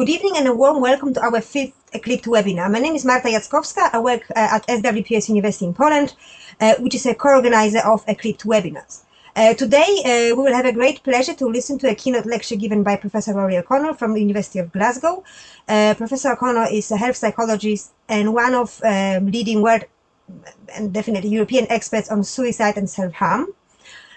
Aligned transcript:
good 0.00 0.08
evening 0.08 0.32
and 0.38 0.48
a 0.48 0.54
warm 0.54 0.80
welcome 0.80 1.12
to 1.12 1.20
our 1.20 1.42
fifth 1.42 1.74
Eclipse 1.92 2.26
webinar. 2.26 2.72
My 2.72 2.78
name 2.78 2.94
is 2.94 3.04
Marta 3.04 3.28
Jackowska. 3.28 3.90
I 3.92 3.98
work 3.98 4.22
uh, 4.30 4.56
at 4.56 4.66
SWPS 4.66 5.28
University 5.28 5.66
in 5.66 5.74
Poland, 5.74 6.14
uh, 6.58 6.76
which 6.78 6.94
is 6.94 7.04
a 7.04 7.14
co-organizer 7.14 7.80
of 7.80 8.02
Eclipse 8.08 8.44
webinars. 8.44 9.02
Uh, 9.36 9.52
today, 9.52 9.90
uh, 10.06 10.34
we 10.34 10.42
will 10.42 10.54
have 10.54 10.64
a 10.64 10.72
great 10.72 11.02
pleasure 11.02 11.34
to 11.34 11.46
listen 11.46 11.78
to 11.80 11.90
a 11.90 11.94
keynote 11.94 12.24
lecture 12.24 12.56
given 12.56 12.82
by 12.82 12.96
Professor 12.96 13.34
Rory 13.34 13.58
O'Connor 13.58 13.92
from 13.92 14.14
the 14.14 14.20
University 14.20 14.58
of 14.58 14.72
Glasgow. 14.72 15.22
Uh, 15.68 15.92
Professor 15.98 16.32
O'Connor 16.32 16.68
is 16.72 16.90
a 16.90 16.96
health 16.96 17.16
psychologist 17.16 17.92
and 18.08 18.32
one 18.32 18.54
of 18.54 18.80
um, 18.82 19.26
leading 19.26 19.60
world 19.60 19.84
and 20.74 20.94
definitely 20.94 21.28
European 21.28 21.66
experts 21.68 22.10
on 22.10 22.24
suicide 22.24 22.78
and 22.78 22.88
self-harm. 22.88 23.48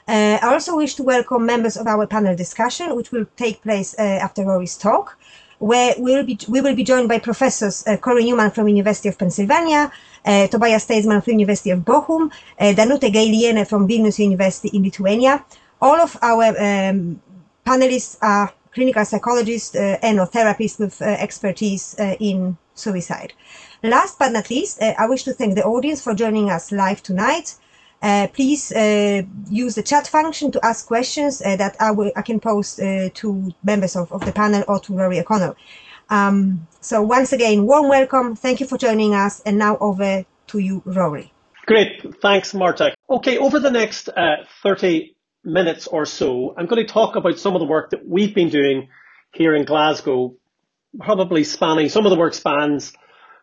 Uh, 0.08 0.38
I 0.42 0.54
also 0.54 0.78
wish 0.78 0.96
to 0.96 1.04
welcome 1.04 1.46
members 1.46 1.76
of 1.76 1.88
our 1.88 2.08
panel 2.08 2.36
discussion, 2.38 2.96
which 2.96 3.12
will 3.12 3.26
take 3.36 3.62
place 3.62 3.96
uh, 4.00 4.02
after 4.02 4.44
Rory's 4.44 4.78
talk, 4.78 5.18
where 5.64 5.96
we 5.98 6.14
will 6.16 6.26
be, 6.26 6.38
we 6.50 6.60
will 6.60 6.76
be 6.76 6.84
joined 6.84 7.08
by 7.08 7.18
professors 7.20 7.88
uh, 7.88 7.96
Cory 7.96 8.26
Newman 8.26 8.52
from 8.52 8.68
University 8.68 9.08
of 9.08 9.18
Pennsylvania, 9.18 9.90
uh, 10.26 10.48
Tobias 10.48 10.86
Teismann 10.86 11.24
from 11.24 11.32
University 11.40 11.70
of 11.70 11.80
Bochum, 11.80 12.30
uh, 12.60 12.74
Danute 12.74 13.10
Gailiene 13.14 13.66
from 13.66 13.88
Vilnius 13.88 14.20
University 14.20 14.70
in 14.76 14.84
Lithuania. 14.84 15.46
All 15.82 15.96
of 16.02 16.18
our 16.22 16.48
um, 16.60 17.22
panelists 17.66 18.18
are 18.22 18.52
clinical 18.74 19.06
psychologists 19.06 19.74
uh, 19.74 19.98
and 20.02 20.20
therapists 20.20 20.80
with 20.80 21.02
uh, 21.02 21.06
expertise 21.06 21.96
uh, 21.98 22.16
in 22.20 22.58
suicide. 22.74 23.32
Last 23.84 24.20
but 24.20 24.34
not 24.34 24.50
least, 24.50 24.82
uh, 24.82 24.94
I 24.98 25.08
wish 25.08 25.24
to 25.24 25.34
thank 25.34 25.56
the 25.56 25.64
audience 25.64 26.04
for 26.04 26.14
joining 26.14 26.50
us 26.50 26.74
live 26.74 27.02
tonight. 27.02 27.56
Uh, 28.04 28.28
please 28.34 28.70
uh, 28.74 29.22
use 29.50 29.76
the 29.76 29.82
chat 29.82 30.06
function 30.06 30.52
to 30.52 30.60
ask 30.64 30.86
questions 30.88 31.42
uh, 31.42 31.56
that 31.56 31.78
I, 31.80 31.92
will, 31.92 32.12
I 32.18 32.22
can 32.22 32.42
post 32.42 32.78
to 32.78 33.54
members 33.64 33.96
of, 33.96 34.12
of 34.12 34.26
the 34.26 34.34
panel 34.34 34.66
or 34.68 34.80
to 34.82 34.94
Rory 34.94 35.22
O'Connor. 35.22 35.56
Um, 36.10 36.68
so 36.82 37.02
once 37.02 37.32
again, 37.32 37.66
warm 37.66 37.88
welcome. 37.88 38.36
Thank 38.36 38.60
you 38.60 38.68
for 38.68 38.78
joining 38.78 39.16
us. 39.16 39.40
And 39.46 39.58
now 39.58 39.78
over 39.80 40.26
to 40.48 40.60
you, 40.60 40.82
Rory. 40.86 41.32
Great. 41.66 42.22
Thanks, 42.22 42.54
Marta. 42.54 42.94
Okay, 43.10 43.38
over 43.38 43.60
the 43.60 43.72
next 43.72 44.10
uh, 44.10 44.44
30 44.64 45.16
minutes 45.46 45.88
or 45.88 46.06
so, 46.06 46.54
I'm 46.58 46.66
going 46.66 46.86
to 46.86 46.92
talk 46.92 47.16
about 47.16 47.40
some 47.40 47.56
of 47.56 47.62
the 47.62 47.66
work 47.66 47.92
that 47.92 48.06
we've 48.06 48.36
been 48.36 48.50
doing 48.50 48.90
here 49.34 49.56
in 49.56 49.64
Glasgow, 49.64 50.36
probably 51.00 51.46
spanning, 51.46 51.88
some 51.88 52.06
of 52.06 52.10
the 52.10 52.18
work 52.18 52.34
spans 52.34 52.92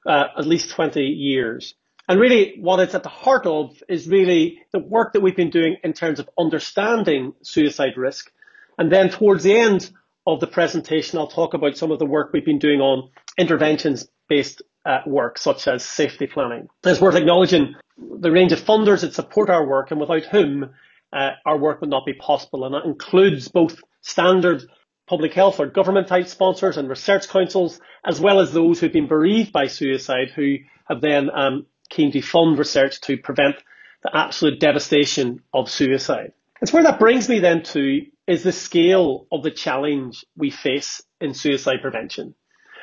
uh, 0.07 0.25
at 0.37 0.47
least 0.47 0.71
20 0.71 1.01
years. 1.01 1.75
And 2.11 2.19
really, 2.19 2.57
what 2.59 2.81
it's 2.81 2.97
at 2.97 3.05
the 3.05 3.09
heart 3.09 3.47
of 3.47 3.81
is 3.89 4.09
really 4.09 4.63
the 4.73 4.81
work 4.81 5.13
that 5.13 5.21
we've 5.21 5.37
been 5.37 5.49
doing 5.49 5.77
in 5.85 5.93
terms 5.93 6.19
of 6.19 6.29
understanding 6.37 7.35
suicide 7.43 7.97
risk. 7.97 8.33
And 8.79 8.91
then 8.91 9.11
towards 9.11 9.45
the 9.45 9.57
end 9.57 9.93
of 10.27 10.41
the 10.41 10.49
presentation, 10.49 11.21
I'll 11.21 11.29
talk 11.29 11.55
about 11.55 11.77
some 11.77 11.93
of 11.93 12.01
the 12.01 12.07
work 12.07 12.33
we've 12.33 12.45
been 12.45 12.59
doing 12.59 12.81
on 12.81 13.11
interventions 13.39 14.09
based 14.29 14.61
uh, 14.85 15.03
work, 15.07 15.39
such 15.39 15.69
as 15.69 15.85
safety 15.85 16.27
planning. 16.27 16.67
It's 16.83 17.01
worth 17.01 17.15
acknowledging 17.15 17.77
the 17.97 18.33
range 18.33 18.51
of 18.51 18.61
funders 18.61 19.03
that 19.03 19.15
support 19.15 19.49
our 19.49 19.65
work 19.65 19.93
and 19.93 20.01
without 20.01 20.25
whom 20.25 20.71
uh, 21.13 21.31
our 21.47 21.59
work 21.59 21.81
would 21.81 21.91
not 21.91 22.07
be 22.07 22.15
possible. 22.15 22.65
And 22.65 22.75
that 22.75 22.87
includes 22.87 23.47
both 23.47 23.77
standard 24.01 24.65
public 25.07 25.33
health 25.33 25.61
or 25.61 25.67
government 25.67 26.09
type 26.09 26.27
sponsors 26.27 26.77
and 26.77 26.89
research 26.89 27.29
councils, 27.29 27.81
as 28.05 28.21
well 28.21 28.41
as 28.41 28.53
those 28.53 28.81
who've 28.81 28.93
been 28.93 29.07
bereaved 29.07 29.53
by 29.53 29.69
suicide 29.69 30.31
who 30.35 30.57
have 30.89 31.01
then 31.01 31.31
um, 31.33 31.67
keen 31.91 32.13
to 32.13 32.23
fund 32.23 32.59
research 32.59 33.01
to 33.03 33.19
prevent 33.19 33.57
the 34.03 34.17
absolute 34.17 34.59
devastation 34.61 35.43
of 35.53 35.71
suicide. 35.71 36.33
It's 36.63 36.73
where 36.73 36.85
that 36.85 36.99
brings 36.99 37.29
me 37.29 37.39
then 37.41 37.63
to 37.65 38.07
is 38.27 38.43
the 38.43 38.53
scale 38.53 39.27
of 39.33 39.43
the 39.43 39.51
challenge 39.51 40.25
we 40.37 40.51
face 40.51 41.03
in 41.21 41.35
suicide 41.35 41.83
prevention. 41.83 42.35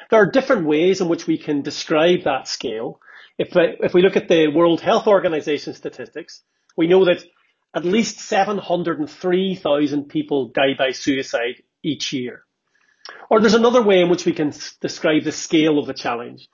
There 0.09 0.22
are 0.22 0.30
different 0.30 0.66
ways 0.66 1.02
in 1.02 1.08
which 1.08 1.28
we 1.28 1.38
can 1.38 1.61
describe 1.61 2.23
that 2.23 2.47
scale. 2.47 3.00
If, 3.38 3.50
if 3.55 3.94
we 3.94 4.02
look 4.02 4.16
at 4.16 4.28
the 4.28 4.47
World 4.47 4.81
Health 4.81 5.08
Organization 5.08 5.73
statistics, 5.73 6.41
we 6.75 6.88
know 6.88 7.05
that 7.05 7.23
at 7.75 7.85
least 7.85 8.19
703,000 8.19 10.09
people 10.09 10.50
die 10.50 10.73
by 10.78 10.91
suicide 10.91 11.62
each 11.84 12.13
year. 12.13 12.44
Or 13.29 13.40
there's 13.40 13.53
another 13.53 13.81
way 13.81 14.01
in 14.01 14.09
which 14.09 14.25
we 14.25 14.34
can 14.34 14.53
describe 14.81 15.23
the 15.23 15.31
scale 15.31 15.78
of 15.79 15.85
the 15.85 15.94
challenge. 15.94 16.50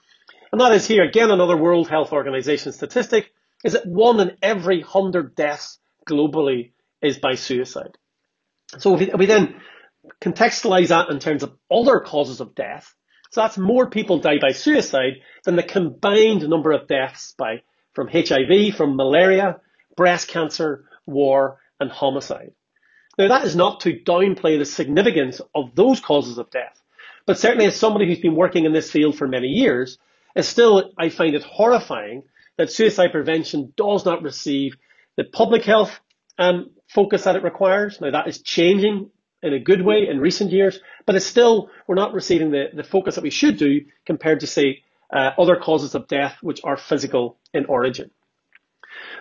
And 0.53 0.61
that 0.61 0.73
is 0.73 0.85
here, 0.85 1.03
again, 1.03 1.31
another 1.31 1.57
World 1.57 1.89
Health 1.89 2.13
Organization 2.13 2.73
statistic, 2.73 3.33
is 3.63 3.73
that 3.73 3.87
one 3.87 4.19
in 4.19 4.37
every 4.39 4.81
100 4.81 5.33
deaths 5.33 5.79
globally 6.07 6.73
is 7.01 7.17
by 7.17 7.33
suicide. 7.33 7.97
So 8.77 8.95
if 8.95 9.17
we, 9.17 9.25
then 9.25 9.55
contextualize 10.21 10.89
that 10.89 11.09
in 11.09 11.17
terms 11.17 11.41
of 11.41 11.57
other 11.71 12.01
causes 12.01 12.39
of 12.39 12.53
death, 12.53 12.93
so 13.31 13.41
that's 13.41 13.57
more 13.57 13.89
people 13.89 14.19
die 14.19 14.37
by 14.39 14.51
suicide 14.51 15.21
than 15.43 15.55
the 15.55 15.63
combined 15.63 16.47
number 16.47 16.71
of 16.71 16.87
deaths 16.87 17.33
by 17.35 17.63
from 17.93 18.07
HIV, 18.07 18.75
from 18.77 18.95
malaria, 18.95 19.59
breast 19.97 20.27
cancer, 20.27 20.85
war, 21.07 21.57
and 21.79 21.89
homicide. 21.89 22.51
Now 23.17 23.29
that 23.29 23.45
is 23.45 23.55
not 23.55 23.79
to 23.81 23.99
downplay 23.99 24.59
the 24.59 24.65
significance 24.65 25.41
of 25.55 25.73
those 25.73 25.99
causes 25.99 26.37
of 26.37 26.51
death, 26.51 26.79
but 27.25 27.39
certainly 27.39 27.65
as 27.65 27.75
somebody 27.75 28.05
who's 28.05 28.19
been 28.19 28.35
working 28.35 28.65
in 28.65 28.71
this 28.71 28.91
field 28.91 29.17
for 29.17 29.27
many 29.27 29.47
years, 29.47 29.97
and 30.35 30.45
still, 30.45 30.91
I 30.97 31.09
find 31.09 31.35
it 31.35 31.43
horrifying 31.43 32.23
that 32.57 32.71
suicide 32.71 33.11
prevention 33.11 33.73
does 33.75 34.05
not 34.05 34.23
receive 34.23 34.75
the 35.17 35.23
public 35.23 35.63
health 35.63 35.99
um, 36.37 36.71
focus 36.87 37.23
that 37.23 37.35
it 37.35 37.43
requires. 37.43 37.99
Now 38.01 38.11
that 38.11 38.27
is 38.27 38.41
changing 38.41 39.09
in 39.41 39.53
a 39.53 39.59
good 39.59 39.81
way 39.81 40.07
in 40.07 40.19
recent 40.19 40.51
years, 40.51 40.79
but 41.05 41.15
it's 41.15 41.25
still, 41.25 41.69
we're 41.87 41.95
not 41.95 42.13
receiving 42.13 42.51
the, 42.51 42.67
the 42.73 42.83
focus 42.83 43.15
that 43.15 43.23
we 43.23 43.29
should 43.29 43.57
do 43.57 43.81
compared 44.05 44.39
to 44.39 44.47
say 44.47 44.83
uh, 45.11 45.31
other 45.37 45.57
causes 45.57 45.95
of 45.95 46.07
death 46.07 46.37
which 46.41 46.61
are 46.63 46.77
physical 46.77 47.37
in 47.53 47.65
origin. 47.65 48.09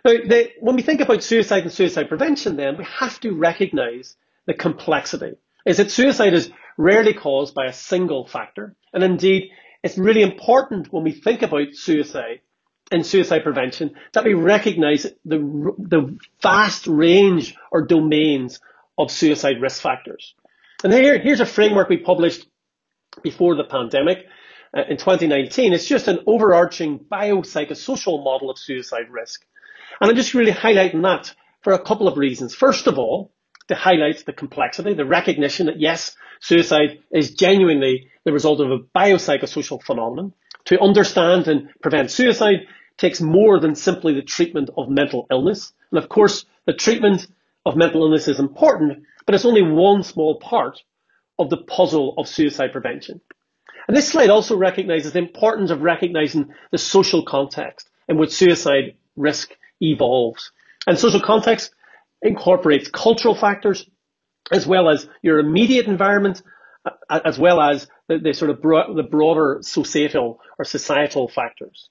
Now, 0.04 0.12
the, 0.12 0.50
when 0.60 0.76
we 0.76 0.82
think 0.82 1.00
about 1.00 1.22
suicide 1.22 1.64
and 1.64 1.72
suicide 1.72 2.08
prevention 2.08 2.56
then, 2.56 2.76
we 2.76 2.84
have 2.84 3.20
to 3.20 3.32
recognize 3.32 4.16
the 4.46 4.54
complexity. 4.54 5.36
Is 5.64 5.76
that 5.76 5.90
suicide 5.90 6.34
is 6.34 6.50
rarely 6.76 7.14
caused 7.14 7.54
by 7.54 7.66
a 7.66 7.72
single 7.72 8.26
factor, 8.26 8.74
and 8.92 9.04
indeed 9.04 9.50
it's 9.82 9.98
really 9.98 10.22
important 10.22 10.92
when 10.92 11.04
we 11.04 11.12
think 11.12 11.42
about 11.42 11.74
suicide 11.74 12.40
and 12.90 13.04
suicide 13.04 13.42
prevention 13.42 13.94
that 14.12 14.24
we 14.24 14.34
recognize 14.34 15.06
the, 15.24 15.38
the 15.78 16.18
vast 16.42 16.86
range 16.86 17.56
or 17.70 17.86
domains 17.86 18.60
of 18.98 19.10
suicide 19.10 19.60
risk 19.60 19.80
factors. 19.80 20.34
And 20.84 20.92
here, 20.92 21.18
here's 21.18 21.40
a 21.40 21.46
framework 21.46 21.88
we 21.88 21.96
published 21.96 22.46
before 23.22 23.54
the 23.54 23.64
pandemic 23.64 24.26
uh, 24.76 24.82
in 24.88 24.96
2019. 24.96 25.72
It's 25.72 25.86
just 25.86 26.08
an 26.08 26.20
overarching 26.26 26.98
biopsychosocial 26.98 28.22
model 28.22 28.50
of 28.50 28.58
suicide 28.58 29.10
risk. 29.10 29.44
And 30.00 30.10
I'm 30.10 30.16
just 30.16 30.34
really 30.34 30.52
highlighting 30.52 31.02
that 31.02 31.34
for 31.62 31.72
a 31.72 31.78
couple 31.78 32.08
of 32.08 32.18
reasons. 32.18 32.54
First 32.54 32.86
of 32.86 32.98
all, 32.98 33.32
to 33.68 33.74
highlight 33.74 34.24
the 34.26 34.32
complexity, 34.32 34.94
the 34.94 35.04
recognition 35.04 35.66
that 35.66 35.80
yes, 35.80 36.16
suicide 36.42 36.98
is 37.10 37.34
genuinely 37.34 38.08
the 38.24 38.32
result 38.32 38.60
of 38.60 38.70
a 38.70 38.78
biopsychosocial 38.78 39.82
phenomenon. 39.82 40.34
To 40.66 40.80
understand 40.80 41.48
and 41.48 41.70
prevent 41.80 42.10
suicide 42.10 42.66
takes 42.98 43.20
more 43.20 43.58
than 43.58 43.74
simply 43.74 44.14
the 44.14 44.22
treatment 44.22 44.70
of 44.76 44.88
mental 44.88 45.26
illness. 45.30 45.72
And 45.90 45.98
of 45.98 46.08
course, 46.08 46.44
the 46.66 46.72
treatment 46.72 47.26
of 47.64 47.76
mental 47.76 48.02
illness 48.02 48.28
is 48.28 48.38
important, 48.38 49.04
but 49.24 49.34
it's 49.34 49.44
only 49.44 49.62
one 49.62 50.02
small 50.02 50.38
part 50.38 50.80
of 51.38 51.48
the 51.48 51.56
puzzle 51.56 52.14
of 52.18 52.28
suicide 52.28 52.72
prevention. 52.72 53.20
And 53.88 53.96
this 53.96 54.08
slide 54.08 54.30
also 54.30 54.56
recognizes 54.56 55.12
the 55.12 55.18
importance 55.18 55.70
of 55.70 55.82
recognizing 55.82 56.52
the 56.70 56.78
social 56.78 57.24
context 57.24 57.88
in 58.08 58.18
which 58.18 58.30
suicide 58.32 58.94
risk 59.16 59.56
evolves. 59.80 60.52
And 60.86 60.98
social 60.98 61.20
context 61.20 61.72
incorporates 62.20 62.88
cultural 62.88 63.34
factors 63.34 63.86
as 64.52 64.66
well 64.66 64.88
as 64.88 65.08
your 65.22 65.38
immediate 65.38 65.86
environment, 65.86 66.42
uh, 66.84 67.20
as 67.24 67.38
well 67.38 67.60
as 67.60 67.88
the, 68.08 68.18
the 68.18 68.32
sort 68.34 68.50
of 68.50 68.60
the 68.60 69.08
broader 69.08 69.58
societal 69.62 70.40
or 70.58 70.64
societal 70.64 71.28
factors. 71.28 71.88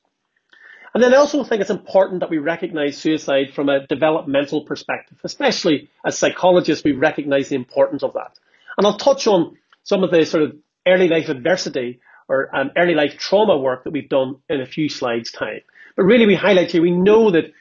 And 0.94 1.02
then 1.02 1.14
I 1.14 1.18
also 1.18 1.44
think 1.44 1.62
it's 1.62 1.70
important 1.70 2.20
that 2.20 2.30
we 2.30 2.38
recognize 2.38 2.98
suicide 2.98 3.54
from 3.56 3.70
a 3.70 3.88
developmental 3.88 4.66
perspective, 4.66 5.18
especially 5.24 5.90
as 6.06 6.18
psychologists, 6.18 6.84
we 6.84 6.92
recognize 6.92 7.48
the 7.50 7.56
importance 7.56 8.04
of 8.04 8.14
that. 8.14 8.38
And 8.78 8.86
I'll 8.86 8.98
touch 8.98 9.26
on 9.26 9.58
some 9.84 10.04
of 10.04 10.12
the 10.12 10.26
sort 10.26 10.44
of 10.44 10.56
early 10.86 11.08
life 11.08 11.30
adversity 11.30 12.02
or 12.28 12.54
um, 12.56 12.72
early 12.78 12.94
life 12.94 13.18
trauma 13.18 13.58
work 13.58 13.86
that 13.86 13.92
we've 13.92 14.10
done 14.10 14.38
in 14.50 14.60
a 14.60 14.66
few 14.66 14.90
slides 14.90 15.32
time. 15.32 15.62
But 15.96 16.04
really 16.04 16.26
we 16.26 16.36
highlight 16.36 16.72
here, 16.72 16.82
we 16.82 16.92
know 16.92 17.32
that 17.32 17.54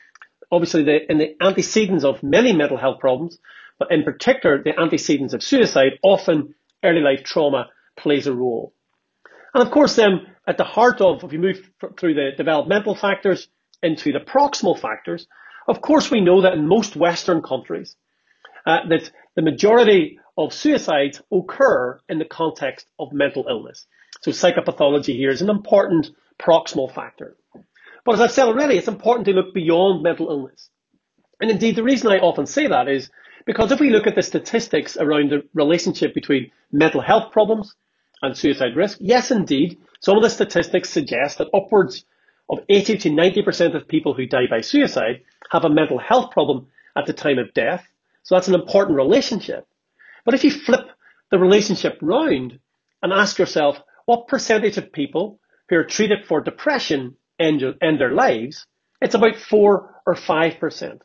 obviously 0.50 0.82
the, 0.82 1.10
in 1.10 1.18
the 1.18 1.36
antecedents 1.40 2.04
of 2.04 2.22
many 2.22 2.52
mental 2.52 2.76
health 2.76 2.98
problems, 2.98 3.38
but 3.80 3.90
in 3.90 4.04
particular 4.04 4.62
the 4.62 4.78
antecedents 4.78 5.34
of 5.34 5.42
suicide, 5.42 5.98
often 6.04 6.54
early 6.84 7.00
life 7.00 7.24
trauma 7.24 7.70
plays 7.96 8.28
a 8.28 8.32
role. 8.32 8.72
And 9.52 9.66
of 9.66 9.72
course 9.72 9.96
then 9.96 10.26
at 10.46 10.58
the 10.58 10.64
heart 10.64 11.00
of, 11.00 11.24
if 11.24 11.32
you 11.32 11.40
move 11.40 11.68
through 11.98 12.14
the 12.14 12.30
developmental 12.36 12.94
factors 12.94 13.48
into 13.82 14.12
the 14.12 14.20
proximal 14.20 14.78
factors, 14.78 15.26
of 15.66 15.80
course 15.80 16.10
we 16.10 16.20
know 16.20 16.42
that 16.42 16.52
in 16.52 16.68
most 16.68 16.94
Western 16.94 17.42
countries, 17.42 17.96
uh, 18.66 18.86
that 18.88 19.10
the 19.34 19.42
majority 19.42 20.18
of 20.36 20.52
suicides 20.52 21.22
occur 21.32 21.98
in 22.08 22.18
the 22.18 22.24
context 22.24 22.86
of 22.98 23.12
mental 23.12 23.46
illness. 23.48 23.86
So 24.20 24.30
psychopathology 24.30 25.16
here 25.16 25.30
is 25.30 25.42
an 25.42 25.50
important 25.50 26.10
proximal 26.38 26.92
factor. 26.92 27.36
But 28.04 28.14
as 28.14 28.20
I've 28.20 28.32
said 28.32 28.46
already, 28.46 28.76
it's 28.76 28.88
important 28.88 29.26
to 29.26 29.32
look 29.32 29.54
beyond 29.54 30.02
mental 30.02 30.30
illness. 30.30 30.68
And 31.40 31.50
indeed, 31.50 31.76
the 31.76 31.82
reason 31.82 32.10
I 32.10 32.18
often 32.18 32.46
say 32.46 32.66
that 32.66 32.88
is 32.88 33.10
because 33.46 33.72
if 33.72 33.80
we 33.80 33.90
look 33.90 34.06
at 34.06 34.14
the 34.14 34.22
statistics 34.22 34.96
around 34.96 35.30
the 35.30 35.42
relationship 35.54 36.14
between 36.14 36.50
mental 36.72 37.00
health 37.00 37.32
problems 37.32 37.74
and 38.22 38.36
suicide 38.36 38.76
risk, 38.76 38.98
yes, 39.00 39.30
indeed, 39.30 39.78
some 40.00 40.16
of 40.16 40.22
the 40.22 40.30
statistics 40.30 40.90
suggest 40.90 41.38
that 41.38 41.48
upwards 41.54 42.04
of 42.48 42.58
80 42.68 42.98
to 42.98 43.10
90% 43.10 43.74
of 43.74 43.88
people 43.88 44.14
who 44.14 44.26
die 44.26 44.46
by 44.48 44.60
suicide 44.60 45.22
have 45.50 45.64
a 45.64 45.70
mental 45.70 45.98
health 45.98 46.30
problem 46.32 46.66
at 46.96 47.06
the 47.06 47.12
time 47.12 47.38
of 47.38 47.54
death. 47.54 47.86
So 48.22 48.34
that's 48.34 48.48
an 48.48 48.54
important 48.54 48.96
relationship. 48.96 49.66
But 50.24 50.34
if 50.34 50.44
you 50.44 50.50
flip 50.50 50.88
the 51.30 51.38
relationship 51.38 51.98
round 52.02 52.58
and 53.02 53.12
ask 53.12 53.38
yourself, 53.38 53.78
what 54.06 54.28
percentage 54.28 54.76
of 54.76 54.92
people 54.92 55.40
who 55.68 55.76
are 55.76 55.84
treated 55.84 56.26
for 56.26 56.40
depression 56.40 57.16
end, 57.38 57.62
end 57.80 58.00
their 58.00 58.12
lives? 58.12 58.66
It's 59.00 59.14
about 59.14 59.36
four 59.36 59.94
or 60.06 60.14
five 60.14 60.58
percent. 60.58 61.02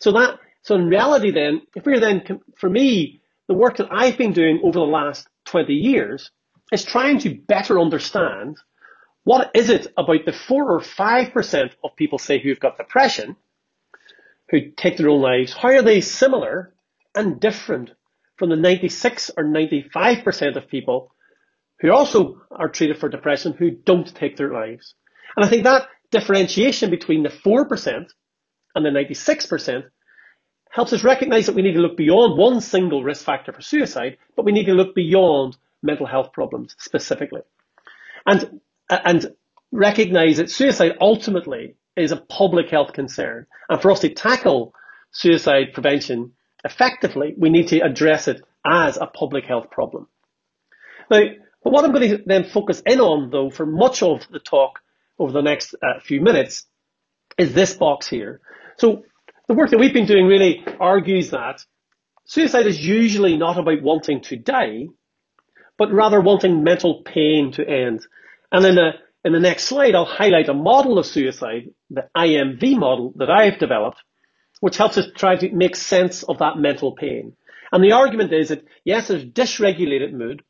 So 0.00 0.12
that, 0.12 0.38
so 0.66 0.74
in 0.74 0.88
reality 0.88 1.30
then, 1.30 1.62
if 1.76 1.86
we're 1.86 2.00
then, 2.00 2.40
for 2.56 2.68
me, 2.68 3.22
the 3.46 3.54
work 3.54 3.76
that 3.76 3.86
I've 3.92 4.18
been 4.18 4.32
doing 4.32 4.60
over 4.64 4.80
the 4.80 4.84
last 4.84 5.28
20 5.44 5.72
years 5.72 6.32
is 6.72 6.84
trying 6.84 7.20
to 7.20 7.38
better 7.46 7.78
understand 7.78 8.56
what 9.22 9.52
is 9.54 9.70
it 9.70 9.86
about 9.96 10.24
the 10.24 10.32
four 10.32 10.72
or 10.72 10.80
five 10.80 11.32
percent 11.32 11.76
of 11.84 11.94
people 11.94 12.18
say 12.18 12.40
who've 12.40 12.58
got 12.58 12.78
depression, 12.78 13.36
who 14.50 14.72
take 14.76 14.96
their 14.96 15.08
own 15.08 15.20
lives, 15.20 15.52
how 15.52 15.68
are 15.68 15.82
they 15.82 16.00
similar 16.00 16.74
and 17.14 17.38
different 17.38 17.92
from 18.34 18.50
the 18.50 18.56
96 18.56 19.30
or 19.36 19.44
95 19.44 20.24
percent 20.24 20.56
of 20.56 20.66
people 20.66 21.12
who 21.78 21.92
also 21.92 22.42
are 22.50 22.68
treated 22.68 22.98
for 22.98 23.08
depression 23.08 23.52
who 23.52 23.70
don't 23.70 24.12
take 24.16 24.36
their 24.36 24.52
lives? 24.52 24.96
And 25.36 25.46
I 25.46 25.48
think 25.48 25.62
that 25.62 25.86
differentiation 26.10 26.90
between 26.90 27.22
the 27.22 27.28
4% 27.28 28.06
and 28.74 28.84
the 28.84 28.90
96% 28.90 29.84
helps 30.70 30.92
us 30.92 31.04
recognize 31.04 31.46
that 31.46 31.54
we 31.54 31.62
need 31.62 31.74
to 31.74 31.80
look 31.80 31.96
beyond 31.96 32.38
one 32.38 32.60
single 32.60 33.02
risk 33.02 33.24
factor 33.24 33.52
for 33.52 33.62
suicide, 33.62 34.18
but 34.34 34.44
we 34.44 34.52
need 34.52 34.66
to 34.66 34.74
look 34.74 34.94
beyond 34.94 35.56
mental 35.82 36.06
health 36.06 36.32
problems 36.32 36.74
specifically. 36.78 37.42
And, 38.26 38.60
and 38.90 39.34
recognize 39.72 40.36
that 40.38 40.50
suicide 40.50 40.96
ultimately 41.00 41.76
is 41.96 42.12
a 42.12 42.16
public 42.16 42.68
health 42.70 42.92
concern. 42.92 43.46
And 43.68 43.80
for 43.80 43.90
us 43.90 44.00
to 44.00 44.10
tackle 44.10 44.74
suicide 45.12 45.72
prevention 45.72 46.32
effectively, 46.64 47.34
we 47.38 47.50
need 47.50 47.68
to 47.68 47.80
address 47.80 48.28
it 48.28 48.42
as 48.66 48.96
a 48.96 49.06
public 49.06 49.44
health 49.44 49.70
problem. 49.70 50.08
Now, 51.10 51.22
but 51.62 51.72
what 51.72 51.84
I'm 51.84 51.92
going 51.92 52.10
to 52.10 52.22
then 52.26 52.44
focus 52.44 52.82
in 52.86 53.00
on, 53.00 53.30
though, 53.30 53.50
for 53.50 53.66
much 53.66 54.02
of 54.02 54.26
the 54.30 54.38
talk 54.38 54.80
over 55.18 55.32
the 55.32 55.42
next 55.42 55.74
uh, 55.82 56.00
few 56.00 56.20
minutes 56.20 56.64
is 57.38 57.54
this 57.54 57.74
box 57.74 58.06
here. 58.06 58.40
So 58.76 59.04
the 59.48 59.54
work 59.54 59.70
that 59.70 59.78
we've 59.78 59.92
been 59.92 60.06
doing 60.06 60.26
really 60.26 60.64
argues 60.80 61.30
that 61.30 61.64
suicide 62.24 62.66
is 62.66 62.84
usually 62.84 63.36
not 63.36 63.58
about 63.58 63.82
wanting 63.82 64.20
to 64.22 64.36
die, 64.36 64.86
but 65.78 65.92
rather 65.92 66.20
wanting 66.20 66.64
mental 66.64 67.02
pain 67.02 67.52
to 67.52 67.68
end. 67.68 68.04
And 68.50 68.64
in 68.64 68.74
the, 68.74 68.90
in 69.24 69.32
the 69.32 69.40
next 69.40 69.64
slide, 69.64 69.94
I'll 69.94 70.04
highlight 70.04 70.48
a 70.48 70.54
model 70.54 70.98
of 70.98 71.06
suicide, 71.06 71.70
the 71.90 72.08
IMV 72.16 72.78
model 72.78 73.12
that 73.16 73.30
I've 73.30 73.58
developed, 73.58 73.98
which 74.60 74.76
helps 74.76 74.98
us 74.98 75.06
try 75.16 75.36
to 75.36 75.52
make 75.52 75.76
sense 75.76 76.22
of 76.24 76.38
that 76.38 76.58
mental 76.58 76.92
pain. 76.92 77.36
And 77.72 77.82
the 77.82 77.92
argument 77.92 78.32
is 78.32 78.48
that 78.48 78.64
yes, 78.84 79.08
there's 79.08 79.24
dysregulated 79.24 80.12
mood, 80.12 80.42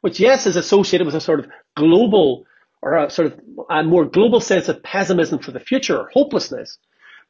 which 0.00 0.20
yes 0.20 0.46
is 0.46 0.56
associated 0.56 1.06
with 1.06 1.14
a 1.14 1.20
sort 1.20 1.40
of 1.40 1.48
global 1.76 2.46
or 2.82 2.96
a 2.96 3.10
sort 3.10 3.32
of 3.32 3.40
a 3.68 3.82
more 3.82 4.06
global 4.06 4.40
sense 4.40 4.68
of 4.68 4.82
pessimism 4.82 5.38
for 5.40 5.52
the 5.52 5.60
future 5.60 5.98
or 5.98 6.10
hopelessness. 6.12 6.78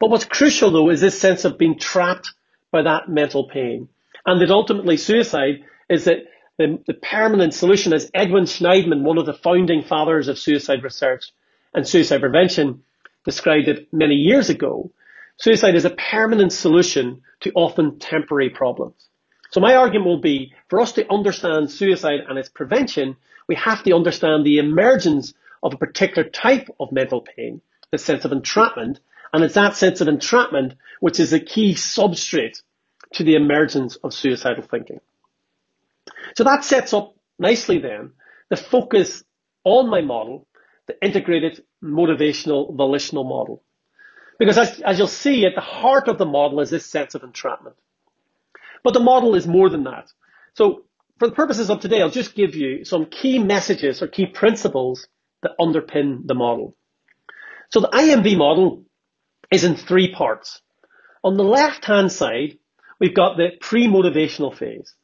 But 0.01 0.09
what's 0.09 0.25
crucial 0.25 0.71
though 0.71 0.89
is 0.89 0.99
this 0.99 1.21
sense 1.21 1.45
of 1.45 1.59
being 1.59 1.77
trapped 1.77 2.33
by 2.71 2.81
that 2.81 3.07
mental 3.07 3.47
pain. 3.47 3.87
And 4.25 4.41
that 4.41 4.49
ultimately 4.49 4.97
suicide 4.97 5.63
is 5.89 6.05
that 6.05 6.25
the, 6.57 6.79
the 6.87 6.95
permanent 6.95 7.53
solution, 7.53 7.93
as 7.93 8.09
Edwin 8.15 8.45
Shneidman, 8.45 9.03
one 9.03 9.19
of 9.19 9.27
the 9.27 9.33
founding 9.33 9.83
fathers 9.83 10.27
of 10.27 10.39
suicide 10.39 10.83
research 10.83 11.31
and 11.75 11.87
suicide 11.87 12.19
prevention, 12.19 12.81
described 13.25 13.67
it 13.67 13.93
many 13.93 14.15
years 14.15 14.49
ago. 14.49 14.91
Suicide 15.37 15.75
is 15.75 15.85
a 15.85 15.91
permanent 15.91 16.51
solution 16.51 17.21
to 17.41 17.51
often 17.53 17.99
temporary 17.99 18.49
problems. 18.49 19.07
So 19.51 19.61
my 19.61 19.75
argument 19.75 20.07
will 20.07 20.21
be 20.21 20.53
for 20.67 20.81
us 20.81 20.93
to 20.93 21.11
understand 21.13 21.69
suicide 21.69 22.21
and 22.27 22.39
its 22.39 22.49
prevention, 22.49 23.17
we 23.47 23.55
have 23.55 23.83
to 23.83 23.93
understand 23.93 24.45
the 24.45 24.57
emergence 24.57 25.35
of 25.61 25.75
a 25.75 25.77
particular 25.77 26.27
type 26.27 26.69
of 26.79 26.91
mental 26.91 27.21
pain, 27.21 27.61
the 27.91 27.99
sense 27.99 28.25
of 28.25 28.31
entrapment, 28.31 28.99
and 29.33 29.43
it's 29.43 29.55
that 29.55 29.75
sense 29.75 30.01
of 30.01 30.07
entrapment 30.07 30.75
which 30.99 31.19
is 31.19 31.33
a 31.33 31.39
key 31.39 31.73
substrate 31.73 32.61
to 33.13 33.23
the 33.23 33.35
emergence 33.35 33.95
of 33.97 34.13
suicidal 34.13 34.63
thinking. 34.63 34.99
So 36.35 36.43
that 36.43 36.63
sets 36.63 36.93
up 36.93 37.15
nicely 37.39 37.79
then 37.79 38.11
the 38.49 38.57
focus 38.57 39.23
on 39.63 39.89
my 39.89 40.01
model, 40.01 40.47
the 40.87 40.95
integrated 41.03 41.63
motivational 41.83 42.75
volitional 42.75 43.23
model. 43.23 43.63
Because 44.37 44.57
as, 44.57 44.81
as 44.81 44.97
you'll 44.97 45.07
see, 45.07 45.45
at 45.45 45.55
the 45.55 45.61
heart 45.61 46.07
of 46.07 46.17
the 46.17 46.25
model 46.25 46.59
is 46.59 46.69
this 46.69 46.85
sense 46.85 47.15
of 47.15 47.23
entrapment. 47.23 47.75
But 48.83 48.93
the 48.93 48.99
model 48.99 49.35
is 49.35 49.47
more 49.47 49.69
than 49.69 49.83
that. 49.85 50.11
So 50.55 50.83
for 51.19 51.27
the 51.27 51.35
purposes 51.35 51.69
of 51.69 51.79
today, 51.79 52.01
I'll 52.01 52.09
just 52.09 52.35
give 52.35 52.55
you 52.55 52.83
some 52.83 53.05
key 53.05 53.39
messages 53.39 54.01
or 54.01 54.07
key 54.07 54.25
principles 54.25 55.07
that 55.43 55.51
underpin 55.59 56.27
the 56.27 56.33
model. 56.33 56.75
So 57.69 57.79
the 57.79 57.89
IMV 57.89 58.37
model 58.37 58.83
is 59.51 59.63
in 59.63 59.75
three 59.75 60.13
parts. 60.13 60.61
On 61.23 61.37
the 61.37 61.43
left-hand 61.43 62.11
side, 62.11 62.57
we've 62.99 63.13
got 63.13 63.37
the 63.37 63.49
pre-motivational 63.59 64.55
phase, 64.55 64.95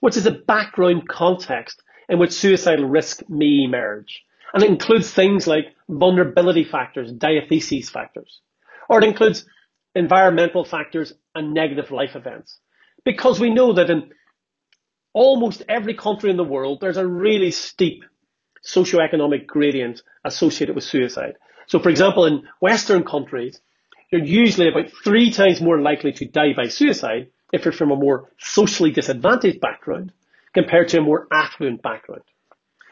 which 0.00 0.16
is 0.16 0.26
a 0.26 0.30
background 0.30 1.08
context 1.08 1.82
in 2.08 2.18
which 2.18 2.32
suicidal 2.32 2.86
risk 2.86 3.22
may 3.28 3.64
emerge. 3.64 4.22
And 4.52 4.62
it 4.62 4.70
includes 4.70 5.10
things 5.10 5.46
like 5.46 5.74
vulnerability 5.88 6.64
factors, 6.64 7.12
diatheses 7.12 7.90
factors, 7.90 8.40
or 8.88 8.98
it 8.98 9.04
includes 9.04 9.46
environmental 9.94 10.64
factors 10.64 11.12
and 11.34 11.54
negative 11.54 11.90
life 11.90 12.14
events. 12.14 12.58
Because 13.04 13.40
we 13.40 13.50
know 13.50 13.72
that 13.72 13.90
in 13.90 14.10
almost 15.12 15.62
every 15.68 15.94
country 15.94 16.30
in 16.30 16.36
the 16.36 16.44
world, 16.44 16.80
there's 16.80 16.96
a 16.96 17.06
really 17.06 17.50
steep 17.50 18.04
socioeconomic 18.66 19.46
gradient 19.46 20.02
associated 20.24 20.74
with 20.74 20.84
suicide. 20.84 21.34
So 21.66 21.78
for 21.78 21.88
example, 21.88 22.26
in 22.26 22.42
Western 22.60 23.04
countries, 23.04 23.60
you're 24.14 24.44
usually 24.44 24.68
about 24.68 24.90
three 25.02 25.30
times 25.30 25.60
more 25.60 25.80
likely 25.80 26.12
to 26.12 26.26
die 26.26 26.52
by 26.56 26.68
suicide 26.68 27.28
if 27.52 27.64
you're 27.64 27.72
from 27.72 27.90
a 27.90 27.96
more 27.96 28.30
socially 28.38 28.90
disadvantaged 28.90 29.60
background 29.60 30.12
compared 30.52 30.88
to 30.88 30.98
a 30.98 31.02
more 31.02 31.26
affluent 31.32 31.82
background. 31.82 32.22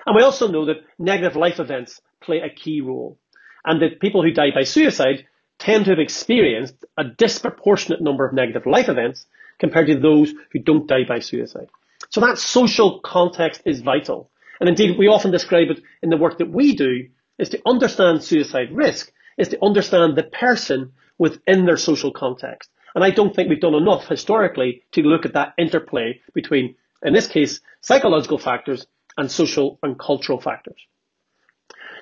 And 0.04 0.16
we 0.16 0.22
also 0.22 0.48
know 0.48 0.66
that 0.66 0.84
negative 0.98 1.36
life 1.36 1.60
events 1.60 2.00
play 2.20 2.40
a 2.40 2.50
key 2.50 2.80
role 2.80 3.18
and 3.64 3.80
that 3.82 4.00
people 4.00 4.22
who 4.22 4.32
die 4.32 4.50
by 4.54 4.64
suicide 4.64 5.26
tend 5.58 5.84
to 5.84 5.90
have 5.92 6.00
experienced 6.00 6.84
a 6.98 7.04
disproportionate 7.04 8.00
number 8.00 8.26
of 8.26 8.34
negative 8.34 8.66
life 8.66 8.88
events 8.88 9.26
compared 9.60 9.86
to 9.86 10.00
those 10.00 10.34
who 10.50 10.58
don't 10.58 10.88
die 10.88 11.04
by 11.08 11.20
suicide. 11.20 11.68
So 12.10 12.20
that 12.20 12.38
social 12.38 13.00
context 13.00 13.62
is 13.64 13.80
vital. 13.80 14.30
And 14.58 14.68
indeed, 14.68 14.98
we 14.98 15.06
often 15.06 15.30
describe 15.30 15.70
it 15.70 15.80
in 16.02 16.10
the 16.10 16.16
work 16.16 16.38
that 16.38 16.50
we 16.50 16.74
do 16.74 17.08
is 17.38 17.50
to 17.50 17.60
understand 17.64 18.24
suicide 18.24 18.68
risk 18.72 19.12
is 19.38 19.48
to 19.48 19.64
understand 19.64 20.16
the 20.16 20.22
person 20.24 20.92
within 21.18 21.66
their 21.66 21.76
social 21.76 22.12
context. 22.12 22.70
And 22.94 23.02
I 23.02 23.10
don't 23.10 23.34
think 23.34 23.48
we've 23.48 23.60
done 23.60 23.74
enough 23.74 24.06
historically 24.06 24.82
to 24.92 25.02
look 25.02 25.24
at 25.24 25.34
that 25.34 25.54
interplay 25.58 26.20
between, 26.34 26.74
in 27.02 27.12
this 27.14 27.26
case, 27.26 27.60
psychological 27.80 28.38
factors 28.38 28.86
and 29.16 29.30
social 29.30 29.78
and 29.82 29.98
cultural 29.98 30.40
factors. 30.40 30.80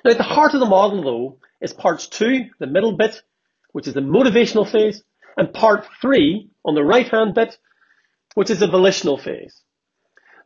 Now, 0.03 0.11
at 0.11 0.17
the 0.17 0.23
heart 0.23 0.53
of 0.53 0.59
the 0.59 0.65
model, 0.65 1.03
though, 1.03 1.37
is 1.61 1.73
parts 1.73 2.07
two, 2.07 2.49
the 2.59 2.67
middle 2.67 2.97
bit, 2.97 3.21
which 3.71 3.87
is 3.87 3.93
the 3.93 4.01
motivational 4.01 4.69
phase, 4.69 5.03
and 5.37 5.53
part 5.53 5.87
three, 6.01 6.49
on 6.65 6.75
the 6.75 6.83
right-hand 6.83 7.35
bit, 7.35 7.57
which 8.33 8.49
is 8.49 8.59
the 8.59 8.67
volitional 8.67 9.17
phase. 9.17 9.61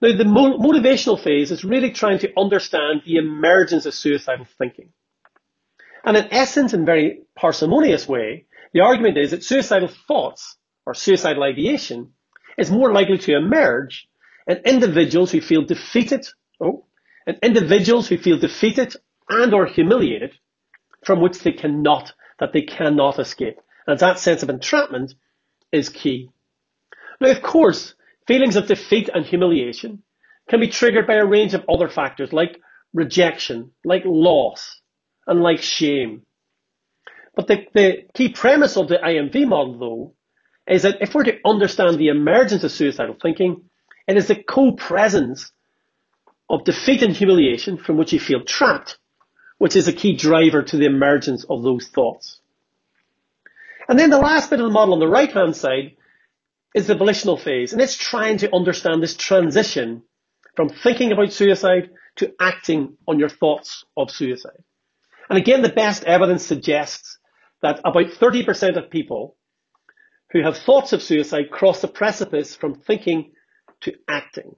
Now, 0.01 0.15
the 0.15 0.25
mo- 0.25 0.57
motivational 0.57 1.19
phase 1.19 1.51
is 1.51 1.63
really 1.63 1.91
trying 1.91 2.19
to 2.19 2.31
understand 2.37 3.01
the 3.05 3.15
emergence 3.15 3.85
of 3.85 3.93
suicidal 3.93 4.45
thinking. 4.57 4.89
And 6.03 6.17
in 6.17 6.27
essence, 6.31 6.73
in 6.73 6.83
a 6.83 6.85
very 6.85 7.21
parsimonious 7.35 8.07
way, 8.07 8.45
the 8.75 8.81
argument 8.81 9.17
is 9.17 9.31
that 9.31 9.41
suicidal 9.41 9.87
thoughts 9.87 10.57
or 10.85 10.93
suicidal 10.93 11.43
ideation 11.43 12.11
is 12.57 12.69
more 12.69 12.91
likely 12.91 13.17
to 13.19 13.33
emerge 13.33 14.09
in 14.47 14.57
individuals 14.65 15.31
who 15.31 15.39
feel 15.39 15.61
defeated, 15.61 16.27
oh, 16.59 16.85
in 17.25 17.37
individuals 17.41 18.09
who 18.09 18.17
feel 18.17 18.37
defeated 18.37 18.93
and 19.29 19.53
or 19.53 19.65
humiliated 19.65 20.33
from 21.05 21.21
which 21.21 21.39
they 21.39 21.53
cannot, 21.53 22.11
that 22.39 22.51
they 22.51 22.63
cannot 22.63 23.17
escape. 23.17 23.55
And 23.87 23.97
that 23.99 24.19
sense 24.19 24.43
of 24.43 24.49
entrapment 24.49 25.13
is 25.71 25.87
key. 25.87 26.29
Now, 27.21 27.31
of 27.31 27.41
course, 27.41 27.93
feelings 28.27 28.57
of 28.57 28.67
defeat 28.67 29.09
and 29.13 29.25
humiliation 29.25 30.03
can 30.49 30.59
be 30.59 30.67
triggered 30.67 31.07
by 31.07 31.15
a 31.15 31.25
range 31.25 31.53
of 31.53 31.63
other 31.69 31.87
factors 31.87 32.33
like 32.33 32.59
rejection, 32.93 33.71
like 33.85 34.03
loss, 34.05 34.81
and 35.27 35.41
like 35.41 35.61
shame. 35.61 36.24
But 37.35 37.47
the, 37.47 37.65
the 37.73 38.05
key 38.13 38.29
premise 38.29 38.77
of 38.77 38.87
the 38.87 38.97
IMV 38.97 39.47
model, 39.47 39.77
though, 39.77 40.13
is 40.73 40.83
that 40.83 41.01
if 41.01 41.13
we're 41.13 41.25
to 41.25 41.39
understand 41.45 41.97
the 41.97 42.07
emergence 42.07 42.63
of 42.63 42.71
suicidal 42.71 43.17
thinking, 43.21 43.65
it 44.07 44.17
is 44.17 44.27
the 44.27 44.35
co-presence 44.35 45.51
of 46.49 46.63
defeat 46.63 47.01
and 47.01 47.13
humiliation 47.13 47.77
from 47.77 47.97
which 47.97 48.13
you 48.13 48.19
feel 48.19 48.43
trapped, 48.43 48.97
which 49.57 49.75
is 49.75 49.87
a 49.87 49.93
key 49.93 50.15
driver 50.15 50.63
to 50.63 50.77
the 50.77 50.85
emergence 50.85 51.45
of 51.49 51.63
those 51.63 51.87
thoughts. 51.87 52.39
And 53.87 53.99
then 53.99 54.09
the 54.09 54.17
last 54.17 54.49
bit 54.49 54.59
of 54.59 54.65
the 54.65 54.71
model 54.71 54.93
on 54.93 54.99
the 54.99 55.07
right 55.07 55.31
hand 55.31 55.55
side 55.55 55.95
is 56.73 56.87
the 56.87 56.95
volitional 56.95 57.37
phase, 57.37 57.73
and 57.73 57.81
it's 57.81 57.95
trying 57.95 58.37
to 58.39 58.53
understand 58.53 59.01
this 59.01 59.15
transition 59.15 60.03
from 60.55 60.69
thinking 60.69 61.11
about 61.11 61.33
suicide 61.33 61.89
to 62.17 62.33
acting 62.39 62.97
on 63.07 63.19
your 63.19 63.29
thoughts 63.29 63.85
of 63.97 64.09
suicide. 64.09 64.63
And 65.29 65.37
again, 65.37 65.61
the 65.61 65.69
best 65.69 66.03
evidence 66.03 66.45
suggests 66.45 67.17
that 67.61 67.79
about 67.79 68.07
30% 68.07 68.77
of 68.77 68.89
people 68.89 69.35
who 70.31 70.41
have 70.41 70.57
thoughts 70.57 70.93
of 70.93 71.01
suicide 71.01 71.51
cross 71.51 71.81
the 71.81 71.87
precipice 71.87 72.55
from 72.55 72.75
thinking 72.75 73.31
to 73.81 73.93
acting. 74.07 74.55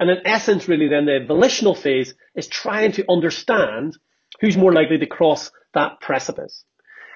And 0.00 0.10
in 0.10 0.18
essence, 0.24 0.68
really 0.68 0.88
then 0.88 1.06
the 1.06 1.24
volitional 1.26 1.74
phase 1.74 2.14
is 2.34 2.46
trying 2.46 2.92
to 2.92 3.10
understand 3.10 3.96
who's 4.40 4.56
more 4.56 4.72
likely 4.72 4.98
to 4.98 5.06
cross 5.06 5.50
that 5.74 6.00
precipice. 6.00 6.64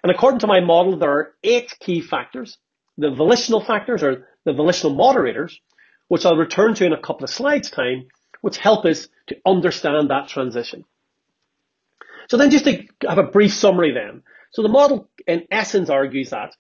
And 0.03 0.11
according 0.11 0.41
to 0.41 0.47
my 0.47 0.61
model, 0.61 0.99
there 0.99 1.11
are 1.11 1.35
eight 1.45 1.73
key 1.79 2.01
factors. 2.01 2.59
The 2.99 3.11
volitional 3.11 3.65
factors 3.65 4.03
or 4.03 4.27
the 4.45 4.53
volitional 4.53 4.95
moderators, 4.95 5.59
which 6.09 6.27
I'll 6.27 6.37
return 6.37 6.75
to 6.75 6.85
in 6.85 6.93
a 6.93 7.01
couple 7.01 7.25
of 7.25 7.31
slides 7.31 7.71
time, 7.71 8.09
which 8.41 8.59
help 8.59 8.85
us 8.85 9.09
to 9.29 9.37
understand 9.47 10.11
that 10.11 10.29
transition. 10.29 10.85
So 12.29 12.37
then 12.37 12.51
just 12.51 12.65
to 12.65 12.85
have 13.09 13.19
a 13.19 13.23
brief 13.23 13.53
summary 13.53 13.93
then. 13.93 14.23
So 14.53 14.63
the 14.63 14.69
model 14.69 15.09
in 15.27 15.47
essence 15.51 15.91
argues 15.91 16.31
that 16.31 16.55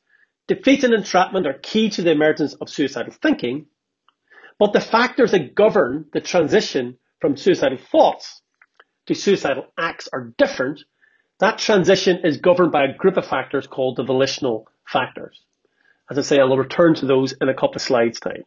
defeat 0.49 0.82
and 0.82 0.94
entrapment 0.94 1.46
are 1.46 1.54
key 1.54 1.90
to 1.90 2.02
the 2.02 2.11
emergence 2.11 2.54
of 2.54 2.68
suicidal 2.68 3.12
thinking, 3.12 3.66
but 4.58 4.72
the 4.72 4.80
factors 4.80 5.30
that 5.32 5.54
govern 5.54 6.06
the 6.12 6.20
transition 6.20 6.99
from 7.20 7.37
suicidal 7.37 7.78
thoughts 7.78 8.42
to 9.06 9.14
suicidal 9.14 9.66
acts 9.78 10.08
are 10.12 10.32
different. 10.38 10.82
That 11.40 11.58
transition 11.58 12.20
is 12.25 12.38
governed 12.38 12.72
by 12.72 12.84
a 12.84 12.96
group 12.96 13.16
of 13.16 13.26
factors 13.26 13.66
called 13.66 13.96
the 13.96 14.04
volitional 14.04 14.68
factors. 14.87 15.40
As 16.11 16.18
I 16.18 16.22
say, 16.22 16.38
I'll 16.38 16.56
return 16.56 16.94
to 16.96 17.06
those 17.06 17.32
in 17.32 17.49
a 17.49 17.54
couple 17.54 17.76
of 17.76 17.82
slides 17.82 18.20
time. 18.20 18.44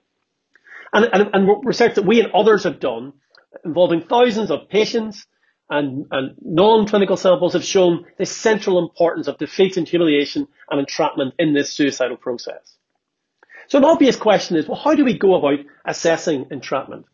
And, 0.93 1.09
and, 1.11 1.29
and 1.33 1.65
research 1.65 1.95
that 1.95 2.05
we 2.05 2.21
and 2.21 2.31
others 2.31 2.63
have 2.63 2.79
done 2.79 3.13
involving 3.63 4.01
thousands 4.01 4.51
of 4.51 4.69
patients 4.69 5.25
and, 5.69 6.05
and 6.11 6.35
non-clinical 6.41 7.17
samples 7.17 7.53
have 7.53 7.63
shown 7.63 8.05
the 8.17 8.25
central 8.25 8.79
importance 8.79 9.27
of 9.27 9.37
defeat 9.37 9.77
and 9.77 9.87
humiliation 9.87 10.47
and 10.69 10.79
entrapment 10.79 11.33
in 11.39 11.53
this 11.53 11.73
suicidal 11.73 12.17
process. 12.17 12.77
So 13.67 13.79
an 13.79 13.85
obvious 13.85 14.15
question 14.15 14.57
is, 14.57 14.67
well, 14.67 14.79
how 14.79 14.93
do 14.93 15.03
we 15.03 15.17
go 15.17 15.35
about 15.35 15.65
assessing 15.85 16.47
entrapment? 16.51 17.05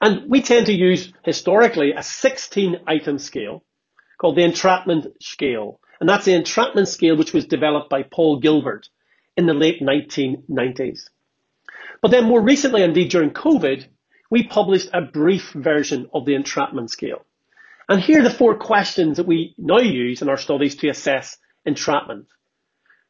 And 0.00 0.30
we 0.30 0.42
tend 0.42 0.66
to 0.66 0.72
use 0.72 1.12
historically 1.24 1.92
a 1.92 2.02
16 2.02 2.76
item 2.86 3.18
scale 3.18 3.64
called 4.20 4.36
the 4.36 4.44
entrapment 4.44 5.06
scale. 5.20 5.80
And 6.00 6.08
that's 6.08 6.24
the 6.24 6.34
entrapment 6.34 6.86
scale 6.86 7.16
which 7.16 7.32
was 7.32 7.46
developed 7.46 7.90
by 7.90 8.04
Paul 8.04 8.38
Gilbert 8.38 8.88
in 9.36 9.46
the 9.46 9.54
late 9.54 9.80
1990s. 9.80 11.00
But 12.00 12.12
then 12.12 12.24
more 12.24 12.40
recently, 12.40 12.82
indeed 12.82 13.10
during 13.10 13.30
COVID, 13.30 13.86
we 14.30 14.46
published 14.46 14.90
a 14.92 15.02
brief 15.02 15.52
version 15.52 16.08
of 16.12 16.24
the 16.24 16.34
entrapment 16.34 16.90
scale. 16.90 17.24
And 17.88 18.00
here 18.00 18.20
are 18.20 18.24
the 18.24 18.30
four 18.30 18.56
questions 18.56 19.16
that 19.16 19.26
we 19.26 19.54
now 19.56 19.78
use 19.78 20.20
in 20.20 20.28
our 20.28 20.36
studies 20.36 20.76
to 20.76 20.88
assess 20.88 21.38
entrapment. 21.64 22.26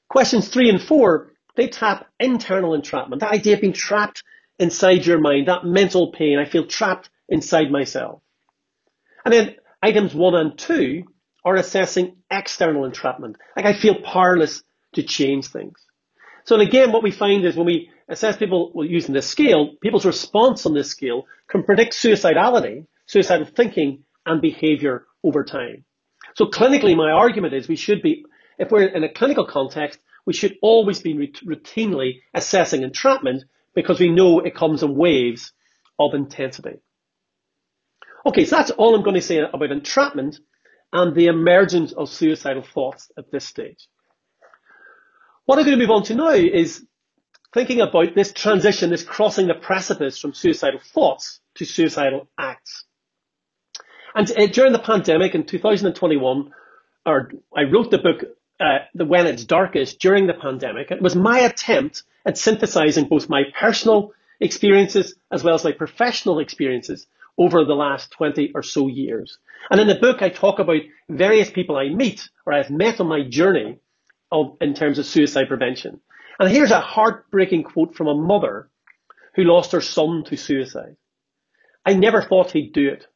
Questions 0.08 0.48
three 0.48 0.70
and 0.70 0.80
four, 0.80 1.32
they 1.56 1.68
tap 1.68 2.06
internal 2.20 2.74
entrapment, 2.74 3.20
that 3.20 3.32
idea 3.32 3.54
of 3.54 3.60
being 3.60 3.72
trapped 3.72 4.22
inside 4.58 5.04
your 5.04 5.18
mind, 5.18 5.48
that 5.48 5.64
mental 5.64 6.12
pain. 6.12 6.38
I 6.38 6.44
feel 6.44 6.66
trapped 6.66 7.10
inside 7.28 7.70
myself. 7.70 8.22
And 9.24 9.34
then 9.34 9.56
items 9.82 10.14
one 10.14 10.34
and 10.34 10.56
two 10.56 11.04
are 11.44 11.56
assessing 11.56 12.16
external 12.30 12.84
entrapment. 12.84 13.36
Like 13.56 13.66
I 13.66 13.72
feel 13.74 14.00
powerless 14.00 14.62
to 14.94 15.02
change 15.02 15.48
things. 15.48 15.78
So 16.44 16.56
and 16.56 16.66
again, 16.66 16.92
what 16.92 17.02
we 17.02 17.10
find 17.10 17.44
is 17.44 17.56
when 17.56 17.66
we 17.66 17.90
assess 18.08 18.36
people 18.36 18.72
using 18.76 19.14
this 19.14 19.28
scale, 19.28 19.74
people's 19.80 20.06
response 20.06 20.66
on 20.66 20.74
this 20.74 20.90
scale 20.90 21.26
can 21.48 21.62
predict 21.62 21.92
suicidality, 21.92 22.86
suicidal 23.06 23.46
thinking, 23.46 24.04
and 24.26 24.40
behavior 24.40 25.06
over 25.22 25.44
time. 25.44 25.84
So 26.34 26.46
clinically, 26.46 26.96
my 26.96 27.10
argument 27.10 27.54
is 27.54 27.68
we 27.68 27.76
should 27.76 28.02
be, 28.02 28.24
if 28.58 28.70
we're 28.70 28.86
in 28.86 29.04
a 29.04 29.12
clinical 29.12 29.46
context, 29.46 30.00
we 30.26 30.32
should 30.32 30.56
always 30.62 31.00
be 31.00 31.14
routinely 31.14 32.20
assessing 32.34 32.82
entrapment 32.82 33.44
because 33.74 34.00
we 34.00 34.10
know 34.10 34.40
it 34.40 34.54
comes 34.54 34.82
in 34.82 34.94
waves 34.94 35.52
of 35.98 36.14
intensity. 36.14 36.80
Okay, 38.26 38.44
so 38.44 38.56
that's 38.56 38.70
all 38.72 38.94
I'm 38.94 39.02
going 39.02 39.14
to 39.14 39.22
say 39.22 39.38
about 39.38 39.72
entrapment 39.72 40.38
and 40.92 41.14
the 41.14 41.26
emergence 41.26 41.92
of 41.92 42.08
suicidal 42.08 42.62
thoughts 42.62 43.10
at 43.16 43.30
this 43.30 43.46
stage. 43.46 43.88
What 45.46 45.58
I'm 45.58 45.64
going 45.64 45.78
to 45.78 45.82
move 45.82 45.94
on 45.94 46.02
to 46.04 46.14
now 46.14 46.30
is 46.30 46.84
thinking 47.52 47.80
about 47.80 48.14
this 48.14 48.32
transition, 48.32 48.90
this 48.90 49.02
crossing 49.02 49.46
the 49.46 49.54
precipice 49.54 50.18
from 50.18 50.34
suicidal 50.34 50.80
thoughts 50.80 51.40
to 51.56 51.64
suicidal 51.64 52.28
acts. 52.38 52.84
And 54.14 54.30
uh, 54.30 54.46
during 54.46 54.72
the 54.72 54.78
pandemic 54.78 55.34
in 55.34 55.44
2021, 55.44 56.52
or 57.06 57.30
I 57.56 57.62
wrote 57.64 57.90
the 57.90 57.98
book 57.98 58.24
uh, 58.60 58.78
the 58.94 59.04
When 59.04 59.26
It's 59.26 59.44
Darkest 59.44 60.00
during 60.00 60.26
the 60.26 60.34
pandemic. 60.34 60.90
It 60.90 61.00
was 61.00 61.14
my 61.14 61.40
attempt 61.40 62.02
at 62.26 62.36
synthesizing 62.36 63.06
both 63.06 63.28
my 63.28 63.44
personal 63.58 64.12
experiences 64.40 65.14
as 65.30 65.44
well 65.44 65.54
as 65.54 65.64
my 65.64 65.72
professional 65.72 66.40
experiences 66.40 67.06
over 67.36 67.64
the 67.64 67.74
last 67.74 68.10
20 68.10 68.52
or 68.54 68.62
so 68.62 68.88
years. 68.88 69.38
And 69.70 69.80
in 69.80 69.86
the 69.86 69.94
book, 69.94 70.22
I 70.22 70.28
talk 70.28 70.58
about 70.58 70.80
various 71.08 71.50
people 71.50 71.76
I 71.76 71.88
meet 71.88 72.28
or 72.44 72.52
I've 72.52 72.70
met 72.70 73.00
on 73.00 73.06
my 73.06 73.22
journey 73.22 73.78
of, 74.32 74.56
in 74.60 74.74
terms 74.74 74.98
of 74.98 75.06
suicide 75.06 75.46
prevention. 75.48 76.00
And 76.38 76.50
here's 76.50 76.70
a 76.70 76.80
heartbreaking 76.80 77.64
quote 77.64 77.94
from 77.94 78.06
a 78.06 78.14
mother 78.14 78.70
who 79.34 79.44
lost 79.44 79.72
her 79.72 79.80
son 79.80 80.24
to 80.24 80.36
suicide. 80.36 80.96
I 81.84 81.94
never 81.94 82.22
thought 82.22 82.52
he'd 82.52 82.72
do 82.72 82.88
it. 82.88 83.06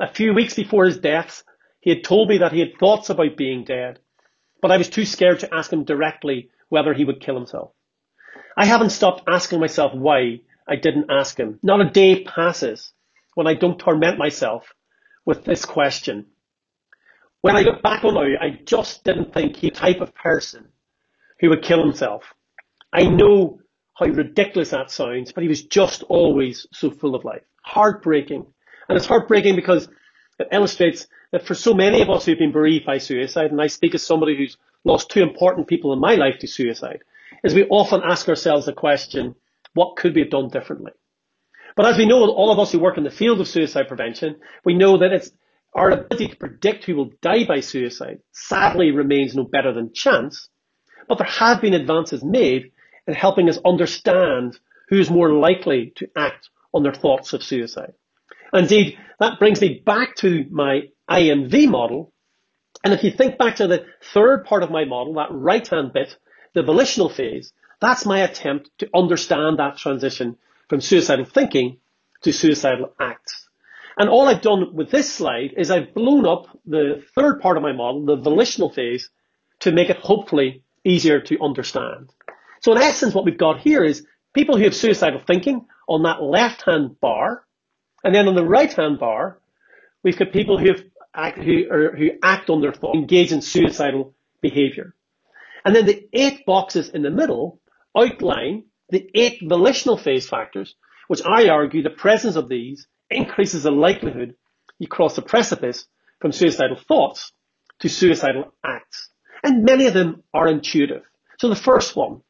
A 0.00 0.12
few 0.12 0.34
weeks 0.34 0.54
before 0.54 0.84
his 0.84 0.98
death, 0.98 1.42
he 1.80 1.90
had 1.90 2.04
told 2.04 2.28
me 2.28 2.38
that 2.38 2.52
he 2.52 2.60
had 2.60 2.78
thoughts 2.78 3.10
about 3.10 3.36
being 3.36 3.64
dead, 3.64 3.98
but 4.60 4.70
I 4.70 4.76
was 4.76 4.88
too 4.88 5.04
scared 5.04 5.40
to 5.40 5.54
ask 5.54 5.72
him 5.72 5.84
directly 5.84 6.50
whether 6.68 6.92
he 6.92 7.04
would 7.04 7.20
kill 7.20 7.34
himself. 7.34 7.72
I 8.56 8.66
haven't 8.66 8.90
stopped 8.90 9.22
asking 9.28 9.60
myself 9.60 9.92
why 9.94 10.40
I 10.68 10.76
didn't 10.76 11.10
ask 11.10 11.38
him. 11.38 11.58
Not 11.62 11.80
a 11.80 11.90
day 11.90 12.24
passes 12.24 12.92
when 13.34 13.46
I 13.46 13.54
don't 13.54 13.78
torment 13.78 14.18
myself 14.18 14.72
with 15.24 15.44
this 15.44 15.64
question. 15.64 16.26
When 17.40 17.56
I 17.56 17.62
look 17.62 17.82
back 17.82 18.04
on 18.04 18.16
it, 18.26 18.38
I 18.40 18.58
just 18.64 19.04
didn't 19.04 19.32
think 19.32 19.56
he 19.56 19.70
the 19.70 19.76
type 19.76 20.00
of 20.00 20.14
person 20.14 20.68
who 21.40 21.50
would 21.50 21.62
kill 21.62 21.82
himself. 21.82 22.24
I 22.96 23.04
know 23.04 23.60
how 23.92 24.06
ridiculous 24.06 24.70
that 24.70 24.90
sounds, 24.90 25.30
but 25.30 25.42
he 25.42 25.48
was 25.48 25.64
just 25.64 26.02
always 26.04 26.66
so 26.72 26.90
full 26.90 27.14
of 27.14 27.26
life. 27.26 27.42
Heartbreaking. 27.62 28.46
And 28.88 28.96
it's 28.96 29.04
heartbreaking 29.04 29.54
because 29.54 29.86
it 30.38 30.48
illustrates 30.50 31.06
that 31.30 31.46
for 31.46 31.54
so 31.54 31.74
many 31.74 32.00
of 32.00 32.08
us 32.08 32.24
who've 32.24 32.38
been 32.38 32.52
bereaved 32.52 32.86
by 32.86 32.96
suicide, 32.96 33.50
and 33.50 33.60
I 33.60 33.66
speak 33.66 33.94
as 33.94 34.02
somebody 34.02 34.34
who's 34.34 34.56
lost 34.84 35.10
two 35.10 35.22
important 35.22 35.68
people 35.68 35.92
in 35.92 36.00
my 36.00 36.14
life 36.14 36.38
to 36.38 36.46
suicide, 36.46 37.00
is 37.44 37.52
we 37.52 37.66
often 37.68 38.00
ask 38.02 38.30
ourselves 38.30 38.64
the 38.64 38.72
question, 38.72 39.34
what 39.74 39.96
could 39.96 40.14
we 40.14 40.22
have 40.22 40.30
done 40.30 40.48
differently? 40.48 40.92
But 41.76 41.84
as 41.84 41.98
we 41.98 42.06
know, 42.06 42.24
all 42.30 42.50
of 42.50 42.58
us 42.58 42.72
who 42.72 42.78
work 42.78 42.96
in 42.96 43.04
the 43.04 43.10
field 43.10 43.42
of 43.42 43.48
suicide 43.48 43.88
prevention, 43.88 44.36
we 44.64 44.72
know 44.72 44.96
that 44.96 45.12
it's 45.12 45.30
our 45.74 45.90
ability 45.90 46.28
to 46.28 46.36
predict 46.36 46.84
who 46.84 46.96
will 46.96 47.10
die 47.20 47.44
by 47.44 47.60
suicide 47.60 48.20
sadly 48.32 48.90
remains 48.90 49.36
no 49.36 49.44
better 49.44 49.74
than 49.74 49.92
chance. 49.92 50.48
But 51.08 51.18
there 51.18 51.26
have 51.26 51.60
been 51.60 51.74
advances 51.74 52.24
made 52.24 52.72
in 53.06 53.14
helping 53.14 53.48
us 53.48 53.58
understand 53.64 54.58
who's 54.88 55.10
more 55.10 55.32
likely 55.32 55.92
to 55.96 56.08
act 56.16 56.50
on 56.72 56.82
their 56.82 56.94
thoughts 56.94 57.32
of 57.32 57.42
suicide. 57.42 57.94
Indeed, 58.52 58.98
that 59.18 59.38
brings 59.38 59.60
me 59.60 59.82
back 59.84 60.16
to 60.16 60.46
my 60.50 60.88
IMV 61.10 61.68
model. 61.68 62.12
And 62.84 62.92
if 62.92 63.02
you 63.02 63.10
think 63.10 63.38
back 63.38 63.56
to 63.56 63.66
the 63.66 63.86
third 64.12 64.44
part 64.44 64.62
of 64.62 64.70
my 64.70 64.84
model, 64.84 65.14
that 65.14 65.32
right-hand 65.32 65.92
bit, 65.92 66.16
the 66.54 66.62
volitional 66.62 67.08
phase, 67.08 67.52
that's 67.80 68.06
my 68.06 68.20
attempt 68.20 68.70
to 68.78 68.88
understand 68.94 69.58
that 69.58 69.76
transition 69.76 70.36
from 70.68 70.80
suicidal 70.80 71.24
thinking 71.24 71.78
to 72.22 72.32
suicidal 72.32 72.92
acts. 73.00 73.48
And 73.98 74.08
all 74.08 74.28
I've 74.28 74.42
done 74.42 74.74
with 74.74 74.90
this 74.90 75.12
slide 75.12 75.54
is 75.56 75.70
I've 75.70 75.94
blown 75.94 76.26
up 76.26 76.46
the 76.66 77.02
third 77.14 77.40
part 77.40 77.56
of 77.56 77.62
my 77.62 77.72
model, 77.72 78.04
the 78.04 78.16
volitional 78.16 78.70
phase, 78.70 79.10
to 79.60 79.72
make 79.72 79.88
it 79.88 79.96
hopefully 79.96 80.62
easier 80.84 81.20
to 81.20 81.42
understand. 81.42 82.12
So 82.60 82.72
in 82.72 82.78
essence, 82.78 83.14
what 83.14 83.24
we've 83.24 83.38
got 83.38 83.60
here 83.60 83.84
is 83.84 84.06
people 84.34 84.56
who 84.56 84.64
have 84.64 84.74
suicidal 84.74 85.20
thinking 85.20 85.66
on 85.88 86.02
that 86.02 86.22
left-hand 86.22 87.00
bar, 87.00 87.44
and 88.04 88.14
then 88.14 88.28
on 88.28 88.34
the 88.34 88.44
right-hand 88.44 88.98
bar, 88.98 89.40
we've 90.02 90.18
got 90.18 90.32
people 90.32 90.58
who, 90.58 90.74
act, 91.14 91.38
who, 91.38 91.64
who 91.96 92.10
act 92.22 92.50
on 92.50 92.60
their 92.60 92.72
thoughts, 92.72 92.96
engage 92.96 93.32
in 93.32 93.42
suicidal 93.42 94.14
behavior. 94.40 94.94
And 95.64 95.74
then 95.74 95.86
the 95.86 96.08
eight 96.12 96.46
boxes 96.46 96.88
in 96.88 97.02
the 97.02 97.10
middle 97.10 97.60
outline 97.96 98.64
the 98.88 99.10
eight 99.14 99.40
volitional 99.42 99.96
phase 99.96 100.28
factors, 100.28 100.76
which 101.08 101.22
I 101.24 101.48
argue 101.48 101.82
the 101.82 101.90
presence 101.90 102.36
of 102.36 102.48
these 102.48 102.86
increases 103.10 103.64
the 103.64 103.72
likelihood 103.72 104.36
you 104.78 104.88
cross 104.88 105.16
the 105.16 105.22
precipice 105.22 105.86
from 106.20 106.32
suicidal 106.32 106.76
thoughts 106.76 107.32
to 107.80 107.88
suicidal 107.88 108.52
acts. 108.64 109.10
And 109.42 109.64
many 109.64 109.86
of 109.86 109.94
them 109.94 110.22
are 110.32 110.48
intuitive. 110.48 111.02
So 111.38 111.48
the 111.48 111.56
first 111.56 111.96
one, 111.96 112.22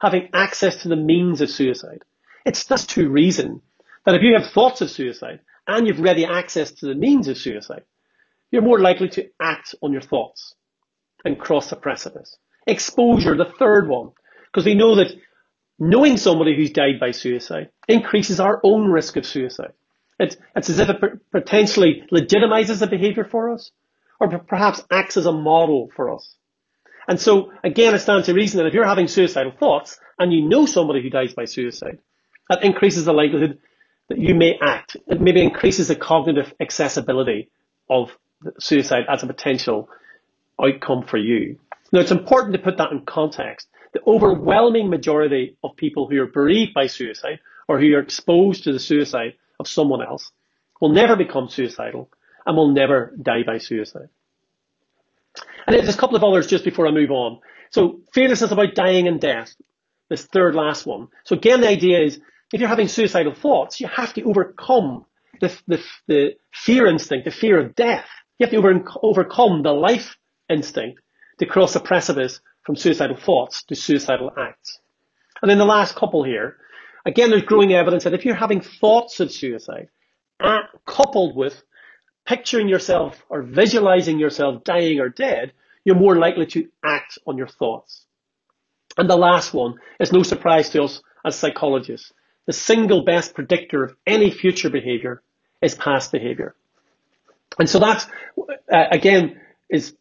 having 0.00 0.28
access 0.32 0.82
to 0.82 0.88
the 0.88 0.96
means 0.96 1.40
of 1.40 1.50
suicide. 1.50 2.02
It's 2.44 2.64
thus 2.64 2.86
to 2.86 3.08
reason 3.08 3.60
that 4.06 4.14
if 4.14 4.22
you 4.22 4.34
have 4.34 4.50
thoughts 4.52 4.80
of 4.80 4.90
suicide 4.90 5.40
and 5.66 5.86
you've 5.86 6.00
ready 6.00 6.24
access 6.24 6.72
to 6.72 6.86
the 6.86 6.94
means 6.94 7.28
of 7.28 7.36
suicide, 7.36 7.82
you're 8.50 8.62
more 8.62 8.80
likely 8.80 9.08
to 9.10 9.28
act 9.40 9.74
on 9.82 9.92
your 9.92 10.00
thoughts 10.00 10.54
and 11.24 11.38
cross 11.38 11.70
the 11.70 11.76
precipice. 11.76 12.36
Exposure, 12.66 13.36
the 13.36 13.52
third 13.58 13.88
one, 13.88 14.10
because 14.46 14.64
we 14.64 14.74
know 14.74 14.96
that 14.96 15.14
knowing 15.78 16.16
somebody 16.16 16.56
who's 16.56 16.70
died 16.70 16.98
by 16.98 17.10
suicide 17.10 17.70
increases 17.88 18.40
our 18.40 18.60
own 18.64 18.90
risk 18.90 19.16
of 19.16 19.26
suicide. 19.26 19.72
It's, 20.18 20.36
it's 20.54 20.68
as 20.68 20.78
if 20.78 20.88
it 20.88 21.30
potentially 21.30 22.04
legitimizes 22.12 22.80
the 22.80 22.86
behavior 22.86 23.24
for 23.24 23.50
us, 23.50 23.70
or 24.18 24.28
perhaps 24.40 24.82
acts 24.90 25.16
as 25.16 25.26
a 25.26 25.32
model 25.32 25.90
for 25.94 26.14
us. 26.14 26.36
And 27.10 27.20
so, 27.20 27.50
again, 27.64 27.92
it 27.92 27.98
stands 27.98 28.26
to 28.26 28.34
reason 28.34 28.58
that 28.58 28.68
if 28.68 28.72
you're 28.72 28.86
having 28.86 29.08
suicidal 29.08 29.50
thoughts 29.50 29.98
and 30.20 30.32
you 30.32 30.48
know 30.48 30.64
somebody 30.64 31.02
who 31.02 31.10
dies 31.10 31.34
by 31.34 31.44
suicide, 31.44 31.98
that 32.48 32.62
increases 32.62 33.04
the 33.04 33.12
likelihood 33.12 33.58
that 34.08 34.18
you 34.18 34.32
may 34.36 34.56
act. 34.62 34.96
It 35.08 35.20
maybe 35.20 35.42
increases 35.42 35.88
the 35.88 35.96
cognitive 35.96 36.54
accessibility 36.60 37.50
of 37.90 38.12
suicide 38.60 39.06
as 39.08 39.24
a 39.24 39.26
potential 39.26 39.88
outcome 40.64 41.02
for 41.02 41.16
you. 41.16 41.58
Now, 41.90 41.98
it's 41.98 42.12
important 42.12 42.52
to 42.52 42.60
put 42.60 42.78
that 42.78 42.92
in 42.92 43.04
context. 43.04 43.66
The 43.92 44.02
overwhelming 44.06 44.88
majority 44.88 45.56
of 45.64 45.74
people 45.74 46.08
who 46.08 46.22
are 46.22 46.26
bereaved 46.26 46.74
by 46.74 46.86
suicide 46.86 47.40
or 47.66 47.80
who 47.80 47.92
are 47.94 48.00
exposed 48.00 48.62
to 48.64 48.72
the 48.72 48.78
suicide 48.78 49.34
of 49.58 49.66
someone 49.66 50.00
else 50.00 50.30
will 50.80 50.90
never 50.90 51.16
become 51.16 51.48
suicidal 51.48 52.08
and 52.46 52.56
will 52.56 52.68
never 52.68 53.12
die 53.20 53.42
by 53.44 53.58
suicide. 53.58 54.10
And 55.66 55.76
there's 55.76 55.94
a 55.94 55.98
couple 55.98 56.16
of 56.16 56.24
others 56.24 56.46
just 56.46 56.64
before 56.64 56.86
I 56.86 56.90
move 56.90 57.10
on. 57.10 57.40
So 57.70 58.00
fearlessness 58.12 58.50
about 58.50 58.74
dying 58.74 59.06
and 59.06 59.20
death, 59.20 59.54
this 60.08 60.24
third 60.26 60.54
last 60.54 60.86
one. 60.86 61.08
So 61.24 61.36
again, 61.36 61.60
the 61.60 61.68
idea 61.68 62.00
is 62.00 62.20
if 62.52 62.60
you're 62.60 62.68
having 62.68 62.88
suicidal 62.88 63.34
thoughts, 63.34 63.80
you 63.80 63.86
have 63.88 64.12
to 64.14 64.22
overcome 64.24 65.04
the, 65.40 65.56
the, 65.68 65.82
the 66.08 66.30
fear 66.52 66.86
instinct, 66.86 67.24
the 67.24 67.30
fear 67.30 67.58
of 67.58 67.74
death. 67.74 68.08
You 68.38 68.46
have 68.46 68.50
to 68.52 68.56
over, 68.56 68.84
overcome 69.02 69.62
the 69.62 69.72
life 69.72 70.16
instinct 70.48 71.00
to 71.38 71.46
cross 71.46 71.74
the 71.74 71.80
precipice 71.80 72.40
from 72.64 72.76
suicidal 72.76 73.16
thoughts 73.16 73.62
to 73.64 73.74
suicidal 73.74 74.32
acts. 74.36 74.78
And 75.40 75.50
then 75.50 75.58
the 75.58 75.64
last 75.64 75.94
couple 75.94 76.24
here, 76.24 76.56
Again, 77.06 77.30
there's 77.30 77.42
growing 77.42 77.72
evidence 77.72 78.04
that 78.04 78.14
if 78.14 78.24
you're 78.24 78.34
having 78.34 78.60
thoughts 78.60 79.20
of 79.20 79.32
suicide, 79.32 79.88
uh, 80.38 80.58
coupled 80.86 81.36
with 81.36 81.62
picturing 82.30 82.68
yourself 82.68 83.24
or 83.28 83.42
visualizing 83.42 84.16
yourself 84.20 84.62
dying 84.62 85.00
or 85.00 85.08
dead, 85.08 85.52
you're 85.84 85.96
more 85.96 86.16
likely 86.16 86.46
to 86.46 86.68
act 86.84 87.18
on 87.26 87.36
your 87.36 87.48
thoughts. 87.48 88.06
And 88.96 89.10
the 89.10 89.16
last 89.16 89.52
one 89.52 89.74
is 89.98 90.12
no 90.12 90.22
surprise 90.22 90.70
to 90.70 90.84
us 90.84 91.02
as 91.24 91.34
psychologists. 91.34 92.12
The 92.46 92.52
single 92.52 93.04
best 93.04 93.34
predictor 93.34 93.82
of 93.82 93.96
any 94.06 94.30
future 94.30 94.70
behavior 94.70 95.22
is 95.60 95.74
past 95.74 96.12
behavior. 96.12 96.54
And 97.58 97.68
so 97.68 97.80
that, 97.80 98.08
uh, 98.72 98.84
again, 98.92 99.40
is 99.68 99.96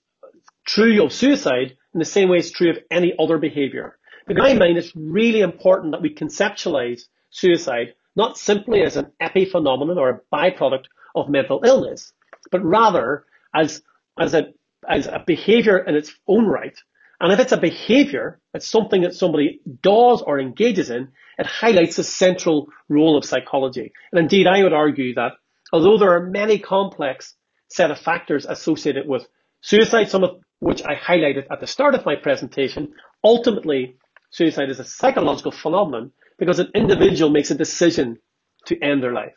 true 0.67 1.03
of 1.03 1.12
suicide 1.12 1.77
in 1.95 1.99
the 1.99 2.06
same 2.06 2.30
way 2.30 2.38
it's 2.38 2.51
true 2.51 2.69
of 2.69 2.77
any 2.91 3.12
other 3.17 3.39
behavior. 3.39 3.97
In 4.27 4.38
my 4.38 4.54
mind, 4.54 4.77
it's 4.77 4.95
really 4.95 5.41
important 5.41 5.93
that 5.93 6.04
we 6.04 6.13
conceptualize 6.13 7.01
suicide 7.32 7.95
not 8.15 8.38
simply 8.38 8.84
as 8.84 8.97
an 8.97 9.12
epiphenomenon 9.19 9.97
or 9.97 10.10
a 10.10 10.21
byproduct 10.32 10.86
of 11.15 11.27
mental 11.27 11.62
illness, 11.65 12.13
but 12.52 12.63
rather 12.63 13.25
as, 13.54 13.82
as, 14.19 14.34
a, 14.34 14.54
as 14.88 15.08
a 15.08 15.23
behavior 15.25 15.78
in 15.78 15.95
its 15.95 16.13
own 16.28 16.45
right. 16.45 16.78
And 17.19 17.34
if 17.34 17.39
it's 17.39 17.52
a 17.52 17.58
behavior, 17.58 18.39
it's 18.54 18.67
something 18.67 19.02
that 19.02 19.13
somebody 19.13 19.60
does 19.82 20.21
or 20.21 20.39
engages 20.39 20.89
in, 20.89 21.10
it 21.38 21.45
highlights 21.45 21.97
the 21.97 22.04
central 22.04 22.67
role 22.88 23.17
of 23.17 23.25
psychology. 23.25 23.91
And 24.12 24.19
indeed, 24.19 24.47
I 24.47 24.63
would 24.63 24.73
argue 24.73 25.13
that 25.15 25.34
although 25.73 25.97
there 25.97 26.15
are 26.15 26.25
many 26.25 26.60
complex 26.60 27.36
set 27.69 27.91
of 27.91 27.99
factors 27.99 28.45
associated 28.45 29.08
with 29.08 29.28
suicide, 29.62 30.10
some 30.10 30.23
of 30.23 30.39
which 30.60 30.82
I 30.84 30.95
highlighted 30.95 31.45
at 31.52 31.60
the 31.60 31.67
start 31.67 31.95
of 31.95 32.06
my 32.06 32.15
presentation, 32.15 32.93
ultimately 33.23 33.97
Suicide 34.32 34.69
is 34.69 34.80
a 34.80 34.84
psychological 34.84 35.52
phenomenon 35.52 36.12
because 36.38 36.60
an 36.60 36.71
individual 36.75 37.32
makes 37.32 37.52
a 37.52 37.56
decision 37.56 38.19
to 38.65 38.80
end 38.80 39.02
their 39.02 39.13
life. 39.13 39.34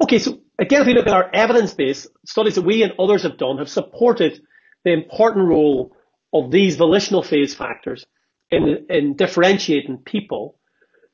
Okay, 0.00 0.18
so 0.18 0.40
again, 0.58 0.82
if 0.82 0.86
we 0.86 0.94
look 0.94 1.06
at 1.06 1.12
our 1.12 1.30
evidence 1.32 1.74
base, 1.74 2.06
studies 2.24 2.54
that 2.54 2.62
we 2.62 2.82
and 2.82 2.92
others 2.98 3.22
have 3.22 3.36
done 3.36 3.58
have 3.58 3.68
supported 3.68 4.40
the 4.84 4.92
important 4.92 5.48
role 5.48 5.96
of 6.32 6.50
these 6.50 6.76
volitional 6.76 7.22
phase 7.22 7.54
factors 7.54 8.06
in, 8.50 8.86
in 8.88 9.16
differentiating 9.16 9.98
people 9.98 10.58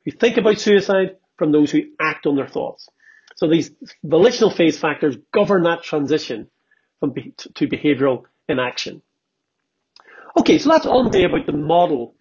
who 0.03 0.11
think 0.11 0.37
about 0.37 0.59
suicide 0.59 1.17
from 1.37 1.51
those 1.51 1.71
who 1.71 1.81
act 1.99 2.25
on 2.25 2.35
their 2.35 2.47
thoughts. 2.47 2.87
So 3.35 3.49
these 3.49 3.71
volitional 4.03 4.51
phase 4.51 4.77
factors 4.77 5.17
govern 5.33 5.63
that 5.63 5.83
transition 5.83 6.49
from 6.99 7.11
be- 7.11 7.33
to 7.55 7.67
behavioral 7.67 8.23
enaction. 8.47 9.01
Okay, 10.37 10.57
so 10.59 10.69
that's 10.69 10.85
all 10.85 11.09
day 11.09 11.23
about 11.23 11.45
the 11.45 11.53
model 11.53 12.15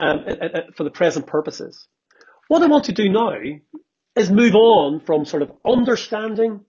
um, 0.00 0.24
for 0.74 0.84
the 0.84 0.90
present 0.90 1.26
purposes. 1.26 1.86
What 2.48 2.62
I 2.62 2.66
want 2.66 2.84
to 2.84 2.92
do 2.92 3.08
now 3.08 3.32
is 4.18 4.30
move 4.30 4.54
on 4.54 5.00
from 5.00 5.24
sort 5.24 5.42
of 5.42 5.52
understanding 5.64 6.60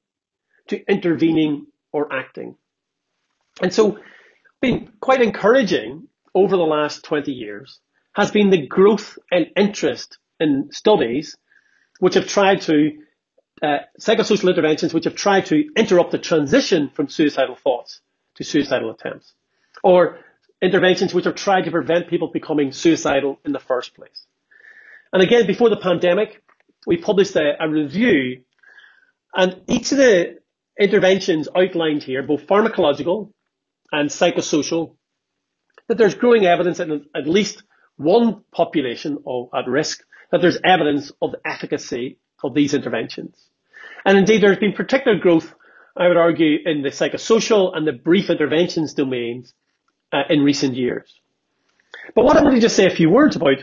to 0.67 0.83
intervening 0.89 1.67
or 1.91 2.12
acting. 2.13 2.55
And 3.62 3.73
so, 3.73 3.99
been 4.62 4.91
quite 4.99 5.21
encouraging 5.21 6.07
over 6.35 6.55
the 6.57 6.63
last 6.63 7.03
20 7.03 7.31
years 7.31 7.79
has 8.13 8.31
been 8.31 8.49
the 8.49 8.67
growth 8.67 9.17
and 9.31 9.47
interest 9.55 10.17
in 10.39 10.69
studies 10.71 11.38
which 11.99 12.15
have 12.15 12.27
tried 12.27 12.62
to, 12.62 12.91
uh, 13.62 13.79
psychosocial 13.99 14.49
interventions 14.49 14.93
which 14.93 15.05
have 15.05 15.15
tried 15.15 15.45
to 15.47 15.69
interrupt 15.75 16.12
the 16.12 16.17
transition 16.17 16.89
from 16.89 17.07
suicidal 17.07 17.55
thoughts 17.55 18.01
to 18.35 18.43
suicidal 18.43 18.91
attempts. 18.91 19.33
Or 19.83 20.19
interventions 20.62 21.13
which 21.13 21.25
have 21.25 21.35
tried 21.35 21.65
to 21.65 21.71
prevent 21.71 22.09
people 22.09 22.29
becoming 22.29 22.71
suicidal 22.71 23.39
in 23.45 23.51
the 23.51 23.59
first 23.59 23.95
place. 23.95 24.25
And 25.12 25.21
again, 25.21 25.47
before 25.47 25.69
the 25.69 25.77
pandemic, 25.77 26.41
we 26.89 26.97
published 26.97 27.36
a, 27.36 27.54
a 27.60 27.69
review 27.69 28.41
and 29.36 29.62
each 29.67 29.91
of 29.91 29.99
the 29.99 30.39
interventions 30.78 31.47
outlined 31.56 32.02
here, 32.02 32.23
both 32.23 32.47
pharmacological 32.47 33.32
and 33.91 34.10
psychosocial, 34.10 34.95
that 35.88 35.99
there's 35.99 36.15
growing 36.15 36.47
evidence 36.47 36.80
in 36.80 37.06
at 37.15 37.28
least 37.28 37.62
one 37.97 38.43
population 38.52 39.19
of, 39.28 39.49
at 39.54 39.67
risk 39.67 40.04
that 40.32 40.41
there's 40.41 40.58
evidence 40.65 41.12
of 41.21 41.34
the 41.34 41.39
efficacy 41.45 42.17
of 42.43 42.56
these 42.56 42.73
interventions. 42.73 43.36
And 44.04 44.17
indeed, 44.17 44.41
there's 44.41 44.58
been 44.58 44.73
particular 44.73 45.19
growth, 45.19 45.54
I 45.95 46.08
would 46.08 46.17
argue, 46.17 46.58
in 46.65 46.82
the 46.82 46.89
psychosocial 46.89 47.78
and 47.78 47.86
the 47.86 47.93
brief 47.93 48.32
interventions 48.32 48.95
domains 48.95 49.54
uh, 50.12 50.23
in 50.28 50.41
recent 50.41 50.75
years. 50.75 51.13
But 52.15 52.25
what 52.25 52.36
I 52.36 52.41
want 52.41 52.56
to 52.56 52.62
just 52.62 52.75
say 52.75 52.88
a 52.88 52.95
few 52.95 53.12
words 53.12 53.36
about 53.36 53.58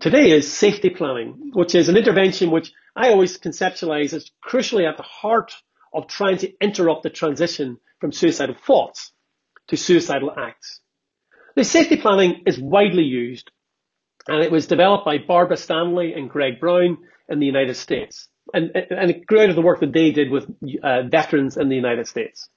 today 0.00 0.30
is 0.30 0.52
safety 0.52 0.90
planning, 0.90 1.50
which 1.54 1.74
is 1.74 1.88
an 1.88 1.96
intervention 1.96 2.50
which 2.50 2.72
I 2.94 3.10
always 3.10 3.38
conceptualize 3.38 4.12
as 4.12 4.30
crucially 4.44 4.88
at 4.88 4.96
the 4.96 5.02
heart 5.02 5.52
of 5.94 6.08
trying 6.08 6.38
to 6.38 6.52
interrupt 6.60 7.02
the 7.02 7.10
transition 7.10 7.78
from 8.00 8.12
suicidal 8.12 8.54
thoughts 8.54 9.12
to 9.68 9.76
suicidal 9.76 10.32
acts. 10.36 10.80
The 11.54 11.64
safety 11.64 11.96
planning 11.96 12.42
is 12.46 12.58
widely 12.58 13.04
used 13.04 13.50
and 14.28 14.42
it 14.42 14.50
was 14.50 14.66
developed 14.66 15.04
by 15.04 15.18
Barbara 15.18 15.56
Stanley 15.56 16.12
and 16.12 16.28
Greg 16.28 16.60
Brown 16.60 16.98
in 17.28 17.38
the 17.38 17.46
United 17.46 17.76
States. 17.76 18.28
And, 18.52 18.70
and 18.74 19.10
it 19.10 19.26
grew 19.26 19.40
out 19.40 19.50
of 19.50 19.56
the 19.56 19.62
work 19.62 19.80
that 19.80 19.92
they 19.92 20.10
did 20.10 20.30
with 20.30 20.46
uh, 20.82 21.02
veterans 21.02 21.56
in 21.56 21.68
the 21.68 21.76
United 21.76 22.06
States. 22.06 22.48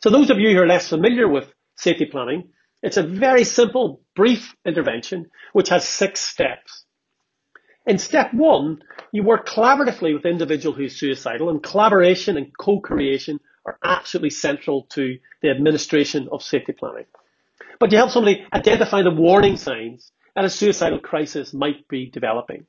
So 0.00 0.10
those 0.10 0.30
of 0.30 0.38
you 0.38 0.50
who 0.50 0.62
are 0.62 0.66
less 0.66 0.88
familiar 0.88 1.28
with 1.28 1.52
safety 1.78 2.04
planning. 2.04 2.50
It's 2.82 2.96
a 2.96 3.02
very 3.02 3.44
simple, 3.44 4.02
brief 4.14 4.54
intervention 4.64 5.30
which 5.52 5.70
has 5.70 5.86
six 5.86 6.20
steps. 6.20 6.84
In 7.86 7.98
step 7.98 8.32
one, 8.34 8.82
you 9.12 9.22
work 9.22 9.48
collaboratively 9.48 10.12
with 10.12 10.22
the 10.22 10.28
individual 10.28 10.74
who's 10.74 10.98
suicidal 10.98 11.48
and 11.48 11.62
collaboration 11.62 12.36
and 12.36 12.56
co-creation 12.56 13.40
are 13.64 13.78
absolutely 13.82 14.30
central 14.30 14.84
to 14.90 15.18
the 15.42 15.50
administration 15.50 16.28
of 16.30 16.42
safety 16.42 16.72
planning. 16.72 17.06
But 17.80 17.90
you 17.92 17.98
help 17.98 18.10
somebody 18.10 18.46
identify 18.52 19.02
the 19.02 19.10
warning 19.10 19.56
signs 19.56 20.12
that 20.34 20.44
a 20.44 20.50
suicidal 20.50 21.00
crisis 21.00 21.54
might 21.54 21.88
be 21.88 22.10
developing. 22.10 22.66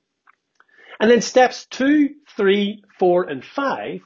And 0.99 1.09
then 1.09 1.21
steps 1.21 1.65
two, 1.65 2.15
three, 2.35 2.83
four, 2.97 3.23
and 3.23 3.43
five 3.43 4.01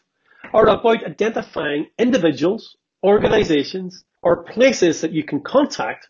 are 0.53 0.67
about 0.67 1.05
identifying 1.05 1.87
individuals, 1.97 2.75
organizations, 3.03 4.03
or 4.23 4.43
places 4.43 5.01
that 5.01 5.11
you 5.11 5.23
can 5.23 5.41
contact 5.41 6.07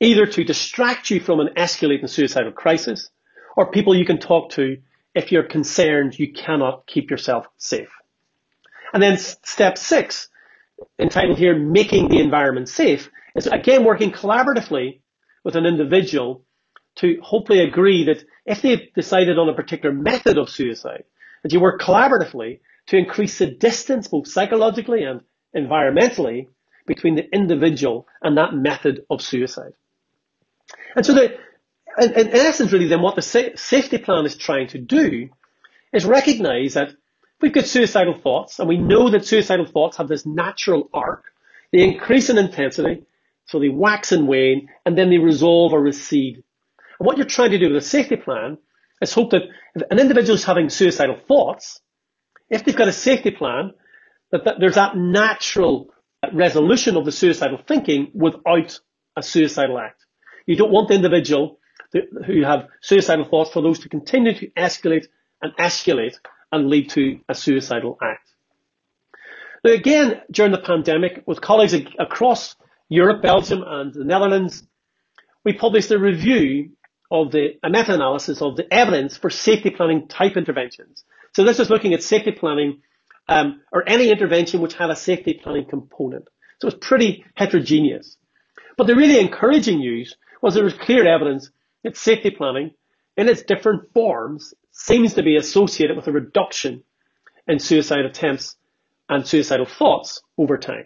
either 0.00 0.26
to 0.26 0.44
distract 0.44 1.10
you 1.10 1.18
from 1.18 1.40
an 1.40 1.48
escalating 1.56 2.08
suicidal 2.08 2.52
crisis 2.52 3.08
or 3.56 3.70
people 3.70 3.96
you 3.96 4.04
can 4.04 4.18
talk 4.18 4.50
to 4.50 4.76
if 5.14 5.32
you're 5.32 5.42
concerned 5.42 6.18
you 6.18 6.32
cannot 6.32 6.86
keep 6.86 7.10
yourself 7.10 7.46
safe. 7.56 7.88
And 8.92 9.02
then 9.02 9.16
step 9.16 9.78
six, 9.78 10.28
entitled 10.98 11.38
here, 11.38 11.58
making 11.58 12.08
the 12.08 12.20
environment 12.20 12.68
safe, 12.68 13.10
is 13.34 13.46
again 13.46 13.84
working 13.84 14.12
collaboratively 14.12 15.00
with 15.42 15.56
an 15.56 15.66
individual 15.66 16.44
to 16.96 17.18
hopefully 17.22 17.60
agree 17.60 18.04
that 18.04 18.24
if 18.44 18.62
they've 18.62 18.92
decided 18.94 19.38
on 19.38 19.48
a 19.48 19.54
particular 19.54 19.94
method 19.94 20.38
of 20.38 20.50
suicide, 20.50 21.04
that 21.42 21.52
you 21.52 21.60
work 21.60 21.80
collaboratively 21.80 22.60
to 22.86 22.96
increase 22.96 23.38
the 23.38 23.46
distance, 23.46 24.08
both 24.08 24.28
psychologically 24.28 25.02
and 25.02 25.20
environmentally, 25.54 26.46
between 26.86 27.16
the 27.16 27.28
individual 27.34 28.06
and 28.22 28.36
that 28.38 28.54
method 28.54 29.04
of 29.10 29.20
suicide. 29.20 29.72
And 30.94 31.04
so 31.04 31.14
the, 31.14 31.36
in, 31.98 32.12
in 32.12 32.28
essence, 32.34 32.72
really, 32.72 32.88
then 32.88 33.02
what 33.02 33.16
the 33.16 33.22
sa- 33.22 33.54
safety 33.56 33.98
plan 33.98 34.26
is 34.26 34.36
trying 34.36 34.68
to 34.68 34.78
do 34.78 35.28
is 35.92 36.04
recognize 36.04 36.74
that 36.74 36.90
we've 37.40 37.52
got 37.52 37.66
suicidal 37.66 38.14
thoughts, 38.14 38.58
and 38.58 38.68
we 38.68 38.78
know 38.78 39.10
that 39.10 39.24
suicidal 39.24 39.66
thoughts 39.66 39.96
have 39.96 40.08
this 40.08 40.26
natural 40.26 40.88
arc. 40.92 41.24
They 41.72 41.82
increase 41.82 42.30
in 42.30 42.38
intensity, 42.38 43.02
so 43.46 43.58
they 43.58 43.68
wax 43.68 44.12
and 44.12 44.28
wane, 44.28 44.68
and 44.84 44.96
then 44.96 45.10
they 45.10 45.18
resolve 45.18 45.72
or 45.72 45.80
recede. 45.80 46.42
And 46.98 47.06
what 47.06 47.16
you're 47.16 47.26
trying 47.26 47.50
to 47.50 47.58
do 47.58 47.68
with 47.68 47.82
a 47.82 47.86
safety 47.86 48.16
plan 48.16 48.58
is 49.00 49.12
hope 49.12 49.30
that 49.30 49.42
if 49.74 49.82
an 49.90 49.98
individual 49.98 50.36
is 50.36 50.44
having 50.44 50.70
suicidal 50.70 51.16
thoughts, 51.28 51.80
if 52.48 52.64
they've 52.64 52.76
got 52.76 52.88
a 52.88 52.92
safety 52.92 53.30
plan, 53.30 53.72
that, 54.30 54.44
that 54.44 54.56
there's 54.58 54.74
that 54.76 54.96
natural 54.96 55.90
resolution 56.32 56.96
of 56.96 57.04
the 57.04 57.12
suicidal 57.12 57.58
thinking 57.66 58.10
without 58.14 58.78
a 59.16 59.22
suicidal 59.22 59.78
act. 59.78 60.04
You 60.46 60.56
don't 60.56 60.70
want 60.70 60.88
the 60.88 60.94
individual 60.94 61.58
who 62.26 62.42
have 62.42 62.68
suicidal 62.80 63.24
thoughts 63.24 63.50
for 63.50 63.62
those 63.62 63.78
to 63.80 63.88
continue 63.88 64.34
to 64.34 64.50
escalate 64.50 65.06
and 65.42 65.54
escalate 65.56 66.16
and 66.52 66.68
lead 66.68 66.90
to 66.90 67.20
a 67.28 67.34
suicidal 67.34 67.98
act. 68.02 68.28
Now 69.64 69.72
again, 69.72 70.20
during 70.30 70.52
the 70.52 70.58
pandemic, 70.58 71.22
with 71.26 71.40
colleagues 71.40 71.74
across 71.98 72.56
Europe, 72.88 73.22
Belgium 73.22 73.64
and 73.66 73.92
the 73.92 74.04
Netherlands, 74.04 74.62
we 75.44 75.52
published 75.52 75.90
a 75.90 75.98
review 75.98 76.70
of 77.10 77.32
the, 77.32 77.58
a 77.62 77.70
meta-analysis 77.70 78.42
of 78.42 78.56
the 78.56 78.72
evidence 78.72 79.16
for 79.16 79.30
safety 79.30 79.70
planning 79.70 80.08
type 80.08 80.36
interventions. 80.36 81.04
So 81.34 81.44
this 81.44 81.60
is 81.60 81.70
looking 81.70 81.94
at 81.94 82.02
safety 82.02 82.32
planning 82.32 82.82
um, 83.28 83.60
or 83.72 83.88
any 83.88 84.10
intervention 84.10 84.60
which 84.60 84.74
had 84.74 84.90
a 84.90 84.96
safety 84.96 85.34
planning 85.34 85.66
component. 85.68 86.28
So 86.60 86.68
it's 86.68 86.78
pretty 86.80 87.24
heterogeneous. 87.34 88.16
But 88.76 88.86
the 88.86 88.96
really 88.96 89.18
encouraging 89.18 89.78
news 89.78 90.16
was 90.42 90.54
there 90.54 90.64
was 90.64 90.74
clear 90.74 91.06
evidence 91.06 91.50
that 91.82 91.96
safety 91.96 92.30
planning 92.30 92.72
in 93.16 93.28
its 93.28 93.42
different 93.42 93.92
forms 93.92 94.54
seems 94.70 95.14
to 95.14 95.22
be 95.22 95.36
associated 95.36 95.96
with 95.96 96.06
a 96.06 96.12
reduction 96.12 96.82
in 97.48 97.58
suicide 97.58 98.04
attempts 98.04 98.56
and 99.08 99.26
suicidal 99.26 99.66
thoughts 99.66 100.20
over 100.36 100.58
time. 100.58 100.84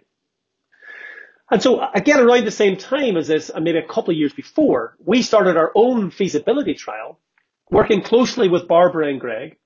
And 1.50 1.60
so 1.60 1.84
again, 1.94 2.20
around 2.20 2.44
the 2.44 2.52
same 2.52 2.76
time 2.76 3.16
as 3.16 3.26
this, 3.26 3.50
and 3.50 3.64
maybe 3.64 3.78
a 3.78 3.86
couple 3.86 4.12
of 4.12 4.16
years 4.16 4.32
before, 4.32 4.96
we 5.04 5.22
started 5.22 5.56
our 5.56 5.72
own 5.74 6.10
feasibility 6.10 6.74
trial, 6.74 7.18
working 7.70 8.02
closely 8.02 8.48
with 8.48 8.68
Barbara 8.68 9.08
and 9.08 9.20
Greg, 9.20 9.56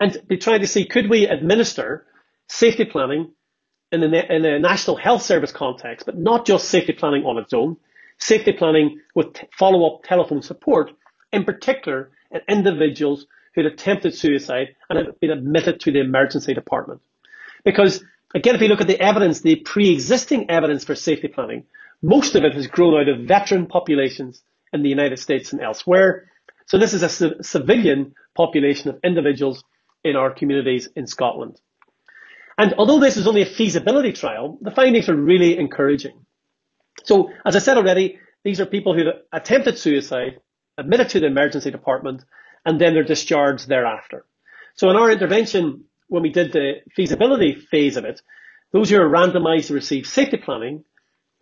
and 0.00 0.16
be 0.26 0.36
trying 0.36 0.60
to 0.60 0.66
see 0.66 0.86
could 0.86 1.08
we 1.08 1.26
administer 1.26 2.06
safety 2.48 2.84
planning 2.84 3.32
in 3.92 4.02
a, 4.02 4.06
in 4.06 4.44
a 4.44 4.58
national 4.58 4.96
health 4.96 5.22
service 5.22 5.52
context, 5.52 6.06
but 6.06 6.18
not 6.18 6.46
just 6.46 6.68
safety 6.68 6.92
planning 6.92 7.24
on 7.24 7.38
its 7.38 7.52
own, 7.52 7.76
safety 8.18 8.52
planning 8.52 9.00
with 9.14 9.32
t- 9.34 9.46
follow-up 9.56 10.02
telephone 10.02 10.42
support, 10.42 10.90
in 11.32 11.44
particular 11.44 12.10
in 12.30 12.40
individuals 12.48 13.26
who 13.54 13.62
had 13.62 13.72
attempted 13.72 14.14
suicide 14.14 14.74
and 14.90 14.98
had 14.98 15.20
been 15.20 15.30
admitted 15.30 15.80
to 15.80 15.92
the 15.92 16.00
emergency 16.00 16.54
department. 16.54 17.00
Because 17.64 18.02
again, 18.34 18.54
if 18.54 18.60
you 18.60 18.68
look 18.68 18.80
at 18.80 18.88
the 18.88 19.00
evidence, 19.00 19.40
the 19.40 19.56
pre-existing 19.56 20.50
evidence 20.50 20.84
for 20.84 20.94
safety 20.94 21.28
planning, 21.28 21.64
most 22.02 22.34
of 22.34 22.44
it 22.44 22.54
has 22.54 22.66
grown 22.66 23.00
out 23.00 23.08
of 23.08 23.26
veteran 23.26 23.66
populations 23.66 24.42
in 24.72 24.82
the 24.82 24.88
United 24.88 25.18
States 25.18 25.52
and 25.52 25.62
elsewhere. 25.62 26.30
So 26.66 26.78
this 26.78 26.94
is 26.94 27.02
a 27.02 27.08
c- 27.08 27.34
civilian 27.42 28.14
population 28.34 28.90
of 28.90 28.98
individuals 29.04 29.62
in 30.04 30.16
our 30.16 30.30
communities 30.30 30.88
in 30.94 31.06
Scotland. 31.06 31.60
And 32.56 32.74
although 32.78 33.00
this 33.00 33.16
is 33.16 33.26
only 33.26 33.42
a 33.42 33.46
feasibility 33.46 34.12
trial, 34.12 34.58
the 34.60 34.70
findings 34.70 35.08
are 35.08 35.16
really 35.16 35.58
encouraging. 35.58 36.24
So, 37.02 37.30
as 37.44 37.56
I 37.56 37.58
said 37.58 37.76
already, 37.76 38.18
these 38.44 38.60
are 38.60 38.66
people 38.66 38.94
who 38.94 39.10
attempted 39.32 39.78
suicide, 39.78 40.38
admitted 40.78 41.08
to 41.10 41.20
the 41.20 41.26
emergency 41.26 41.70
department, 41.70 42.22
and 42.64 42.80
then 42.80 42.94
they're 42.94 43.02
discharged 43.02 43.68
thereafter. 43.68 44.24
So 44.74 44.90
in 44.90 44.96
our 44.96 45.10
intervention, 45.10 45.84
when 46.08 46.22
we 46.22 46.30
did 46.30 46.52
the 46.52 46.74
feasibility 46.94 47.54
phase 47.54 47.96
of 47.96 48.04
it, 48.04 48.20
those 48.72 48.90
who 48.90 49.00
are 49.00 49.08
randomized 49.08 49.68
to 49.68 49.74
receive 49.74 50.06
safety 50.06 50.36
planning 50.36 50.84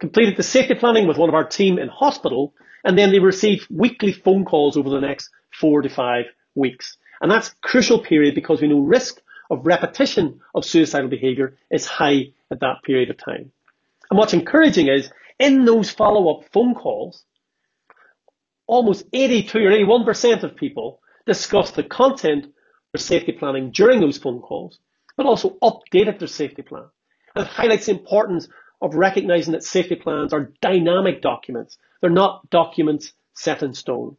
completed 0.01 0.37
the 0.37 0.43
safety 0.43 0.75
planning 0.75 1.07
with 1.07 1.17
one 1.17 1.29
of 1.29 1.35
our 1.35 1.47
team 1.47 1.79
in 1.79 1.89
hospital, 1.89 2.55
and 2.85 2.99
then 2.99 3.11
they 3.11 3.21
received 3.21 3.67
weekly 3.71 4.13
phone 4.13 4.45
calls 4.45 4.77
over 4.77 4.91
the 4.91 5.01
next 5.01 5.31
four 5.61 5.83
to 5.83 5.89
five 5.89 6.27
weeks. 6.55 6.97
And 7.23 7.31
that's 7.31 7.55
crucial 7.63 8.01
period 8.01 8.35
because 8.35 8.61
we 8.61 8.69
know 8.69 8.81
risk 8.81 9.23
of 9.49 9.65
repetition 9.65 10.41
of 10.55 10.65
suicidal 10.65 11.09
behavior 11.09 11.57
is 11.71 11.87
high 11.87 12.33
at 12.51 12.61
that 12.61 12.83
period 12.83 13.11
of 13.11 13.17
time. 13.17 13.53
And 14.11 14.19
what's 14.19 14.35
encouraging 14.35 14.89
is 14.89 15.11
in 15.39 15.65
those 15.65 15.91
follow-up 15.91 16.49
phone 16.53 16.75
calls, 16.75 17.25
almost 18.67 19.05
82 19.13 19.59
or 19.59 19.71
81% 19.71 20.43
of 20.43 20.57
people 20.57 21.01
discussed 21.25 21.77
the 21.77 21.85
content 21.85 22.53
of 22.93 23.01
safety 23.01 23.33
planning 23.33 23.71
during 23.71 24.01
those 24.01 24.19
phone 24.19 24.41
calls, 24.41 24.79
but 25.17 25.27
also 25.27 25.57
updated 25.63 26.19
their 26.19 26.29
safety 26.29 26.63
plan. 26.63 26.85
And 27.35 27.47
it 27.47 27.51
highlights 27.51 27.87
the 27.87 27.93
importance 27.93 28.49
of 28.81 28.95
recognizing 28.95 29.53
that 29.53 29.63
safety 29.63 29.95
plans 29.95 30.33
are 30.33 30.53
dynamic 30.61 31.23
documents. 31.23 31.79
They're 32.01 32.11
not 32.11 32.51
documents 32.51 33.13
set 33.35 33.63
in 33.63 33.75
stone. 33.75 34.17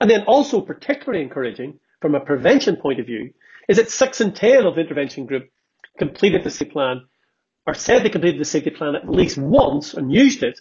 And 0.00 0.10
then 0.10 0.22
also 0.22 0.60
particularly 0.62 1.22
encouraging 1.22 1.78
from 2.02 2.14
a 2.16 2.20
prevention 2.20 2.76
point 2.76 3.00
of 3.00 3.06
view 3.06 3.32
is 3.68 3.78
that 3.78 3.90
six 3.90 4.20
in 4.20 4.32
10 4.32 4.66
of 4.66 4.74
the 4.74 4.80
intervention 4.82 5.24
group 5.24 5.48
completed 5.96 6.42
the 6.44 6.50
safety 6.50 6.72
plan 6.72 7.06
or 7.66 7.74
said 7.74 8.02
they 8.02 8.10
completed 8.10 8.40
the 8.40 8.44
safety 8.44 8.70
plan 8.70 8.96
at 8.96 9.08
least 9.08 9.38
once 9.38 9.94
and 9.94 10.12
used 10.12 10.42
it 10.42 10.60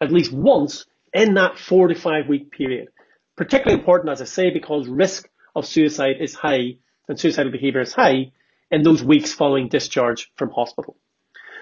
at 0.00 0.12
least 0.12 0.32
once 0.32 0.84
in 1.14 1.34
that 1.34 1.58
four 1.58 1.88
to 1.88 1.94
five 1.94 2.28
week 2.28 2.50
period. 2.50 2.88
Particularly 3.36 3.80
important, 3.80 4.12
as 4.12 4.20
I 4.20 4.26
say, 4.26 4.50
because 4.50 4.86
risk 4.86 5.28
of 5.54 5.66
suicide 5.66 6.16
is 6.20 6.34
high 6.34 6.76
and 7.08 7.18
suicidal 7.18 7.52
behavior 7.52 7.80
is 7.80 7.94
high 7.94 8.32
in 8.70 8.82
those 8.82 9.02
weeks 9.02 9.32
following 9.32 9.68
discharge 9.68 10.30
from 10.36 10.50
hospital. 10.50 10.96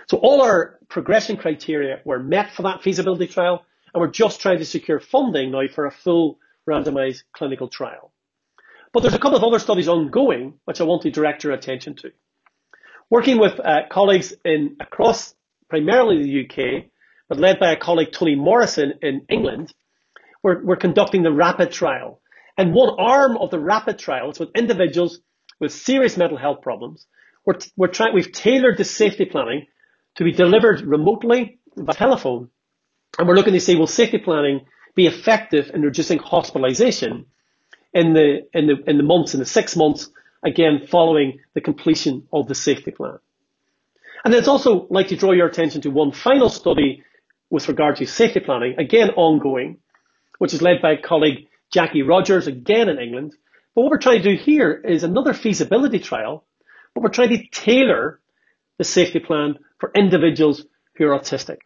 So 0.08 0.16
all 0.18 0.42
our 0.42 0.78
progression 0.88 1.36
criteria 1.36 2.00
were 2.04 2.18
met 2.18 2.50
for 2.50 2.62
that 2.62 2.82
feasibility 2.82 3.28
trial 3.28 3.64
and 3.92 4.00
we're 4.00 4.08
just 4.08 4.40
trying 4.40 4.58
to 4.58 4.64
secure 4.64 4.98
funding 4.98 5.52
now 5.52 5.68
for 5.72 5.86
a 5.86 5.92
full 5.92 6.38
randomized 6.68 7.22
clinical 7.32 7.68
trial. 7.68 8.12
But 8.94 9.02
there's 9.02 9.14
a 9.14 9.18
couple 9.18 9.36
of 9.36 9.42
other 9.42 9.58
studies 9.58 9.88
ongoing 9.88 10.54
which 10.66 10.80
I 10.80 10.84
want 10.84 11.02
to 11.02 11.10
direct 11.10 11.42
your 11.42 11.52
attention 11.52 11.96
to. 11.96 12.12
Working 13.10 13.40
with 13.40 13.58
uh, 13.58 13.80
colleagues 13.90 14.32
in 14.44 14.76
across 14.78 15.34
primarily 15.68 16.22
the 16.22 16.44
UK, 16.44 16.84
but 17.28 17.40
led 17.40 17.58
by 17.58 17.72
a 17.72 17.76
colleague 17.76 18.12
Tony 18.12 18.36
Morrison 18.36 18.94
in 19.02 19.26
England, 19.28 19.74
we're, 20.44 20.64
we're 20.64 20.76
conducting 20.76 21.24
the 21.24 21.32
RAPID 21.32 21.72
trial. 21.72 22.20
And 22.56 22.72
one 22.72 22.94
arm 22.96 23.36
of 23.36 23.50
the 23.50 23.58
RAPID 23.58 23.98
trial 23.98 24.30
is 24.30 24.38
with 24.38 24.50
individuals 24.54 25.18
with 25.58 25.72
serious 25.72 26.16
mental 26.16 26.38
health 26.38 26.62
problems. 26.62 27.04
We're, 27.44 27.58
we're 27.76 27.88
trying, 27.88 28.14
we've 28.14 28.30
tailored 28.30 28.78
the 28.78 28.84
safety 28.84 29.24
planning 29.24 29.66
to 30.16 30.24
be 30.24 30.30
delivered 30.30 30.82
remotely 30.82 31.58
by 31.76 31.94
telephone. 31.94 32.48
And 33.18 33.26
we're 33.26 33.34
looking 33.34 33.54
to 33.54 33.60
see 33.60 33.74
will 33.74 33.88
safety 33.88 34.18
planning 34.18 34.66
be 34.94 35.08
effective 35.08 35.72
in 35.74 35.82
reducing 35.82 36.20
hospitalization 36.20 37.26
in 37.94 38.12
the, 38.12 38.46
in 38.52 38.66
the, 38.66 38.76
in 38.86 38.96
the 38.96 39.02
months, 39.02 39.34
in 39.34 39.40
the 39.40 39.46
six 39.46 39.76
months, 39.76 40.10
again, 40.44 40.86
following 40.90 41.40
the 41.54 41.60
completion 41.60 42.26
of 42.32 42.48
the 42.48 42.54
safety 42.54 42.90
plan. 42.90 43.18
And 44.24 44.34
I'd 44.34 44.48
also 44.48 44.86
like 44.90 45.08
to 45.08 45.16
draw 45.16 45.32
your 45.32 45.46
attention 45.46 45.82
to 45.82 45.90
one 45.90 46.12
final 46.12 46.48
study 46.48 47.02
with 47.50 47.68
regard 47.68 47.96
to 47.96 48.06
safety 48.06 48.40
planning, 48.40 48.74
again 48.78 49.10
ongoing, 49.10 49.78
which 50.38 50.54
is 50.54 50.62
led 50.62 50.82
by 50.82 50.96
colleague 50.96 51.46
Jacqui 51.74 52.06
Rodgers, 52.06 52.46
again 52.46 52.88
in 52.88 52.98
England. 52.98 53.34
But 53.74 53.82
what 53.82 53.90
we're 53.90 53.98
trying 53.98 54.22
to 54.22 54.36
do 54.36 54.42
here 54.42 54.72
is 54.72 55.04
another 55.04 55.34
feasibility 55.34 55.98
trial, 55.98 56.44
but 56.94 57.02
we're 57.02 57.10
trying 57.10 57.30
to 57.30 57.46
tailor 57.48 58.20
the 58.78 58.84
safety 58.84 59.20
plan 59.20 59.58
for 59.78 59.90
individuals 59.94 60.64
who 60.96 61.06
are 61.06 61.18
autistic. 61.18 61.58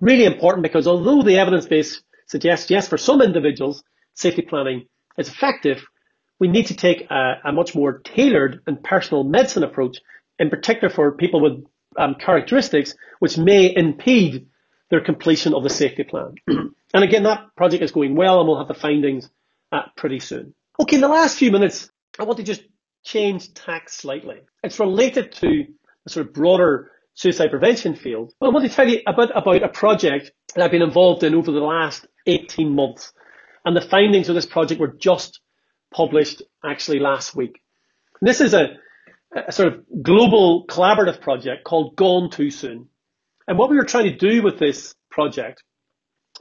Really 0.00 0.24
important 0.24 0.62
because 0.62 0.86
although 0.86 1.22
the 1.22 1.38
evidence 1.38 1.66
base 1.66 2.02
suggests, 2.26 2.70
yes, 2.70 2.88
for 2.88 2.98
some 2.98 3.22
individuals, 3.22 3.82
safety 4.14 4.42
planning 4.42 4.86
is 5.18 5.28
effective, 5.28 5.84
we 6.38 6.48
need 6.48 6.66
to 6.66 6.74
take 6.74 7.10
a, 7.10 7.34
a 7.44 7.52
much 7.52 7.74
more 7.74 7.98
tailored 7.98 8.60
and 8.66 8.82
personal 8.82 9.24
medicine 9.24 9.62
approach, 9.62 9.98
in 10.38 10.50
particular 10.50 10.92
for 10.92 11.12
people 11.12 11.40
with 11.40 11.64
um, 11.96 12.14
characteristics 12.14 12.94
which 13.20 13.38
may 13.38 13.74
impede 13.74 14.46
their 14.90 15.00
completion 15.00 15.54
of 15.54 15.62
the 15.62 15.70
safety 15.70 16.04
plan. 16.04 16.34
and 16.48 17.04
again, 17.04 17.22
that 17.22 17.44
project 17.56 17.82
is 17.82 17.92
going 17.92 18.14
well 18.14 18.40
and 18.40 18.48
we'll 18.48 18.58
have 18.58 18.68
the 18.68 18.74
findings 18.74 19.28
uh, 19.70 19.82
pretty 19.96 20.18
soon. 20.18 20.54
Okay, 20.80 20.96
in 20.96 21.00
the 21.00 21.08
last 21.08 21.38
few 21.38 21.50
minutes, 21.50 21.90
I 22.18 22.24
want 22.24 22.38
to 22.38 22.44
just 22.44 22.62
change 23.04 23.52
tack 23.54 23.88
slightly. 23.88 24.40
It's 24.62 24.78
related 24.78 25.32
to 25.32 25.64
the 26.04 26.10
sort 26.10 26.26
of 26.26 26.34
broader 26.34 26.90
suicide 27.14 27.50
prevention 27.50 27.94
field. 27.94 28.32
Well, 28.40 28.50
I 28.50 28.54
want 28.54 28.68
to 28.68 28.74
tell 28.74 28.88
you 28.88 29.00
a 29.06 29.12
bit 29.12 29.30
about 29.34 29.62
a 29.62 29.68
project 29.68 30.32
that 30.54 30.64
I've 30.64 30.70
been 30.70 30.82
involved 30.82 31.22
in 31.22 31.34
over 31.34 31.52
the 31.52 31.60
last 31.60 32.06
18 32.26 32.74
months. 32.74 33.12
And 33.64 33.76
the 33.76 33.80
findings 33.80 34.28
of 34.28 34.34
this 34.34 34.46
project 34.46 34.80
were 34.80 34.94
just 34.98 35.40
published 35.92 36.42
actually 36.64 36.98
last 36.98 37.34
week. 37.34 37.60
And 38.20 38.28
this 38.28 38.40
is 38.40 38.54
a, 38.54 38.76
a 39.34 39.52
sort 39.52 39.72
of 39.72 39.84
global 40.02 40.66
collaborative 40.66 41.20
project 41.20 41.64
called 41.64 41.96
Gone 41.96 42.30
Too 42.30 42.50
Soon. 42.50 42.88
And 43.46 43.58
what 43.58 43.70
we 43.70 43.76
were 43.76 43.84
trying 43.84 44.04
to 44.04 44.16
do 44.16 44.42
with 44.42 44.58
this 44.58 44.94
project 45.10 45.62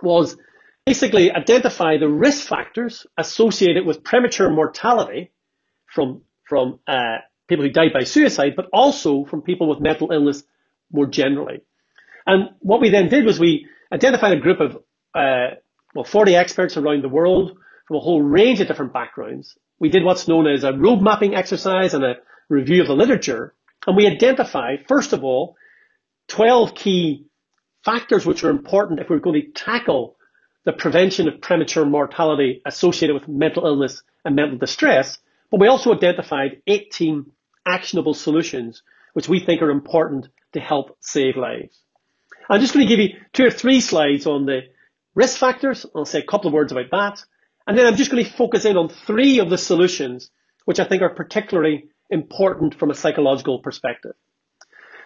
was 0.01 0.37
basically 0.85 1.31
identify 1.31 1.97
the 1.97 2.07
risk 2.09 2.47
factors 2.47 3.05
associated 3.17 3.85
with 3.85 4.03
premature 4.03 4.49
mortality 4.49 5.31
from, 5.85 6.21
from 6.43 6.79
uh, 6.87 7.17
people 7.47 7.65
who 7.65 7.71
died 7.71 7.93
by 7.93 8.03
suicide, 8.03 8.53
but 8.55 8.67
also 8.71 9.25
from 9.25 9.41
people 9.41 9.67
with 9.67 9.79
mental 9.79 10.11
illness 10.11 10.43
more 10.91 11.05
generally. 11.05 11.61
And 12.25 12.49
what 12.59 12.81
we 12.81 12.89
then 12.89 13.09
did 13.09 13.25
was 13.25 13.39
we 13.39 13.67
identified 13.91 14.37
a 14.37 14.39
group 14.39 14.59
of 14.59 14.77
uh, 15.13 15.55
well 15.95 16.03
40 16.03 16.35
experts 16.35 16.77
around 16.77 17.03
the 17.03 17.09
world 17.09 17.57
from 17.87 17.97
a 17.97 17.99
whole 17.99 18.21
range 18.21 18.61
of 18.61 18.67
different 18.67 18.93
backgrounds. 18.93 19.57
We 19.79 19.89
did 19.89 20.03
what's 20.03 20.27
known 20.27 20.47
as 20.47 20.63
a 20.63 20.73
road 20.73 21.01
mapping 21.01 21.35
exercise 21.35 21.93
and 21.93 22.03
a 22.03 22.15
review 22.49 22.81
of 22.81 22.87
the 22.87 22.95
literature, 22.95 23.53
and 23.87 23.95
we 23.95 24.07
identified 24.07 24.85
first 24.87 25.13
of 25.13 25.23
all 25.23 25.55
12 26.27 26.75
key 26.75 27.25
factors 27.83 28.25
which 28.25 28.43
are 28.43 28.49
important 28.49 28.99
if 28.99 29.09
we're 29.09 29.19
going 29.19 29.41
to 29.41 29.51
tackle 29.51 30.15
the 30.65 30.71
prevention 30.71 31.27
of 31.27 31.41
premature 31.41 31.85
mortality 31.85 32.61
associated 32.65 33.15
with 33.15 33.27
mental 33.27 33.65
illness 33.65 34.03
and 34.23 34.35
mental 34.35 34.57
distress. 34.57 35.17
But 35.49 35.59
we 35.59 35.67
also 35.67 35.93
identified 35.93 36.61
18 36.67 37.25
actionable 37.65 38.13
solutions 38.13 38.83
which 39.13 39.27
we 39.27 39.39
think 39.39 39.61
are 39.61 39.71
important 39.71 40.29
to 40.53 40.59
help 40.59 40.97
save 41.01 41.35
lives. 41.35 41.77
I'm 42.49 42.61
just 42.61 42.73
going 42.73 42.85
to 42.85 42.89
give 42.89 42.99
you 42.99 43.17
two 43.33 43.45
or 43.45 43.51
three 43.51 43.81
slides 43.81 44.25
on 44.25 44.45
the 44.45 44.61
risk 45.15 45.37
factors. 45.37 45.85
I'll 45.95 46.05
say 46.05 46.19
a 46.19 46.25
couple 46.25 46.47
of 46.47 46.53
words 46.53 46.71
about 46.71 46.91
that. 46.91 47.23
And 47.67 47.77
then 47.77 47.85
I'm 47.85 47.95
just 47.95 48.11
going 48.11 48.23
to 48.23 48.31
focus 48.31 48.65
in 48.65 48.77
on 48.77 48.89
three 48.89 49.39
of 49.39 49.49
the 49.49 49.57
solutions 49.57 50.29
which 50.65 50.79
I 50.79 50.85
think 50.85 51.01
are 51.01 51.09
particularly 51.09 51.89
important 52.09 52.75
from 52.75 52.91
a 52.91 52.95
psychological 52.95 53.59
perspective. 53.59 54.13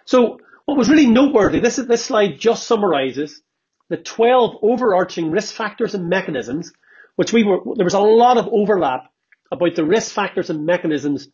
So 0.04 0.38
what 0.64 0.76
was 0.76 0.88
really 0.88 1.06
noteworthy, 1.06 1.60
this, 1.60 1.76
this 1.76 2.04
slide 2.04 2.38
just 2.38 2.66
summarizes 2.66 3.40
the 3.88 3.96
12 3.96 4.56
overarching 4.62 5.30
risk 5.30 5.54
factors 5.54 5.94
and 5.94 6.08
mechanisms, 6.08 6.72
which 7.14 7.32
we 7.32 7.44
were, 7.44 7.60
there 7.76 7.84
was 7.84 7.94
a 7.94 8.00
lot 8.00 8.36
of 8.36 8.48
overlap 8.52 9.12
about 9.50 9.76
the 9.76 9.84
risk 9.84 10.12
factors 10.12 10.50
and 10.50 10.66
mechanisms 10.66 11.28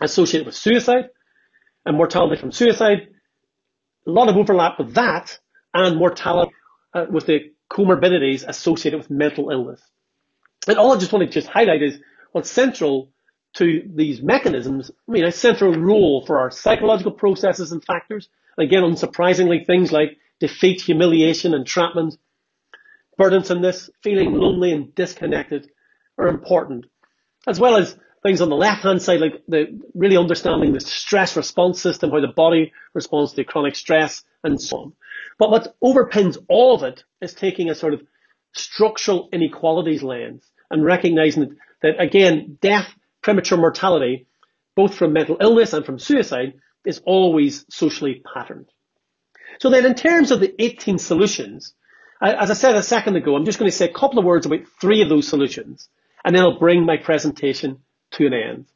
associated 0.00 0.46
with 0.46 0.54
suicide 0.54 1.08
and 1.86 1.96
mortality 1.96 2.40
from 2.40 2.52
suicide. 2.52 3.08
A 4.06 4.10
lot 4.10 4.28
of 4.28 4.36
overlap 4.36 4.78
with 4.78 4.94
that 4.94 5.38
and 5.72 5.96
mortality 5.96 6.52
uh, 6.94 7.06
with 7.10 7.26
the 7.26 7.52
comorbidities 7.70 8.46
associated 8.46 8.98
with 8.98 9.10
mental 9.10 9.50
illness. 9.50 9.80
And 10.66 10.78
all 10.78 10.92
I 10.92 10.98
just 10.98 11.12
want 11.12 11.26
to 11.26 11.32
just 11.32 11.48
highlight 11.48 11.82
is 11.82 11.98
what's 12.32 12.50
central 12.50 13.10
to 13.54 13.82
these 13.94 14.22
mechanisms, 14.22 14.90
I 15.08 15.12
mean, 15.12 15.24
a 15.24 15.32
central 15.32 15.72
role 15.74 16.24
for 16.26 16.38
our 16.38 16.50
psychological 16.50 17.12
processes 17.12 17.72
and 17.72 17.84
factors. 17.84 18.28
Again, 18.58 18.82
unsurprisingly, 18.82 19.66
things 19.66 19.90
like 19.90 20.18
defeat, 20.38 20.80
humiliation, 20.80 21.54
entrapment, 21.54 22.16
burdensomeness, 23.18 23.90
feeling 24.02 24.32
lonely 24.32 24.72
and 24.72 24.94
disconnected 24.94 25.70
are 26.18 26.28
important, 26.28 26.86
as 27.46 27.58
well 27.58 27.76
as 27.76 27.96
things 28.22 28.40
on 28.40 28.48
the 28.48 28.56
left-hand 28.56 29.00
side, 29.00 29.20
like 29.20 29.42
the 29.48 29.80
really 29.94 30.16
understanding 30.16 30.72
the 30.72 30.80
stress 30.80 31.36
response 31.36 31.80
system, 31.80 32.10
how 32.10 32.20
the 32.20 32.28
body 32.28 32.72
responds 32.94 33.32
to 33.32 33.44
chronic 33.44 33.76
stress, 33.76 34.24
and 34.44 34.60
so 34.60 34.76
on. 34.76 34.92
But 35.38 35.50
what 35.50 35.76
overpins 35.82 36.36
all 36.48 36.74
of 36.74 36.82
it 36.82 37.04
is 37.20 37.32
taking 37.32 37.70
a 37.70 37.74
sort 37.74 37.94
of 37.94 38.02
structural 38.52 39.28
inequalities 39.32 40.02
lens 40.02 40.44
and 40.70 40.84
recognizing 40.84 41.42
that, 41.42 41.56
that 41.82 42.00
again, 42.00 42.58
death, 42.60 42.88
premature 43.22 43.58
mortality, 43.58 44.26
both 44.74 44.94
from 44.94 45.12
mental 45.12 45.36
illness 45.40 45.72
and 45.72 45.86
from 45.86 45.98
suicide, 45.98 46.54
is 46.84 47.00
always 47.04 47.64
socially 47.68 48.22
patterned. 48.34 48.66
So 49.60 49.70
then 49.70 49.86
in 49.86 49.94
terms 49.94 50.30
of 50.30 50.40
the 50.40 50.54
18 50.60 50.98
solutions, 50.98 51.74
as 52.20 52.50
I 52.50 52.54
said 52.54 52.74
a 52.74 52.82
second 52.82 53.16
ago, 53.16 53.36
I'm 53.36 53.44
just 53.44 53.58
going 53.58 53.70
to 53.70 53.76
say 53.76 53.88
a 53.88 53.92
couple 53.92 54.18
of 54.18 54.24
words 54.24 54.46
about 54.46 54.60
three 54.80 55.02
of 55.02 55.08
those 55.08 55.28
solutions, 55.28 55.88
and 56.24 56.34
then 56.34 56.42
I'll 56.42 56.58
bring 56.58 56.84
my 56.84 56.96
presentation 56.96 57.78
to 58.12 58.26
an 58.26 58.34
end. 58.34 58.66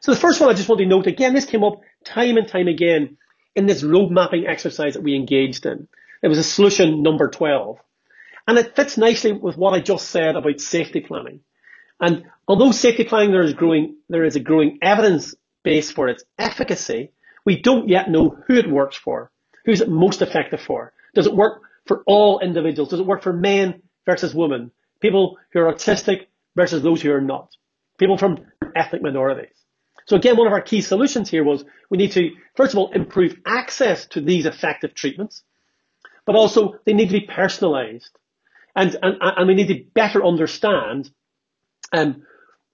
So 0.00 0.12
the 0.12 0.20
first 0.20 0.40
one 0.40 0.50
I 0.50 0.54
just 0.54 0.68
want 0.68 0.80
to 0.80 0.86
note 0.86 1.06
again, 1.06 1.34
this 1.34 1.46
came 1.46 1.64
up 1.64 1.80
time 2.04 2.36
and 2.36 2.48
time 2.48 2.68
again 2.68 3.16
in 3.54 3.66
this 3.66 3.82
road 3.82 4.10
mapping 4.10 4.46
exercise 4.46 4.94
that 4.94 5.02
we 5.02 5.14
engaged 5.14 5.66
in. 5.66 5.88
It 6.22 6.28
was 6.28 6.38
a 6.38 6.44
solution 6.44 7.02
number 7.02 7.28
12. 7.28 7.78
And 8.46 8.58
it 8.58 8.76
fits 8.76 8.98
nicely 8.98 9.32
with 9.32 9.56
what 9.56 9.74
I 9.74 9.80
just 9.80 10.08
said 10.08 10.36
about 10.36 10.60
safety 10.60 11.00
planning. 11.00 11.40
And 12.00 12.24
although 12.46 12.72
safety 12.72 13.04
planning 13.04 13.32
there 13.32 13.42
is 13.42 13.54
growing, 13.54 13.96
there 14.08 14.24
is 14.24 14.36
a 14.36 14.40
growing 14.40 14.78
evidence 14.82 15.34
base 15.62 15.90
for 15.90 16.08
its 16.08 16.24
efficacy, 16.38 17.12
we 17.44 17.60
don't 17.60 17.88
yet 17.88 18.10
know 18.10 18.36
who 18.46 18.54
it 18.54 18.70
works 18.70 18.96
for. 18.96 19.30
Who's 19.64 19.80
it 19.80 19.88
most 19.88 20.20
effective 20.20 20.60
for? 20.60 20.92
Does 21.14 21.26
it 21.26 21.34
work 21.34 21.62
for 21.86 22.02
all 22.06 22.40
individuals? 22.40 22.90
Does 22.90 23.00
it 23.00 23.06
work 23.06 23.22
for 23.22 23.32
men 23.32 23.82
versus 24.04 24.34
women? 24.34 24.70
People 25.00 25.38
who 25.52 25.60
are 25.60 25.72
autistic 25.72 26.26
versus 26.54 26.82
those 26.82 27.00
who 27.00 27.12
are 27.12 27.20
not? 27.20 27.50
People 27.98 28.18
from 28.18 28.46
ethnic 28.74 29.02
minorities? 29.02 29.63
So 30.06 30.16
again, 30.16 30.36
one 30.36 30.46
of 30.46 30.52
our 30.52 30.60
key 30.60 30.80
solutions 30.80 31.30
here 31.30 31.44
was 31.44 31.64
we 31.88 31.98
need 31.98 32.12
to, 32.12 32.30
first 32.56 32.74
of 32.74 32.78
all, 32.78 32.92
improve 32.92 33.36
access 33.46 34.06
to 34.06 34.20
these 34.20 34.46
effective 34.46 34.94
treatments, 34.94 35.42
but 36.26 36.36
also 36.36 36.74
they 36.84 36.92
need 36.92 37.06
to 37.06 37.20
be 37.20 37.26
personalized. 37.26 38.10
And, 38.76 38.96
and, 39.02 39.16
and 39.20 39.48
we 39.48 39.54
need 39.54 39.68
to 39.68 39.84
better 39.94 40.24
understand 40.24 41.10
um, 41.92 42.24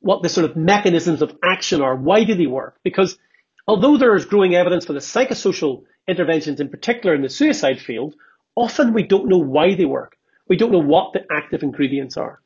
what 0.00 0.22
the 0.22 0.28
sort 0.28 0.50
of 0.50 0.56
mechanisms 0.56 1.22
of 1.22 1.36
action 1.44 1.82
are. 1.82 1.94
Why 1.94 2.24
do 2.24 2.34
they 2.34 2.46
work? 2.46 2.78
Because 2.82 3.18
although 3.66 3.96
there 3.96 4.16
is 4.16 4.24
growing 4.24 4.54
evidence 4.54 4.86
for 4.86 4.94
the 4.94 5.00
psychosocial 5.00 5.84
interventions, 6.08 6.58
in 6.58 6.68
particular 6.68 7.14
in 7.14 7.22
the 7.22 7.28
suicide 7.28 7.80
field, 7.80 8.14
often 8.56 8.92
we 8.92 9.04
don't 9.04 9.28
know 9.28 9.38
why 9.38 9.74
they 9.74 9.84
work. 9.84 10.16
We 10.48 10.56
don't 10.56 10.72
know 10.72 10.82
what 10.82 11.12
the 11.12 11.24
active 11.30 11.62
ingredients 11.62 12.16
are. 12.16 12.40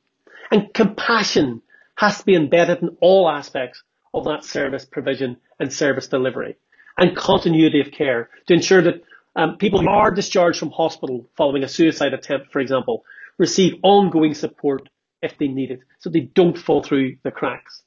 And 0.50 0.74
compassion 0.74 1.62
has 1.96 2.18
to 2.18 2.24
be 2.24 2.34
embedded 2.34 2.82
in 2.82 2.96
all 3.00 3.30
aspects 3.30 3.82
of 4.14 4.24
that 4.24 4.44
service 4.44 4.84
provision 4.84 5.36
and 5.58 5.72
service 5.72 6.06
delivery 6.08 6.56
and 6.96 7.16
continuity 7.16 7.80
of 7.80 7.90
care 7.90 8.30
to 8.46 8.54
ensure 8.54 8.82
that 8.82 9.02
um, 9.36 9.56
people 9.56 9.80
who 9.80 9.88
are 9.88 10.12
discharged 10.12 10.58
from 10.58 10.70
hospital 10.70 11.28
following 11.36 11.64
a 11.64 11.68
suicide 11.68 12.14
attempt, 12.14 12.52
for 12.52 12.60
example, 12.60 13.04
receive 13.36 13.74
ongoing 13.82 14.34
support 14.34 14.88
if 15.20 15.36
they 15.38 15.48
need 15.48 15.70
it 15.72 15.80
so 15.98 16.08
they 16.08 16.20
don't 16.20 16.56
fall 16.56 16.82
through 16.82 17.16
the 17.24 17.30
cracks. 17.30 17.82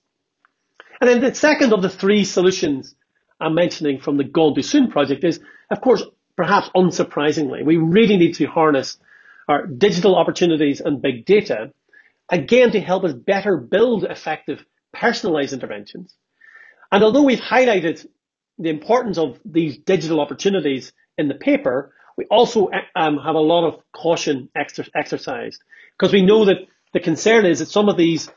And 0.99 1.09
then 1.09 1.21
the 1.21 1.33
second 1.33 1.73
of 1.73 1.81
the 1.81 1.89
three 1.89 2.25
solutions 2.25 2.95
I'm 3.39 3.53
mentioning 3.53 3.99
from 3.99 4.17
the 4.17 4.23
Gone 4.23 4.55
Too 4.55 4.63
Soon 4.63 4.89
project 4.89 5.23
is, 5.23 5.39
of 5.71 5.79
course, 5.79 6.03
perhaps 6.35 6.69
unsurprisingly, 6.75 7.63
we 7.63 7.77
really 7.77 8.17
need 8.17 8.35
to 8.35 8.45
harness 8.45 8.97
our 9.47 9.65
digital 9.65 10.15
opportunities 10.15 10.81
and 10.81 11.01
big 11.01 11.25
data, 11.25 11.71
again, 12.29 12.71
to 12.71 12.81
help 12.81 13.03
us 13.03 13.13
better 13.13 13.57
build 13.57 14.03
effective 14.03 14.65
personalized 14.93 15.53
interventions. 15.53 16.13
And 16.91 17.03
although 17.03 17.23
we've 17.23 17.39
highlighted 17.39 18.05
the 18.57 18.69
importance 18.69 19.17
of 19.17 19.39
these 19.45 19.77
digital 19.77 20.19
opportunities 20.19 20.93
in 21.17 21.27
the 21.27 21.35
paper, 21.35 21.93
we 22.17 22.25
also 22.25 22.69
um, 22.95 23.17
have 23.17 23.35
a 23.35 23.39
lot 23.39 23.67
of 23.67 23.81
caution 23.91 24.49
exer- 24.57 24.89
exercised 24.95 25.61
because 25.97 26.11
we 26.11 26.23
know 26.23 26.45
that 26.45 26.57
the 26.93 26.99
concern 26.99 27.45
is 27.45 27.59
that 27.59 27.67
some 27.67 27.89
of 27.89 27.97
these 27.97 28.29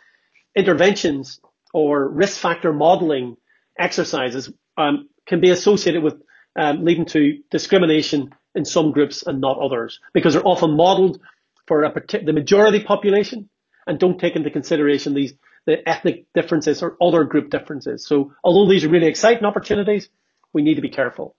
interventions 0.54 1.40
or 1.72 2.08
risk 2.08 2.38
factor 2.38 2.72
modeling 2.72 3.36
exercises 3.78 4.52
um, 4.76 5.08
can 5.26 5.40
be 5.40 5.50
associated 5.50 6.02
with 6.02 6.20
um, 6.56 6.84
leading 6.84 7.06
to 7.06 7.38
discrimination 7.50 8.34
in 8.54 8.64
some 8.64 8.90
groups 8.90 9.22
and 9.26 9.40
not 9.40 9.58
others 9.58 10.00
because 10.12 10.34
they're 10.34 10.46
often 10.46 10.76
modeled 10.76 11.20
for 11.66 11.84
a 11.84 11.92
partic- 11.92 12.26
the 12.26 12.32
majority 12.32 12.82
population 12.82 13.48
and 13.86 13.98
don't 13.98 14.18
take 14.18 14.36
into 14.36 14.50
consideration 14.50 15.14
these 15.14 15.34
the 15.66 15.88
ethnic 15.88 16.26
differences 16.34 16.82
or 16.82 16.96
other 17.00 17.24
group 17.24 17.50
differences. 17.50 18.06
So 18.06 18.32
although 18.42 18.70
these 18.70 18.84
are 18.84 18.88
really 18.88 19.06
exciting 19.06 19.44
opportunities, 19.44 20.08
we 20.52 20.62
need 20.62 20.74
to 20.74 20.82
be 20.82 20.90
careful. 20.90 21.36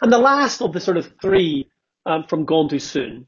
And 0.00 0.12
the 0.12 0.18
last 0.18 0.62
of 0.62 0.72
the 0.72 0.80
sort 0.80 0.96
of 0.96 1.12
three 1.20 1.70
um, 2.06 2.24
from 2.28 2.44
Gone 2.44 2.68
Too 2.68 2.78
Soon. 2.78 3.26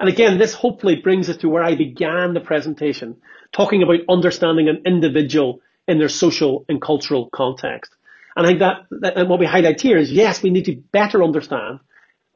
And 0.00 0.08
again, 0.08 0.38
this 0.38 0.54
hopefully 0.54 0.96
brings 0.96 1.28
us 1.28 1.38
to 1.38 1.48
where 1.48 1.62
I 1.62 1.74
began 1.74 2.34
the 2.34 2.40
presentation, 2.40 3.16
talking 3.52 3.82
about 3.82 4.00
understanding 4.08 4.68
an 4.68 4.82
individual 4.86 5.60
in 5.88 5.98
their 5.98 6.08
social 6.08 6.64
and 6.68 6.80
cultural 6.80 7.28
context. 7.30 7.92
And 8.36 8.46
I 8.46 8.50
think 8.50 8.60
that, 8.60 8.76
that 9.00 9.16
and 9.16 9.28
what 9.28 9.40
we 9.40 9.46
highlight 9.46 9.80
here 9.80 9.98
is 9.98 10.12
yes, 10.12 10.42
we 10.42 10.50
need 10.50 10.66
to 10.66 10.76
better 10.76 11.24
understand 11.24 11.80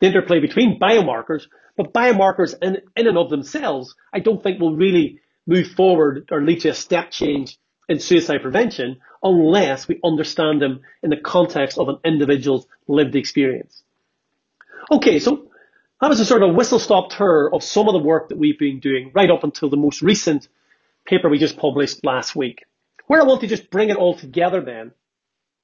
the 0.01 0.09
interplay 0.09 0.41
between 0.41 0.81
biomarkers, 0.81 1.45
but 1.77 1.93
biomarkers 1.93 2.55
in, 2.61 2.79
in 2.97 3.07
and 3.07 3.17
of 3.17 3.31
themselves, 3.31 3.95
I 4.13 4.19
don't 4.19 4.43
think 4.43 4.61
will 4.61 4.75
really 4.75 5.21
move 5.47 5.69
forward 5.69 6.29
or 6.31 6.43
lead 6.43 6.61
to 6.61 6.71
a 6.71 6.75
step 6.75 7.11
change 7.11 7.59
in 7.89 7.99
suicide 7.99 8.43
prevention 8.43 8.99
unless 9.23 9.89
we 9.89 10.01
understand 10.05 10.61
them 10.61 10.81
in 11.03 11.11
the 11.11 11.17
context 11.17 11.79
of 11.79 11.89
an 11.89 11.99
individual's 12.05 12.67
lived 12.89 13.17
experience. 13.17 13.83
Okay, 14.91 15.19
so 15.19 15.49
that 16.01 16.09
was 16.09 16.21
a 16.21 16.25
sort 16.25 16.43
of 16.43 16.55
whistle 16.55 16.79
stop 16.79 17.11
tour 17.11 17.51
of 17.53 17.63
some 17.63 17.89
of 17.89 17.93
the 17.93 18.01
work 18.01 18.29
that 18.29 18.39
we've 18.39 18.59
been 18.59 18.81
doing 18.81 19.13
right 19.15 19.31
up 19.31 19.45
until 19.45 19.71
the 19.71 19.77
most 19.77 20.03
recent 20.03 20.49
paper 21.05 21.29
we 21.29 21.39
just 21.39 21.57
published 21.57 22.05
last 22.05 22.35
week. 22.35 22.65
Where 23.07 23.21
I 23.21 23.25
want 23.25 23.41
to 23.43 23.47
just 23.47 23.71
bring 23.71 23.91
it 23.91 23.97
all 23.97 24.17
together 24.17 24.61
then 24.61 24.93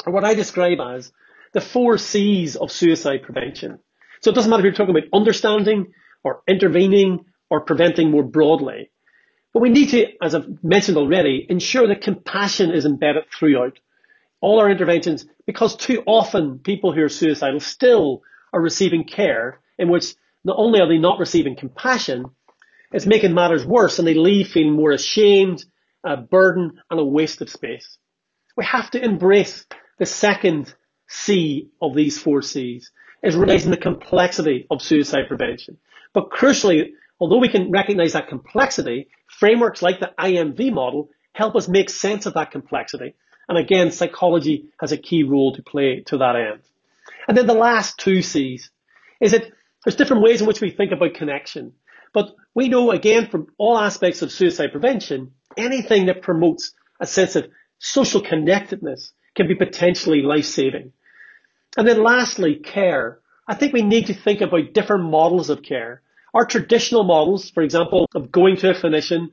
are 0.06 0.12
what 0.12 0.24
I 0.24 0.34
describe 0.34 0.78
as 0.80 1.12
the 1.52 1.60
four 1.60 1.98
C's 1.98 2.56
of 2.56 2.70
suicide 2.70 3.22
prevention. 3.22 3.78
So 4.20 4.30
it 4.30 4.34
doesn't 4.34 4.50
matter 4.50 4.60
if 4.60 4.64
you're 4.64 4.74
talking 4.74 4.96
about 4.96 5.08
understanding 5.12 5.92
or 6.22 6.42
intervening 6.46 7.24
or 7.50 7.60
preventing 7.62 8.10
more 8.10 8.22
broadly. 8.22 8.90
But 9.52 9.62
we 9.62 9.70
need 9.70 9.90
to, 9.90 10.06
as 10.22 10.34
I've 10.34 10.62
mentioned 10.62 10.96
already, 10.96 11.46
ensure 11.48 11.88
that 11.88 12.02
compassion 12.02 12.70
is 12.70 12.84
embedded 12.84 13.24
throughout 13.37 13.78
all 14.40 14.61
our 14.61 14.70
interventions 14.70 15.26
because 15.46 15.76
too 15.76 16.02
often 16.06 16.58
people 16.58 16.92
who 16.92 17.02
are 17.02 17.08
suicidal 17.08 17.61
still 17.61 18.22
are 18.52 18.61
receiving 18.61 19.04
care 19.04 19.61
in 19.78 19.88
which 19.88 20.14
not 20.44 20.56
only 20.58 20.80
are 20.80 20.88
they 20.88 20.98
not 20.98 21.18
receiving 21.18 21.56
compassion, 21.56 22.26
it's 22.92 23.06
making 23.06 23.34
matters 23.34 23.64
worse 23.64 23.98
and 23.98 24.06
they 24.06 24.14
leave 24.14 24.48
feeling 24.48 24.74
more 24.74 24.92
ashamed, 24.92 25.64
a 26.04 26.16
burden 26.16 26.80
and 26.90 27.00
a 27.00 27.04
waste 27.04 27.40
of 27.42 27.50
space. 27.50 27.98
We 28.56 28.64
have 28.64 28.90
to 28.92 29.04
embrace 29.04 29.66
the 29.98 30.06
second 30.06 30.72
C 31.08 31.70
of 31.80 31.94
these 31.94 32.18
four 32.18 32.42
C's 32.42 32.90
is 33.22 33.37
realizing 33.37 33.70
the 33.70 33.76
complexity 33.76 34.66
of 34.70 34.80
suicide 34.80 35.26
prevention. 35.26 35.78
But 36.12 36.30
crucially, 36.30 36.92
although 37.20 37.38
we 37.38 37.48
can 37.48 37.70
recognize 37.70 38.12
that 38.12 38.28
complexity, 38.28 39.09
frameworks 39.26 39.83
like 39.83 40.00
the 40.00 40.12
IMV 40.18 40.72
model 40.72 41.11
help 41.33 41.54
us 41.57 41.68
make 41.68 41.90
sense 41.90 42.26
of 42.26 42.35
that 42.35 42.50
complexity. 42.50 43.14
And 43.48 43.57
again, 43.57 43.90
psychology 43.92 44.68
has 44.81 44.92
a 44.92 44.98
key 44.98 45.22
role 45.22 45.54
to 45.54 45.62
play 45.62 46.02
to 46.07 46.18
that 46.18 46.37
end. 46.37 46.61
And 47.26 47.37
then 47.37 47.46
the 47.46 47.54
last 47.54 47.98
two 47.98 48.22
C's 48.22 48.70
is 49.20 49.33
that 49.33 49.44
there's 49.85 49.96
different 49.96 50.22
ways 50.22 50.40
in 50.40 50.46
which 50.46 50.61
we 50.61 50.70
think 50.70 50.92
about 50.92 51.14
connection. 51.14 51.72
But 52.12 52.35
we 52.54 52.68
know 52.68 52.90
again 52.90 53.28
from 53.28 53.48
all 53.59 53.78
aspects 53.78 54.22
of 54.22 54.33
suicide 54.33 54.72
prevention, 54.72 55.33
anything 55.57 56.07
that 56.07 56.22
promotes 56.22 56.72
a 57.00 57.07
sense 57.07 57.37
of 57.37 57.48
social 57.78 58.20
connectedness 58.20 59.12
can 59.35 59.46
be 59.46 59.54
potentially 59.54 60.22
life-saving. 60.22 60.92
And 61.76 61.87
then 61.87 62.02
lastly, 62.02 62.57
care. 62.57 63.20
I 63.46 63.54
think 63.54 63.72
we 63.72 63.83
need 63.83 64.07
to 64.07 64.14
think 64.14 64.40
about 64.40 64.74
different 64.74 65.04
models 65.04 65.48
of 65.48 65.62
care. 65.62 66.02
Our 66.34 66.46
traditional 66.46 67.04
models, 67.04 67.50
for 67.50 67.62
example, 67.62 68.08
of 68.14 68.30
going 68.30 68.56
to 68.58 68.70
a 68.70 68.74
clinician 68.74 69.30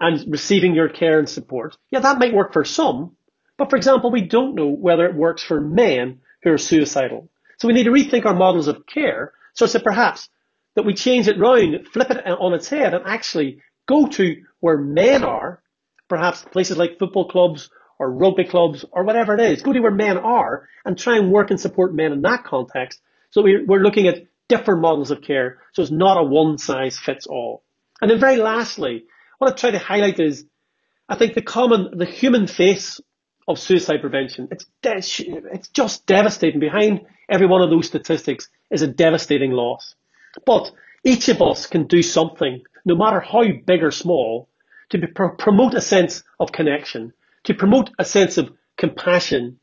and 0.00 0.24
receiving 0.30 0.74
your 0.74 0.88
care 0.88 1.18
and 1.18 1.28
support, 1.28 1.76
yeah, 1.90 2.00
that 2.00 2.18
might 2.18 2.34
work 2.34 2.52
for 2.52 2.64
some. 2.64 3.16
But 3.58 3.70
for 3.70 3.76
example, 3.76 4.10
we 4.10 4.22
don't 4.22 4.54
know 4.54 4.68
whether 4.68 5.06
it 5.06 5.14
works 5.14 5.42
for 5.42 5.60
men 5.60 6.20
who 6.42 6.52
are 6.52 6.58
suicidal. 6.58 7.28
So 7.58 7.68
we 7.68 7.74
need 7.74 7.84
to 7.84 7.90
rethink 7.90 8.24
our 8.26 8.34
models 8.34 8.66
of 8.66 8.86
care 8.86 9.32
so 9.54 9.66
that 9.66 9.84
perhaps 9.84 10.28
that 10.74 10.84
we 10.84 10.94
change 10.94 11.28
it 11.28 11.38
round, 11.38 11.86
flip 11.88 12.10
it 12.10 12.26
on 12.26 12.54
its 12.54 12.68
head 12.68 12.94
and 12.94 13.04
actually 13.06 13.60
go 13.86 14.08
to 14.08 14.42
where 14.60 14.78
men 14.78 15.22
are, 15.22 15.62
perhaps 16.08 16.42
places 16.42 16.76
like 16.76 16.98
football 16.98 17.28
clubs 17.28 17.70
or 17.98 18.10
rugby 18.10 18.44
clubs 18.44 18.84
or 18.90 19.04
whatever 19.04 19.34
it 19.34 19.40
is. 19.40 19.62
Go 19.62 19.72
to 19.72 19.80
where 19.80 19.90
men 19.90 20.18
are 20.18 20.68
and 20.84 20.98
try 20.98 21.18
and 21.18 21.30
work 21.30 21.50
and 21.50 21.60
support 21.60 21.94
men 21.94 22.12
in 22.12 22.22
that 22.22 22.44
context. 22.44 23.00
So 23.30 23.42
we're, 23.42 23.64
we're 23.64 23.82
looking 23.82 24.08
at 24.08 24.26
different 24.52 24.82
models 24.82 25.10
of 25.10 25.22
care. 25.22 25.48
So 25.72 25.82
it's 25.82 25.90
not 25.90 26.18
a 26.18 26.22
one 26.22 26.58
size 26.58 26.98
fits 26.98 27.26
all. 27.26 27.62
And 28.00 28.10
then 28.10 28.20
very 28.20 28.36
lastly, 28.36 29.04
what 29.38 29.50
I 29.50 29.54
try 29.56 29.70
to 29.70 29.78
highlight 29.78 30.20
is 30.20 30.44
I 31.08 31.16
think 31.16 31.34
the 31.34 31.42
common, 31.42 31.80
the 31.96 32.04
human 32.20 32.46
face 32.46 33.00
of 33.48 33.58
suicide 33.58 34.00
prevention, 34.00 34.48
it's, 34.50 34.66
de- 34.82 35.50
it's 35.56 35.68
just 35.68 36.06
devastating. 36.06 36.60
Behind 36.60 37.00
every 37.28 37.46
one 37.46 37.62
of 37.62 37.70
those 37.70 37.86
statistics 37.86 38.48
is 38.70 38.82
a 38.82 38.86
devastating 38.86 39.52
loss. 39.52 39.94
But 40.44 40.70
each 41.02 41.28
of 41.28 41.40
us 41.42 41.66
can 41.66 41.86
do 41.86 42.02
something, 42.02 42.62
no 42.84 42.94
matter 42.94 43.20
how 43.20 43.42
big 43.66 43.82
or 43.82 43.90
small, 43.90 44.48
to 44.90 44.98
be, 44.98 45.06
promote 45.06 45.74
a 45.74 45.80
sense 45.80 46.22
of 46.38 46.52
connection, 46.52 47.12
to 47.44 47.54
promote 47.54 47.90
a 47.98 48.04
sense 48.04 48.38
of 48.38 48.52
compassion 48.76 49.58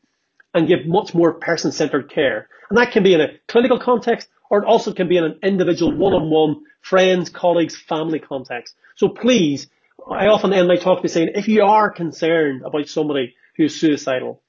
and 0.54 0.68
give 0.68 0.86
much 0.86 1.14
more 1.14 1.34
person-centered 1.34 2.10
care. 2.10 2.48
And 2.68 2.78
that 2.78 2.92
can 2.92 3.02
be 3.02 3.14
in 3.14 3.20
a 3.20 3.28
clinical 3.48 3.78
context 3.78 4.28
or 4.50 4.62
it 4.62 4.66
also 4.66 4.92
can 4.92 5.08
be 5.08 5.16
in 5.16 5.24
an 5.24 5.38
individual 5.42 5.96
one-on-one 5.96 6.64
friends, 6.82 7.30
colleagues, 7.30 7.76
family 7.76 8.18
context. 8.18 8.74
So 8.96 9.08
please, 9.08 9.68
I 10.10 10.26
often 10.26 10.52
end 10.52 10.68
my 10.68 10.76
talk 10.76 11.02
by 11.02 11.08
saying, 11.08 11.30
if 11.34 11.48
you 11.48 11.62
are 11.62 11.90
concerned 11.90 12.62
about 12.62 12.88
somebody 12.88 13.34
who 13.56 13.64
is 13.64 13.80
suicidal, 13.80 14.42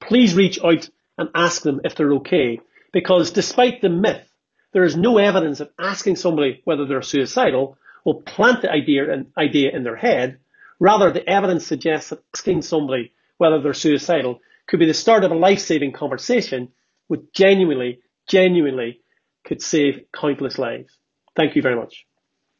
please 0.00 0.34
reach 0.34 0.58
out 0.64 0.88
and 1.18 1.28
ask 1.34 1.62
them 1.62 1.80
if 1.84 1.94
they're 1.94 2.12
okay. 2.14 2.60
Because 2.92 3.32
despite 3.32 3.82
the 3.82 3.90
myth, 3.90 4.26
there 4.72 4.84
is 4.84 4.96
no 4.96 5.18
evidence 5.18 5.58
that 5.58 5.72
asking 5.78 6.16
somebody 6.16 6.62
whether 6.64 6.86
they're 6.86 7.02
suicidal 7.02 7.76
will 8.04 8.22
plant 8.22 8.62
the 8.62 8.70
idea, 8.70 9.24
idea 9.36 9.70
in 9.74 9.82
their 9.82 9.96
head 9.96 10.38
Rather, 10.80 11.10
the 11.10 11.28
evidence 11.28 11.66
suggests 11.66 12.10
that 12.10 12.22
asking 12.34 12.62
somebody 12.62 13.12
whether 13.36 13.60
they're 13.60 13.74
suicidal 13.74 14.40
could 14.66 14.78
be 14.78 14.86
the 14.86 14.94
start 14.94 15.24
of 15.24 15.32
a 15.32 15.36
life-saving 15.36 15.92
conversation 15.92 16.68
which 17.08 17.22
genuinely, 17.32 18.00
genuinely 18.28 19.00
could 19.48 19.62
save 19.62 20.04
countless 20.14 20.58
lives. 20.58 20.98
Thank 21.34 21.56
you 21.56 21.62
very 21.62 21.74
much. 21.74 22.04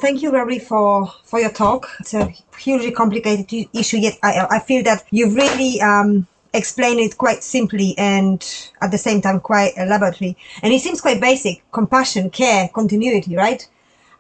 Thank 0.01 0.23
you, 0.23 0.33
Rory, 0.33 0.59
for, 0.61 1.13
for 1.25 1.41
your 1.41 1.51
talk. 1.51 1.89
It's 2.01 2.15
a 2.15 2.33
hugely 2.57 2.93
complicated 2.93 3.69
issue, 3.75 3.99
yet 3.99 4.17
I, 4.23 4.47
I 4.51 4.59
feel 4.61 4.83
that 4.85 5.05
you've 5.11 5.35
really 5.35 5.81
um, 5.81 6.27
explained 6.55 7.01
it 7.01 7.19
quite 7.19 7.43
simply 7.43 7.97
and 7.99 8.41
at 8.81 8.91
the 8.93 8.99
same 8.99 9.21
time 9.21 9.41
quite 9.41 9.73
elaborately. 9.77 10.37
And 10.63 10.73
it 10.73 10.81
seems 10.81 11.01
quite 11.01 11.21
basic 11.21 11.63
compassion, 11.73 12.31
care, 12.31 12.69
continuity, 12.73 13.37
right? 13.37 13.69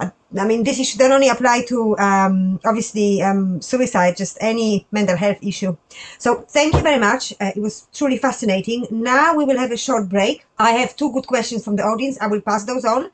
I 0.00 0.44
mean, 0.44 0.62
this 0.62 0.78
issue 0.78 0.98
don't 0.98 1.12
only 1.12 1.28
apply 1.28 1.64
to 1.68 1.96
um, 1.98 2.61
obviously 2.64 3.22
um, 3.22 3.62
suicide, 3.62 4.16
just 4.16 4.37
any 4.40 4.87
mental 4.92 5.16
health 5.16 5.38
issue. 5.40 5.76
So 6.18 6.42
thank 6.42 6.74
you 6.74 6.82
very 6.82 6.98
much. 6.98 7.32
Uh, 7.40 7.52
it 7.56 7.61
was 7.61 7.88
truly 7.94 8.18
fascinating. 8.18 8.87
Now 8.90 9.34
we 9.34 9.44
will 9.44 9.56
have 9.56 9.72
a 9.72 9.76
short 9.76 10.08
break. 10.08 10.44
I 10.58 10.72
have 10.72 10.94
two 10.96 11.11
good 11.12 11.26
questions 11.26 11.64
from 11.64 11.76
the 11.76 11.82
audience. 11.82 12.18
I 12.20 12.26
will 12.26 12.42
pass 12.42 12.64
those 12.64 12.84
on. 12.84 13.11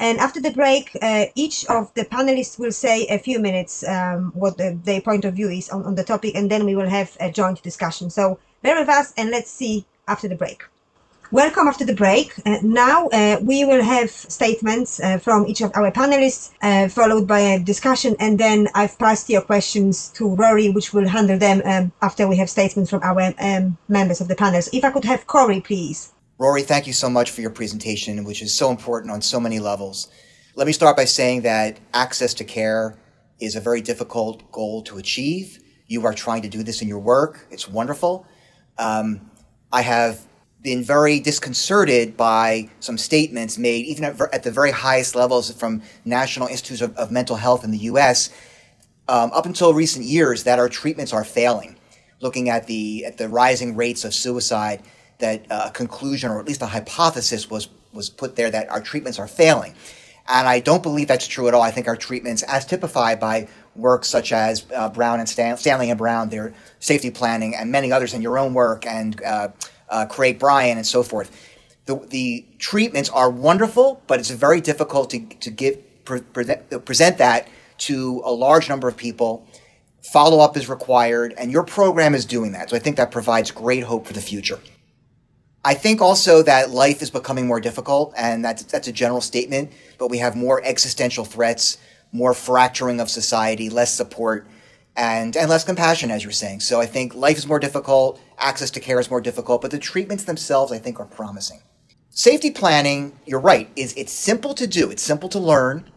And 0.00 0.18
after 0.18 0.40
the 0.40 0.50
break, 0.50 0.96
uh, 1.00 1.26
each 1.34 1.64
of 1.66 1.92
the 1.94 2.04
panelists 2.04 2.58
will 2.58 2.72
say 2.72 3.06
a 3.06 3.18
few 3.18 3.38
minutes 3.38 3.86
um, 3.86 4.32
what 4.34 4.56
the, 4.58 4.78
their 4.84 5.00
point 5.00 5.24
of 5.24 5.34
view 5.34 5.48
is 5.48 5.70
on, 5.70 5.84
on 5.84 5.94
the 5.94 6.04
topic, 6.04 6.34
and 6.34 6.50
then 6.50 6.64
we 6.64 6.74
will 6.74 6.88
have 6.88 7.16
a 7.20 7.30
joint 7.30 7.62
discussion. 7.62 8.10
So 8.10 8.38
bear 8.62 8.78
with 8.78 8.88
us, 8.88 9.12
and 9.16 9.30
let's 9.30 9.50
see 9.50 9.86
after 10.06 10.28
the 10.28 10.36
break. 10.36 10.64
Welcome 11.30 11.68
after 11.68 11.84
the 11.84 11.94
break. 11.94 12.32
Uh, 12.46 12.56
now 12.62 13.08
uh, 13.08 13.36
we 13.42 13.62
will 13.66 13.82
have 13.82 14.10
statements 14.10 14.98
uh, 14.98 15.18
from 15.18 15.46
each 15.46 15.60
of 15.60 15.70
our 15.74 15.92
panelists, 15.92 16.52
uh, 16.62 16.88
followed 16.88 17.28
by 17.28 17.40
a 17.40 17.58
discussion, 17.58 18.16
and 18.18 18.38
then 18.40 18.68
I've 18.74 18.98
passed 18.98 19.28
your 19.28 19.42
questions 19.42 20.08
to 20.14 20.34
Rory, 20.34 20.70
which 20.70 20.94
will 20.94 21.06
handle 21.06 21.38
them 21.38 21.60
um, 21.66 21.92
after 22.00 22.26
we 22.26 22.36
have 22.36 22.48
statements 22.48 22.88
from 22.88 23.02
our 23.02 23.34
um, 23.40 23.76
members 23.88 24.22
of 24.22 24.28
the 24.28 24.36
panel. 24.36 24.62
So 24.62 24.70
if 24.72 24.82
I 24.84 24.90
could 24.90 25.04
have 25.04 25.26
Cory, 25.26 25.60
please. 25.60 26.14
Rory, 26.38 26.62
thank 26.62 26.86
you 26.86 26.94
so 26.94 27.10
much 27.10 27.30
for 27.30 27.42
your 27.42 27.50
presentation, 27.50 28.24
which 28.24 28.40
is 28.40 28.54
so 28.54 28.70
important 28.70 29.12
on 29.12 29.20
so 29.20 29.38
many 29.38 29.58
levels. 29.58 30.08
Let 30.54 30.66
me 30.66 30.72
start 30.72 30.96
by 30.96 31.04
saying 31.04 31.42
that 31.42 31.78
access 31.92 32.32
to 32.34 32.44
care 32.44 32.98
is 33.38 33.54
a 33.54 33.60
very 33.60 33.82
difficult 33.82 34.50
goal 34.50 34.80
to 34.84 34.96
achieve. 34.96 35.58
You 35.88 36.06
are 36.06 36.14
trying 36.14 36.40
to 36.40 36.48
do 36.48 36.62
this 36.62 36.80
in 36.80 36.88
your 36.88 37.00
work. 37.00 37.46
It's 37.50 37.68
wonderful. 37.68 38.26
Um, 38.78 39.30
I 39.70 39.82
have 39.82 40.27
been 40.62 40.82
very 40.82 41.20
disconcerted 41.20 42.16
by 42.16 42.68
some 42.80 42.98
statements 42.98 43.58
made, 43.58 43.86
even 43.86 44.04
at, 44.04 44.20
at 44.32 44.42
the 44.42 44.50
very 44.50 44.70
highest 44.70 45.14
levels 45.14 45.52
from 45.52 45.82
National 46.04 46.48
Institutes 46.48 46.82
of, 46.82 46.96
of 46.96 47.12
Mental 47.12 47.36
Health 47.36 47.64
in 47.64 47.70
the 47.70 47.78
U.S. 47.78 48.30
Um, 49.08 49.30
up 49.32 49.46
until 49.46 49.72
recent 49.72 50.04
years, 50.04 50.44
that 50.44 50.58
our 50.58 50.68
treatments 50.68 51.12
are 51.12 51.24
failing. 51.24 51.76
Looking 52.20 52.48
at 52.48 52.66
the 52.66 53.04
at 53.04 53.16
the 53.16 53.28
rising 53.28 53.76
rates 53.76 54.04
of 54.04 54.12
suicide, 54.12 54.82
that 55.18 55.46
uh, 55.50 55.66
a 55.66 55.70
conclusion 55.70 56.30
or 56.30 56.40
at 56.40 56.46
least 56.46 56.62
a 56.62 56.66
hypothesis 56.66 57.48
was 57.48 57.68
was 57.92 58.10
put 58.10 58.34
there 58.34 58.50
that 58.50 58.68
our 58.70 58.80
treatments 58.80 59.20
are 59.20 59.28
failing. 59.28 59.74
And 60.28 60.46
I 60.46 60.60
don't 60.60 60.82
believe 60.82 61.08
that's 61.08 61.26
true 61.26 61.48
at 61.48 61.54
all. 61.54 61.62
I 61.62 61.70
think 61.70 61.88
our 61.88 61.96
treatments, 61.96 62.42
as 62.42 62.66
typified 62.66 63.18
by 63.18 63.48
works 63.74 64.08
such 64.08 64.32
as 64.32 64.66
uh, 64.74 64.90
Brown 64.90 65.20
and 65.20 65.28
Stan- 65.28 65.56
Stanley 65.56 65.88
and 65.88 65.96
Brown, 65.96 66.28
their 66.28 66.52
safety 66.80 67.10
planning, 67.10 67.54
and 67.54 67.72
many 67.72 67.90
others 67.92 68.12
in 68.12 68.20
your 68.20 68.38
own 68.38 68.52
work, 68.52 68.84
and 68.84 69.22
uh, 69.22 69.48
uh, 69.90 70.06
Craig 70.06 70.38
Bryan, 70.38 70.76
and 70.76 70.86
so 70.86 71.02
forth. 71.02 71.30
The, 71.86 71.96
the 72.10 72.46
treatments 72.58 73.08
are 73.10 73.30
wonderful, 73.30 74.02
but 74.06 74.20
it's 74.20 74.30
very 74.30 74.60
difficult 74.60 75.10
to, 75.10 75.20
to 75.20 75.50
give, 75.50 76.04
pre- 76.04 76.20
present, 76.20 76.84
present 76.84 77.18
that 77.18 77.48
to 77.78 78.22
a 78.24 78.32
large 78.32 78.68
number 78.68 78.88
of 78.88 78.96
people 78.96 79.46
follow 80.12 80.40
up 80.40 80.56
is 80.56 80.68
required, 80.68 81.34
and 81.36 81.50
your 81.50 81.64
program 81.64 82.14
is 82.14 82.24
doing 82.24 82.52
that. 82.52 82.70
So 82.70 82.76
I 82.76 82.78
think 82.78 82.96
that 82.96 83.10
provides 83.10 83.50
great 83.50 83.84
hope 83.84 84.06
for 84.06 84.12
the 84.12 84.20
future. 84.20 84.58
I 85.64 85.74
think 85.74 86.00
also 86.00 86.42
that 86.42 86.70
life 86.70 87.02
is 87.02 87.10
becoming 87.10 87.46
more 87.46 87.60
difficult, 87.60 88.14
and 88.16 88.44
that's, 88.44 88.62
that's 88.62 88.88
a 88.88 88.92
general 88.92 89.20
statement, 89.20 89.72
but 89.98 90.08
we 90.08 90.18
have 90.18 90.36
more 90.36 90.62
existential 90.64 91.24
threats, 91.24 91.78
more 92.12 92.32
fracturing 92.32 93.00
of 93.00 93.10
society, 93.10 93.68
less 93.68 93.92
support, 93.92 94.46
and, 94.96 95.36
and 95.36 95.50
less 95.50 95.64
compassion, 95.64 96.10
as 96.10 96.22
you're 96.22 96.32
saying. 96.32 96.60
So 96.60 96.80
I 96.80 96.86
think 96.86 97.14
life 97.14 97.36
is 97.36 97.46
more 97.46 97.58
difficult, 97.58 98.20
access 98.38 98.70
to 98.72 98.80
care 98.80 99.00
is 99.00 99.10
more 99.10 99.20
difficult, 99.20 99.62
but 99.62 99.70
the 99.70 99.78
treatments 99.78 100.24
themselves, 100.24 100.72
I 100.72 100.78
think, 100.78 101.00
are 101.00 101.06
promising. 101.06 101.60
Safety 102.10 102.50
planning, 102.50 103.18
you're 103.26 103.40
right, 103.40 103.70
is 103.76 103.94
it's 103.96 104.12
simple 104.12 104.54
to 104.54 104.66
do, 104.66 104.90
it's 104.90 105.02
simple 105.02 105.28
to 105.28 105.38
learn. 105.38 105.90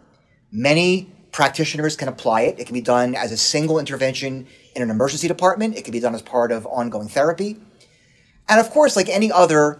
Many 0.51 1.11
practitioners 1.31 1.95
can 1.95 2.07
apply 2.07 2.41
it. 2.41 2.59
It 2.59 2.65
can 2.65 2.73
be 2.73 2.81
done 2.81 3.15
as 3.15 3.31
a 3.31 3.37
single 3.37 3.79
intervention 3.79 4.47
in 4.75 4.81
an 4.81 4.89
emergency 4.89 5.27
department. 5.27 5.77
It 5.77 5.83
can 5.83 5.91
be 5.91 5.99
done 5.99 6.13
as 6.13 6.21
part 6.21 6.51
of 6.51 6.65
ongoing 6.65 7.07
therapy. 7.07 7.57
And 8.49 8.59
of 8.59 8.69
course, 8.69 8.95
like 8.95 9.09
any 9.09 9.31
other 9.31 9.79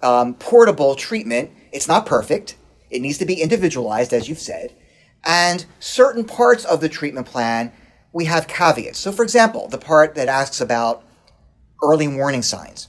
um, 0.00 0.34
portable 0.34 0.94
treatment, 0.94 1.50
it's 1.72 1.88
not 1.88 2.06
perfect. 2.06 2.56
It 2.90 3.00
needs 3.00 3.18
to 3.18 3.26
be 3.26 3.40
individualized, 3.40 4.12
as 4.12 4.28
you've 4.28 4.38
said. 4.38 4.74
And 5.24 5.64
certain 5.80 6.24
parts 6.24 6.64
of 6.64 6.80
the 6.80 6.88
treatment 6.88 7.26
plan, 7.26 7.72
we 8.12 8.26
have 8.26 8.46
caveats. 8.46 8.98
So, 8.98 9.12
for 9.12 9.22
example, 9.22 9.68
the 9.68 9.78
part 9.78 10.14
that 10.14 10.28
asks 10.28 10.60
about 10.60 11.02
early 11.82 12.08
warning 12.08 12.42
signs, 12.42 12.88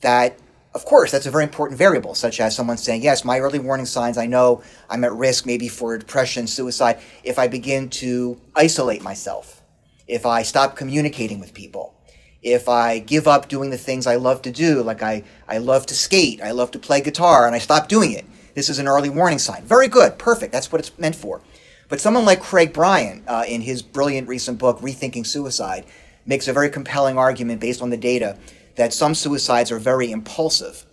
that 0.00 0.38
of 0.74 0.84
course, 0.84 1.10
that's 1.10 1.26
a 1.26 1.30
very 1.30 1.44
important 1.44 1.78
variable, 1.78 2.14
such 2.14 2.40
as 2.40 2.54
someone 2.54 2.76
saying, 2.76 3.02
Yes, 3.02 3.24
my 3.24 3.40
early 3.40 3.58
warning 3.58 3.86
signs, 3.86 4.18
I 4.18 4.26
know 4.26 4.62
I'm 4.88 5.02
at 5.02 5.12
risk 5.12 5.46
maybe 5.46 5.66
for 5.66 5.96
depression, 5.96 6.46
suicide, 6.46 7.00
if 7.24 7.38
I 7.38 7.48
begin 7.48 7.88
to 7.90 8.40
isolate 8.54 9.02
myself, 9.02 9.62
if 10.06 10.26
I 10.26 10.42
stop 10.42 10.76
communicating 10.76 11.40
with 11.40 11.54
people, 11.54 11.94
if 12.42 12.68
I 12.68 12.98
give 12.98 13.26
up 13.26 13.48
doing 13.48 13.70
the 13.70 13.78
things 13.78 14.06
I 14.06 14.16
love 14.16 14.42
to 14.42 14.52
do, 14.52 14.82
like 14.82 15.02
I, 15.02 15.24
I 15.48 15.58
love 15.58 15.86
to 15.86 15.94
skate, 15.94 16.40
I 16.42 16.52
love 16.52 16.70
to 16.72 16.78
play 16.78 17.00
guitar, 17.00 17.46
and 17.46 17.54
I 17.54 17.58
stop 17.58 17.88
doing 17.88 18.12
it. 18.12 18.26
This 18.54 18.68
is 18.68 18.78
an 18.78 18.88
early 18.88 19.10
warning 19.10 19.38
sign. 19.38 19.64
Very 19.64 19.88
good, 19.88 20.18
perfect, 20.18 20.52
that's 20.52 20.70
what 20.70 20.80
it's 20.80 20.96
meant 20.98 21.16
for. 21.16 21.40
But 21.88 22.00
someone 22.00 22.26
like 22.26 22.40
Craig 22.40 22.72
Bryan, 22.72 23.24
uh, 23.26 23.44
in 23.48 23.62
his 23.62 23.82
brilliant 23.82 24.28
recent 24.28 24.58
book, 24.58 24.80
Rethinking 24.80 25.26
Suicide, 25.26 25.86
makes 26.28 26.46
a 26.46 26.52
very 26.52 26.68
compelling 26.68 27.18
argument 27.18 27.60
based 27.60 27.82
on 27.82 27.90
the 27.90 27.96
data 27.96 28.38
that 28.76 28.92
some 28.92 29.14
suicides 29.14 29.72
are 29.72 29.80
very 29.80 30.12
impulsive. 30.12 30.86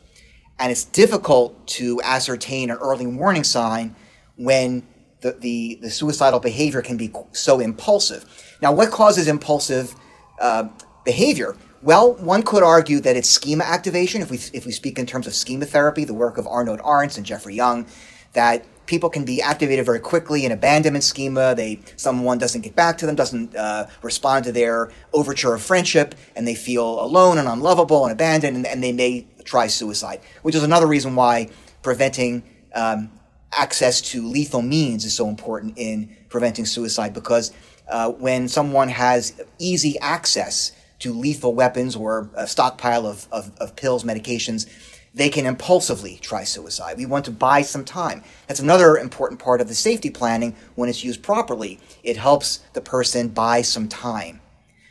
And 0.57 0.71
it's 0.71 0.85
difficult 0.85 1.67
to 1.67 2.01
ascertain 2.01 2.71
an 2.71 2.77
early 2.77 3.05
warning 3.05 3.43
sign 3.43 3.95
when 4.37 4.87
the, 5.19 5.33
the, 5.33 5.79
the 5.81 5.91
suicidal 5.91 6.39
behavior 6.39 6.81
can 6.81 6.97
be 6.97 7.11
so 7.33 7.59
impulsive. 7.59 8.25
Now, 8.61 8.71
what 8.71 8.89
causes 8.91 9.27
impulsive 9.27 9.93
uh, 10.39 10.69
behavior? 11.03 11.57
Well, 11.81 12.13
one 12.13 12.41
could 12.41 12.63
argue 12.63 13.01
that 13.01 13.15
it's 13.17 13.29
schema 13.29 13.65
activation, 13.65 14.21
if 14.21 14.31
we, 14.31 14.39
if 14.53 14.65
we 14.65 14.71
speak 14.71 14.97
in 14.97 15.05
terms 15.05 15.27
of 15.27 15.35
schema 15.35 15.65
therapy, 15.65 16.05
the 16.05 16.13
work 16.13 16.37
of 16.37 16.47
Arnold 16.47 16.79
Arntz 16.79 17.17
and 17.17 17.25
Jeffrey 17.25 17.55
Young, 17.55 17.85
that 18.33 18.65
people 18.85 19.09
can 19.09 19.25
be 19.25 19.41
activated 19.41 19.85
very 19.85 19.99
quickly 19.99 20.45
in 20.45 20.51
abandonment 20.51 21.03
schema. 21.03 21.55
They 21.55 21.79
someone 21.95 22.37
doesn't 22.37 22.61
get 22.61 22.75
back 22.75 22.97
to 22.99 23.05
them, 23.05 23.15
doesn't 23.15 23.55
uh, 23.55 23.87
respond 24.01 24.45
to 24.45 24.51
their 24.51 24.91
overture 25.13 25.55
of 25.55 25.61
friendship, 25.61 26.15
and 26.35 26.47
they 26.47 26.55
feel 26.55 26.99
alone 26.99 27.37
and 27.37 27.47
unlovable 27.47 28.05
and 28.05 28.11
abandoned, 28.11 28.57
and, 28.57 28.67
and 28.67 28.83
they 28.83 28.91
may 28.91 29.27
try 29.43 29.67
suicide. 29.67 30.21
Which 30.41 30.55
is 30.55 30.63
another 30.63 30.87
reason 30.87 31.15
why 31.15 31.49
preventing 31.81 32.43
um, 32.73 33.11
access 33.51 34.01
to 34.01 34.27
lethal 34.27 34.61
means 34.61 35.05
is 35.05 35.15
so 35.15 35.27
important 35.27 35.77
in 35.77 36.15
preventing 36.29 36.65
suicide 36.65 37.13
because 37.13 37.51
uh, 37.87 38.11
when 38.11 38.47
someone 38.47 38.89
has 38.89 39.41
easy 39.59 39.97
access 39.99 40.71
to 40.99 41.13
lethal 41.13 41.53
weapons 41.53 41.95
or 41.95 42.29
a 42.35 42.47
stockpile 42.47 43.05
of, 43.05 43.27
of, 43.31 43.55
of 43.59 43.75
pills, 43.75 44.03
medications, 44.03 44.67
they 45.15 45.29
can 45.29 45.45
impulsively 45.45 46.19
try 46.21 46.43
suicide. 46.43 46.97
We 46.97 47.05
want 47.05 47.23
to 47.25 47.31
buy 47.31 47.61
some 47.61 47.85
time. 47.85 48.21
That's 48.47 48.59
another 48.59 48.97
important 48.97 49.39
part 49.39 49.61
of 49.61 49.69
the 49.69 49.73
safety 49.73 50.09
planning 50.09 50.57
when 50.75 50.89
it's 50.89 51.05
used 51.05 51.23
properly. 51.23 51.79
It 52.03 52.17
helps 52.17 52.57
the 52.73 52.81
person 52.81 53.29
buy 53.29 53.61
some 53.61 53.87
time 53.87 54.41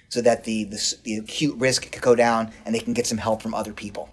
so 0.08 0.22
that 0.22 0.44
the, 0.44 0.64
the, 0.64 0.94
the 1.02 1.16
acute 1.18 1.56
risk 1.58 1.90
can 1.90 2.00
go 2.00 2.14
down 2.14 2.52
and 2.64 2.74
they 2.74 2.80
can 2.80 2.94
get 2.94 3.06
some 3.06 3.18
help 3.18 3.42
from 3.42 3.52
other 3.52 3.74
people. 3.74 4.08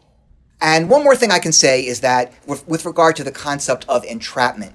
And 0.60 0.90
one 0.90 1.04
more 1.04 1.16
thing 1.16 1.32
I 1.32 1.40
can 1.40 1.54
say 1.54 1.86
is 1.86 2.02
that 2.02 2.34
with, 2.46 2.68
with 2.68 2.86
regard 2.86 3.16
to 3.16 3.24
the 3.24 3.32
concept 3.32 3.86
of 3.88 4.04
entrapment, 4.04 4.74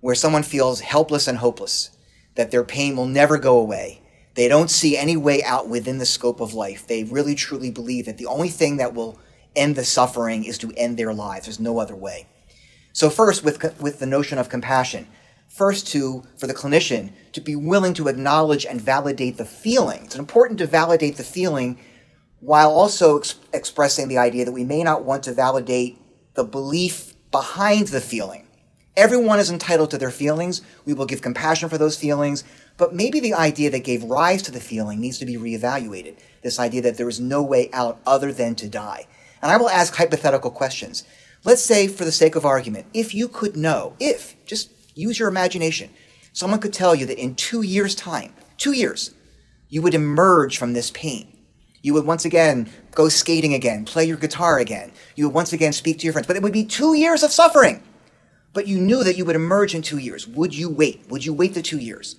where 0.00 0.14
someone 0.14 0.42
feels 0.42 0.80
helpless 0.80 1.26
and 1.26 1.38
hopeless, 1.38 1.90
that 2.34 2.50
their 2.50 2.64
pain 2.64 2.96
will 2.96 3.06
never 3.06 3.38
go 3.38 3.58
away, 3.58 4.02
they 4.34 4.46
don't 4.46 4.70
see 4.70 4.96
any 4.96 5.16
way 5.16 5.42
out 5.42 5.68
within 5.68 5.98
the 5.98 6.06
scope 6.06 6.40
of 6.40 6.54
life. 6.54 6.86
They 6.86 7.04
really 7.04 7.34
truly 7.34 7.70
believe 7.70 8.06
that 8.06 8.18
the 8.18 8.26
only 8.26 8.48
thing 8.48 8.76
that 8.76 8.94
will 8.94 9.18
end 9.56 9.76
the 9.76 9.84
suffering 9.84 10.44
is 10.44 10.58
to 10.58 10.72
end 10.76 10.96
their 10.96 11.12
lives. 11.12 11.46
There's 11.46 11.60
no 11.60 11.78
other 11.78 11.94
way. 11.94 12.26
So 12.92 13.10
first, 13.10 13.44
with, 13.44 13.80
with 13.80 13.98
the 13.98 14.06
notion 14.06 14.38
of 14.38 14.48
compassion, 14.48 15.06
first 15.48 15.86
to, 15.88 16.24
for 16.36 16.46
the 16.46 16.54
clinician, 16.54 17.12
to 17.32 17.40
be 17.40 17.56
willing 17.56 17.94
to 17.94 18.08
acknowledge 18.08 18.64
and 18.64 18.80
validate 18.80 19.36
the 19.36 19.44
feeling. 19.44 20.04
It's 20.04 20.16
important 20.16 20.58
to 20.58 20.66
validate 20.66 21.16
the 21.16 21.24
feeling 21.24 21.78
while 22.40 22.70
also 22.70 23.18
ex- 23.18 23.36
expressing 23.52 24.08
the 24.08 24.18
idea 24.18 24.44
that 24.44 24.52
we 24.52 24.64
may 24.64 24.82
not 24.82 25.04
want 25.04 25.22
to 25.24 25.34
validate 25.34 26.00
the 26.34 26.44
belief 26.44 27.14
behind 27.30 27.88
the 27.88 28.00
feeling. 28.00 28.46
Everyone 28.96 29.38
is 29.38 29.50
entitled 29.50 29.90
to 29.92 29.98
their 29.98 30.10
feelings. 30.10 30.62
We 30.84 30.94
will 30.94 31.06
give 31.06 31.22
compassion 31.22 31.68
for 31.68 31.78
those 31.78 31.96
feelings, 31.96 32.42
but 32.76 32.94
maybe 32.94 33.20
the 33.20 33.34
idea 33.34 33.70
that 33.70 33.84
gave 33.84 34.02
rise 34.04 34.42
to 34.42 34.50
the 34.50 34.60
feeling 34.60 35.00
needs 35.00 35.18
to 35.18 35.26
be 35.26 35.36
reevaluated. 35.36 36.18
This 36.42 36.58
idea 36.58 36.82
that 36.82 36.96
there 36.96 37.08
is 37.08 37.20
no 37.20 37.42
way 37.42 37.70
out 37.72 38.00
other 38.06 38.32
than 38.32 38.56
to 38.56 38.68
die. 38.68 39.06
And 39.42 39.50
I 39.50 39.56
will 39.56 39.70
ask 39.70 39.94
hypothetical 39.94 40.50
questions. 40.50 41.04
Let's 41.44 41.62
say, 41.62 41.88
for 41.88 42.04
the 42.04 42.12
sake 42.12 42.36
of 42.36 42.44
argument, 42.44 42.86
if 42.92 43.14
you 43.14 43.28
could 43.28 43.56
know, 43.56 43.94
if, 43.98 44.36
just 44.44 44.70
use 44.94 45.18
your 45.18 45.28
imagination, 45.28 45.90
someone 46.32 46.60
could 46.60 46.74
tell 46.74 46.94
you 46.94 47.06
that 47.06 47.18
in 47.18 47.34
two 47.34 47.62
years' 47.62 47.94
time, 47.94 48.34
two 48.58 48.72
years, 48.72 49.14
you 49.68 49.80
would 49.80 49.94
emerge 49.94 50.58
from 50.58 50.74
this 50.74 50.90
pain. 50.90 51.38
You 51.82 51.94
would 51.94 52.04
once 52.04 52.26
again 52.26 52.68
go 52.92 53.08
skating 53.08 53.54
again, 53.54 53.84
play 53.86 54.04
your 54.04 54.18
guitar 54.18 54.58
again. 54.58 54.92
You 55.16 55.26
would 55.26 55.34
once 55.34 55.52
again 55.52 55.72
speak 55.72 55.98
to 55.98 56.04
your 56.04 56.12
friends. 56.12 56.26
But 56.26 56.36
it 56.36 56.42
would 56.42 56.52
be 56.52 56.64
two 56.64 56.94
years 56.94 57.22
of 57.22 57.32
suffering. 57.32 57.82
But 58.52 58.66
you 58.66 58.78
knew 58.80 59.02
that 59.04 59.16
you 59.16 59.24
would 59.24 59.36
emerge 59.36 59.74
in 59.74 59.80
two 59.80 59.98
years. 59.98 60.26
Would 60.26 60.54
you 60.54 60.68
wait? 60.68 61.08
Would 61.08 61.24
you 61.24 61.32
wait 61.32 61.54
the 61.54 61.62
two 61.62 61.78
years? 61.78 62.16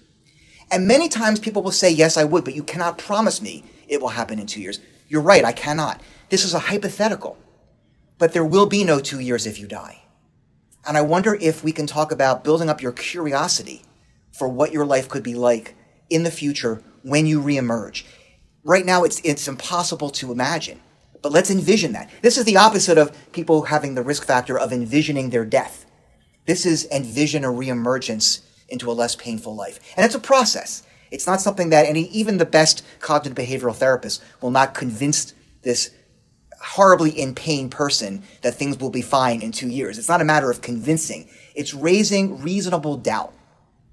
And 0.72 0.88
many 0.88 1.10
times 1.10 1.40
people 1.40 1.62
will 1.62 1.72
say, 1.72 1.92
Yes, 1.92 2.18
I 2.18 2.24
would, 2.24 2.46
but 2.46 2.56
you 2.56 2.64
cannot 2.64 2.98
promise 2.98 3.42
me 3.42 3.66
it 3.88 4.02
will 4.02 4.10
happen 4.10 4.40
in 4.40 4.48
two 4.48 4.62
years. 4.62 4.80
You're 5.10 5.22
right, 5.22 5.44
I 5.44 5.52
cannot. 5.52 6.02
This 6.32 6.46
is 6.46 6.54
a 6.54 6.60
hypothetical. 6.60 7.38
But 8.18 8.32
there 8.32 8.46
will 8.46 8.66
be 8.66 8.86
no 8.86 9.02
two 9.02 9.20
years 9.20 9.46
if 9.46 9.60
you 9.60 9.68
die. 9.68 10.04
And 10.88 10.98
I 10.98 11.02
wonder 11.02 11.36
if 11.36 11.62
we 11.62 11.74
can 11.74 11.86
talk 11.86 12.10
about 12.10 12.44
building 12.44 12.70
up 12.70 12.82
your 12.82 12.94
curiosity 12.94 13.82
for 14.32 14.48
what 14.48 14.72
your 14.72 14.86
life 14.86 15.10
could 15.10 15.24
be 15.24 15.36
like 15.36 15.76
in 16.10 16.24
the 16.24 16.32
future 16.32 16.82
when 17.04 17.26
you 17.26 17.42
reemerge. 17.42 18.06
Right 18.64 18.86
now, 18.86 19.04
it's, 19.04 19.20
it's 19.26 19.48
impossible 19.48 20.10
to 20.12 20.32
imagine, 20.32 20.80
but 21.22 21.34
let's 21.34 21.52
envision 21.52 21.92
that. 21.94 22.10
This 22.22 22.38
is 22.38 22.46
the 22.46 22.58
opposite 22.58 22.98
of 22.98 23.16
people 23.34 23.64
having 23.64 23.96
the 23.96 24.02
risk 24.02 24.26
factor 24.26 24.58
of 24.58 24.72
envisioning 24.72 25.32
their 25.32 25.46
death. 25.46 25.86
This 26.46 26.66
is 26.66 26.88
envision 26.92 27.44
a 27.44 27.50
reemergence 27.50 28.42
into 28.70 28.90
a 28.90 28.94
less 28.94 29.18
painful 29.18 29.54
life. 29.54 29.80
And 29.98 30.06
it's 30.06 30.16
a 30.16 30.20
process. 30.20 30.84
It's 31.12 31.28
not 31.28 31.42
something 31.42 31.72
that 31.72 31.88
any, 31.88 32.04
even 32.04 32.38
the 32.38 32.46
best 32.46 32.86
cognitive 33.00 33.38
behavioral 33.38 33.76
therapist 33.76 34.24
will 34.40 34.52
not 34.52 34.74
convince 34.74 35.34
this 35.64 35.92
horribly 36.64 37.12
in 37.12 37.36
pain 37.36 37.70
person 37.70 38.24
that 38.42 38.56
things 38.56 38.80
will 38.80 38.90
be 38.90 39.02
fine 39.02 39.42
in 39.42 39.52
two 39.52 39.70
years. 39.70 39.98
It's 39.98 40.10
not 40.10 40.22
a 40.22 40.26
matter 40.26 40.52
of 40.52 40.62
convincing. 40.62 41.28
It's 41.56 41.74
raising 41.74 42.42
reasonable 42.42 42.98
doubt. 42.98 43.34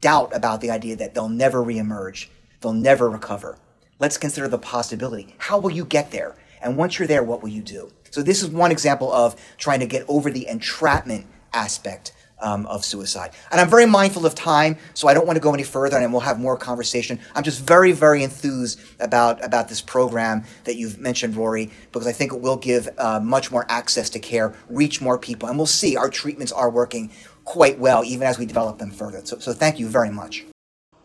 Doubt 0.01 0.35
about 0.35 0.61
the 0.61 0.71
idea 0.71 0.97
that 0.97 1.15
they'll 1.15 1.29
never 1.29 1.65
reemerge. 1.65 2.29
They'll 2.61 2.73
never 2.73 3.09
recover. 3.09 3.59
Let's 3.99 4.19
consider 4.19 4.49
the 4.49 4.59
possibility. 4.59 5.35
How 5.39 5.59
will 5.59 5.71
you 5.71 5.85
get 5.85 6.11
there? 6.11 6.37
And 6.63 6.77
once 6.77 6.99
you're 6.99 7.09
there, 7.09 7.23
what 7.23 7.43
will 7.43 7.49
you 7.49 7.63
do? 7.63 7.91
So 8.11 8.23
this 8.23 8.43
is 8.43 8.49
one 8.49 8.71
example 8.71 9.13
of 9.13 9.35
trying 9.57 9.81
to 9.81 9.87
get 9.87 10.05
over 10.09 10.31
the 10.31 10.47
entrapment 10.47 11.27
aspect 11.53 12.13
um, 12.41 12.67
of 12.67 12.85
suicide. 12.85 13.33
And 13.51 13.61
I'm 13.61 13.69
very 13.69 13.87
mindful 13.87 14.27
of 14.27 14.35
time, 14.35 14.77
so 14.95 15.09
I 15.09 15.15
don't 15.15 15.27
want 15.27 15.37
to 15.37 15.41
go 15.41 15.55
any 15.55 15.63
further, 15.63 15.97
and 15.99 16.13
we'll 16.13 16.21
have 16.23 16.39
more 16.39 16.57
conversation. 16.57 17.19
I'm 17.35 17.43
just 17.43 17.61
very, 17.61 17.93
very 17.93 18.23
enthused 18.23 18.81
about 19.01 19.45
about 19.45 19.69
this 19.69 19.81
program 19.81 20.45
that 20.65 20.77
you've 20.77 20.99
mentioned, 20.99 21.37
Rory, 21.37 21.71
because 21.93 22.07
I 22.07 22.13
think 22.13 22.33
it 22.33 22.41
will 22.41 22.57
give 22.57 22.89
uh, 22.99 23.21
much 23.21 23.51
more 23.51 23.67
access 23.69 24.11
to 24.11 24.19
care, 24.19 24.55
reach 24.69 25.01
more 25.01 25.19
people, 25.19 25.49
and 25.49 25.57
we'll 25.57 25.67
see 25.67 25.97
our 25.97 26.11
treatments 26.11 26.53
are 26.53 26.71
working 26.71 27.11
quite 27.45 27.79
well, 27.79 28.05
even 28.05 28.27
as 28.27 28.39
we 28.39 28.47
develop 28.47 28.79
them 28.79 28.91
further. 28.91 29.21
So, 29.25 29.39
so 29.39 29.53
thank 29.53 29.79
you 29.79 29.89
very 29.89 30.11
much. 30.11 30.45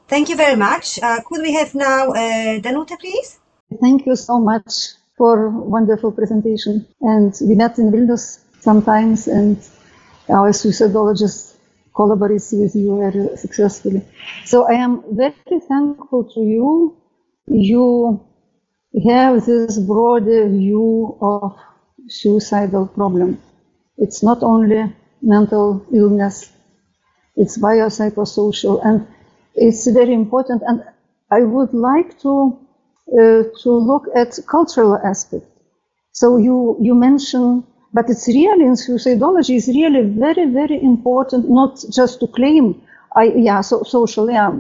Thank 0.07 0.29
you 0.29 0.35
very 0.35 0.57
much. 0.57 0.99
Uh, 1.01 1.21
could 1.25 1.41
we 1.41 1.53
have 1.53 1.73
now 1.73 2.11
uh, 2.11 2.59
Danuta, 2.59 2.99
please? 2.99 3.39
Thank 3.81 4.05
you 4.05 4.15
so 4.15 4.39
much 4.39 4.93
for 5.17 5.49
wonderful 5.49 6.11
presentation. 6.11 6.85
And 7.01 7.33
we 7.41 7.55
met 7.55 7.77
in 7.77 7.91
Vilnius 7.91 8.39
sometimes, 8.59 9.27
and 9.27 9.57
our 10.29 10.51
suicidologist 10.51 11.55
collaborates 11.95 12.51
with 12.59 12.75
you 12.75 12.97
very 12.99 13.37
successfully. 13.37 14.01
So 14.45 14.67
I 14.67 14.73
am 14.73 15.03
very 15.11 15.59
thankful 15.67 16.23
to 16.33 16.41
you 16.41 16.97
you 17.47 18.19
have 19.07 19.45
this 19.45 19.77
broader 19.79 20.47
view 20.49 21.17
of 21.21 21.57
suicidal 22.07 22.87
problem. 22.87 23.39
It's 23.97 24.23
not 24.23 24.43
only 24.43 24.93
mental 25.21 25.85
illness, 25.93 26.51
it's 27.35 27.57
biopsychosocial, 27.57 28.85
and 28.85 29.07
it's 29.55 29.87
very 29.87 30.13
important. 30.13 30.63
And 30.67 30.83
I 31.31 31.41
would 31.41 31.73
like 31.73 32.19
to 32.21 32.57
uh, 33.13 33.43
to 33.63 33.71
look 33.71 34.05
at 34.15 34.37
cultural 34.47 34.97
aspect. 34.97 35.45
So 36.11 36.37
you 36.37 36.77
you 36.81 36.95
mentioned, 36.95 37.63
but 37.93 38.09
it's 38.09 38.27
really 38.27 38.65
in 38.65 38.73
suicidology 38.75 39.55
is 39.55 39.67
really 39.67 40.03
very 40.25 40.45
very 40.59 40.81
important, 40.83 41.49
not 41.49 41.83
just 41.91 42.19
to 42.21 42.27
claim, 42.27 42.81
I 43.15 43.25
yeah 43.49 43.61
so 43.61 43.83
social 43.83 44.29
yeah 44.31 44.51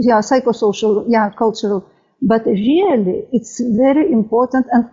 yeah 0.00 0.20
psychosocial 0.20 1.04
yeah 1.08 1.30
cultural, 1.30 1.84
but 2.22 2.44
really 2.46 3.26
it's 3.32 3.60
very 3.60 4.12
important 4.12 4.66
and. 4.72 4.84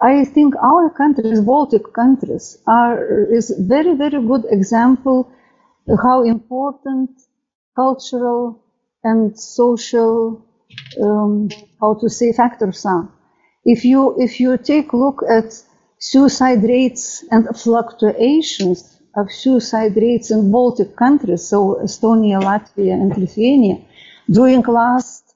I 0.00 0.24
think 0.24 0.54
our 0.62 0.90
countries, 0.90 1.40
Baltic 1.40 1.92
countries, 1.92 2.56
are 2.68 2.96
is 3.38 3.50
very 3.58 3.94
very 3.96 4.20
good 4.30 4.44
example 4.48 5.28
how 6.02 6.22
important 6.22 7.10
cultural 7.76 8.62
and 9.04 9.38
social 9.38 10.42
um, 11.02 11.48
how 11.80 11.94
to 11.94 12.08
say 12.08 12.32
factors 12.32 12.84
are. 12.86 13.08
If 13.64 13.84
you 13.84 14.14
if 14.18 14.40
you 14.40 14.56
take 14.58 14.92
a 14.92 14.96
look 14.96 15.22
at 15.28 15.48
suicide 15.98 16.62
rates 16.62 17.24
and 17.30 17.48
fluctuations 17.56 19.00
of 19.16 19.32
suicide 19.32 19.96
rates 19.96 20.30
in 20.30 20.50
Baltic 20.50 20.96
countries, 20.96 21.46
so 21.48 21.80
Estonia, 21.82 22.40
Latvia, 22.40 22.92
and 22.92 23.16
Lithuania, 23.16 23.78
during 24.30 24.62
last 24.62 25.34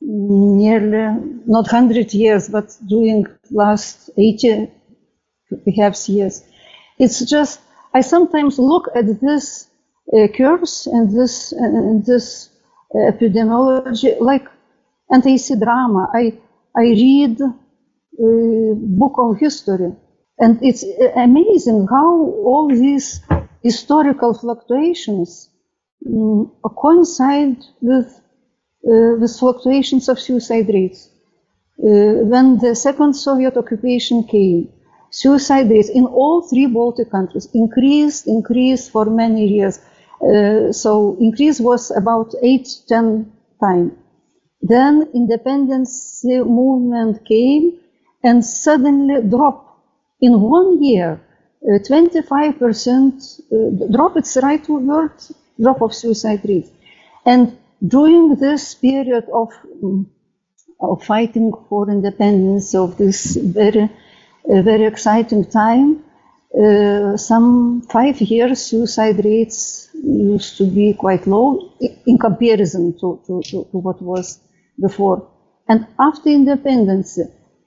nearly 0.00 1.20
not 1.46 1.64
100 1.72 2.12
years, 2.14 2.48
but 2.48 2.76
during 2.86 3.26
last 3.50 4.10
80 4.18 4.70
perhaps 5.64 6.08
years, 6.08 6.42
it's 6.98 7.24
just 7.24 7.60
I 7.94 8.00
sometimes 8.00 8.58
look 8.58 8.88
at 8.94 9.20
this 9.20 9.68
uh, 10.12 10.26
curves 10.36 10.86
and 10.86 11.10
this 11.16 11.52
and 11.52 12.04
this 12.04 12.50
epidemiology 12.94 14.20
like 14.20 14.46
and 15.10 15.22
I 15.26 15.36
see 15.36 15.56
drama. 15.56 16.10
I 16.12 16.32
I 16.76 16.82
read 16.82 17.40
uh, 17.40 17.52
book 18.18 19.14
of 19.18 19.38
history, 19.38 19.92
and 20.38 20.58
it's 20.62 20.84
amazing 21.16 21.86
how 21.90 22.08
all 22.44 22.68
these 22.68 23.20
historical 23.62 24.34
fluctuations 24.34 25.50
um, 26.06 26.52
coincide 26.62 27.58
with 27.80 28.06
uh, 28.88 29.16
with 29.20 29.38
fluctuations 29.38 30.08
of 30.08 30.18
suicide 30.18 30.68
rates. 30.68 31.10
Uh, 31.78 32.24
when 32.32 32.58
the 32.58 32.74
second 32.74 33.14
Soviet 33.14 33.56
occupation 33.56 34.24
came, 34.24 34.72
suicide 35.10 35.68
rates 35.70 35.90
in 35.90 36.06
all 36.06 36.42
three 36.42 36.66
Baltic 36.66 37.10
countries 37.10 37.48
increased, 37.52 38.26
increased 38.26 38.90
for 38.90 39.04
many 39.06 39.46
years. 39.46 39.78
Uh, 40.22 40.72
so 40.72 41.16
increase 41.20 41.60
was 41.60 41.90
about 41.90 42.34
eight, 42.42 42.68
ten 42.88 43.32
times. 43.60 43.92
Then 44.62 45.10
independence 45.14 46.22
movement 46.24 47.24
came 47.26 47.78
and 48.22 48.44
suddenly 48.44 49.22
drop 49.28 49.80
in 50.20 50.40
one 50.40 50.82
year. 50.82 51.20
25% 51.64 53.40
uh, 53.52 53.86
drop, 53.92 54.16
it's 54.16 54.34
the 54.34 54.40
right 54.40 54.68
word, 54.68 55.12
drop 55.60 55.82
of 55.82 55.94
suicide 55.94 56.40
rate. 56.48 56.68
And 57.24 57.58
during 57.86 58.36
this 58.36 58.74
period 58.74 59.26
of, 59.32 59.50
of 60.80 61.04
fighting 61.04 61.52
for 61.68 61.90
independence, 61.90 62.74
of 62.74 62.96
this 62.98 63.36
very, 63.36 63.84
uh, 63.84 64.62
very 64.62 64.84
exciting 64.86 65.44
time, 65.50 66.04
uh, 66.56 67.16
some 67.16 67.82
five 67.82 68.20
years 68.20 68.62
suicide 68.62 69.24
rates 69.24 69.88
used 69.94 70.56
to 70.58 70.66
be 70.66 70.94
quite 70.94 71.26
low 71.26 71.72
in 72.06 72.18
comparison 72.18 72.92
to, 73.00 73.20
to, 73.26 73.42
to, 73.42 73.64
to 73.70 73.78
what 73.78 74.00
was 74.02 74.40
before. 74.80 75.28
And 75.68 75.86
after 75.98 76.30
independence, 76.30 77.18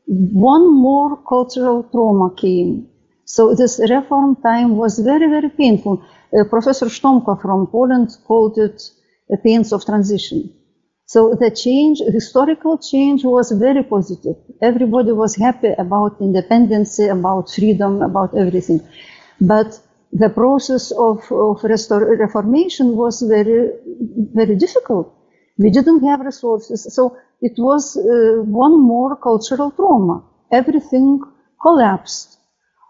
one 0.09 0.73
more 0.73 1.17
cultural 1.17 1.83
trauma 1.83 2.33
came. 2.35 2.87
So 3.25 3.53
this 3.53 3.79
reform 3.89 4.37
time 4.37 4.75
was 4.75 4.97
very, 4.97 5.27
very 5.27 5.49
painful. 5.49 6.03
Uh, 6.33 6.45
Professor 6.49 6.87
Sztompka 6.87 7.39
from 7.41 7.67
Poland 7.67 8.09
called 8.25 8.57
it 8.57 8.81
a 9.31 9.37
pains 9.37 9.71
of 9.71 9.85
transition. 9.85 10.51
So 11.05 11.35
the 11.35 11.51
change, 11.51 11.99
historical 11.99 12.77
change 12.79 13.23
was 13.23 13.51
very 13.51 13.83
positive. 13.83 14.35
Everybody 14.61 15.11
was 15.11 15.35
happy 15.35 15.73
about 15.77 16.21
independence, 16.21 16.99
about 16.99 17.51
freedom, 17.51 18.01
about 18.01 18.35
everything. 18.35 18.81
But 19.41 19.79
the 20.11 20.29
process 20.29 20.91
of, 20.91 21.17
of 21.31 21.61
restor- 21.61 22.17
reformation 22.19 22.95
was 22.95 23.21
very, 23.21 23.71
very 24.33 24.55
difficult. 24.55 25.13
We 25.59 25.69
didn't 25.69 26.03
have 26.05 26.21
resources. 26.21 26.87
So 26.95 27.17
it 27.41 27.53
was 27.57 27.95
uh, 27.97 28.41
one 28.43 28.81
more 28.81 29.15
cultural 29.17 29.71
trauma. 29.71 30.23
Everything 30.51 31.21
collapsed. 31.61 32.37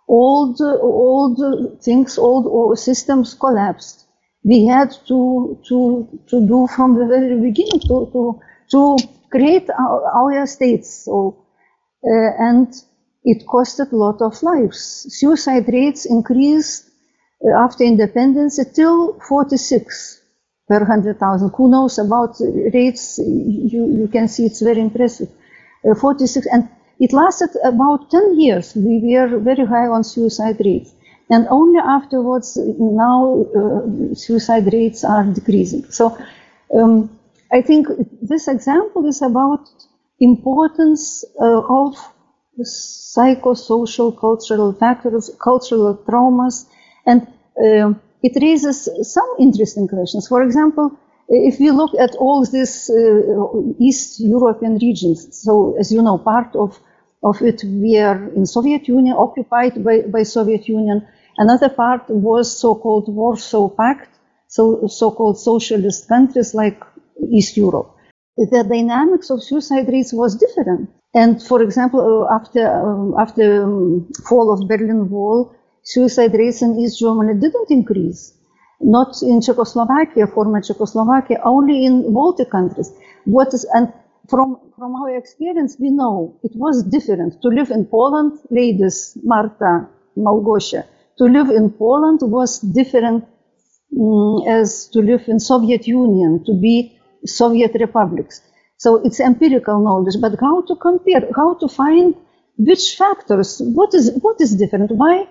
All 0.08 0.54
the 0.54 1.78
things, 1.82 2.16
the 2.16 2.76
systems 2.78 3.34
collapsed 3.34 4.06
we 4.44 4.66
had 4.66 4.92
to 5.08 5.58
to 5.68 6.08
to 6.30 6.48
do 6.48 6.68
from 6.68 6.98
the 6.98 7.06
very 7.06 7.40
beginning 7.42 7.82
to 7.90 7.98
to 8.14 8.40
to 8.72 8.98
create 9.32 9.70
our, 9.70 10.02
our 10.20 10.46
states. 10.48 10.90
So 11.06 11.36
uh, 12.06 12.32
and 12.50 12.68
it 13.24 13.46
costed 13.48 13.92
a 13.92 13.96
lot 13.96 14.22
of 14.22 14.42
lives. 14.44 15.06
Suicide 15.10 15.68
rates 15.68 16.06
increased 16.06 16.90
uh, 17.46 17.52
after 17.66 17.84
independence 17.84 18.60
till 18.76 19.20
46 19.28 20.19
per 20.70 20.80
100,000. 20.80 21.52
Who 21.58 21.70
knows 21.70 21.98
about 21.98 22.36
rates? 22.74 23.20
You, 23.74 23.82
you 24.00 24.08
can 24.08 24.28
see 24.28 24.46
it's 24.46 24.62
very 24.62 24.80
impressive. 24.80 25.30
Uh, 25.84 25.96
46, 25.96 26.48
and 26.48 26.70
it 27.00 27.12
lasted 27.12 27.50
about 27.64 28.12
10 28.12 28.40
years. 28.40 28.76
We 28.76 29.02
were 29.04 29.40
very 29.40 29.66
high 29.66 29.88
on 29.88 30.04
suicide 30.04 30.58
rates 30.64 30.92
and 31.30 31.48
only 31.50 31.80
afterwards 31.80 32.58
now 32.80 33.46
uh, 33.56 34.16
suicide 34.16 34.72
rates 34.74 35.04
are 35.04 35.24
decreasing 35.24 35.84
so 35.90 36.18
um, 36.76 37.10
i 37.52 37.62
think 37.62 37.88
this 38.22 38.48
example 38.48 39.06
is 39.06 39.22
about 39.22 39.70
importance 40.20 41.24
uh, 41.40 41.62
of 41.82 41.96
psychosocial 42.62 44.10
cultural 44.20 44.74
factors 44.74 45.30
cultural 45.42 45.96
traumas 46.08 46.66
and 47.06 47.28
uh, 47.66 47.94
it 48.24 48.34
raises 48.42 48.90
some 49.02 49.30
interesting 49.40 49.88
questions 49.88 50.28
for 50.28 50.42
example 50.44 50.92
if 51.30 51.60
we 51.60 51.70
look 51.72 51.94
at 52.00 52.16
all 52.16 52.46
these 52.46 52.90
uh, 52.90 53.76
east 53.80 54.20
european 54.20 54.78
regions 54.78 55.28
so 55.44 55.76
as 55.80 55.92
you 55.92 56.02
know 56.02 56.18
part 56.18 56.56
of 56.56 56.80
of 57.24 57.42
it 57.42 57.64
we 57.64 57.98
are 57.98 58.30
in 58.36 58.46
soviet 58.46 58.88
union 58.88 59.16
occupied 59.18 59.84
by, 59.84 60.02
by 60.02 60.24
soviet 60.24 60.68
union 60.68 61.06
Another 61.40 61.70
part 61.70 62.10
was 62.10 62.46
so-called 62.60 63.08
Warsaw 63.08 63.70
Pact, 63.70 64.10
so 64.48 64.88
so-called 64.88 65.40
socialist 65.40 66.10
countries 66.10 66.54
like 66.54 66.84
East 67.32 67.56
Europe. 67.56 67.96
The 68.36 68.66
dynamics 68.70 69.30
of 69.30 69.42
suicide 69.42 69.88
rates 69.88 70.12
was 70.12 70.36
different. 70.36 70.90
And 71.14 71.42
for 71.42 71.64
example, 71.64 72.02
uh, 72.02 72.36
after 72.36 72.64
um, 72.68 73.16
after 73.18 73.64
um, 73.64 74.12
fall 74.28 74.52
of 74.52 74.68
Berlin 74.68 75.10
Wall, 75.10 75.56
suicide 75.94 76.34
rates 76.34 76.62
in 76.62 76.80
East 76.80 77.00
Germany 77.00 77.34
didn't 77.40 77.70
increase. 77.70 78.34
Not 78.82 79.22
in 79.22 79.42
Czechoslovakia, 79.42 80.28
former 80.28 80.62
Czechoslovakia, 80.62 81.42
only 81.44 81.86
in 81.86 82.14
Baltic 82.14 82.50
countries. 82.50 82.92
What 83.26 83.54
is 83.54 83.66
and 83.74 83.92
from 84.30 84.60
from 84.78 84.96
our 84.96 85.18
experience, 85.18 85.76
we 85.80 85.90
know 85.90 86.40
it 86.44 86.52
was 86.56 86.84
different 86.84 87.42
to 87.42 87.48
live 87.50 87.72
in 87.72 87.86
Poland. 87.86 88.40
Ladies, 88.50 89.18
Marta, 89.24 89.90
Malgosia, 90.16 90.86
to 91.18 91.26
live 91.26 91.50
in 91.50 91.72
Poland 91.72 92.20
was 92.22 92.60
different 92.60 93.26
um, 94.00 94.44
as 94.48 94.88
to 94.94 95.00
live 95.02 95.28
in 95.28 95.40
Soviet 95.40 95.88
Union, 95.88 96.44
to 96.46 96.54
be 96.54 96.98
Soviet 97.26 97.74
republics. 97.80 98.42
So 98.78 99.02
it's 99.04 99.20
empirical 99.20 99.78
knowledge, 99.84 100.16
but 100.22 100.40
how 100.40 100.62
to 100.62 100.76
compare, 100.76 101.24
how 101.36 101.56
to 101.56 101.68
find 101.68 102.16
which 102.58 102.96
factors, 102.96 103.62
what 103.78 103.94
is, 103.94 104.12
what 104.22 104.40
is 104.40 104.56
different? 104.56 104.92
Why 104.92 105.28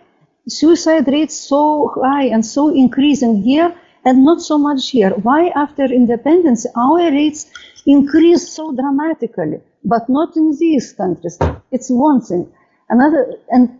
suicide 0.48 1.06
rates 1.08 1.36
so 1.36 1.92
high 2.02 2.24
and 2.24 2.44
so 2.44 2.68
increasing 2.68 3.42
here 3.42 3.74
and 4.04 4.24
not 4.24 4.40
so 4.40 4.58
much 4.58 4.90
here? 4.90 5.10
Why 5.10 5.48
after 5.48 5.84
independence 5.84 6.66
our 6.76 7.10
rates 7.10 7.46
increase 7.86 8.48
so 8.48 8.72
dramatically, 8.72 9.60
but 9.84 10.08
not 10.08 10.36
in 10.36 10.56
these 10.58 10.92
countries? 10.92 11.38
It's 11.70 11.90
one 11.90 12.20
thing. 12.20 12.50
Another, 12.88 13.34
and 13.50 13.78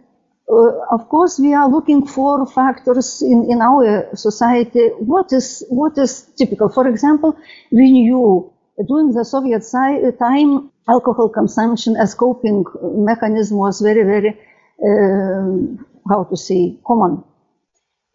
uh, 0.51 0.81
of 0.91 1.09
course, 1.09 1.39
we 1.39 1.55
are 1.55 1.69
looking 1.69 2.07
for 2.07 2.47
factors 2.47 3.23
in, 3.23 3.51
in 3.51 3.61
our 3.61 4.09
society. 4.14 4.89
What 4.99 5.33
is 5.33 5.64
what 5.69 5.99
is 5.99 6.23
typical? 6.37 6.69
For 6.69 6.87
example, 6.89 7.37
we 7.71 7.91
knew 7.91 8.51
during 8.87 9.12
the 9.12 9.25
Soviet 9.25 9.64
time 10.19 10.71
alcohol 10.89 11.29
consumption 11.29 11.97
as 11.97 12.14
coping 12.14 12.64
mechanism 12.83 13.59
was 13.59 13.81
very, 13.81 14.05
very, 14.05 14.31
uh, 14.83 15.83
how 16.09 16.25
to 16.25 16.37
say, 16.37 16.79
common. 16.87 17.25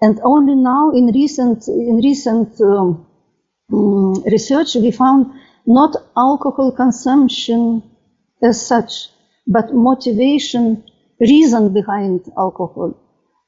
And 0.01 0.19
only 0.23 0.55
now 0.55 0.91
in 0.91 1.07
recent, 1.07 1.67
in 1.67 2.01
recent 2.03 2.59
um, 2.61 3.05
um, 3.71 4.23
research, 4.23 4.75
we 4.75 4.91
found 4.91 5.27
not 5.65 5.95
alcohol 6.17 6.71
consumption 6.71 7.83
as 8.41 8.65
such, 8.65 9.09
but 9.47 9.73
motivation, 9.73 10.83
reason 11.19 11.73
behind 11.73 12.25
alcohol 12.37 12.99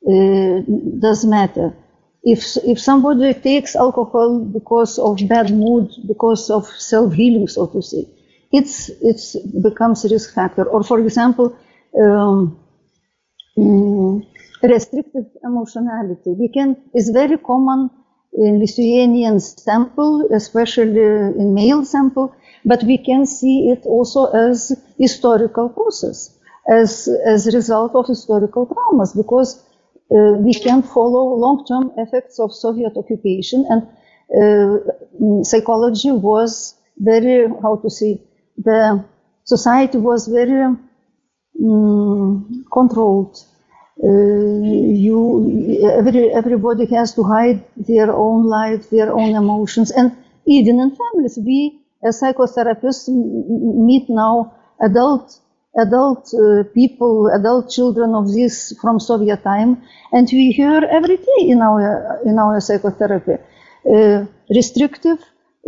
uh, 0.08 0.62
does 1.00 1.26
matter. 1.26 1.76
If, 2.24 2.58
if 2.64 2.80
somebody 2.80 3.34
takes 3.34 3.76
alcohol 3.76 4.40
because 4.40 4.98
of 4.98 5.20
bad 5.28 5.52
mood, 5.52 5.92
because 6.08 6.50
of 6.50 6.66
self-healing, 6.66 7.50
so 7.50 7.68
to 7.68 7.82
say, 7.82 8.08
it's, 8.52 8.90
it's 9.02 9.36
becomes 9.36 10.06
a 10.06 10.10
risk 10.10 10.34
factor. 10.34 10.64
Or 10.64 10.84
for 10.84 11.00
example, 11.00 11.56
um, 12.02 12.58
mm, 13.58 14.26
restricted 14.68 15.26
emotionality. 15.44 16.32
We 16.38 16.50
can, 16.50 16.78
is 16.94 17.10
very 17.10 17.38
common 17.38 17.90
in 18.34 18.60
Lithuanian 18.60 19.40
sample, 19.40 20.28
especially 20.34 21.02
in 21.42 21.54
male 21.54 21.86
sample, 21.86 22.36
but 22.66 22.84
we 22.84 22.98
can 22.98 23.26
see 23.26 23.70
it 23.70 23.86
also 23.86 24.26
as 24.26 24.72
historical 24.98 25.70
process, 25.70 26.38
as, 26.70 27.08
as 27.26 27.48
a 27.48 27.52
result 27.52 27.96
of 27.96 28.08
historical 28.08 28.66
traumas, 28.68 29.16
because 29.16 29.64
uh, 30.12 30.34
we 30.40 30.54
can 30.54 30.82
follow 30.82 31.36
long-term 31.36 31.92
effects 31.98 32.40
of 32.40 32.54
Soviet 32.54 32.94
occupation 32.98 33.66
and 33.70 33.88
uh, 34.40 35.44
psychology 35.44 36.12
was 36.12 36.76
very, 36.98 37.48
how 37.62 37.78
to 37.78 37.90
say, 37.90 38.22
the 38.58 39.04
society 39.44 39.98
was 39.98 40.28
very 40.28 40.76
um, 41.64 42.66
controlled. 42.72 43.38
Uh, 44.04 44.08
you, 45.08 45.20
every, 46.00 46.30
everybody 46.34 46.86
has 46.94 47.14
to 47.16 47.24
hide 47.24 47.64
their 47.78 48.12
own 48.14 48.44
life, 48.46 48.90
their 48.90 49.12
own 49.14 49.36
emotions, 49.36 49.90
and 49.92 50.16
even 50.46 50.80
in 50.82 50.92
families, 51.02 51.40
we 51.44 51.80
as 52.04 52.20
psychotherapists 52.22 53.08
meet 53.10 54.06
now 54.10 54.54
adult 54.82 55.40
adult 55.78 56.34
uh, 56.34 56.64
people, 56.74 57.28
adult 57.40 57.70
children 57.70 58.16
of 58.16 58.32
this 58.34 58.74
from 58.82 59.00
Soviet 59.00 59.44
time, 59.44 59.82
and 60.12 60.28
we 60.32 60.52
hear 60.52 60.82
every 60.98 61.18
day 61.18 61.42
in 61.54 61.62
our 61.62 62.20
in 62.26 62.38
our 62.38 62.60
psychotherapy, 62.60 63.38
uh, 63.94 64.26
restrictive, 64.50 65.20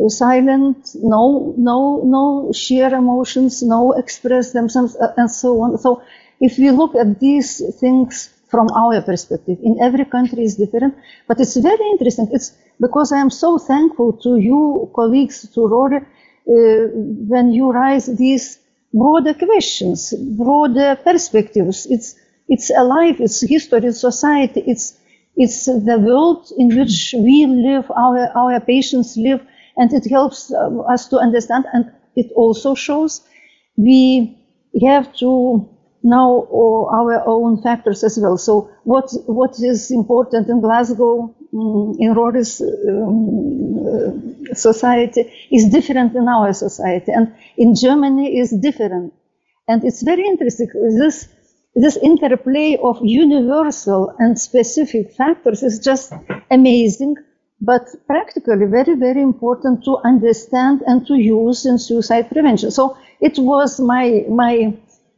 uh, 0.03 0.09
silent, 0.09 0.77
no 0.95 1.53
no 1.57 2.01
no 2.05 2.51
share 2.53 2.93
emotions, 2.93 3.63
no 3.63 3.93
express 3.93 4.51
themselves, 4.53 4.95
uh, 4.97 5.13
and 5.17 5.29
so 5.31 5.61
on. 5.61 5.77
So, 5.77 6.01
if 6.39 6.57
we 6.57 6.71
look 6.71 6.95
at 6.95 7.19
these 7.19 7.61
things 7.79 8.29
from 8.49 8.69
our 8.71 9.01
perspective, 9.01 9.57
in 9.63 9.77
every 9.81 10.05
country 10.05 10.43
is 10.43 10.55
different, 10.55 10.95
but 11.27 11.39
it's 11.39 11.57
very 11.57 11.85
interesting. 11.91 12.29
It's 12.31 12.53
because 12.79 13.11
I 13.11 13.19
am 13.19 13.29
so 13.29 13.57
thankful 13.57 14.13
to 14.23 14.37
you 14.37 14.89
colleagues, 14.95 15.49
to 15.53 15.67
Rory, 15.67 15.97
uh, 15.97 16.01
when 17.27 17.51
you 17.51 17.73
raise 17.73 18.05
these 18.05 18.59
broader 18.93 19.33
questions, 19.33 20.13
broader 20.37 20.97
perspectives. 21.03 21.85
It's 21.89 22.15
it's 22.47 22.69
alive. 22.69 23.19
It's 23.19 23.41
history, 23.41 23.87
it's 23.87 23.99
society. 23.99 24.63
It's 24.65 24.97
it's 25.35 25.65
the 25.65 25.99
world 25.99 26.49
in 26.57 26.75
which 26.77 27.13
we 27.17 27.45
live, 27.45 27.91
our 27.91 28.29
our 28.35 28.59
patients 28.61 29.17
live, 29.17 29.41
and 29.75 29.91
it 29.93 30.09
helps 30.09 30.51
uh, 30.53 30.79
us 30.93 31.07
to 31.09 31.17
understand. 31.17 31.65
And 31.73 31.91
it 32.15 32.31
also 32.35 32.75
shows 32.75 33.21
we 33.75 34.37
have 34.81 35.13
to 35.17 35.67
know 36.09 36.89
our 36.99 37.23
own 37.27 37.61
factors 37.61 38.03
as 38.03 38.17
well. 38.21 38.37
So 38.37 38.69
what 38.83 39.09
what 39.25 39.53
is 39.59 39.91
important 39.91 40.49
in 40.49 40.61
Glasgow, 40.61 41.35
mm, 41.53 41.95
in 41.99 42.13
Rory's 42.13 42.61
um, 42.61 43.85
uh, 43.87 44.53
society, 44.53 45.21
is 45.51 45.69
different 45.69 46.15
in 46.15 46.27
our 46.27 46.53
society, 46.53 47.11
and 47.11 47.33
in 47.57 47.75
Germany 47.75 48.39
is 48.39 48.51
different. 48.51 49.13
And 49.67 49.83
it's 49.83 50.01
very 50.01 50.25
interesting. 50.25 50.69
This 50.97 51.27
this 51.75 51.97
interplay 51.97 52.77
of 52.81 52.97
universal 53.03 54.15
and 54.17 54.39
specific 54.39 55.11
factors 55.11 55.61
is 55.61 55.79
just 55.79 56.11
amazing, 56.49 57.15
but 57.61 57.85
practically 58.07 58.65
very, 58.65 58.95
very 58.95 59.21
important 59.21 59.83
to 59.83 59.97
understand 60.03 60.81
and 60.87 61.05
to 61.07 61.15
use 61.15 61.65
in 61.65 61.77
suicide 61.77 62.29
prevention. 62.31 62.71
So 62.71 62.97
it 63.21 63.37
was 63.37 63.79
my 63.79 64.25
my 64.29 64.73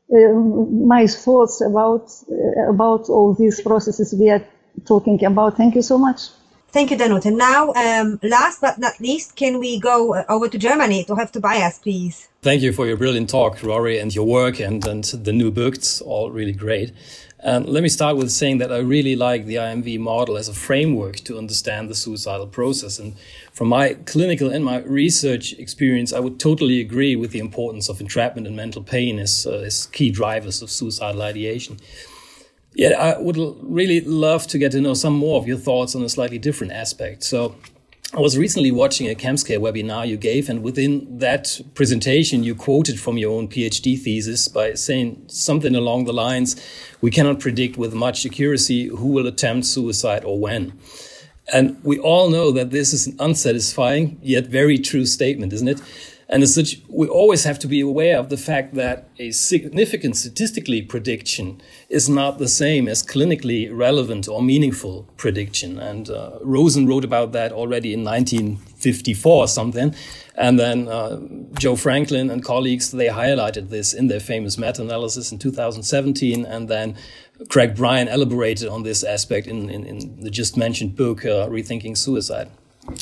my 0.09 1.07
thoughts 1.07 1.61
about 1.61 2.11
uh, 2.31 2.69
about 2.69 3.09
all 3.09 3.33
these 3.33 3.61
processes 3.61 4.13
we 4.13 4.29
are 4.29 4.43
talking 4.85 5.23
about. 5.23 5.57
Thank 5.57 5.75
you 5.75 5.81
so 5.81 5.97
much. 5.97 6.29
Thank 6.71 6.91
you, 6.91 6.97
Danut. 6.97 7.25
And 7.25 7.37
now, 7.37 7.73
um, 7.73 8.19
last 8.21 8.61
but 8.61 8.77
not 8.77 8.99
least, 8.99 9.35
can 9.35 9.57
we 9.57 9.79
go 9.79 10.13
uh, 10.13 10.23
over 10.29 10.47
to 10.47 10.57
Germany 10.57 11.03
to 11.05 11.15
have 11.15 11.31
Tobias, 11.31 11.79
please? 11.79 12.29
Thank 12.43 12.61
you 12.61 12.71
for 12.71 12.85
your 12.85 12.95
brilliant 12.95 13.29
talk, 13.29 13.63
Rory, 13.63 13.97
and 13.97 14.13
your 14.13 14.25
work 14.25 14.59
and, 14.59 14.85
and 14.87 15.03
the 15.03 15.33
new 15.33 15.49
books, 15.49 15.99
all 15.99 16.29
really 16.29 16.53
great. 16.53 16.93
And 17.41 17.69
let 17.69 17.83
me 17.83 17.89
start 17.89 18.17
with 18.17 18.31
saying 18.31 18.57
that 18.57 18.71
I 18.71 18.79
really 18.79 19.15
like 19.15 19.45
the 19.45 19.55
IMV 19.55 19.97
model 19.99 20.35
as 20.35 20.49
a 20.49 20.53
framework 20.53 21.17
to 21.21 21.37
understand 21.37 21.89
the 21.89 21.95
suicidal 21.95 22.47
process. 22.47 22.99
And 22.99 23.15
from 23.53 23.69
my 23.69 23.93
clinical 23.93 24.49
and 24.49 24.65
my 24.65 24.79
research 24.79 25.53
experience, 25.53 26.11
I 26.11 26.19
would 26.19 26.37
totally 26.37 26.81
agree 26.81 27.15
with 27.15 27.31
the 27.31 27.39
importance 27.39 27.87
of 27.87 28.01
entrapment 28.01 28.45
and 28.45 28.57
mental 28.57 28.83
pain 28.83 29.19
as, 29.19 29.47
uh, 29.47 29.59
as 29.59 29.85
key 29.85 30.11
drivers 30.11 30.61
of 30.61 30.69
suicidal 30.69 31.21
ideation. 31.21 31.77
Yet 32.73 32.93
I 32.93 33.17
would 33.17 33.37
really 33.61 34.01
love 34.01 34.45
to 34.47 34.57
get 34.57 34.73
to 34.73 34.81
know 34.81 34.93
some 34.93 35.13
more 35.13 35.39
of 35.39 35.47
your 35.47 35.57
thoughts 35.57 35.95
on 35.95 36.03
a 36.03 36.09
slightly 36.09 36.39
different 36.39 36.73
aspect. 36.73 37.23
So, 37.23 37.55
I 38.11 38.21
was 38.21 38.39
recently 38.39 38.71
watching 38.71 39.07
a 39.07 39.13
CAMSCare 39.13 39.59
webinar 39.59 40.07
you 40.07 40.17
gave, 40.17 40.49
and 40.49 40.63
within 40.63 41.19
that 41.19 41.61
presentation, 41.75 42.43
you 42.43 42.55
quoted 42.55 42.99
from 42.99 43.19
your 43.19 43.37
own 43.37 43.47
PhD 43.47 43.99
thesis 43.99 44.47
by 44.47 44.73
saying 44.73 45.25
something 45.27 45.75
along 45.75 46.05
the 46.05 46.13
lines 46.13 46.55
We 47.01 47.11
cannot 47.11 47.39
predict 47.39 47.77
with 47.77 47.93
much 47.93 48.25
accuracy 48.25 48.87
who 48.87 49.09
will 49.09 49.27
attempt 49.27 49.67
suicide 49.67 50.25
or 50.25 50.39
when. 50.39 50.73
And 51.53 51.77
we 51.83 51.99
all 51.99 52.31
know 52.31 52.51
that 52.51 52.71
this 52.71 52.93
is 52.93 53.05
an 53.05 53.15
unsatisfying 53.19 54.17
yet 54.23 54.47
very 54.47 54.79
true 54.79 55.05
statement, 55.05 55.53
isn't 55.53 55.67
it? 55.67 55.81
And 56.27 56.41
as 56.41 56.55
such, 56.55 56.79
we 56.89 57.07
always 57.07 57.43
have 57.43 57.59
to 57.59 57.67
be 57.67 57.79
aware 57.79 58.17
of 58.17 58.29
the 58.29 58.37
fact 58.37 58.73
that 58.73 59.09
a 59.19 59.31
significant 59.31 60.15
statistically 60.15 60.81
prediction 60.81 61.61
is 61.89 62.07
not 62.07 62.37
the 62.37 62.47
same 62.47 62.87
as 62.87 63.01
clinically 63.01 63.67
relevant 63.75 64.27
or 64.27 64.43
meaningful 64.43 65.07
prediction. 65.17 65.79
And 65.79 66.09
uh, 66.09 66.37
Rosen 66.41 66.85
wrote 66.87 67.03
about 67.03 67.31
that 67.31 67.51
already 67.51 67.93
in 67.93 68.03
1954 68.03 69.35
or 69.35 69.47
something. 69.47 69.95
And 70.35 70.59
then 70.59 70.87
uh, 70.87 71.19
Joe 71.57 71.75
Franklin 71.75 72.29
and 72.29 72.43
colleagues, 72.43 72.91
they 72.91 73.07
highlighted 73.07 73.69
this 73.69 73.93
in 73.93 74.07
their 74.07 74.19
famous 74.19 74.57
meta-analysis 74.57 75.31
in 75.31 75.39
2017. 75.39 76.45
And 76.45 76.69
then 76.69 76.95
Craig 77.49 77.75
Bryan 77.75 78.07
elaborated 78.07 78.67
on 78.67 78.83
this 78.83 79.03
aspect 79.03 79.47
in, 79.47 79.69
in, 79.69 79.83
in 79.85 80.19
the 80.21 80.29
just 80.29 80.55
mentioned 80.55 80.95
book, 80.95 81.25
uh, 81.25 81.47
Rethinking 81.47 81.97
Suicide. 81.97 82.51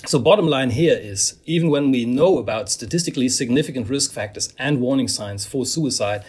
So 0.05 0.19
bottom 0.19 0.47
line 0.47 0.71
here 0.71 0.97
is, 0.97 1.37
even 1.45 1.69
when 1.69 1.91
we 1.91 2.05
know 2.05 2.37
about 2.37 2.69
statistically 2.69 3.29
significant 3.29 3.89
risk 3.89 4.13
factors 4.13 4.53
and 4.57 4.79
warning 4.81 5.07
signs 5.07 5.45
for 5.45 5.65
suicide, 5.65 6.23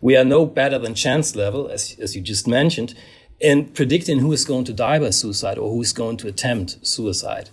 we 0.00 0.16
are 0.16 0.24
no 0.24 0.46
better 0.46 0.78
than 0.78 0.94
chance 0.94 1.34
level, 1.34 1.68
as, 1.68 1.96
as 1.98 2.14
you 2.14 2.22
just 2.22 2.46
mentioned, 2.46 2.94
in 3.40 3.66
predicting 3.66 4.20
who 4.20 4.32
is 4.32 4.44
going 4.44 4.64
to 4.64 4.72
die 4.72 4.98
by 4.98 5.10
suicide 5.10 5.58
or 5.58 5.70
who 5.70 5.82
is 5.82 5.92
going 5.92 6.16
to 6.18 6.28
attempt 6.28 6.86
suicide. 6.86 7.50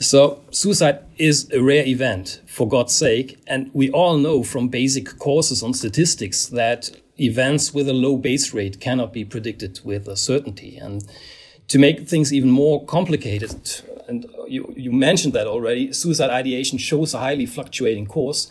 So 0.00 0.40
suicide 0.50 1.00
is 1.18 1.50
a 1.52 1.62
rare 1.62 1.84
event, 1.84 2.40
for 2.46 2.66
God's 2.66 2.94
sake, 2.94 3.38
and 3.46 3.70
we 3.74 3.90
all 3.90 4.16
know 4.16 4.42
from 4.42 4.68
basic 4.68 5.18
courses 5.18 5.62
on 5.62 5.74
statistics 5.74 6.46
that 6.46 6.90
events 7.18 7.74
with 7.74 7.86
a 7.86 7.92
low 7.92 8.16
base 8.16 8.54
rate 8.54 8.80
cannot 8.80 9.12
be 9.12 9.26
predicted 9.26 9.80
with 9.84 10.08
a 10.08 10.16
certainty. 10.16 10.78
And 10.78 11.04
to 11.68 11.78
make 11.78 12.08
things 12.08 12.32
even 12.32 12.50
more 12.50 12.82
complicated, 12.86 13.82
and 14.08 14.26
you, 14.48 14.72
you 14.74 14.90
mentioned 14.90 15.34
that 15.34 15.46
already, 15.46 15.92
suicide 15.92 16.30
ideation 16.30 16.78
shows 16.78 17.12
a 17.12 17.18
highly 17.18 17.46
fluctuating 17.46 18.06
course. 18.06 18.50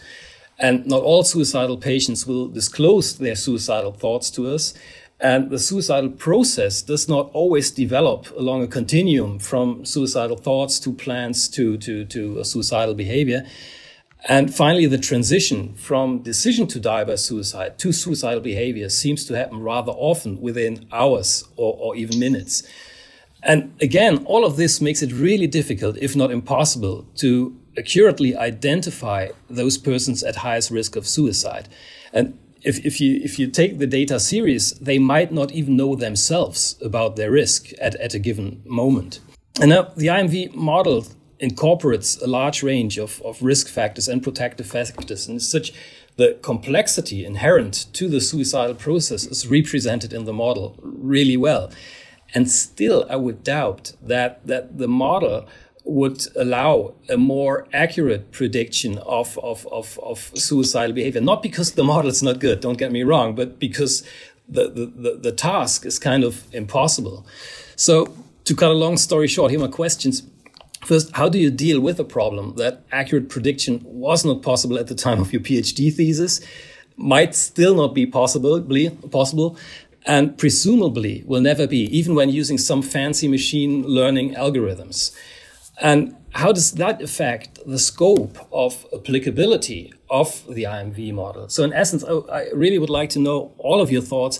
And 0.60 0.86
not 0.86 1.02
all 1.02 1.24
suicidal 1.24 1.78
patients 1.78 2.28
will 2.28 2.48
disclose 2.48 3.18
their 3.18 3.36
suicidal 3.36 3.94
thoughts 3.94 4.30
to 4.32 4.48
us. 4.48 4.74
And 5.22 5.50
the 5.50 5.60
suicidal 5.60 6.12
process 6.12 6.82
does 6.82 7.10
not 7.10 7.30
always 7.34 7.72
develop 7.72 8.30
along 8.38 8.64
a 8.64 8.68
continuum 8.68 9.40
from 9.40 9.86
suicidal 9.86 10.38
thoughts 10.38 10.80
to 10.82 10.94
plans 10.94 11.50
to, 11.50 11.78
to, 11.78 12.06
to 12.06 12.44
suicidal 12.44 12.94
behavior. 12.94 13.46
And 14.28 14.54
finally, 14.54 14.86
the 14.86 14.98
transition 14.98 15.74
from 15.76 16.20
decision 16.20 16.68
to 16.68 16.80
die 16.80 17.06
by 17.06 17.16
suicide 17.16 17.78
to 17.80 17.92
suicidal 17.94 18.42
behavior 18.42 18.90
seems 18.90 19.26
to 19.26 19.36
happen 19.36 19.62
rather 19.62 19.94
often 19.94 20.42
within 20.42 20.88
hours 20.92 21.46
or, 21.56 21.76
or 21.80 21.96
even 21.96 22.20
minutes. 22.20 22.64
And 23.42 23.74
again, 23.82 24.26
all 24.26 24.46
of 24.46 24.58
this 24.58 24.82
makes 24.82 25.02
it 25.02 25.14
really 25.14 25.48
difficult, 25.48 25.98
if 25.98 26.16
not 26.16 26.32
impossible, 26.32 27.08
to 27.16 27.58
accurately 27.78 28.36
identify 28.36 29.30
those 29.50 29.78
persons 29.78 30.24
at 30.24 30.38
highest 30.38 30.72
risk 30.72 30.96
of 30.96 31.08
suicide. 31.08 31.70
And 32.14 32.38
if, 32.62 32.86
if, 32.86 33.00
you, 33.00 33.20
if 33.24 33.40
you 33.40 33.48
take 33.48 33.78
the 33.78 33.88
data 33.88 34.20
serious, 34.20 34.72
they 34.74 35.00
might 35.00 35.32
not 35.32 35.52
even 35.52 35.78
know 35.78 35.96
themselves 35.96 36.76
about 36.84 37.16
their 37.16 37.32
risk 37.32 37.72
at, 37.82 37.96
at 37.96 38.14
a 38.14 38.20
given 38.20 38.62
moment. 38.66 39.20
And 39.62 39.70
now 39.70 39.84
the 39.96 40.08
IMV 40.08 40.56
model 40.56 41.06
incorporates 41.40 42.22
a 42.22 42.28
large 42.28 42.64
range 42.64 42.98
of, 42.98 43.22
of 43.22 43.42
risk 43.42 43.68
factors 43.68 44.08
and 44.08 44.22
protective 44.22 44.68
factors, 44.68 45.28
and 45.28 45.42
such 45.42 45.72
the 46.18 46.38
complexity 46.42 47.26
inherent 47.26 47.86
to 47.94 48.10
the 48.10 48.20
suicidal 48.20 48.76
process 48.76 49.26
is 49.26 49.48
represented 49.48 50.12
in 50.12 50.26
the 50.26 50.34
model 50.34 50.76
really 50.82 51.38
well. 51.38 51.72
And 52.34 52.52
still, 52.52 53.06
I 53.10 53.16
would 53.16 53.44
doubt 53.44 53.94
that, 54.02 54.46
that 54.46 54.78
the 54.78 54.88
model 54.88 55.48
would 55.90 56.28
allow 56.36 56.94
a 57.10 57.18
more 57.18 57.68
accurate 57.74 58.32
prediction 58.32 59.00
of, 59.00 59.38
of, 59.40 59.68
of, 59.72 60.00
of 60.04 60.32
suicidal 60.36 60.94
behavior. 60.94 61.20
Not 61.20 61.42
because 61.42 61.72
the 61.72 61.84
model 61.84 62.12
is 62.12 62.22
not 62.22 62.40
good, 62.40 62.60
don't 62.60 62.78
get 62.78 62.92
me 62.92 63.04
wrong, 63.04 63.34
but 63.36 63.60
because 63.60 64.04
the, 64.48 64.70
the, 64.70 65.20
the, 65.22 65.32
task 65.32 65.86
is 65.86 66.00
kind 66.00 66.24
of 66.24 66.44
impossible. 66.54 67.26
So, 67.76 68.14
to 68.46 68.56
cut 68.56 68.72
a 68.72 68.74
long 68.74 68.98
story 68.98 69.28
short, 69.28 69.52
here 69.52 69.60
are 69.60 69.68
my 69.68 69.72
questions. 69.72 70.24
First, 70.86 71.16
how 71.16 71.30
do 71.30 71.38
you 71.38 71.52
deal 71.52 71.80
with 71.80 71.98
the 71.98 72.04
problem 72.04 72.56
that 72.56 72.82
accurate 72.92 73.30
prediction 73.30 73.82
was 73.84 74.26
not 74.26 74.42
possible 74.42 74.78
at 74.80 74.88
the 74.88 74.96
time 74.96 75.20
of 75.20 75.34
your 75.34 75.42
PhD 75.42 75.94
thesis, 75.94 76.42
might 76.98 77.36
still 77.36 77.76
not 77.76 77.94
be 77.94 78.06
possible, 78.06 78.62
possible, 79.12 79.58
and 80.06 80.38
presumably 80.38 81.24
will 81.26 81.42
never 81.42 81.68
be, 81.68 81.86
even 81.96 82.16
when 82.16 82.30
using 82.30 82.58
some 82.58 82.82
fancy 82.82 83.28
machine 83.28 83.84
learning 83.84 84.34
algorithms? 84.36 85.16
And 85.80 86.16
how 86.32 86.52
does 86.52 86.74
that 86.74 87.02
affect 87.02 87.60
the 87.66 87.80
scope 87.80 88.38
of 88.52 88.86
applicability 88.94 89.94
of 90.10 90.46
the 90.48 90.64
IMV 90.64 91.14
model? 91.14 91.50
So, 91.50 91.64
in 91.64 91.74
essence, 91.74 92.04
I 92.04 92.48
really 92.54 92.78
would 92.78 92.90
like 92.90 93.10
to 93.12 93.20
know 93.20 93.54
all 93.58 93.82
of 93.82 93.92
your 93.92 94.02
thoughts 94.02 94.40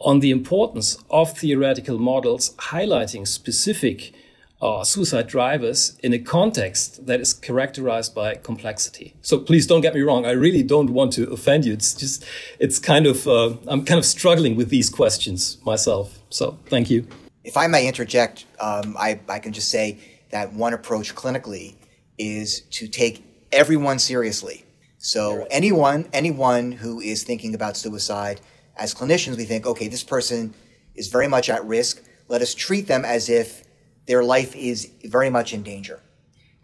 on 0.00 0.20
the 0.20 0.30
importance 0.30 0.98
of 1.10 1.36
theoretical 1.36 1.98
models 1.98 2.54
highlighting 2.56 3.26
specific 3.26 4.12
uh, 4.60 4.82
suicide 4.82 5.28
drivers 5.28 5.96
in 6.02 6.12
a 6.12 6.18
context 6.18 7.06
that 7.06 7.20
is 7.20 7.32
characterized 7.32 8.14
by 8.14 8.34
complexity. 8.34 9.14
So 9.22 9.38
please 9.38 9.66
don't 9.66 9.80
get 9.80 9.94
me 9.94 10.00
wrong. 10.00 10.26
I 10.26 10.32
really 10.32 10.62
don't 10.62 10.90
want 10.90 11.12
to 11.14 11.30
offend 11.30 11.64
you. 11.64 11.72
It's 11.72 11.94
just, 11.94 12.24
it's 12.58 12.78
kind 12.78 13.06
of, 13.06 13.26
uh, 13.28 13.54
I'm 13.68 13.84
kind 13.84 13.98
of 13.98 14.04
struggling 14.04 14.56
with 14.56 14.68
these 14.68 14.90
questions 14.90 15.58
myself. 15.64 16.18
So 16.30 16.58
thank 16.66 16.90
you. 16.90 17.06
If 17.44 17.56
I 17.56 17.66
may 17.68 17.86
interject, 17.86 18.46
um, 18.60 18.96
I, 18.98 19.20
I 19.28 19.38
can 19.38 19.52
just 19.52 19.70
say 19.70 19.98
that 20.30 20.52
one 20.52 20.74
approach 20.74 21.14
clinically 21.14 21.76
is 22.18 22.62
to 22.62 22.88
take 22.88 23.24
everyone 23.52 23.98
seriously. 23.98 24.64
So 24.98 25.46
anyone, 25.50 26.08
anyone 26.12 26.72
who 26.72 27.00
is 27.00 27.22
thinking 27.22 27.54
about 27.54 27.76
suicide, 27.76 28.40
as 28.76 28.94
clinicians, 28.94 29.36
we 29.36 29.44
think, 29.44 29.66
okay, 29.66 29.88
this 29.88 30.02
person 30.02 30.54
is 30.94 31.08
very 31.08 31.28
much 31.28 31.48
at 31.48 31.64
risk. 31.64 32.02
Let 32.28 32.42
us 32.42 32.54
treat 32.54 32.88
them 32.88 33.04
as 33.04 33.28
if 33.28 33.64
their 34.06 34.24
life 34.24 34.56
is 34.56 34.90
very 35.04 35.30
much 35.30 35.52
in 35.52 35.62
danger. 35.62 36.00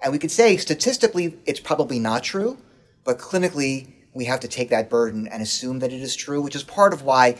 And 0.03 0.13
we 0.13 0.19
could 0.19 0.31
say 0.31 0.57
statistically, 0.57 1.39
it's 1.47 1.61
probably 1.61 1.99
not 1.99 2.23
true, 2.23 2.59
but 3.05 3.19
clinically, 3.19 3.93
we 4.13 4.25
have 4.27 4.41
to 4.41 4.49
take 4.49 4.71
that 4.71 4.91
burden 4.91 5.27
and 5.29 5.43
assume 5.43 5.81
that 5.81 5.93
it 5.93 6.01
is 6.01 6.15
true, 6.15 6.41
which 6.41 6.57
is 6.57 6.63
part 6.63 6.93
of 6.93 7.03
why 7.03 7.37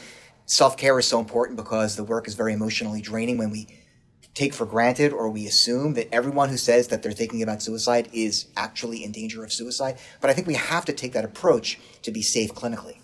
self 0.47 0.77
care 0.77 0.99
is 0.99 1.07
so 1.07 1.19
important 1.19 1.57
because 1.57 1.97
the 1.97 2.05
work 2.05 2.29
is 2.29 2.35
very 2.35 2.53
emotionally 2.53 3.01
draining 3.01 3.39
when 3.39 3.51
we 3.51 3.67
take 4.35 4.53
for 4.53 4.67
granted 4.67 5.13
or 5.13 5.31
we 5.31 5.47
assume 5.47 5.95
that 5.95 6.13
everyone 6.13 6.49
who 6.49 6.57
says 6.57 6.89
that 6.89 7.03
they're 7.03 7.13
thinking 7.13 7.43
about 7.43 7.63
suicide 7.63 8.09
is 8.13 8.47
actually 8.57 9.05
in 9.05 9.13
danger 9.13 9.45
of 9.45 9.53
suicide. 9.53 9.99
But 10.21 10.31
I 10.31 10.33
think 10.33 10.47
we 10.47 10.55
have 10.55 10.85
to 10.87 10.93
take 10.93 11.13
that 11.13 11.25
approach 11.25 11.79
to 12.03 12.11
be 12.11 12.23
safe 12.23 12.53
clinically. 12.53 12.99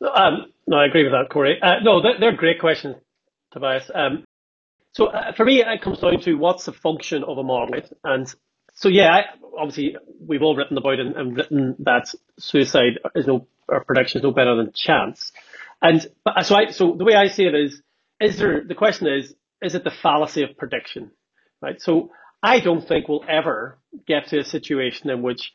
Um, 0.00 0.52
no, 0.66 0.78
I 0.78 0.86
agree 0.86 1.02
with 1.02 1.12
that, 1.12 1.28
Cory. 1.30 1.60
Uh, 1.60 1.80
no, 1.82 2.00
they're, 2.00 2.18
they're, 2.18 2.36
great 2.36 2.60
questions, 2.60 2.96
Tobias. 3.52 3.90
Um, 3.94 4.24
so 4.92 5.06
uh, 5.06 5.32
for 5.32 5.44
me, 5.44 5.62
it 5.62 5.82
comes 5.82 5.98
down 5.98 6.20
to 6.20 6.34
what's 6.34 6.64
the 6.64 6.72
function 6.72 7.22
of 7.24 7.38
a 7.38 7.42
model, 7.42 7.80
and 8.02 8.32
so 8.74 8.88
yeah, 8.88 9.14
I, 9.14 9.24
obviously 9.58 9.96
we've 10.26 10.42
all 10.42 10.56
written 10.56 10.78
about 10.78 10.98
and, 10.98 11.14
and, 11.16 11.36
written 11.36 11.76
that 11.80 12.12
suicide 12.38 12.98
is 13.14 13.26
no 13.26 13.46
or 13.68 13.84
prediction 13.84 14.20
is 14.20 14.22
no 14.22 14.30
better 14.30 14.56
than 14.56 14.72
chance, 14.72 15.32
and 15.82 16.06
so 16.42 16.56
I 16.56 16.70
so 16.70 16.94
the 16.96 17.04
way 17.04 17.14
I 17.14 17.28
see 17.28 17.44
it 17.44 17.54
is 17.54 17.82
is 18.20 18.38
there 18.38 18.64
the 18.64 18.74
question 18.74 19.06
is 19.06 19.34
is 19.62 19.74
it 19.74 19.84
the 19.84 19.90
fallacy 19.90 20.42
of 20.42 20.56
prediction, 20.56 21.10
right? 21.60 21.80
So 21.80 22.10
I 22.42 22.60
don't 22.60 22.86
think 22.86 23.08
we'll 23.08 23.24
ever 23.28 23.78
get 24.06 24.28
to 24.28 24.38
a 24.38 24.44
situation 24.44 25.10
in 25.10 25.22
which 25.22 25.52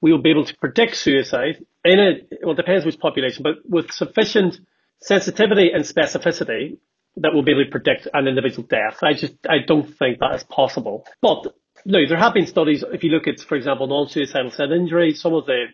we 0.00 0.12
will 0.12 0.22
be 0.22 0.30
able 0.30 0.44
to 0.44 0.56
predict 0.56 0.96
suicide 0.96 1.64
in 1.84 1.98
a 1.98 2.12
well 2.42 2.52
it 2.52 2.56
depends 2.56 2.84
which 2.84 2.98
population, 2.98 3.42
but 3.42 3.56
with 3.68 3.90
sufficient 3.90 4.58
sensitivity 5.00 5.70
and 5.72 5.84
specificity 5.84 6.78
that 7.16 7.32
we'll 7.32 7.42
be 7.42 7.52
able 7.52 7.64
to 7.64 7.70
predict 7.70 8.08
an 8.12 8.26
individual 8.26 8.66
death. 8.68 8.98
I 9.02 9.12
just 9.14 9.34
I 9.48 9.58
don't 9.66 9.96
think 9.98 10.18
that 10.18 10.34
is 10.34 10.44
possible. 10.44 11.06
But 11.20 11.54
no, 11.84 12.06
there 12.06 12.18
have 12.18 12.34
been 12.34 12.46
studies. 12.46 12.84
If 12.92 13.04
you 13.04 13.10
look 13.10 13.26
at, 13.26 13.40
for 13.40 13.56
example, 13.56 13.86
non-suicidal 13.86 14.50
self 14.50 14.70
injury, 14.70 15.12
some 15.14 15.34
of 15.34 15.46
the 15.46 15.66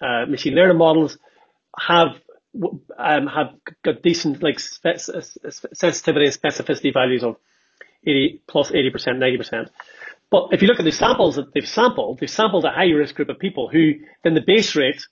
uh, 0.00 0.26
machine 0.26 0.54
learning 0.54 0.78
models 0.78 1.18
have 1.78 2.08
um, 2.98 3.26
have 3.26 3.54
got 3.82 4.02
decent 4.02 4.42
like 4.42 4.58
sensitivity 4.58 6.26
and 6.26 6.34
specificity 6.34 6.92
values 6.92 7.22
of 7.22 7.36
80 8.04 8.42
plus 8.46 8.70
80 8.72 8.90
percent, 8.90 9.18
90 9.18 9.36
percent. 9.36 9.70
But 10.30 10.48
if 10.52 10.62
you 10.62 10.68
look 10.68 10.78
at 10.78 10.84
the 10.84 10.92
samples 10.92 11.36
that 11.36 11.52
they've 11.54 11.68
sampled, 11.68 12.18
they've 12.18 12.30
sampled 12.30 12.64
a 12.64 12.70
high 12.70 12.90
risk 12.90 13.14
group 13.14 13.28
of 13.28 13.38
people 13.38 13.68
who 13.68 13.94
then 14.24 14.34
the 14.34 14.40
base 14.40 14.74
rate, 14.74 15.06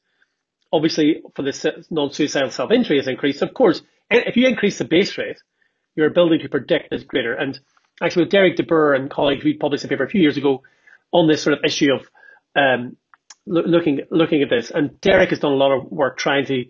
obviously 0.73 1.23
for 1.35 1.43
the 1.43 1.85
non-suicidal 1.91 2.51
self-injury 2.51 2.99
has 2.99 3.07
increased. 3.07 3.43
Of 3.43 3.55
course, 3.55 3.83
if 4.11 4.37
you 4.37 4.49
increase 4.49 4.79
the 4.79 4.85
base 4.85 5.17
rate, 5.17 5.39
your 5.95 6.09
ability 6.09 6.39
to 6.39 6.49
predict 6.49 6.93
is 6.93 7.05
greater. 7.05 7.35
And 7.35 7.59
actually, 8.03 8.25
with 8.25 8.33
Derek 8.33 8.57
De 8.57 8.65
Beurs 8.65 8.99
and 8.99 9.11
colleagues, 9.11 9.45
we 9.45 9.55
published 9.55 9.85
a 9.85 9.89
paper 9.89 10.05
a 10.05 10.11
few 10.11 10.21
years 10.21 10.37
ago 10.37 10.63
on 11.13 11.29
this 11.29 11.43
sort 11.43 11.57
of 11.57 11.65
issue 11.65 11.93
of 11.93 12.09
um, 12.57 12.97
lo- 13.47 13.63
looking 13.65 14.01
looking 14.11 14.43
at 14.43 14.51
this. 14.51 14.71
And 14.71 15.01
Derek 15.01 15.31
has 15.31 15.39
done 15.39 15.53
a 15.53 15.57
lot 15.57 15.73
of 15.73 15.91
work 15.91 16.19
trying 16.19 16.47
to 16.47 16.65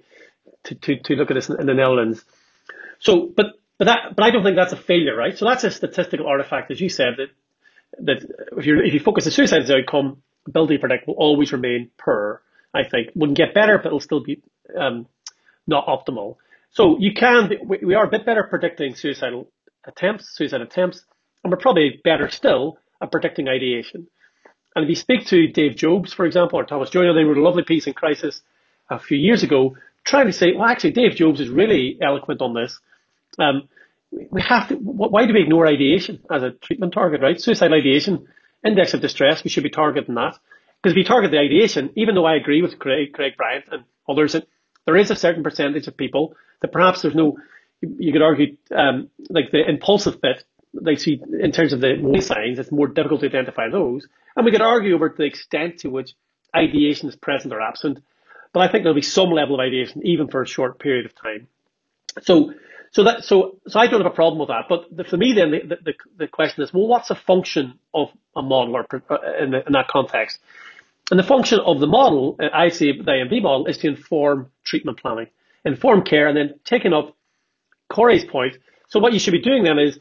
to, 0.64 0.74
to, 0.74 0.96
to 1.00 1.14
look 1.14 1.30
at 1.30 1.34
this 1.34 1.48
in, 1.48 1.66
the 1.66 1.74
Netherlands. 1.74 2.24
So, 2.98 3.30
but 3.34 3.46
but 3.78 3.86
that 3.86 4.16
but 4.16 4.24
I 4.24 4.30
don't 4.30 4.44
think 4.44 4.56
that's 4.56 4.72
a 4.72 4.76
failure, 4.76 5.16
right? 5.16 5.36
So 5.36 5.46
that's 5.46 5.64
a 5.64 5.70
statistical 5.70 6.26
artifact, 6.26 6.70
as 6.70 6.80
you 6.80 6.88
said, 6.88 7.14
that 7.18 7.28
that 8.06 8.48
if 8.56 8.66
you 8.66 8.80
if 8.80 8.94
you 8.94 9.00
focus 9.00 9.26
as 9.26 9.36
the 9.36 9.76
outcome, 9.78 10.22
ability 10.46 10.76
to 10.76 10.80
predict 10.80 11.06
will 11.06 11.14
always 11.14 11.52
remain 11.52 11.90
poor. 11.98 12.42
I 12.72 12.84
think 12.84 13.10
wouldn't 13.14 13.38
get 13.38 13.54
better, 13.54 13.78
but 13.78 13.86
it'll 13.86 14.00
still 14.00 14.22
be 14.22 14.42
um, 14.76 15.06
not 15.66 15.86
optimal. 15.86 16.36
So 16.70 16.98
you 16.98 17.14
can, 17.14 17.50
we 17.68 17.94
are 17.94 18.04
a 18.04 18.10
bit 18.10 18.26
better 18.26 18.42
predicting 18.42 18.96
suicidal 18.96 19.48
attempts, 19.84 20.36
suicide 20.36 20.60
attempts, 20.60 21.04
and 21.42 21.52
we're 21.52 21.58
probably 21.58 22.00
better 22.02 22.28
still 22.30 22.78
at 23.00 23.12
predicting 23.12 23.48
ideation. 23.48 24.08
And 24.74 24.84
if 24.84 24.88
you 24.88 24.96
speak 24.96 25.26
to 25.26 25.46
Dave 25.46 25.76
Jobes, 25.76 26.12
for 26.12 26.26
example, 26.26 26.58
or 26.58 26.64
Thomas 26.64 26.90
Joiner, 26.90 27.14
they 27.14 27.22
wrote 27.22 27.36
a 27.36 27.42
lovely 27.42 27.62
piece 27.62 27.86
in 27.86 27.92
Crisis 27.92 28.42
a 28.90 28.98
few 28.98 29.16
years 29.16 29.44
ago, 29.44 29.76
trying 30.04 30.26
to 30.26 30.32
say, 30.32 30.52
well, 30.52 30.68
actually, 30.68 30.92
Dave 30.92 31.16
Jobes 31.16 31.40
is 31.40 31.48
really 31.48 31.98
eloquent 32.00 32.40
on 32.42 32.54
this. 32.54 32.78
Um, 33.38 33.68
we 34.30 34.42
have 34.42 34.68
to, 34.68 34.76
why 34.76 35.26
do 35.26 35.32
we 35.32 35.42
ignore 35.42 35.66
ideation 35.66 36.20
as 36.30 36.42
a 36.42 36.50
treatment 36.50 36.92
target, 36.92 37.20
right? 37.20 37.40
Suicidal 37.40 37.78
ideation, 37.78 38.26
index 38.64 38.94
of 38.94 39.00
distress, 39.00 39.42
we 39.42 39.50
should 39.50 39.64
be 39.64 39.70
targeting 39.70 40.14
that. 40.14 40.38
Because 40.82 40.92
if 40.92 40.98
you 40.98 41.04
target 41.04 41.30
the 41.30 41.38
ideation, 41.38 41.90
even 41.96 42.14
though 42.14 42.26
I 42.26 42.36
agree 42.36 42.62
with 42.62 42.78
Craig, 42.78 43.12
Craig 43.12 43.32
Bryan 43.36 43.62
and 43.72 43.84
others 44.08 44.34
that 44.34 44.46
there 44.86 44.96
is 44.96 45.10
a 45.10 45.16
certain 45.16 45.42
percentage 45.42 45.86
of 45.86 45.96
people 45.96 46.36
that 46.60 46.72
perhaps 46.72 47.02
there's 47.02 47.14
no, 47.14 47.38
you 47.80 48.12
could 48.12 48.22
argue, 48.22 48.56
um, 48.74 49.08
like 49.30 49.50
the 49.50 49.68
impulsive 49.68 50.20
bit, 50.20 50.44
they 50.74 50.96
see 50.96 51.20
in 51.40 51.52
terms 51.52 51.72
of 51.72 51.80
the 51.80 52.20
signs, 52.20 52.58
it's 52.58 52.72
more 52.72 52.88
difficult 52.88 53.20
to 53.20 53.26
identify 53.26 53.68
those. 53.70 54.06
And 54.36 54.44
we 54.44 54.52
could 54.52 54.60
argue 54.60 54.94
over 54.94 55.14
the 55.16 55.24
extent 55.24 55.78
to 55.80 55.88
which 55.88 56.14
ideation 56.54 57.08
is 57.08 57.16
present 57.16 57.52
or 57.52 57.60
absent. 57.60 58.00
But 58.54 58.60
I 58.60 58.68
think 58.68 58.84
there'll 58.84 58.94
be 58.94 59.02
some 59.02 59.30
level 59.30 59.56
of 59.56 59.60
ideation 59.60 60.06
even 60.06 60.28
for 60.28 60.40
a 60.40 60.46
short 60.46 60.78
period 60.78 61.04
of 61.04 61.14
time. 61.14 61.48
So, 62.22 62.54
so 62.92 63.02
that, 63.02 63.24
so, 63.24 63.58
so 63.66 63.80
I 63.80 63.88
don't 63.88 64.00
have 64.00 64.10
a 64.10 64.14
problem 64.14 64.38
with 64.38 64.48
that. 64.48 64.66
But 64.68 64.96
the, 64.96 65.02
for 65.02 65.16
me, 65.16 65.32
then 65.32 65.50
the, 65.50 65.76
the, 65.84 65.94
the 66.16 66.28
question 66.28 66.62
is, 66.62 66.72
well, 66.72 66.86
what's 66.86 67.08
the 67.08 67.16
function 67.16 67.80
of 67.92 68.10
a 68.36 68.42
model 68.42 68.76
or 68.76 68.86
uh, 69.10 69.42
in, 69.42 69.50
the, 69.50 69.66
in 69.66 69.72
that 69.72 69.88
context? 69.88 70.38
And 71.10 71.18
the 71.18 71.24
function 71.24 71.58
of 71.58 71.80
the 71.80 71.88
model, 71.88 72.36
uh, 72.40 72.46
I 72.54 72.68
see 72.68 72.92
the 72.92 73.10
IMV 73.10 73.42
model, 73.42 73.66
is 73.66 73.78
to 73.78 73.88
inform 73.88 74.52
treatment 74.62 75.00
planning 75.00 75.26
informed 75.64 76.06
care, 76.06 76.28
and 76.28 76.36
then 76.36 76.60
taking 76.64 76.92
up 76.92 77.16
Cory's 77.88 78.24
point. 78.24 78.58
So 78.88 79.00
what 79.00 79.12
you 79.12 79.18
should 79.18 79.32
be 79.32 79.40
doing 79.40 79.64
then 79.64 79.78
is, 79.78 79.98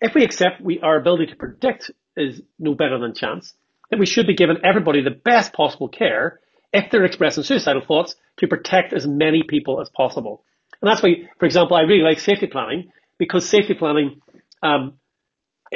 if 0.00 0.14
we 0.14 0.22
accept 0.24 0.60
we 0.60 0.78
our 0.80 0.96
ability 0.96 1.26
to 1.28 1.36
predict 1.36 1.90
is 2.16 2.42
no 2.58 2.74
better 2.74 2.98
than 2.98 3.14
chance, 3.14 3.54
then 3.90 3.98
we 3.98 4.06
should 4.06 4.26
be 4.26 4.34
giving 4.34 4.58
everybody 4.62 5.02
the 5.02 5.10
best 5.10 5.52
possible 5.52 5.88
care 5.88 6.40
if 6.72 6.90
they're 6.90 7.04
expressing 7.04 7.44
suicidal 7.44 7.82
thoughts 7.86 8.14
to 8.38 8.46
protect 8.46 8.92
as 8.92 9.06
many 9.06 9.42
people 9.42 9.80
as 9.80 9.88
possible. 9.88 10.44
And 10.80 10.90
that's 10.90 11.02
why, 11.02 11.28
for 11.38 11.46
example, 11.46 11.76
I 11.76 11.82
really 11.82 12.02
like 12.02 12.20
safety 12.20 12.46
planning 12.46 12.92
because 13.18 13.48
safety 13.48 13.74
planning 13.74 14.20
um, 14.62 14.94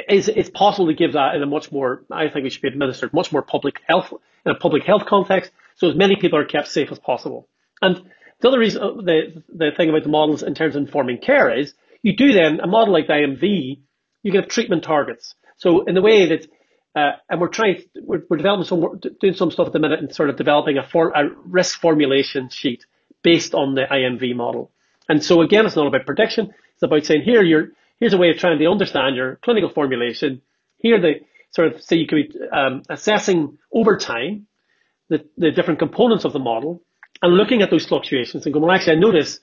is 0.07 0.27
it's 0.27 0.49
possible 0.49 0.87
to 0.87 0.93
give 0.93 1.13
that 1.13 1.35
in 1.35 1.43
a 1.43 1.45
much 1.45 1.71
more, 1.71 2.03
I 2.11 2.29
think 2.29 2.45
it 2.45 2.53
should 2.53 2.61
be 2.61 2.67
administered 2.67 3.13
much 3.13 3.31
more 3.31 3.41
public 3.41 3.81
health, 3.87 4.13
in 4.45 4.51
a 4.51 4.55
public 4.55 4.83
health 4.83 5.05
context, 5.05 5.51
so 5.75 5.89
as 5.89 5.95
many 5.95 6.15
people 6.15 6.39
are 6.39 6.45
kept 6.45 6.67
safe 6.67 6.91
as 6.91 6.99
possible. 6.99 7.47
And 7.81 8.01
the 8.39 8.47
other 8.47 8.59
reason, 8.59 8.81
the, 9.05 9.43
the 9.53 9.71
thing 9.75 9.89
about 9.89 10.03
the 10.03 10.09
models 10.09 10.43
in 10.43 10.55
terms 10.55 10.75
of 10.75 10.83
informing 10.83 11.19
care 11.19 11.55
is, 11.55 11.73
you 12.03 12.15
do 12.15 12.33
then, 12.33 12.59
a 12.59 12.67
model 12.67 12.93
like 12.93 13.07
the 13.07 13.13
IMV, 13.13 13.79
you 14.23 14.31
get 14.31 14.49
treatment 14.49 14.83
targets. 14.83 15.35
So 15.57 15.83
in 15.85 15.95
the 15.95 16.01
way 16.01 16.27
that, 16.27 16.47
uh, 16.95 17.11
and 17.29 17.39
we're 17.39 17.47
trying, 17.47 17.81
we're, 18.01 18.23
we're 18.29 18.37
developing 18.37 18.65
some, 18.65 18.99
doing 19.19 19.33
some 19.33 19.51
stuff 19.51 19.67
at 19.67 19.73
the 19.73 19.79
minute 19.79 19.99
and 19.99 20.13
sort 20.13 20.29
of 20.29 20.35
developing 20.35 20.77
a, 20.77 20.83
for, 20.83 21.11
a 21.11 21.29
risk 21.45 21.79
formulation 21.79 22.49
sheet 22.49 22.85
based 23.23 23.53
on 23.53 23.75
the 23.75 23.83
IMV 23.83 24.35
model. 24.35 24.71
And 25.07 25.23
so 25.23 25.41
again, 25.41 25.65
it's 25.65 25.75
not 25.75 25.87
about 25.87 26.05
prediction. 26.05 26.53
It's 26.73 26.83
about 26.83 27.05
saying 27.05 27.23
here, 27.23 27.43
you're, 27.43 27.69
here's 27.99 28.13
a 28.13 28.17
way 28.17 28.29
of 28.29 28.37
trying 28.37 28.59
to 28.59 28.65
understand 28.67 29.15
your 29.15 29.37
clinical 29.37 29.69
formulation. 29.69 30.41
Here, 30.77 30.99
the 30.99 31.21
sort 31.51 31.73
of 31.73 31.81
say 31.81 31.97
you 31.97 32.07
could 32.07 32.29
be 32.29 32.39
um, 32.51 32.83
assessing 32.89 33.57
over 33.71 33.97
time 33.97 34.47
the, 35.09 35.25
the 35.37 35.51
different 35.51 35.79
components 35.79 36.25
of 36.25 36.33
the 36.33 36.39
model 36.39 36.81
and 37.21 37.33
looking 37.33 37.61
at 37.61 37.69
those 37.69 37.85
fluctuations 37.85 38.45
and 38.45 38.53
going, 38.53 38.65
well, 38.65 38.75
actually, 38.75 38.97
I 38.97 38.99
notice 38.99 39.39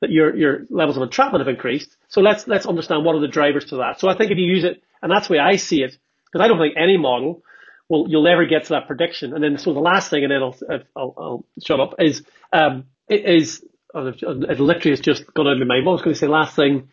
that 0.00 0.10
your 0.10 0.34
your 0.36 0.66
levels 0.70 0.96
of 0.96 1.02
entrapment 1.02 1.40
have 1.44 1.54
increased. 1.54 1.94
So 2.08 2.20
let's 2.20 2.46
let's 2.46 2.66
understand 2.66 3.04
what 3.04 3.16
are 3.16 3.20
the 3.20 3.28
drivers 3.28 3.66
to 3.66 3.76
that. 3.76 4.00
So 4.00 4.08
I 4.08 4.16
think 4.16 4.30
if 4.30 4.38
you 4.38 4.44
use 4.44 4.64
it, 4.64 4.82
and 5.02 5.10
that's 5.10 5.28
the 5.28 5.34
way 5.34 5.38
I 5.38 5.56
see 5.56 5.82
it, 5.82 5.96
because 6.30 6.44
I 6.44 6.48
don't 6.48 6.58
think 6.58 6.74
any 6.76 6.96
model 6.96 7.42
will 7.88 8.06
you'll 8.08 8.28
ever 8.28 8.46
get 8.46 8.64
to 8.64 8.68
that 8.70 8.86
prediction. 8.86 9.34
And 9.34 9.42
then 9.42 9.58
so 9.58 9.74
the 9.74 9.80
last 9.80 10.10
thing, 10.10 10.24
and 10.24 10.32
then 10.32 10.42
I'll 10.42 10.56
I'll, 10.96 11.14
I'll 11.18 11.46
shut 11.62 11.80
up 11.80 11.94
is 11.98 12.22
um 12.52 12.84
is 13.08 13.64
oh, 13.94 14.06
it 14.06 14.60
literally 14.60 14.90
has 14.90 15.00
just 15.00 15.32
gone 15.34 15.46
out 15.46 15.54
of 15.54 15.58
my 15.58 15.64
mind. 15.64 15.86
What 15.86 15.92
I 15.92 15.94
was 15.94 16.02
going 16.02 16.14
to 16.14 16.18
say 16.18 16.28
last 16.28 16.56
thing, 16.56 16.88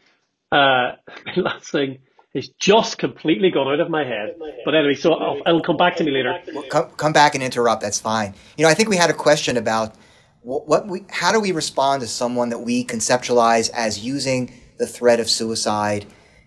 uh, 0.51 0.93
last 1.37 1.71
thing 1.71 1.99
is 2.33 2.49
just 2.59 2.97
completely 2.97 3.49
gone 3.51 3.67
out 3.67 3.79
of 3.79 3.89
my 3.89 4.03
head. 4.03 4.35
But 4.65 4.75
anyway, 4.75 4.95
so 4.95 5.13
I'll, 5.13 5.41
it'll 5.45 5.61
come 5.61 5.77
back 5.77 5.95
to 5.97 6.03
me 6.03 6.11
later. 6.11 6.39
Well, 6.53 6.63
come, 6.69 6.89
come 6.91 7.13
back 7.13 7.35
and 7.35 7.43
interrupt. 7.43 7.81
That's 7.81 7.99
fine. 7.99 8.35
You 8.57 8.63
know, 8.63 8.69
I 8.69 8.73
think 8.73 8.89
we 8.89 8.97
had 8.97 9.09
a 9.09 9.13
question 9.13 9.57
about 9.57 9.95
what, 10.41 10.67
what 10.67 10.87
we, 10.87 11.05
how 11.09 11.31
do 11.31 11.39
we 11.39 11.51
respond 11.51 12.01
to 12.01 12.07
someone 12.07 12.49
that 12.49 12.59
we 12.59 12.85
conceptualize 12.85 13.69
as 13.71 14.05
using 14.05 14.53
the 14.77 14.85
threat 14.85 15.19
of 15.19 15.29
suicide 15.29 16.05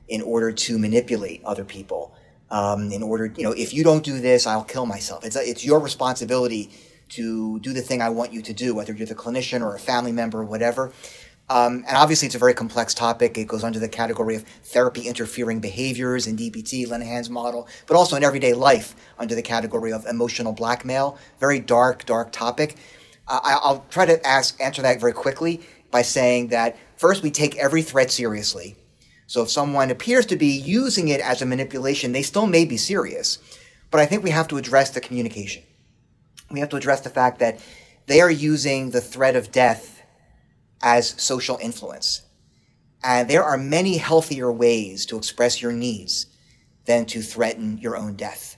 in 0.08 0.22
order 0.22 0.52
to 0.52 0.78
manipulate 0.78 1.42
other 1.44 1.64
people? 1.64 2.14
Um, 2.50 2.90
in 2.90 3.02
order, 3.02 3.26
you 3.36 3.44
know, 3.44 3.52
if 3.52 3.72
you 3.72 3.84
don't 3.84 4.04
do 4.04 4.20
this, 4.20 4.46
I'll 4.46 4.64
kill 4.64 4.86
myself. 4.86 5.24
It's, 5.24 5.36
it's 5.36 5.64
your 5.64 5.78
responsibility 5.78 6.70
to 7.10 7.60
do 7.60 7.72
the 7.72 7.80
thing 7.80 8.02
I 8.02 8.08
want 8.08 8.32
you 8.32 8.42
to 8.42 8.52
do, 8.52 8.74
whether 8.74 8.92
you're 8.92 9.06
the 9.06 9.14
clinician 9.14 9.62
or 9.62 9.74
a 9.74 9.78
family 9.78 10.12
member 10.12 10.40
or 10.40 10.44
whatever. 10.44 10.92
Um, 11.48 11.84
and 11.88 11.96
obviously, 11.96 12.26
it's 12.26 12.36
a 12.36 12.38
very 12.38 12.54
complex 12.54 12.94
topic. 12.94 13.36
It 13.36 13.48
goes 13.48 13.64
under 13.64 13.80
the 13.80 13.88
category 13.88 14.36
of 14.36 14.44
therapy 14.62 15.08
interfering 15.08 15.58
behaviors 15.58 16.28
in 16.28 16.36
DBT, 16.36 16.88
Linehan's 16.88 17.28
model, 17.28 17.66
but 17.88 17.96
also 17.96 18.14
in 18.14 18.22
everyday 18.22 18.52
life 18.54 18.94
under 19.18 19.34
the 19.34 19.42
category 19.42 19.92
of 19.92 20.06
emotional 20.06 20.52
blackmail. 20.52 21.18
Very 21.40 21.58
dark, 21.58 22.06
dark 22.06 22.30
topic. 22.30 22.76
I'll 23.26 23.84
try 23.90 24.06
to 24.06 24.24
ask, 24.26 24.60
answer 24.60 24.82
that 24.82 25.00
very 25.00 25.12
quickly 25.12 25.60
by 25.90 26.02
saying 26.02 26.48
that 26.48 26.76
first, 26.96 27.22
we 27.22 27.30
take 27.30 27.56
every 27.56 27.82
threat 27.82 28.10
seriously. 28.10 28.76
So 29.30 29.42
if 29.42 29.50
someone 29.50 29.92
appears 29.92 30.26
to 30.26 30.36
be 30.36 30.48
using 30.48 31.06
it 31.06 31.20
as 31.20 31.40
a 31.40 31.46
manipulation, 31.46 32.10
they 32.10 32.22
still 32.22 32.48
may 32.48 32.64
be 32.64 32.76
serious. 32.76 33.38
But 33.92 34.00
I 34.00 34.06
think 34.06 34.24
we 34.24 34.30
have 34.30 34.48
to 34.48 34.56
address 34.56 34.90
the 34.90 35.00
communication. 35.00 35.62
We 36.50 36.58
have 36.58 36.68
to 36.70 36.76
address 36.76 37.02
the 37.02 37.10
fact 37.10 37.38
that 37.38 37.60
they 38.08 38.20
are 38.20 38.30
using 38.30 38.90
the 38.90 39.00
threat 39.00 39.36
of 39.36 39.52
death 39.52 40.02
as 40.82 41.14
social 41.22 41.60
influence. 41.62 42.22
And 43.04 43.30
there 43.30 43.44
are 43.44 43.56
many 43.56 43.98
healthier 43.98 44.50
ways 44.50 45.06
to 45.06 45.16
express 45.16 45.62
your 45.62 45.70
needs 45.70 46.26
than 46.86 47.06
to 47.06 47.22
threaten 47.22 47.78
your 47.78 47.96
own 47.96 48.16
death. 48.16 48.56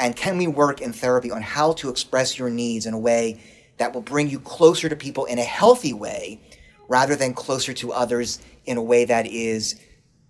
And 0.00 0.16
can 0.16 0.36
we 0.36 0.48
work 0.48 0.80
in 0.80 0.92
therapy 0.92 1.30
on 1.30 1.42
how 1.42 1.74
to 1.74 1.90
express 1.90 2.36
your 2.36 2.50
needs 2.50 2.86
in 2.86 2.92
a 2.92 2.98
way 2.98 3.40
that 3.76 3.94
will 3.94 4.00
bring 4.00 4.28
you 4.28 4.40
closer 4.40 4.88
to 4.88 4.96
people 4.96 5.26
in 5.26 5.38
a 5.38 5.44
healthy 5.44 5.92
way 5.92 6.40
rather 6.88 7.14
than 7.14 7.34
closer 7.34 7.72
to 7.74 7.92
others 7.92 8.40
in 8.66 8.78
a 8.78 8.82
way 8.82 9.04
that 9.04 9.28
is 9.28 9.78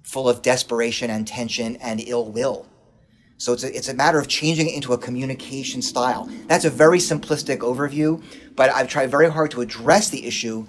full 0.09 0.27
of 0.27 0.41
desperation 0.41 1.11
and 1.11 1.29
tension 1.29 1.77
and 1.77 2.01
ill 2.01 2.31
will. 2.31 2.67
So 3.37 3.53
it's 3.53 3.63
a, 3.63 3.77
it's 3.77 3.91
a 3.91 3.95
matter 3.95 4.19
of 4.19 4.27
changing 4.27 4.69
it 4.69 4.75
into 4.75 4.95
a 4.95 4.99
communication 4.99 5.83
style. 5.83 6.31
That's 6.47 6.65
a 6.65 6.71
very 6.71 6.97
simplistic 6.99 7.59
overview, 7.59 8.23
but 8.57 8.71
I've 8.71 8.89
tried 8.89 9.11
very 9.11 9.31
hard 9.31 9.51
to 9.51 9.61
address 9.61 10.09
the 10.09 10.27
issue 10.27 10.67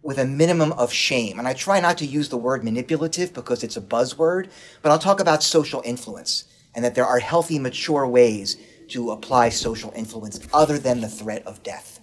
with 0.00 0.18
a 0.18 0.24
minimum 0.24 0.70
of 0.72 0.92
shame. 0.92 1.40
And 1.40 1.48
I 1.48 1.54
try 1.54 1.80
not 1.80 1.98
to 1.98 2.06
use 2.06 2.28
the 2.28 2.36
word 2.36 2.62
manipulative 2.62 3.34
because 3.34 3.64
it's 3.64 3.76
a 3.76 3.80
buzzword, 3.80 4.48
but 4.80 4.92
I'll 4.92 4.98
talk 5.00 5.18
about 5.18 5.42
social 5.42 5.82
influence 5.84 6.44
and 6.72 6.84
that 6.84 6.94
there 6.94 7.04
are 7.04 7.18
healthy, 7.18 7.58
mature 7.58 8.06
ways 8.06 8.56
to 8.90 9.10
apply 9.10 9.48
social 9.48 9.92
influence 9.96 10.38
other 10.54 10.78
than 10.78 11.00
the 11.00 11.08
threat 11.08 11.44
of 11.48 11.64
death. 11.64 12.00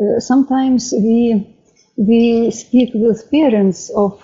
Uh, 0.00 0.18
sometimes 0.20 0.94
we 0.96 1.54
we 1.96 2.50
speak 2.50 2.90
with 2.94 3.30
parents 3.30 3.90
of 3.90 4.20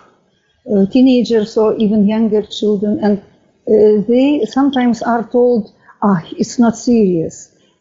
uh, 0.67 0.87
teenagers 0.87 1.57
or 1.57 1.77
even 1.77 2.07
younger 2.07 2.43
children, 2.43 2.99
and 3.03 3.19
uh, 3.21 4.03
they 4.09 4.45
sometimes 4.47 5.03
are 5.03 5.25
told, 5.31 5.73
"Ah, 6.03 6.21
it's 6.39 6.59
not 6.59 6.77
serious." 6.77 7.37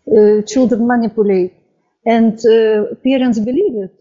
Uh, 0.07 0.41
children 0.53 0.87
manipulate, 0.87 1.53
and 2.05 2.33
uh, 2.45 2.95
parents 3.03 3.39
believe 3.39 3.75
it. 3.85 3.93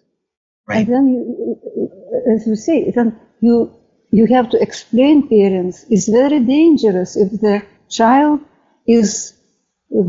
Right. 0.69 0.87
And 0.87 0.89
then, 0.95 1.05
you, 1.09 1.91
as 2.35 2.47
you 2.47 2.57
say, 2.57 2.91
then 2.91 3.19
you 3.41 3.73
you 4.11 4.27
have 4.27 4.51
to 4.51 4.61
explain 4.63 5.29
parents. 5.29 5.85
It's 5.91 6.09
very 6.09 6.41
dangerous 6.41 7.17
if 7.17 7.31
the 7.41 7.63
child 7.89 8.41
is 8.87 9.35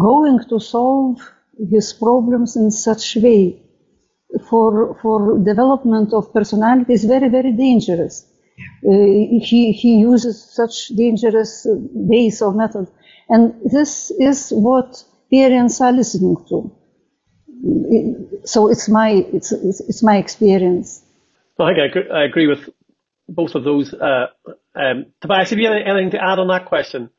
going 0.09 0.39
to 0.49 0.59
solve 0.59 1.17
his 1.71 1.93
problems 1.93 2.55
in 2.55 2.71
such 2.71 3.15
way 3.17 3.61
for 4.49 4.95
for 5.01 5.37
development 5.39 6.13
of 6.13 6.33
personality 6.33 6.93
is 6.93 7.05
very 7.05 7.29
very 7.29 7.51
dangerous. 7.51 8.15
Yeah. 8.59 8.91
Uh, 8.91 9.39
he 9.49 9.71
he 9.71 9.97
uses 9.99 10.41
such 10.43 10.87
dangerous 10.89 11.65
ways 11.69 12.41
or 12.41 12.53
methods, 12.53 12.91
and 13.29 13.53
this 13.71 14.11
is 14.11 14.49
what 14.51 15.03
parents 15.31 15.81
are 15.81 15.91
listening 15.91 16.37
to. 16.49 16.71
So 18.45 18.69
it's 18.69 18.89
my 18.89 19.09
it's 19.33 19.51
it's, 19.51 19.79
it's 19.81 20.03
my 20.03 20.17
experience. 20.17 21.01
I 21.59 21.67
think 21.67 21.79
I 21.79 21.85
agree, 21.85 22.09
I 22.09 22.23
agree 22.23 22.47
with 22.47 22.69
both 23.27 23.55
of 23.55 23.63
those. 23.63 23.93
Uh, 23.93 24.27
um, 24.75 25.05
Tobias, 25.21 25.49
have 25.49 25.59
you 25.59 25.71
anything 25.71 26.11
to 26.11 26.23
add 26.23 26.39
on 26.39 26.47
that 26.47 26.65
question? 26.65 27.09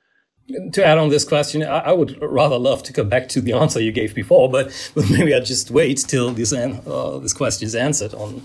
to 0.73 0.85
add 0.85 0.99
on 0.99 1.11
this 1.11 1.25
question, 1.25 1.63
I, 1.63 1.79
I, 1.79 1.93
would 1.93 2.21
rather 2.21 2.59
love 2.59 2.83
to 2.85 2.93
come 2.93 3.09
back 3.09 3.29
to 3.31 3.41
the 3.41 3.53
answer 3.53 3.81
you 3.81 3.93
gave 3.93 4.15
before, 4.15 4.51
but, 4.51 4.73
but 4.95 5.09
maybe 5.11 5.35
I 5.35 5.41
just 5.41 5.71
wait 5.71 5.99
till 5.99 6.31
this 6.31 6.53
an, 6.53 6.81
uh, 6.87 7.19
this 7.19 7.33
question 7.33 7.67
is 7.67 7.75
answered. 7.75 8.15
On, 8.15 8.45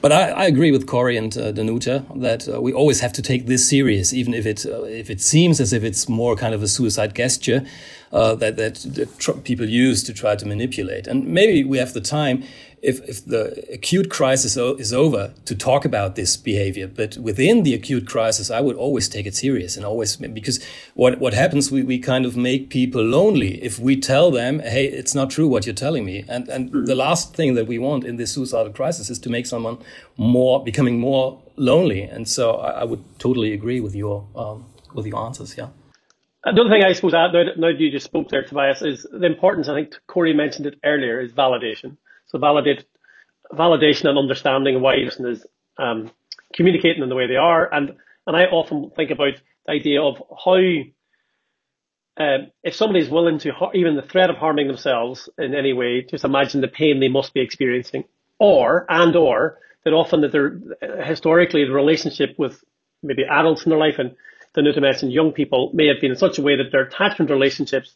but 0.00 0.12
I, 0.12 0.30
I 0.30 0.44
agree 0.46 0.70
with 0.70 0.86
Cory 0.86 1.16
and 1.16 1.36
uh, 1.36 1.52
Danuta 1.52 2.04
that 2.20 2.48
uh, 2.48 2.60
we 2.60 2.72
always 2.72 3.00
have 3.00 3.12
to 3.14 3.22
take 3.22 3.46
this 3.46 3.68
serious, 3.68 4.12
even 4.12 4.34
if 4.34 4.46
it 4.46 4.66
uh, 4.66 4.82
if 4.84 5.10
it 5.10 5.20
seems 5.20 5.60
as 5.60 5.72
if 5.72 5.82
it's 5.82 6.08
more 6.08 6.36
kind 6.36 6.54
of 6.54 6.62
a 6.62 6.68
suicide 6.68 7.14
gesture 7.14 7.64
uh, 8.12 8.34
that 8.36 8.56
that, 8.56 8.74
that 8.74 9.44
people 9.44 9.66
use 9.66 10.02
to 10.04 10.12
try 10.12 10.36
to 10.36 10.46
manipulate. 10.46 11.06
And 11.06 11.26
maybe 11.26 11.64
we 11.64 11.78
have 11.78 11.92
the 11.92 12.00
time 12.00 12.44
if, 12.82 13.00
if 13.08 13.24
the 13.24 13.64
acute 13.72 14.10
crisis 14.10 14.56
is 14.56 14.92
over 14.92 15.32
to 15.44 15.54
talk 15.54 15.84
about 15.84 16.14
this 16.14 16.36
behavior. 16.36 16.86
But 16.86 17.16
within 17.16 17.62
the 17.62 17.74
acute 17.74 18.06
crisis, 18.06 18.50
I 18.50 18.60
would 18.60 18.76
always 18.76 19.08
take 19.08 19.26
it 19.26 19.34
serious 19.34 19.76
and 19.76 19.84
always, 19.84 20.16
because 20.16 20.64
what, 20.94 21.18
what 21.18 21.34
happens, 21.34 21.70
we, 21.70 21.82
we 21.82 21.98
kind 21.98 22.24
of 22.24 22.36
make 22.36 22.70
people 22.70 23.02
lonely 23.02 23.62
if 23.62 23.78
we 23.78 23.96
tell 23.96 24.30
them, 24.30 24.60
hey, 24.60 24.86
it's 24.86 25.14
not 25.14 25.30
true 25.30 25.48
what 25.48 25.66
you're 25.66 25.74
telling 25.74 26.04
me. 26.04 26.24
And, 26.28 26.48
and 26.48 26.70
hmm. 26.70 26.84
the 26.84 26.94
last 26.94 27.34
thing 27.34 27.54
that 27.54 27.66
we 27.66 27.78
want 27.78 28.04
in 28.04 28.16
this 28.16 28.32
suicidal 28.32 28.72
crisis 28.72 29.10
is 29.10 29.18
to 29.20 29.30
make 29.30 29.46
someone 29.46 29.78
more, 30.16 30.62
becoming 30.62 30.98
more 30.98 31.40
lonely. 31.56 32.02
And 32.02 32.28
so 32.28 32.56
I, 32.56 32.80
I 32.80 32.84
would 32.84 33.02
totally 33.18 33.52
agree 33.52 33.80
with 33.80 33.94
your, 33.94 34.26
um, 34.36 34.66
with 34.94 35.06
your 35.06 35.18
answers. 35.18 35.56
Yeah. 35.56 35.68
Uh, 36.44 36.50
Another 36.50 36.70
thing 36.70 36.84
I 36.84 36.92
suppose, 36.92 37.14
uh, 37.14 37.26
now 37.32 37.68
that 37.72 37.80
you 37.80 37.90
just 37.90 38.06
spoke 38.06 38.28
there, 38.28 38.44
Tobias, 38.44 38.80
is 38.82 39.06
the 39.10 39.26
importance, 39.26 39.68
I 39.68 39.74
think 39.74 39.94
Cory 40.06 40.32
mentioned 40.32 40.66
it 40.66 40.78
earlier, 40.84 41.20
is 41.20 41.32
validation. 41.32 41.96
So 42.28 42.38
validate, 42.38 42.84
validation 43.52 44.08
and 44.08 44.18
understanding 44.18 44.76
of 44.76 44.82
why 44.82 44.96
is 44.96 45.46
um, 45.78 46.10
communicating 46.54 47.02
in 47.02 47.08
the 47.08 47.14
way 47.14 47.26
they 47.26 47.36
are. 47.36 47.72
And, 47.72 47.96
and 48.26 48.36
I 48.36 48.44
often 48.44 48.90
think 48.94 49.10
about 49.10 49.34
the 49.66 49.72
idea 49.72 50.02
of 50.02 50.22
how, 50.44 50.56
uh, 52.22 52.38
if 52.62 52.74
somebody 52.74 53.00
is 53.04 53.10
willing 53.10 53.38
to, 53.40 53.52
even 53.74 53.96
the 53.96 54.02
threat 54.02 54.30
of 54.30 54.36
harming 54.36 54.66
themselves 54.66 55.28
in 55.38 55.54
any 55.54 55.72
way, 55.72 56.02
just 56.02 56.24
imagine 56.24 56.60
the 56.60 56.68
pain 56.68 57.00
they 57.00 57.08
must 57.08 57.34
be 57.34 57.40
experiencing. 57.40 58.04
Or, 58.38 58.86
and 58.88 59.16
or, 59.16 59.58
that 59.84 59.92
often 59.92 60.20
that 60.20 60.32
they're, 60.32 60.60
historically, 61.04 61.64
the 61.64 61.72
relationship 61.72 62.34
with 62.38 62.62
maybe 63.02 63.24
adults 63.24 63.64
in 63.64 63.70
their 63.70 63.78
life 63.78 63.98
and 63.98 64.14
the 64.54 64.62
new 64.62 64.72
to 64.72 64.80
mention 64.80 65.10
young 65.10 65.32
people 65.32 65.70
may 65.72 65.86
have 65.86 66.00
been 66.00 66.10
in 66.10 66.16
such 66.16 66.38
a 66.38 66.42
way 66.42 66.56
that 66.56 66.72
their 66.72 66.82
attachment 66.82 67.30
relationships 67.30 67.94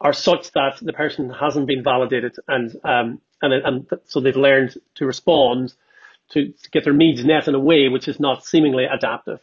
are 0.00 0.12
such 0.12 0.52
that 0.52 0.78
the 0.82 0.92
person 0.92 1.30
hasn't 1.30 1.66
been 1.66 1.82
validated 1.82 2.34
and 2.48 2.76
um, 2.84 3.20
and 3.42 3.52
and 3.52 3.86
so 4.06 4.20
they've 4.20 4.36
learned 4.36 4.76
to 4.96 5.06
respond 5.06 5.74
to, 6.30 6.52
to 6.52 6.70
get 6.70 6.84
their 6.84 6.92
needs 6.92 7.24
met 7.24 7.48
in 7.48 7.54
a 7.54 7.60
way 7.60 7.88
which 7.88 8.08
is 8.08 8.18
not 8.18 8.44
seemingly 8.44 8.84
adaptive. 8.84 9.40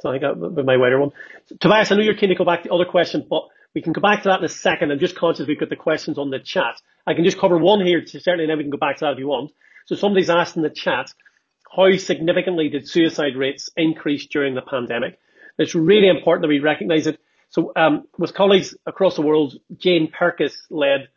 So 0.00 0.10
I 0.10 0.18
think 0.18 0.56
my 0.64 0.76
wider 0.76 0.98
one. 0.98 1.12
Tobias, 1.60 1.92
I 1.92 1.96
know 1.96 2.02
you're 2.02 2.14
keen 2.14 2.30
to 2.30 2.34
go 2.34 2.44
back 2.44 2.62
to 2.62 2.68
the 2.68 2.74
other 2.74 2.84
question, 2.84 3.24
but 3.28 3.44
we 3.74 3.82
can 3.82 3.92
go 3.92 4.00
back 4.00 4.22
to 4.22 4.28
that 4.30 4.40
in 4.40 4.44
a 4.44 4.48
second. 4.48 4.90
I'm 4.90 4.98
just 4.98 5.16
conscious 5.16 5.46
we've 5.46 5.60
got 5.60 5.68
the 5.70 5.76
questions 5.76 6.18
on 6.18 6.30
the 6.30 6.40
chat. 6.40 6.80
I 7.06 7.14
can 7.14 7.24
just 7.24 7.38
cover 7.38 7.56
one 7.58 7.84
here, 7.84 8.04
certainly, 8.06 8.44
and 8.44 8.50
then 8.50 8.58
we 8.58 8.64
can 8.64 8.70
go 8.70 8.78
back 8.78 8.96
to 8.98 9.04
that 9.04 9.12
if 9.12 9.18
you 9.18 9.28
want. 9.28 9.52
So 9.86 9.94
somebody's 9.94 10.30
asked 10.30 10.56
in 10.56 10.62
the 10.62 10.70
chat, 10.70 11.12
how 11.74 11.96
significantly 11.96 12.68
did 12.68 12.88
suicide 12.88 13.36
rates 13.36 13.70
increase 13.76 14.26
during 14.26 14.54
the 14.54 14.62
pandemic? 14.62 15.18
It's 15.58 15.74
really 15.74 16.08
important 16.08 16.42
that 16.42 16.48
we 16.48 16.60
recognise 16.60 17.06
it. 17.06 17.18
So 17.52 17.70
um, 17.76 18.08
with 18.18 18.32
colleagues 18.32 18.74
across 18.86 19.14
the 19.14 19.22
world, 19.22 19.58
Jane 19.76 20.10
Pirkis 20.10 20.54
led 20.70 21.08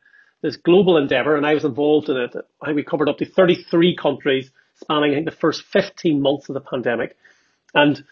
this 0.42 0.58
global 0.58 0.98
endeavour, 0.98 1.38
and 1.38 1.46
I 1.46 1.54
was 1.54 1.64
involved 1.64 2.10
in 2.10 2.18
it. 2.18 2.36
I 2.62 2.66
think 2.66 2.76
we 2.76 2.84
covered 2.84 3.08
up 3.08 3.18
to 3.20 3.26
33 3.26 3.96
countries, 3.96 4.52
spanning 4.76 5.12
I 5.12 5.16
think 5.16 5.26
the 5.26 5.32
first 5.32 5.64
15 5.64 6.22
months 6.22 6.50
of 6.50 6.54
the 6.54 6.60
pandemic, 6.60 7.16
and 7.74 8.04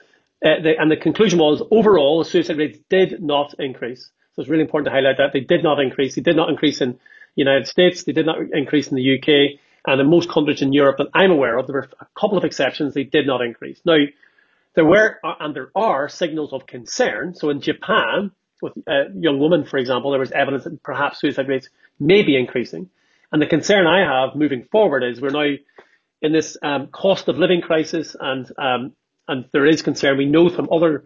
uh, 0.44 0.62
the, 0.64 0.74
and 0.80 0.90
the 0.90 0.96
conclusion 0.96 1.38
was 1.38 1.62
overall 1.70 2.20
the 2.20 2.30
suicide 2.30 2.58
rates 2.58 2.80
did 2.90 3.22
not 3.22 3.56
increase. 3.60 4.10
So 4.36 4.42
it's 4.42 4.50
really 4.50 4.64
important 4.64 4.86
to 4.88 4.92
highlight 4.92 5.18
that 5.18 5.34
they 5.34 5.42
did 5.42 5.62
not 5.62 5.82
increase. 5.82 6.16
They 6.16 6.22
did 6.22 6.38
not 6.38 6.50
increase 6.50 6.80
in 6.80 6.94
the 6.94 7.00
United 7.36 7.68
States. 7.68 8.04
They 8.04 8.14
did 8.14 8.26
not 8.26 8.40
increase 8.54 8.88
in 8.88 8.96
the 8.96 9.18
UK. 9.18 9.60
And 9.86 10.00
in 10.00 10.10
most 10.10 10.30
countries 10.30 10.62
in 10.62 10.74
Europe 10.74 10.98
that 10.98 11.10
I'm 11.14 11.32
aware 11.32 11.58
of, 11.58 11.68
there 11.68 11.76
were 11.76 11.90
a 12.00 12.08
couple 12.20 12.38
of 12.38 12.46
exceptions. 12.46 12.94
They 12.94 13.04
did 13.04 13.28
not 13.28 13.42
increase. 13.42 13.80
Now, 13.86 13.98
there 14.76 14.86
were 14.86 15.20
and 15.24 15.56
there 15.56 15.72
are 15.76 16.10
signals 16.10 16.54
of 16.54 16.66
concern. 16.66 17.36
So 17.36 17.50
in 17.50 17.62
Japan, 17.62 18.32
with 18.62 18.74
a 18.88 19.06
young 19.16 19.40
woman, 19.40 19.66
for 19.66 19.78
example, 19.78 20.12
there 20.12 20.20
was 20.20 20.32
evidence 20.32 20.64
that 20.64 20.82
perhaps 20.84 21.20
suicide 21.20 21.48
rates 21.48 21.70
may 22.00 22.24
be 22.24 22.38
increasing. 22.38 22.90
And 23.32 23.42
the 23.42 23.48
concern 23.48 23.88
I 23.88 24.00
have 24.00 24.36
moving 24.36 24.64
forward 24.72 25.04
is 25.04 25.20
we're 25.20 25.30
now 25.30 25.56
in 26.22 26.32
this 26.32 26.58
um, 26.62 26.88
cost 26.88 27.28
of 27.28 27.38
living 27.38 27.62
crisis 27.62 28.16
and 28.20 28.50
um, 28.58 28.94
and 29.28 29.46
there 29.52 29.66
is 29.66 29.82
concern. 29.82 30.18
We 30.18 30.26
know 30.26 30.50
from 30.50 30.70
other, 30.72 31.06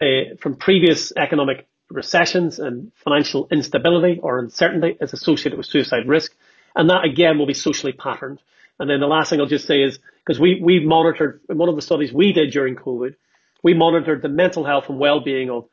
uh, 0.00 0.36
from 0.40 0.56
previous 0.56 1.12
economic 1.16 1.66
recessions 1.90 2.58
and 2.58 2.92
financial 2.94 3.48
instability 3.50 4.20
or 4.22 4.38
uncertainty 4.38 4.96
is 5.00 5.12
associated 5.12 5.56
with 5.56 5.66
suicide 5.66 6.08
risk. 6.08 6.32
And 6.74 6.90
that 6.90 7.04
again 7.04 7.38
will 7.38 7.46
be 7.46 7.54
socially 7.54 7.92
patterned. 7.92 8.40
And 8.78 8.90
then 8.90 9.00
the 9.00 9.06
last 9.06 9.30
thing 9.30 9.40
I'll 9.40 9.46
just 9.46 9.66
say 9.66 9.82
is, 9.82 9.98
because 10.26 10.40
we, 10.40 10.60
we 10.60 10.80
monitored, 10.84 11.40
in 11.48 11.56
one 11.56 11.68
of 11.68 11.76
the 11.76 11.82
studies 11.82 12.12
we 12.12 12.32
did 12.32 12.50
during 12.50 12.74
COVID, 12.74 13.14
we 13.62 13.74
monitored 13.74 14.22
the 14.22 14.28
mental 14.28 14.64
health 14.64 14.88
and 14.88 14.98
well-being 14.98 15.50
of 15.50 15.68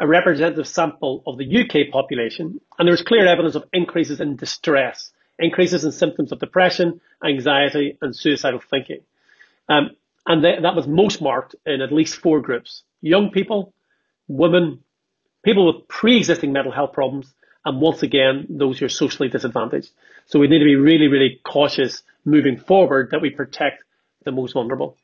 a 0.00 0.06
representative 0.06 0.66
sample 0.66 1.22
of 1.24 1.38
the 1.38 1.60
UK 1.60 1.92
population, 1.92 2.60
and 2.78 2.86
there 2.88 2.92
was 2.92 3.02
clear 3.02 3.26
evidence 3.26 3.54
of 3.54 3.64
increases 3.72 4.20
in 4.20 4.34
distress, 4.34 5.12
increases 5.38 5.84
in 5.84 5.92
symptoms 5.92 6.32
of 6.32 6.40
depression, 6.40 7.00
anxiety, 7.24 7.96
and 8.02 8.14
suicidal 8.16 8.60
thinking. 8.68 9.00
Um, 9.68 9.90
and 10.26 10.42
th- 10.42 10.62
that 10.62 10.74
was 10.74 10.88
most 10.88 11.22
marked 11.22 11.54
in 11.64 11.80
at 11.80 11.92
least 11.92 12.16
four 12.16 12.40
groups 12.40 12.82
young 13.00 13.30
people, 13.30 13.72
women, 14.26 14.80
people 15.44 15.66
with 15.66 15.86
pre 15.86 16.16
existing 16.16 16.52
mental 16.52 16.72
health 16.72 16.92
problems, 16.92 17.32
and 17.64 17.80
once 17.80 18.02
again, 18.02 18.46
those 18.48 18.78
who 18.78 18.86
are 18.86 18.88
socially 18.88 19.28
disadvantaged. 19.28 19.90
So 20.26 20.40
we 20.40 20.48
need 20.48 20.58
to 20.58 20.64
be 20.64 20.76
really, 20.76 21.06
really 21.06 21.40
cautious 21.44 22.02
moving 22.24 22.56
forward 22.56 23.10
that 23.12 23.20
we 23.20 23.30
protect 23.30 23.82
the 24.24 24.32
most 24.32 24.54
vulnerable. 24.54 24.96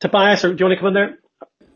Tobias, 0.00 0.44
or 0.44 0.54
do 0.54 0.62
you 0.62 0.66
want 0.66 0.78
to 0.78 0.80
come 0.80 0.88
in 0.88 0.94
there? 0.94 1.18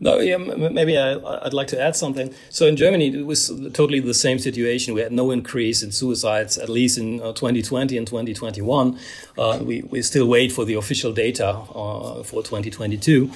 No, 0.03 0.19
yeah, 0.19 0.37
maybe 0.37 0.99
I, 0.99 1.15
would 1.15 1.55
like 1.55 1.69
to 1.69 1.81
add 1.81 1.95
something. 1.95 2.35
So 2.51 2.67
in 2.67 2.75
Germany, 2.75 3.21
it 3.21 3.25
was 3.25 3.53
totally 3.73 4.01
the 4.01 4.15
same 4.15 4.41
situation. 4.41 4.95
We 4.95 5.01
had 5.01 5.13
no 5.13 5.31
increase 5.31 5.81
in 5.81 5.93
suicides, 5.93 6.59
at 6.59 6.69
least 6.69 6.99
in 6.99 7.21
uh, 7.23 7.33
2020 7.35 7.97
and 7.97 8.05
2021. 8.05 8.99
Uh, 9.39 9.61
we, 9.63 9.83
we 9.83 10.03
still 10.03 10.27
wait 10.27 10.51
for 10.51 10.65
the 10.65 10.75
official 10.75 11.13
data 11.13 11.51
uh, 11.51 12.25
for 12.25 12.43
2022. 12.43 13.31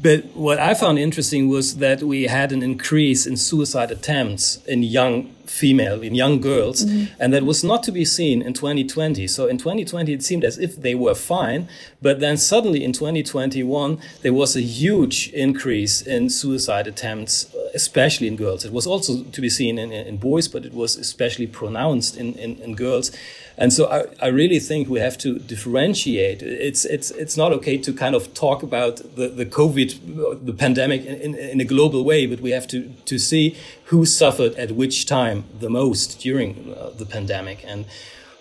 But 0.00 0.26
what 0.36 0.60
I 0.60 0.74
found 0.74 1.00
interesting 1.00 1.48
was 1.48 1.78
that 1.78 2.04
we 2.04 2.24
had 2.28 2.52
an 2.52 2.62
increase 2.62 3.26
in 3.26 3.36
suicide 3.36 3.90
attempts 3.90 4.64
in 4.66 4.84
young 4.84 5.28
female, 5.52 6.02
in 6.02 6.14
young 6.14 6.40
girls, 6.40 6.84
mm-hmm. 6.84 7.12
and 7.20 7.32
that 7.32 7.44
was 7.44 7.62
not 7.62 7.82
to 7.84 7.92
be 7.92 8.04
seen 8.04 8.42
in 8.42 8.52
2020. 8.52 9.26
So 9.28 9.46
in 9.46 9.58
2020, 9.58 10.12
it 10.12 10.22
seemed 10.22 10.44
as 10.44 10.58
if 10.58 10.76
they 10.76 10.94
were 10.94 11.14
fine, 11.14 11.68
but 12.00 12.20
then 12.20 12.36
suddenly 12.36 12.82
in 12.82 12.92
2021, 12.92 13.98
there 14.22 14.32
was 14.32 14.56
a 14.56 14.60
huge 14.60 15.28
increase 15.32 16.02
in 16.02 16.30
suicide 16.30 16.86
attempts, 16.86 17.54
especially 17.74 18.28
in 18.28 18.36
girls. 18.36 18.64
It 18.64 18.72
was 18.72 18.86
also 18.86 19.22
to 19.22 19.40
be 19.40 19.48
seen 19.48 19.78
in, 19.78 19.92
in 19.92 20.16
boys, 20.16 20.48
but 20.48 20.64
it 20.64 20.74
was 20.74 20.96
especially 20.96 21.46
pronounced 21.46 22.16
in, 22.16 22.34
in, 22.34 22.56
in 22.58 22.74
girls. 22.74 23.10
And 23.56 23.72
so 23.72 23.90
I, 23.90 24.26
I 24.26 24.28
really 24.28 24.58
think 24.58 24.88
we 24.88 25.00
have 25.00 25.18
to 25.18 25.38
differentiate. 25.38 26.42
It's, 26.42 26.84
it's, 26.84 27.10
it's 27.12 27.36
not 27.36 27.52
okay 27.52 27.76
to 27.78 27.92
kind 27.92 28.14
of 28.14 28.32
talk 28.34 28.62
about 28.62 28.96
the, 29.16 29.28
the 29.28 29.46
COVID, 29.46 30.44
the 30.44 30.52
pandemic 30.52 31.04
in, 31.04 31.34
in, 31.34 31.60
a 31.60 31.64
global 31.64 32.04
way, 32.04 32.26
but 32.26 32.40
we 32.40 32.50
have 32.50 32.66
to, 32.68 32.90
to 33.04 33.18
see 33.18 33.56
who 33.86 34.06
suffered 34.06 34.54
at 34.54 34.72
which 34.72 35.06
time 35.06 35.44
the 35.60 35.68
most 35.68 36.20
during 36.20 36.74
uh, 36.74 36.90
the 36.96 37.06
pandemic. 37.06 37.62
And, 37.66 37.84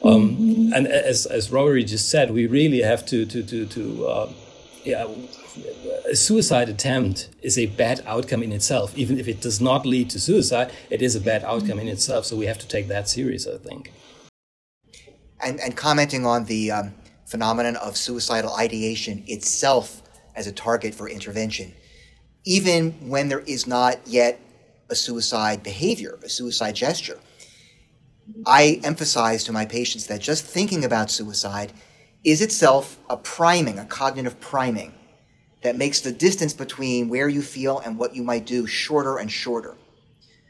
um, 0.04 0.38
mm-hmm. 0.38 0.74
and 0.74 0.88
as, 0.88 1.26
as 1.26 1.52
Rory 1.52 1.84
just 1.84 2.10
said, 2.10 2.32
we 2.32 2.48
really 2.48 2.82
have 2.82 3.06
to, 3.08 3.26
to, 3.26 3.44
to, 3.44 3.66
to 3.66 4.08
uh, 4.08 4.34
yeah, 4.84 5.08
a 6.10 6.16
suicide 6.16 6.70
attempt 6.70 7.30
is 7.42 7.58
a 7.58 7.66
bad 7.66 8.02
outcome 8.06 8.44
in 8.44 8.52
itself. 8.52 8.98
Even 8.98 9.20
if 9.20 9.28
it 9.28 9.42
does 9.42 9.60
not 9.60 9.86
lead 9.86 10.10
to 10.12 10.20
suicide, 10.20 10.72
it 10.90 11.02
is 11.02 11.16
a 11.16 11.22
bad 11.22 11.44
outcome 11.44 11.80
in 11.80 11.88
itself. 11.88 12.26
So 12.26 12.36
we 12.36 12.46
have 12.46 12.60
to 12.60 12.68
take 12.68 12.88
that 12.88 13.10
serious, 13.10 13.48
I 13.48 13.58
think 13.58 13.92
and, 15.42 15.60
and 15.60 15.76
commenting 15.76 16.26
on 16.26 16.46
the 16.46 16.72
um, 16.72 16.94
phenomenon 17.26 17.76
of 17.78 17.98
suicidal 17.98 18.56
ideation 18.56 19.24
itself 19.28 20.02
as 20.36 20.48
a 20.48 20.52
target 20.52 20.94
for 20.94 21.10
intervention, 21.10 21.74
even 22.46 22.92
when 23.10 23.30
there 23.30 23.42
is 23.42 23.68
not 23.68 24.00
yet 24.06 24.40
a 24.90 24.96
suicide 24.96 25.64
behavior, 25.64 26.20
a 26.24 26.30
suicide 26.30 26.76
gesture. 26.76 27.20
I 28.46 28.80
emphasize 28.84 29.44
to 29.46 29.52
my 29.52 29.66
patients 29.66 30.08
that 30.08 30.22
just 30.22 30.46
thinking 30.46 30.86
about 30.86 31.12
suicide 31.12 31.74
is 32.24 32.42
itself 32.42 32.98
a 33.10 33.18
priming, 33.18 33.80
a 33.80 33.86
cognitive 33.86 34.40
priming 34.40 34.94
that 35.62 35.78
makes 35.78 36.02
the 36.02 36.12
distance 36.12 36.54
between 36.54 37.10
where 37.10 37.30
you 37.30 37.42
feel 37.42 37.80
and 37.80 37.98
what 37.98 38.16
you 38.16 38.24
might 38.24 38.46
do 38.46 38.66
shorter 38.66 39.18
and 39.18 39.32
shorter. 39.32 39.76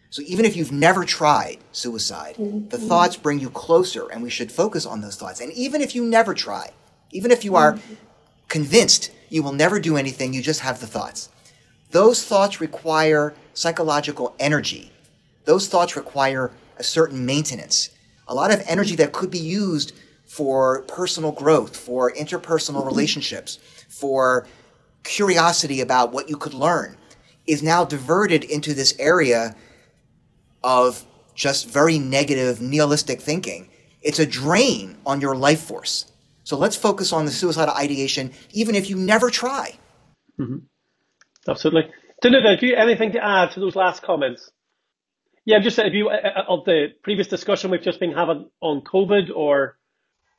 So 0.09 0.21
even 0.25 0.43
if 0.43 0.57
you've 0.57 0.71
never 0.73 1.05
tried 1.05 1.59
suicide, 1.71 2.35
mm-hmm. 2.35 2.67
the 2.67 2.77
thoughts 2.77 3.15
bring 3.15 3.39
you 3.39 3.49
closer, 3.49 4.09
and 4.09 4.21
we 4.21 4.29
should 4.29 4.51
focus 4.51 4.85
on 4.85 4.99
those 5.01 5.15
thoughts. 5.15 5.39
And 5.39 5.53
even 5.53 5.81
if 5.81 5.95
you 5.95 6.03
never 6.03 6.33
try, 6.33 6.71
even 7.11 7.31
if 7.31 7.45
you 7.45 7.55
are 7.55 7.73
mm-hmm. 7.73 7.93
convinced 8.49 9.11
you 9.29 9.41
will 9.41 9.53
never 9.53 9.79
do 9.79 9.95
anything, 9.95 10.33
you 10.33 10.41
just 10.41 10.59
have 10.61 10.81
the 10.81 10.87
thoughts. 10.87 11.29
Those 11.91 12.25
thoughts 12.25 12.59
require 12.59 13.33
psychological 13.53 14.35
energy. 14.39 14.91
Those 15.45 15.67
thoughts 15.67 15.95
require 15.95 16.51
a 16.77 16.83
certain 16.83 17.25
maintenance, 17.25 17.89
a 18.27 18.35
lot 18.35 18.53
of 18.53 18.61
energy 18.67 18.95
that 18.97 19.13
could 19.13 19.31
be 19.31 19.39
used 19.39 19.93
for 20.25 20.81
personal 20.83 21.31
growth, 21.31 21.75
for 21.75 22.11
interpersonal 22.13 22.79
mm-hmm. 22.79 22.87
relationships, 22.87 23.59
for 23.87 24.45
curiosity 25.03 25.81
about 25.81 26.11
what 26.11 26.29
you 26.29 26.37
could 26.37 26.53
learn, 26.53 26.97
is 27.47 27.63
now 27.63 27.83
diverted 27.85 28.43
into 28.43 28.73
this 28.73 28.93
area 28.99 29.55
of 30.63 31.05
just 31.33 31.69
very 31.69 31.97
negative 31.97 32.61
nihilistic 32.61 33.21
thinking. 33.21 33.69
It's 34.01 34.19
a 34.19 34.25
drain 34.25 34.97
on 35.05 35.21
your 35.21 35.35
life 35.35 35.61
force. 35.61 36.11
So 36.43 36.57
let's 36.57 36.75
focus 36.75 37.13
on 37.13 37.25
the 37.25 37.31
suicidal 37.31 37.73
ideation, 37.73 38.31
even 38.51 38.75
if 38.75 38.89
you 38.89 38.95
never 38.95 39.29
try. 39.29 39.73
Mm-hmm. 40.39 40.57
Absolutely. 41.47 41.91
Danuta, 42.23 42.59
do 42.59 42.67
you 42.67 42.75
anything 42.75 43.13
to 43.13 43.23
add 43.23 43.51
to 43.51 43.59
those 43.59 43.75
last 43.75 44.03
comments? 44.03 44.51
Yeah, 45.45 45.57
I'm 45.57 45.63
just 45.63 45.79
if 45.79 45.93
you 45.93 46.09
uh, 46.09 46.13
uh, 46.13 46.53
of 46.53 46.65
the 46.65 46.89
previous 47.03 47.27
discussion 47.27 47.71
we've 47.71 47.81
just 47.81 47.99
been 47.99 48.11
having 48.11 48.49
on 48.61 48.81
COVID, 48.81 49.35
or 49.35 49.77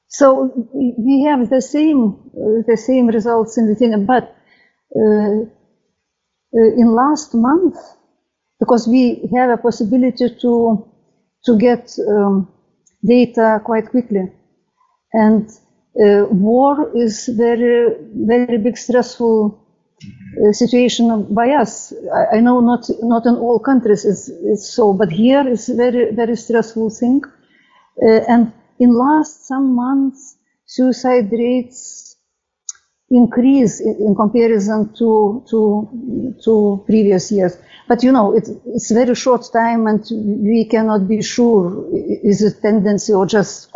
so 0.07 0.69
we 0.73 1.27
have 1.29 1.51
the 1.51 1.61
same 1.61 2.15
uh, 2.29 2.63
the 2.67 2.77
same 2.77 3.09
results 3.09 3.59
in 3.59 3.69
the 3.69 3.75
thing, 3.75 4.07
but 4.07 4.23
uh, 4.23 4.27
uh, 4.27 4.33
in 4.95 6.95
last 6.95 7.35
month 7.35 7.77
because 8.61 8.87
we 8.87 9.29
have 9.35 9.51
a 9.51 9.57
possibility 9.57 10.29
to 10.41 10.87
to 11.45 11.59
get 11.59 11.93
um, 12.09 12.49
data 13.05 13.61
quite 13.65 13.91
quickly. 13.91 14.31
And 15.13 15.49
uh, 16.01 16.27
war 16.31 16.91
is 16.95 17.29
very 17.29 17.97
very 18.15 18.59
big 18.59 18.79
stressful 18.79 19.59
uh, 20.03 20.53
situation 20.53 21.35
by 21.35 21.51
us. 21.51 21.93
I, 22.15 22.37
I, 22.37 22.41
know 22.41 22.61
not 22.61 22.89
not 23.03 23.27
in 23.27 23.35
all 23.35 23.59
countries 23.59 24.05
is 24.05 24.29
is 24.29 24.73
so, 24.73 24.93
but 24.93 25.11
here 25.11 25.47
is 25.49 25.69
very 25.69 26.15
very 26.15 26.37
stressful 26.37 26.91
thing. 26.91 27.23
Uh, 28.03 28.21
and 28.29 28.53
in 28.79 28.95
last 28.95 29.47
some 29.47 29.75
months, 29.75 30.37
suicide 30.67 31.31
rates 31.33 32.12
increase 33.13 33.81
in, 33.81 34.15
comparison 34.17 34.93
to 34.95 35.45
to 35.51 36.37
to 36.45 36.83
previous 36.87 37.31
years. 37.33 37.57
But 37.89 38.03
you 38.03 38.13
know, 38.13 38.35
it's, 38.35 38.51
it's 38.67 38.91
very 38.91 39.15
short 39.15 39.45
time, 39.53 39.87
and 39.87 40.05
we 40.11 40.67
cannot 40.71 41.09
be 41.09 41.23
sure 41.23 41.87
is 41.93 42.43
it 42.43 42.63
tendency 42.63 43.13
or 43.13 43.27
just 43.27 43.71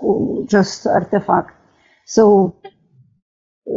just 0.46 0.86
artifact. 0.86 1.52
So 2.06 2.56
uh, 3.68 3.72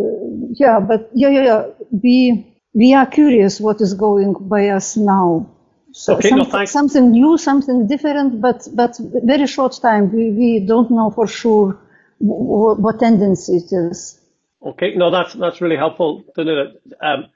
yeah, 0.53 0.79
but 0.79 1.09
yeah, 1.13 1.29
yeah, 1.29 1.43
yeah. 1.43 1.65
We 1.91 2.55
we 2.73 2.93
are 2.93 3.05
curious 3.05 3.59
what 3.59 3.81
is 3.81 3.93
going 3.93 4.35
by 4.39 4.69
us 4.69 4.97
now. 4.97 5.49
So 5.91 6.15
okay, 6.17 6.29
some, 6.29 6.39
no, 6.39 6.65
something 6.65 7.11
new, 7.11 7.37
something 7.37 7.87
different, 7.87 8.41
but 8.41 8.67
but 8.73 8.97
very 9.23 9.47
short 9.47 9.79
time. 9.81 10.11
We, 10.13 10.31
we 10.31 10.65
don't 10.67 10.91
know 10.91 11.09
for 11.09 11.27
sure 11.27 11.77
what, 12.19 12.79
what 12.79 12.99
tendency 12.99 13.57
it 13.57 13.73
is. 13.73 14.18
Okay, 14.65 14.93
no, 14.95 15.09
that's 15.09 15.33
that's 15.33 15.61
really 15.61 15.77
helpful. 15.77 16.23
Um, 16.37 17.27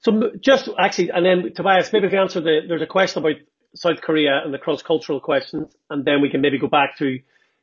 so 0.00 0.30
just 0.40 0.68
actually, 0.78 1.10
and 1.10 1.24
then 1.26 1.52
Tobias, 1.54 1.92
maybe 1.92 2.06
if 2.06 2.12
you 2.12 2.20
answer 2.20 2.40
the, 2.40 2.60
there's 2.66 2.80
a 2.80 2.86
question 2.86 3.22
about 3.22 3.36
South 3.74 4.00
Korea 4.00 4.40
and 4.44 4.52
the 4.52 4.58
cross-cultural 4.58 5.20
questions, 5.20 5.72
and 5.90 6.04
then 6.04 6.22
we 6.22 6.30
can 6.30 6.40
maybe 6.40 6.58
go 6.58 6.68
back 6.68 6.96
to, 6.98 7.18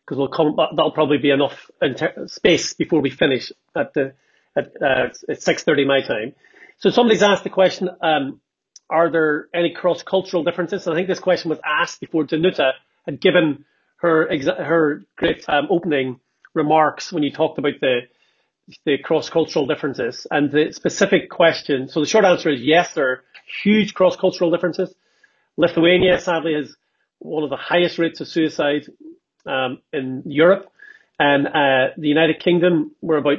because 0.05 0.17
we'll 0.17 0.27
come, 0.27 0.55
that'll 0.55 0.91
probably 0.91 1.17
be 1.17 1.31
enough 1.31 1.69
inter- 1.81 2.27
space 2.27 2.73
before 2.73 3.01
we 3.01 3.09
finish 3.09 3.51
at 3.75 3.93
the, 3.93 4.13
at, 4.55 4.71
uh, 4.81 5.09
at 5.29 5.39
6.30 5.39 5.87
my 5.87 6.01
time. 6.01 6.33
So 6.77 6.91
somebody's 6.91 7.23
asked 7.23 7.43
the 7.43 7.49
question, 7.49 7.89
um, 8.01 8.39
are 8.89 9.11
there 9.11 9.47
any 9.53 9.71
cross-cultural 9.73 10.43
differences? 10.43 10.85
And 10.85 10.93
I 10.93 10.97
think 10.97 11.07
this 11.09 11.19
question 11.19 11.49
was 11.49 11.59
asked 11.65 11.99
before 11.99 12.23
Danuta 12.23 12.73
had 13.05 13.19
given 13.19 13.65
her, 13.97 14.27
exa- 14.27 14.63
her 14.63 15.03
great 15.17 15.43
um, 15.49 15.67
opening 15.69 16.19
remarks 16.53 17.11
when 17.11 17.23
you 17.23 17.31
talked 17.31 17.57
about 17.57 17.73
the, 17.81 18.01
the 18.85 18.97
cross-cultural 18.97 19.65
differences 19.65 20.27
and 20.29 20.51
the 20.51 20.71
specific 20.73 21.29
question. 21.29 21.87
So 21.87 22.01
the 22.01 22.05
short 22.05 22.25
answer 22.25 22.49
is 22.49 22.61
yes, 22.61 22.93
there 22.93 23.09
are 23.09 23.23
huge 23.63 23.93
cross-cultural 23.93 24.51
differences. 24.51 24.93
Lithuania 25.55 26.19
sadly 26.19 26.53
has 26.53 26.75
one 27.19 27.43
of 27.43 27.49
the 27.49 27.57
highest 27.57 27.97
rates 27.97 28.21
of 28.21 28.27
suicide 28.27 28.83
um, 29.45 29.81
in 29.93 30.23
Europe, 30.25 30.69
and 31.19 31.47
uh, 31.47 31.93
the 31.97 32.09
United 32.09 32.39
Kingdom 32.39 32.91
we're 33.01 33.17
about, 33.17 33.37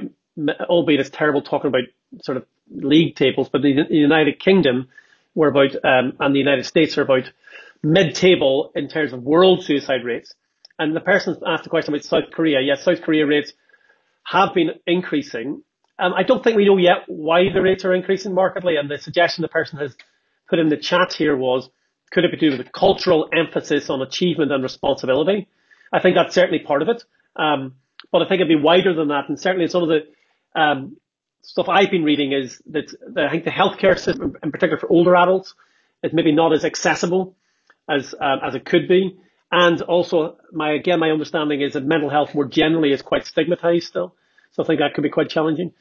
albeit 0.63 1.01
it's 1.01 1.11
terrible 1.11 1.43
talking 1.43 1.69
about 1.69 1.85
sort 2.23 2.39
of 2.39 2.47
league 2.71 3.15
tables, 3.15 3.49
but 3.51 3.63
the, 3.63 3.87
United 3.91 4.41
Kingdom 4.41 4.89
we're 5.35 5.49
about, 5.49 5.75
um, 5.85 6.15
and 6.19 6.35
the 6.35 6.41
United 6.41 6.67
States 6.67 6.99
are 6.99 7.03
about 7.03 7.31
mid-table 7.83 8.73
in 8.75 8.89
terms 8.89 9.13
of 9.13 9.23
world 9.23 9.63
suicide 9.63 10.05
rates. 10.05 10.35
And 10.79 10.97
the 10.97 11.01
person 11.01 11.37
asked 11.47 11.65
the 11.65 11.71
question 11.71 11.95
about 11.95 12.05
South 12.05 12.31
Korea. 12.33 12.61
Yes, 12.61 12.85
South 12.85 13.03
Korea 13.03 13.27
rates 13.27 13.53
have 14.31 14.55
been 14.55 14.71
increasing. 14.87 15.63
Um, 15.99 16.13
I 16.15 16.23
don't 16.23 16.45
think 16.45 16.57
we 16.57 16.67
know 16.67 16.77
yet 16.77 17.05
why 17.07 17.51
the 17.53 17.63
rates 17.63 17.85
are 17.85 17.95
increasing 17.95 18.35
markedly. 18.35 18.77
And 18.77 18.91
the 18.91 18.99
suggestion 18.99 19.43
the 19.43 19.49
person 19.49 19.79
has 19.79 19.97
put 20.49 20.59
in 20.59 20.69
the 20.69 20.77
chat 20.77 21.13
here 21.13 21.37
was, 21.37 21.71
could 22.11 22.25
it 22.25 22.31
be 22.31 22.37
due 22.37 22.51
to 22.51 22.63
the 22.63 22.71
cultural 22.71 23.29
emphasis 23.33 23.91
on 23.91 24.03
achievement 24.03 24.53
and 24.53 24.63
responsibility? 24.63 25.49
I 25.93 26.01
think 26.01 26.15
that's 26.15 26.35
certainly 26.35 26.61
part 26.61 26.83
of 26.83 26.89
it. 26.89 27.05
Um, 27.37 27.77
but 28.13 28.23
I 28.23 28.29
think 28.29 28.41
it'd 28.41 28.49
be 28.49 28.63
wider 28.63 28.95
than 28.95 29.09
that. 29.09 29.29
And 29.29 29.39
certainly 29.39 29.69
some 29.69 29.83
of 29.83 29.89
the 29.89 30.61
um, 30.61 30.97
stuff 31.43 31.69
I've 31.69 31.91
been 31.91 32.05
reading 32.05 32.33
is 32.33 32.61
that 32.71 32.95
the, 33.15 33.25
I 33.25 33.31
think 33.31 33.45
the 33.45 33.51
healthcare 33.51 33.99
system, 33.99 34.37
in 34.43 34.51
particular 34.51 34.79
for 34.79 34.91
older 34.91 35.17
adults, 35.17 35.55
is 36.03 36.13
maybe 36.13 36.33
not 36.33 36.53
as 36.53 36.65
accessible 36.65 37.37
as 37.89 38.15
um, 38.21 38.41
as 38.45 38.55
it 38.55 38.65
could 38.65 38.89
be. 38.89 39.19
And 39.51 39.81
also, 39.83 40.37
my 40.53 40.73
again, 40.73 41.01
my 41.01 41.11
understanding 41.11 41.63
is 41.63 41.73
that 41.73 41.85
mental 41.85 42.11
health 42.11 42.35
more 42.35 42.45
generally 42.45 42.93
is 42.93 43.03
quite 43.03 43.27
stigmatized 43.27 43.87
still. 43.87 44.15
So 44.53 44.63
I 44.63 44.67
think 44.67 44.81
that 44.81 44.95
could 44.95 45.03
be 45.03 45.11
quite 45.11 45.31
challenging. 45.31 45.73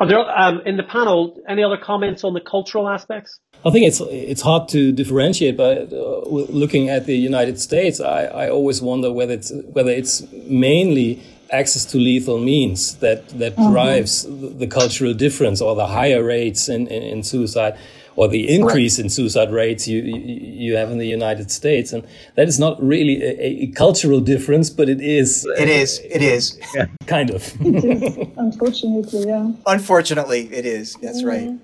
Are 0.00 0.08
there 0.08 0.18
um, 0.18 0.60
in 0.66 0.76
the 0.76 0.82
panel 0.82 1.40
any 1.48 1.62
other 1.62 1.76
comments 1.76 2.24
on 2.24 2.34
the 2.34 2.40
cultural 2.40 2.88
aspects? 2.88 3.38
I 3.64 3.70
think 3.70 3.86
it's 3.86 4.00
it's 4.00 4.42
hard 4.42 4.68
to 4.70 4.90
differentiate, 4.90 5.56
but 5.56 5.92
uh, 5.92 6.20
looking 6.28 6.88
at 6.88 7.06
the 7.06 7.16
United 7.16 7.60
States, 7.60 8.00
I, 8.00 8.24
I 8.24 8.50
always 8.50 8.82
wonder 8.82 9.12
whether 9.12 9.34
it's 9.34 9.52
whether 9.72 9.90
it's 9.90 10.22
mainly 10.32 11.22
access 11.52 11.84
to 11.84 11.98
lethal 11.98 12.38
means 12.38 12.96
that 12.96 13.28
that 13.38 13.54
mm-hmm. 13.54 13.72
drives 13.72 14.26
the 14.58 14.66
cultural 14.66 15.14
difference 15.14 15.60
or 15.60 15.76
the 15.76 15.86
higher 15.86 16.24
rates 16.24 16.68
in, 16.68 16.88
in, 16.88 17.02
in 17.02 17.22
suicide 17.22 17.78
or 18.16 18.28
the 18.28 18.48
increase 18.48 18.98
right. 18.98 19.04
in 19.04 19.10
suicide 19.10 19.52
rates 19.52 19.88
you, 19.88 20.02
you 20.02 20.76
have 20.76 20.90
in 20.90 20.98
the 20.98 21.06
United 21.06 21.50
States, 21.50 21.92
and 21.92 22.06
that 22.36 22.48
is 22.48 22.58
not 22.58 22.82
really 22.82 23.22
a, 23.22 23.64
a 23.64 23.66
cultural 23.68 24.20
difference, 24.20 24.70
but 24.70 24.88
it 24.88 25.00
is. 25.00 25.46
It 25.58 25.68
is. 25.68 26.00
It 26.00 26.22
is. 26.22 26.58
Yeah, 26.74 26.86
kind 27.06 27.30
of. 27.30 27.54
it 27.60 27.84
is. 27.84 28.28
Unfortunately, 28.36 29.26
yeah. 29.26 29.50
Unfortunately, 29.66 30.52
it 30.52 30.66
is. 30.66 30.94
That's 31.02 31.24
right. 31.24 31.58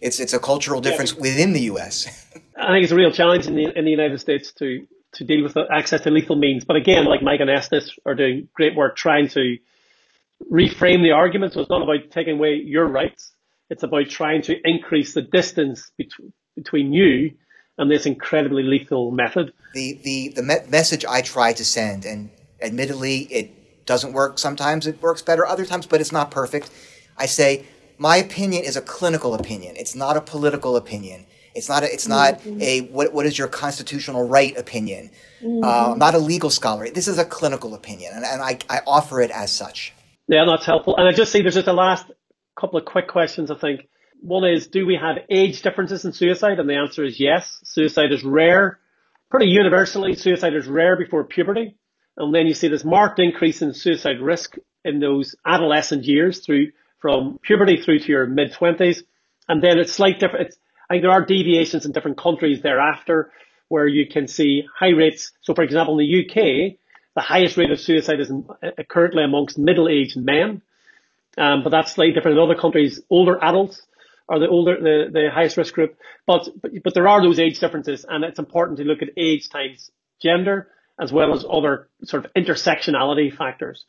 It's 0.00 0.20
it's 0.20 0.32
a 0.32 0.38
cultural 0.38 0.80
difference 0.80 1.14
yeah. 1.14 1.20
within 1.20 1.52
the 1.52 1.62
U.S. 1.62 2.26
I 2.56 2.68
think 2.68 2.84
it's 2.84 2.92
a 2.92 2.96
real 2.96 3.12
challenge 3.12 3.46
in 3.46 3.54
the 3.54 3.76
in 3.76 3.84
the 3.84 3.90
United 3.90 4.20
States 4.20 4.52
to 4.54 4.86
to 5.14 5.24
deal 5.24 5.42
with 5.42 5.56
access 5.72 6.02
to 6.02 6.10
lethal 6.10 6.36
means. 6.36 6.64
But 6.64 6.76
again, 6.76 7.04
like 7.06 7.22
Mike 7.22 7.40
Anestis 7.40 7.90
are 8.04 8.14
doing 8.14 8.48
great 8.54 8.74
work 8.74 8.96
trying 8.96 9.28
to 9.28 9.56
reframe 10.52 11.02
the 11.02 11.12
argument. 11.12 11.52
So 11.52 11.60
it's 11.60 11.70
not 11.70 11.82
about 11.82 12.10
taking 12.10 12.34
away 12.34 12.60
your 12.64 12.86
rights. 12.86 13.33
It's 13.70 13.82
about 13.82 14.08
trying 14.08 14.42
to 14.42 14.56
increase 14.64 15.14
the 15.14 15.22
distance 15.22 15.90
between, 15.96 16.32
between 16.54 16.92
you 16.92 17.32
and 17.78 17.90
this 17.90 18.06
incredibly 18.06 18.62
lethal 18.62 19.10
method. 19.10 19.52
The, 19.72 19.98
the, 20.04 20.28
the 20.36 20.42
me- 20.42 20.68
message 20.68 21.04
I 21.04 21.22
try 21.22 21.52
to 21.54 21.64
send, 21.64 22.04
and 22.04 22.30
admittedly, 22.60 23.20
it 23.30 23.86
doesn't 23.86 24.12
work. 24.12 24.38
Sometimes 24.38 24.86
it 24.86 25.02
works 25.02 25.22
better, 25.22 25.46
other 25.46 25.64
times, 25.64 25.86
but 25.86 26.00
it's 26.00 26.12
not 26.12 26.30
perfect. 26.30 26.70
I 27.16 27.26
say, 27.26 27.66
my 27.98 28.16
opinion 28.16 28.64
is 28.64 28.76
a 28.76 28.82
clinical 28.82 29.34
opinion. 29.34 29.76
It's 29.76 29.94
not 29.94 30.16
a 30.16 30.20
political 30.20 30.76
opinion. 30.76 31.26
It's 31.54 31.68
not 31.68 31.84
a, 31.84 31.92
it's 31.92 32.08
not 32.08 32.40
mm-hmm. 32.40 32.60
a 32.60 32.80
what, 32.92 33.12
what 33.12 33.26
is 33.26 33.38
your 33.38 33.46
constitutional 33.46 34.26
right 34.26 34.56
opinion. 34.56 35.10
Mm-hmm. 35.40 35.64
Uh, 35.64 35.92
I'm 35.92 35.98
not 35.98 36.14
a 36.14 36.18
legal 36.18 36.50
scholar. 36.50 36.90
This 36.90 37.06
is 37.06 37.18
a 37.18 37.24
clinical 37.24 37.74
opinion, 37.74 38.12
and, 38.14 38.24
and 38.24 38.42
I, 38.42 38.58
I 38.68 38.80
offer 38.86 39.20
it 39.20 39.30
as 39.30 39.52
such. 39.52 39.92
Yeah, 40.26 40.44
that's 40.46 40.66
helpful. 40.66 40.96
And 40.96 41.06
I 41.06 41.12
just 41.12 41.30
see 41.30 41.42
there's 41.42 41.54
just 41.54 41.68
a 41.68 41.72
last 41.72 42.06
couple 42.58 42.78
of 42.78 42.84
quick 42.84 43.08
questions, 43.08 43.50
I 43.50 43.56
think. 43.56 43.88
One 44.20 44.44
is, 44.44 44.68
do 44.68 44.86
we 44.86 44.96
have 44.96 45.16
age 45.28 45.62
differences 45.62 46.04
in 46.04 46.12
suicide? 46.12 46.58
And 46.58 46.68
the 46.68 46.76
answer 46.76 47.04
is 47.04 47.20
yes. 47.20 47.60
Suicide 47.64 48.12
is 48.12 48.24
rare. 48.24 48.78
Pretty 49.30 49.46
universally, 49.46 50.14
suicide 50.14 50.54
is 50.54 50.66
rare 50.66 50.96
before 50.96 51.24
puberty. 51.24 51.76
And 52.16 52.34
then 52.34 52.46
you 52.46 52.54
see 52.54 52.68
this 52.68 52.84
marked 52.84 53.18
increase 53.18 53.60
in 53.60 53.74
suicide 53.74 54.20
risk 54.20 54.56
in 54.84 55.00
those 55.00 55.34
adolescent 55.44 56.04
years 56.04 56.40
through 56.40 56.68
from 57.00 57.38
puberty 57.42 57.76
through 57.82 57.98
to 57.98 58.08
your 58.08 58.26
mid 58.26 58.52
twenties. 58.52 59.02
And 59.48 59.62
then 59.62 59.78
it's 59.78 59.92
slight 59.92 60.20
different. 60.20 60.48
It's, 60.48 60.56
I 60.88 60.94
think 60.94 61.02
there 61.02 61.10
are 61.10 61.24
deviations 61.24 61.84
in 61.84 61.92
different 61.92 62.18
countries 62.18 62.62
thereafter 62.62 63.30
where 63.68 63.86
you 63.86 64.06
can 64.06 64.28
see 64.28 64.64
high 64.78 64.90
rates. 64.90 65.32
So 65.42 65.54
for 65.54 65.62
example, 65.62 65.98
in 65.98 66.06
the 66.06 66.24
UK, 66.24 66.76
the 67.14 67.20
highest 67.20 67.56
rate 67.56 67.70
of 67.70 67.80
suicide 67.80 68.20
is 68.20 68.30
uh, 68.30 68.70
currently 68.88 69.24
amongst 69.24 69.58
middle-aged 69.58 70.16
men. 70.16 70.62
Um, 71.36 71.62
but 71.62 71.70
that's 71.70 71.92
slightly 71.92 72.14
different 72.14 72.38
in 72.38 72.42
other 72.42 72.54
countries. 72.54 73.00
Older 73.10 73.42
adults 73.42 73.82
are 74.28 74.38
the 74.38 74.48
older, 74.48 74.76
the, 74.80 75.10
the 75.12 75.30
highest 75.32 75.56
risk 75.56 75.74
group. 75.74 75.96
But, 76.26 76.48
but, 76.60 76.70
but 76.82 76.94
there 76.94 77.08
are 77.08 77.22
those 77.22 77.38
age 77.38 77.58
differences 77.58 78.04
and 78.08 78.24
it's 78.24 78.38
important 78.38 78.78
to 78.78 78.84
look 78.84 79.02
at 79.02 79.08
age 79.16 79.48
times 79.50 79.90
gender 80.22 80.68
as 81.00 81.12
well 81.12 81.34
as 81.34 81.44
other 81.50 81.88
sort 82.04 82.24
of 82.24 82.32
intersectionality 82.34 83.36
factors. 83.36 83.84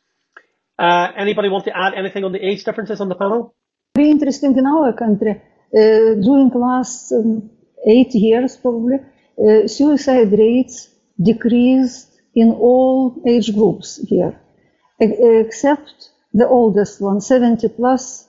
Uh, 0.78 1.08
anybody 1.16 1.48
want 1.48 1.64
to 1.64 1.76
add 1.76 1.94
anything 1.94 2.24
on 2.24 2.32
the 2.32 2.44
age 2.44 2.64
differences 2.64 3.00
on 3.00 3.08
the 3.08 3.14
panel? 3.14 3.54
Very 3.96 4.10
interesting 4.10 4.56
in 4.58 4.66
our 4.66 4.92
country. 4.92 5.40
Uh, 5.74 6.20
during 6.20 6.50
last 6.54 7.12
um, 7.12 7.50
eight 7.86 8.14
years, 8.14 8.56
probably, 8.56 8.96
uh, 9.38 9.66
suicide 9.66 10.32
rates 10.32 10.88
decreased 11.22 12.20
in 12.34 12.50
all 12.52 13.22
age 13.26 13.54
groups 13.54 13.98
here, 14.06 14.38
except 15.00 16.05
the 16.36 16.46
oldest 16.46 17.00
one, 17.00 17.20
70 17.20 17.68
plus, 17.70 18.28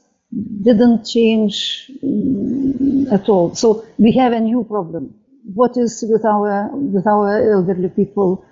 didn't 0.61 1.05
change 1.05 1.91
mm, 2.03 3.11
at 3.11 3.27
all. 3.29 3.53
So 3.55 3.85
we 3.97 4.13
have 4.13 4.33
a 4.33 4.39
new 4.39 4.63
problem. 4.63 5.13
What 5.53 5.77
is 5.77 6.03
with 6.07 6.25
our 6.25 6.69
with 6.73 7.07
our 7.07 7.53
elderly 7.53 7.89
people 7.89 8.45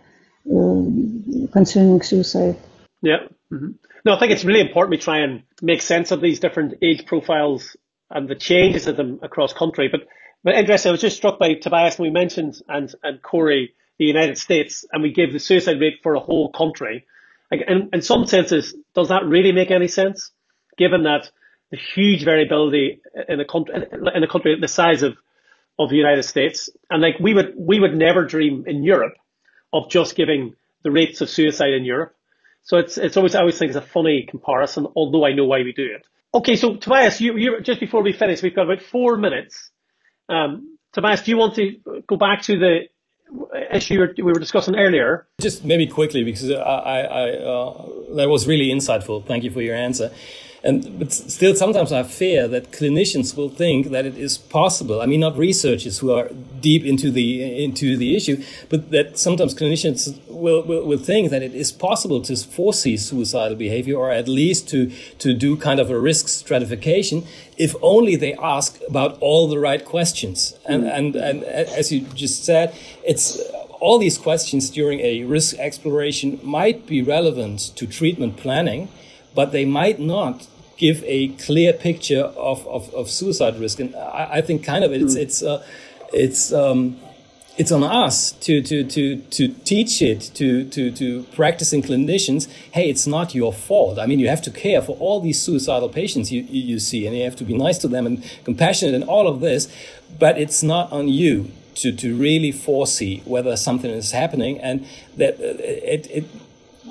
uh, 0.48 1.52
concerning 1.52 2.02
suicide? 2.02 2.57
Yeah. 3.02 3.27
Mm-hmm. 3.52 3.72
No, 4.06 4.14
I 4.14 4.19
think 4.19 4.32
it's 4.32 4.45
really 4.45 4.61
important 4.61 4.91
we 4.91 4.98
try 4.98 5.19
and 5.19 5.44
make 5.61 5.82
sense 5.82 6.11
of 6.11 6.22
these 6.22 6.40
different 6.40 6.76
age 6.82 7.06
profiles 7.06 7.76
and 8.10 8.30
the 8.30 8.36
changes 8.36 8.88
of 8.88 8.98
them 8.98 9.19
across 9.23 9.53
country. 9.53 9.90
But 9.90 10.02
but 10.44 10.56
interesting, 10.56 10.90
I 10.90 10.94
was 10.94 11.02
just 11.02 11.18
struck 11.18 11.40
by 11.40 11.56
Tobias 11.56 11.98
when 11.98 12.10
we 12.10 12.14
mentioned 12.14 12.56
and 12.68 12.94
and 13.03 13.22
Cory 13.22 13.73
the 13.98 14.06
United 14.06 14.38
States, 14.38 14.86
and 14.91 15.02
we 15.02 15.14
gave 15.14 15.32
the 15.32 15.40
suicide 15.40 15.80
rate 15.80 15.99
for 16.03 16.15
a 16.15 16.19
whole 16.19 16.52
country. 16.52 17.06
Like, 17.52 17.62
in, 17.68 17.90
in 17.94 18.02
some 18.02 18.26
senses, 18.26 18.76
does 18.94 19.10
that 19.10 19.26
really 19.26 19.52
make 19.52 19.72
any 19.72 19.88
sense? 19.88 20.32
Given 20.78 21.04
that 21.04 21.30
the 21.72 21.78
huge 21.78 22.24
variability 22.24 23.02
in 23.28 23.40
a 23.40 23.46
country, 23.46 23.76
in 24.14 24.24
a 24.24 24.28
country 24.28 24.58
the 24.60 24.68
size 24.68 25.04
of, 25.04 25.16
of 25.80 25.90
the 25.90 25.96
United 25.96 26.24
States, 26.24 26.70
and 26.90 27.02
like 27.02 27.20
we 27.20 27.34
would, 27.34 27.54
we 27.58 27.80
would 27.80 27.96
never 27.96 28.26
dream 28.26 28.66
in 28.68 28.84
Europe 28.84 29.14
of 29.74 29.90
just 29.90 30.16
giving 30.16 30.56
the 30.84 30.92
rates 30.92 31.22
of 31.22 31.30
suicide 31.30 31.74
in 31.74 31.86
Europe. 31.86 32.16
So 32.64 32.78
it's, 32.78 32.98
it's 32.98 33.18
always, 33.18 33.36
I 33.36 33.42
always 33.42 33.58
think 33.58 33.70
it's 33.70 33.78
a 33.78 33.82
funny 33.82 34.26
comparison, 34.28 34.88
although 34.96 35.26
I 35.26 35.34
know 35.34 35.46
why 35.46 35.60
we 35.60 35.72
do 35.72 35.86
it. 35.86 36.06
Okay, 36.34 36.56
so 36.56 36.76
Tobias, 36.76 37.22
you, 37.22 37.38
you 37.38 37.62
just 37.62 37.80
before 37.80 38.04
we 38.04 38.12
finish, 38.12 38.42
we've 38.42 38.56
got 38.56 38.64
about 38.64 38.82
four 38.82 39.18
minutes. 39.18 39.72
Um, 40.28 40.78
Tobias, 40.92 41.22
do 41.22 41.32
you 41.32 41.38
want 41.38 41.56
to 41.56 41.78
go 42.08 42.18
back 42.18 42.42
to 42.44 42.58
the 42.58 42.80
issue 43.72 44.08
we 44.18 44.24
were 44.24 44.40
discussing 44.40 44.76
earlier. 44.76 45.28
Just 45.42 45.66
maybe 45.66 45.88
quickly, 45.88 46.24
because 46.24 46.50
I, 46.52 47.02
I 47.02 47.30
uh, 47.32 47.88
that 48.16 48.30
was 48.30 48.48
really 48.48 48.70
insightful. 48.70 49.26
Thank 49.26 49.44
you 49.44 49.52
for 49.52 49.62
your 49.62 49.76
answer. 49.76 50.12
And 50.66 50.98
but 50.98 51.14
still, 51.14 51.56
sometimes 51.56 51.92
I 51.92 52.02
fear 52.02 52.48
that 52.48 52.72
clinicians 52.72 53.38
will 53.38 53.50
think 53.50 53.92
that 53.92 54.04
it 54.04 54.18
is 54.18 54.36
possible. 54.40 55.00
I 55.00 55.06
mean, 55.06 55.20
not 55.20 55.38
researchers 55.38 56.00
who 56.00 56.12
are 56.12 56.32
deep 56.60 56.84
into 56.84 57.12
the 57.12 57.64
into 57.64 57.96
the 57.96 58.16
issue, 58.16 58.44
but 58.70 58.90
that 58.90 59.20
sometimes 59.20 59.54
clinicians 59.54 60.20
will, 60.28 60.64
will, 60.64 60.84
will 60.84 60.98
think 60.98 61.30
that 61.30 61.44
it 61.44 61.54
is 61.54 61.72
possible 61.72 62.20
to 62.22 62.36
foresee 62.36 62.98
suicidal 62.98 63.56
behavior, 63.56 63.96
or 63.96 64.10
at 64.10 64.28
least 64.28 64.68
to 64.70 64.90
to 65.20 65.36
do 65.36 65.56
kind 65.56 65.80
of 65.80 65.92
a 65.92 66.00
risk 66.00 66.28
stratification, 66.28 67.24
if 67.58 67.76
only 67.84 68.16
they 68.16 68.34
ask 68.34 68.80
about 68.90 69.20
all 69.22 69.48
the 69.48 69.60
right 69.60 69.86
questions. 69.86 70.58
And 70.66 70.84
mm. 70.84 70.98
and 70.98 71.16
and 71.16 71.44
as 71.44 71.92
you 71.92 72.02
just 72.16 72.44
said, 72.44 72.74
it's 73.04 73.40
all 73.80 74.00
these 74.00 74.18
questions 74.18 74.72
during 74.72 75.00
a 75.02 75.26
risk 75.26 75.60
exploration 75.60 76.40
might 76.42 76.88
be 76.88 77.04
relevant 77.04 77.60
to 77.76 77.86
treatment 77.86 78.36
planning, 78.36 78.90
but 79.36 79.52
they 79.52 79.66
might 79.66 80.00
not 80.00 80.48
give 80.78 81.04
a 81.06 81.30
clear 81.30 81.74
picture 81.74 82.22
of, 82.22 82.68
of, 82.68 82.94
of 82.94 83.10
suicide 83.10 83.58
risk. 83.58 83.80
And 83.80 83.96
I, 83.96 84.30
I, 84.34 84.42
think 84.42 84.64
kind 84.64 84.84
of 84.84 84.92
it's, 84.92 85.16
mm. 85.16 85.22
it's, 85.22 85.44
uh, 85.44 85.66
it's, 86.12 86.52
um, 86.52 86.98
it's 87.58 87.72
on 87.72 87.84
us 87.84 88.34
to, 88.34 88.62
to, 88.62 88.84
to, 88.84 89.18
to 89.18 89.48
teach 89.48 90.02
it 90.02 90.20
to, 90.36 90.66
to, 90.70 90.92
to 90.92 91.24
practicing 91.34 91.82
clinicians. 91.82 92.50
Hey, 92.72 92.90
it's 92.90 93.08
not 93.08 93.34
your 93.34 93.54
fault. 93.54 93.98
I 93.98 94.06
mean, 94.06 94.20
you 94.20 94.28
have 94.28 94.42
to 94.44 94.52
care 94.52 94.82
for 94.82 94.98
all 94.98 95.22
these 95.22 95.42
suicidal 95.42 95.90
patients 95.90 96.32
you, 96.32 96.42
you 96.42 96.80
see, 96.80 97.08
and 97.08 97.16
you 97.16 97.24
have 97.24 97.38
to 97.38 97.46
be 97.46 97.58
nice 97.58 97.78
to 97.80 97.88
them 97.88 98.06
and 98.06 98.24
compassionate 98.44 98.94
and 98.94 99.06
all 99.06 99.28
of 99.28 99.40
this, 99.40 99.74
but 100.20 100.38
it's 100.38 100.62
not 100.62 100.92
on 100.92 101.08
you 101.08 101.52
to, 101.76 101.92
to 101.94 102.16
really 102.16 102.52
foresee 102.52 103.22
whether 103.26 103.56
something 103.56 103.92
is 103.92 104.12
happening 104.12 104.60
and 104.60 104.86
that 105.16 105.36
uh, 105.36 105.56
it, 105.60 106.10
it 106.12 106.26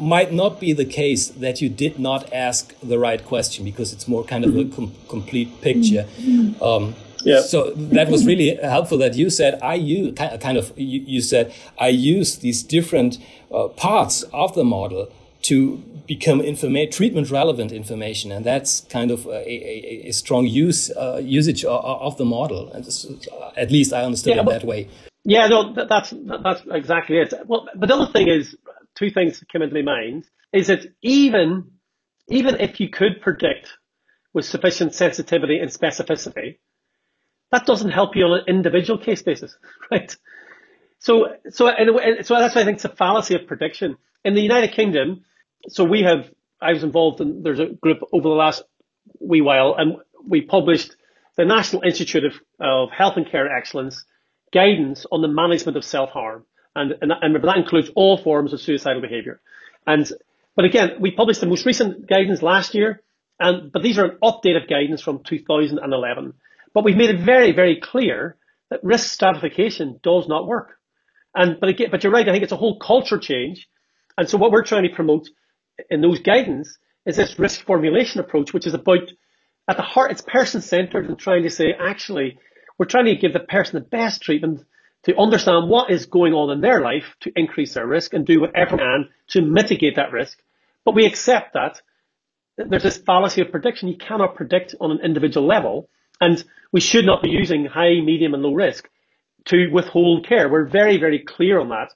might 0.00 0.32
not 0.32 0.60
be 0.60 0.72
the 0.72 0.84
case 0.84 1.28
that 1.28 1.60
you 1.60 1.68
did 1.68 1.98
not 1.98 2.32
ask 2.32 2.74
the 2.80 2.98
right 2.98 3.24
question 3.24 3.64
because 3.64 3.92
it's 3.92 4.08
more 4.08 4.24
kind 4.24 4.44
of 4.44 4.56
a 4.56 4.64
com 4.64 4.92
complete 5.08 5.60
picture. 5.60 6.06
Um, 6.60 6.94
yeah. 7.22 7.40
So 7.40 7.70
that 7.70 8.08
was 8.08 8.26
really 8.26 8.56
helpful 8.56 8.98
that 8.98 9.14
you 9.14 9.30
said 9.30 9.58
I 9.62 9.74
use 9.74 10.14
kind 10.16 10.58
of 10.58 10.72
you, 10.76 11.00
you 11.00 11.20
said 11.20 11.54
I 11.78 11.88
use 11.88 12.38
these 12.38 12.62
different 12.62 13.18
uh, 13.52 13.68
parts 13.68 14.22
of 14.32 14.54
the 14.54 14.64
model 14.64 15.10
to 15.42 15.76
become 16.06 16.40
informa- 16.40 16.90
treatment 16.90 17.30
relevant 17.30 17.72
information, 17.72 18.32
and 18.32 18.44
that's 18.44 18.80
kind 18.90 19.10
of 19.10 19.26
a, 19.26 19.30
a, 19.30 20.08
a 20.08 20.12
strong 20.12 20.46
use 20.46 20.90
uh, 20.90 21.20
usage 21.22 21.64
of, 21.64 21.84
of, 21.84 22.16
the 22.16 22.24
model. 22.24 22.72
And 22.72 22.84
this, 22.84 23.04
uh, 23.04 23.50
at 23.56 23.70
least 23.70 23.92
I 23.92 24.04
understood 24.04 24.36
yeah, 24.36 24.42
it 24.42 24.46
that 24.46 24.64
way. 24.64 24.88
Yeah, 25.24 25.46
no, 25.46 25.72
that's 25.72 26.12
that's 26.16 26.62
exactly 26.70 27.18
it. 27.18 27.32
Well, 27.46 27.68
but 27.74 27.88
the 27.88 27.94
other 27.94 28.12
thing 28.12 28.28
is, 28.28 28.56
two 28.94 29.10
things 29.10 29.40
that 29.40 29.48
came 29.48 29.62
into 29.62 29.74
my 29.74 29.82
mind 29.82 30.26
is 30.52 30.68
that 30.68 30.86
even 31.02 31.70
even 32.28 32.60
if 32.60 32.80
you 32.80 32.88
could 32.88 33.20
predict 33.20 33.76
with 34.32 34.44
sufficient 34.44 34.94
sensitivity 34.94 35.58
and 35.58 35.70
specificity, 35.70 36.58
that 37.52 37.66
doesn't 37.66 37.90
help 37.90 38.16
you 38.16 38.24
on 38.24 38.40
an 38.40 38.44
individual 38.48 38.98
case 38.98 39.22
basis, 39.22 39.56
right? 39.90 40.16
So, 40.98 41.36
so, 41.50 41.68
and, 41.68 42.26
so 42.26 42.34
that's 42.38 42.54
why 42.54 42.62
I 42.62 42.64
think 42.64 42.76
it's 42.76 42.84
a 42.84 42.88
fallacy 42.88 43.34
of 43.34 43.46
prediction. 43.46 43.96
In 44.24 44.34
the 44.34 44.40
United 44.40 44.72
Kingdom, 44.72 45.24
so 45.68 45.84
we 45.84 46.02
have, 46.02 46.30
I 46.60 46.72
was 46.72 46.82
involved 46.82 47.20
in, 47.20 47.42
there's 47.42 47.60
a 47.60 47.66
group 47.66 47.98
over 48.12 48.28
the 48.28 48.34
last 48.34 48.62
wee 49.20 49.42
while, 49.42 49.74
and 49.76 49.96
we 50.26 50.40
published 50.40 50.96
the 51.36 51.44
National 51.44 51.82
Institute 51.82 52.24
of, 52.24 52.32
of 52.58 52.90
Health 52.90 53.16
and 53.16 53.30
Care 53.30 53.54
Excellence 53.54 54.04
guidance 54.52 55.04
on 55.12 55.20
the 55.20 55.28
management 55.28 55.76
of 55.76 55.84
self-harm. 55.84 56.44
And, 56.74 56.92
and, 57.00 57.12
and 57.20 57.34
that 57.36 57.56
includes 57.56 57.90
all 57.94 58.18
forms 58.18 58.52
of 58.52 58.60
suicidal 58.60 59.00
behavior. 59.00 59.40
And, 59.86 60.10
but 60.56 60.64
again, 60.64 60.96
we 61.00 61.10
published 61.10 61.40
the 61.40 61.46
most 61.46 61.66
recent 61.66 62.08
guidance 62.08 62.42
last 62.42 62.74
year, 62.74 63.02
and, 63.38 63.70
but 63.72 63.82
these 63.82 63.98
are 63.98 64.04
an 64.04 64.18
updated 64.22 64.68
guidance 64.68 65.02
from 65.02 65.22
2011. 65.22 66.34
But 66.72 66.84
we've 66.84 66.96
made 66.96 67.10
it 67.10 67.20
very, 67.20 67.52
very 67.52 67.80
clear 67.80 68.36
that 68.70 68.82
risk 68.82 69.12
stratification 69.12 70.00
does 70.02 70.26
not 70.26 70.46
work. 70.46 70.78
And, 71.34 71.58
but 71.60 71.68
again, 71.68 71.88
but 71.90 72.02
you're 72.02 72.12
right, 72.12 72.28
I 72.28 72.32
think 72.32 72.44
it's 72.44 72.52
a 72.52 72.56
whole 72.56 72.78
culture 72.78 73.18
change. 73.18 73.68
And 74.16 74.28
so 74.28 74.38
what 74.38 74.52
we're 74.52 74.64
trying 74.64 74.84
to 74.84 74.94
promote 74.94 75.28
in 75.90 76.00
those 76.00 76.20
guidance 76.20 76.78
is 77.06 77.16
this 77.16 77.38
risk 77.38 77.64
formulation 77.64 78.20
approach, 78.20 78.52
which 78.52 78.66
is 78.66 78.74
about 78.74 79.10
at 79.68 79.76
the 79.76 79.82
heart, 79.82 80.10
it's 80.10 80.22
person 80.22 80.60
centered 80.60 81.08
and 81.08 81.18
trying 81.18 81.42
to 81.42 81.50
say, 81.50 81.74
actually, 81.78 82.38
we're 82.78 82.86
trying 82.86 83.06
to 83.06 83.16
give 83.16 83.32
the 83.32 83.40
person 83.40 83.74
the 83.74 83.88
best 83.88 84.22
treatment 84.22 84.64
to 85.04 85.16
understand 85.16 85.68
what 85.68 85.90
is 85.90 86.06
going 86.06 86.32
on 86.32 86.50
in 86.50 86.60
their 86.60 86.80
life 86.80 87.14
to 87.20 87.32
increase 87.36 87.74
their 87.74 87.86
risk 87.86 88.14
and 88.14 88.26
do 88.26 88.40
whatever 88.40 88.78
can 88.78 89.08
to 89.28 89.42
mitigate 89.42 89.96
that 89.96 90.12
risk. 90.12 90.38
But 90.84 90.94
we 90.94 91.06
accept 91.06 91.54
that 91.54 91.80
there's 92.56 92.82
this 92.82 92.98
fallacy 92.98 93.40
of 93.40 93.50
prediction. 93.50 93.88
You 93.88 93.96
cannot 93.96 94.36
predict 94.36 94.74
on 94.80 94.90
an 94.90 95.00
individual 95.02 95.46
level, 95.46 95.88
and 96.20 96.42
we 96.72 96.80
should 96.80 97.04
not 97.04 97.22
be 97.22 97.30
using 97.30 97.66
high, 97.66 98.00
medium, 98.00 98.34
and 98.34 98.42
low 98.42 98.54
risk 98.54 98.88
to 99.46 99.68
withhold 99.72 100.26
care. 100.26 100.48
We're 100.48 100.66
very, 100.66 100.98
very 100.98 101.18
clear 101.18 101.60
on 101.60 101.70
that 101.70 101.92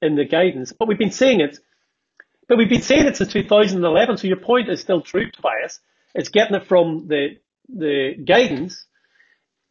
in 0.00 0.16
the 0.16 0.24
guidance, 0.24 0.72
but 0.72 0.88
we've 0.88 0.98
been 0.98 1.10
saying 1.10 1.40
it. 1.40 1.58
But 2.48 2.58
we've 2.58 2.68
been 2.68 2.82
saying 2.82 3.06
it 3.06 3.16
since 3.16 3.32
2011. 3.32 4.18
So 4.18 4.26
your 4.26 4.36
point 4.36 4.68
is 4.68 4.80
still 4.80 5.00
true, 5.00 5.30
Tobias. 5.30 5.80
It's 6.14 6.28
getting 6.28 6.54
it 6.54 6.66
from 6.66 7.08
the 7.08 7.38
the 7.68 8.14
guidance 8.26 8.84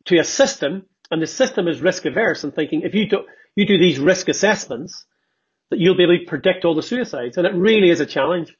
to 0.05 0.17
a 0.17 0.23
system 0.23 0.85
and 1.11 1.21
the 1.21 1.27
system 1.27 1.67
is 1.67 1.81
risk 1.81 2.05
averse 2.05 2.43
and 2.43 2.55
thinking 2.55 2.81
if 2.81 2.95
you 2.95 3.07
do, 3.07 3.25
you 3.55 3.65
do 3.65 3.77
these 3.77 3.99
risk 3.99 4.29
assessments, 4.29 5.05
that 5.69 5.79
you'll 5.79 5.95
be 5.95 6.03
able 6.03 6.17
to 6.17 6.25
predict 6.25 6.65
all 6.65 6.75
the 6.75 6.81
suicides. 6.81 7.37
And 7.37 7.45
it 7.45 7.53
really 7.53 7.89
is 7.89 7.99
a 7.99 8.05
challenge. 8.05 8.55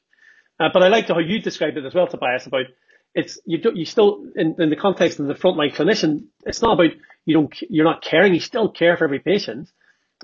Uh, 0.60 0.68
but 0.72 0.82
I 0.82 0.88
liked 0.88 1.08
how 1.08 1.18
you 1.18 1.40
described 1.40 1.76
it 1.76 1.84
as 1.84 1.94
well, 1.94 2.06
Tobias, 2.06 2.46
about 2.46 2.66
it's, 3.14 3.38
you 3.44 3.58
do, 3.58 3.72
you 3.74 3.84
still, 3.84 4.24
in, 4.36 4.54
in 4.58 4.70
the 4.70 4.76
context 4.76 5.20
of 5.20 5.26
the 5.26 5.34
frontline 5.34 5.74
clinician, 5.74 6.26
it's 6.46 6.62
not 6.62 6.74
about 6.74 6.92
you 7.24 7.34
don't, 7.34 7.54
you're 7.68 7.84
not 7.84 8.02
caring, 8.02 8.34
you 8.34 8.40
still 8.40 8.70
care 8.70 8.96
for 8.96 9.04
every 9.04 9.18
patient, 9.18 9.70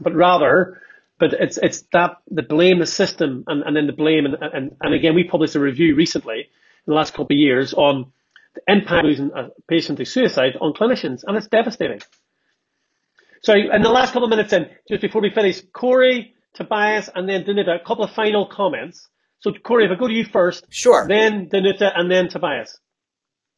but 0.00 0.14
rather, 0.14 0.80
but 1.18 1.34
it's, 1.34 1.58
it's 1.58 1.82
that, 1.92 2.16
the 2.30 2.42
blame 2.42 2.78
the 2.78 2.86
system 2.86 3.44
and, 3.46 3.62
and 3.62 3.76
then 3.76 3.86
the 3.86 3.92
blame, 3.92 4.24
and, 4.24 4.36
and, 4.40 4.76
and 4.80 4.94
again, 4.94 5.14
we 5.14 5.24
published 5.24 5.54
a 5.54 5.60
review 5.60 5.94
recently 5.94 6.38
in 6.40 6.46
the 6.86 6.94
last 6.94 7.10
couple 7.10 7.34
of 7.34 7.38
years 7.38 7.74
on 7.74 8.10
the 8.54 8.62
impact 8.66 9.04
of 9.04 9.04
losing 9.04 9.30
a 9.34 9.48
patient 9.68 9.98
to 9.98 10.04
suicide 10.04 10.56
on 10.60 10.72
clinicians, 10.72 11.22
and 11.26 11.36
it's 11.36 11.48
devastating. 11.48 12.00
So, 13.42 13.54
in 13.54 13.82
the 13.82 13.90
last 13.90 14.12
couple 14.12 14.24
of 14.24 14.30
minutes 14.30 14.52
in, 14.52 14.66
just 14.88 15.00
before 15.00 15.22
we 15.22 15.30
finish, 15.30 15.62
Cory, 15.72 16.34
Tobias, 16.54 17.08
and 17.14 17.28
then 17.28 17.44
Danuta, 17.44 17.80
a 17.80 17.84
couple 17.84 18.04
of 18.04 18.10
final 18.12 18.46
comments. 18.46 19.08
So 19.40 19.52
Cory, 19.52 19.84
if 19.84 19.92
I 19.92 19.94
go 19.94 20.08
to 20.08 20.12
you 20.12 20.24
first. 20.24 20.66
Sure. 20.70 21.06
Then 21.06 21.48
Danuta, 21.48 21.92
and 21.94 22.10
then 22.10 22.28
Tobias. 22.28 22.78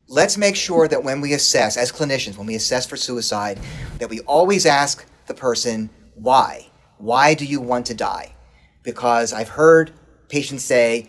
Let's 0.07 0.37
make 0.37 0.57
sure 0.57 0.89
that 0.89 1.05
when 1.05 1.21
we 1.21 1.33
assess, 1.33 1.77
as 1.77 1.93
clinicians, 1.93 2.37
when 2.37 2.47
we 2.47 2.57
assess 2.57 2.87
for 2.87 2.97
suicide, 2.97 3.59
that 3.99 4.11
we 4.11 4.21
always 4.21 4.67
ask 4.67 5.07
the 5.27 5.35
person, 5.35 5.89
why? 6.15 6.67
Why 6.99 7.35
do 7.35 7.47
you 7.47 7.61
want 7.61 7.87
to 7.87 7.95
die? 7.95 8.35
Because 8.83 9.33
I've 9.33 9.49
heard 9.49 9.93
patients 10.29 10.65
say, 10.65 11.09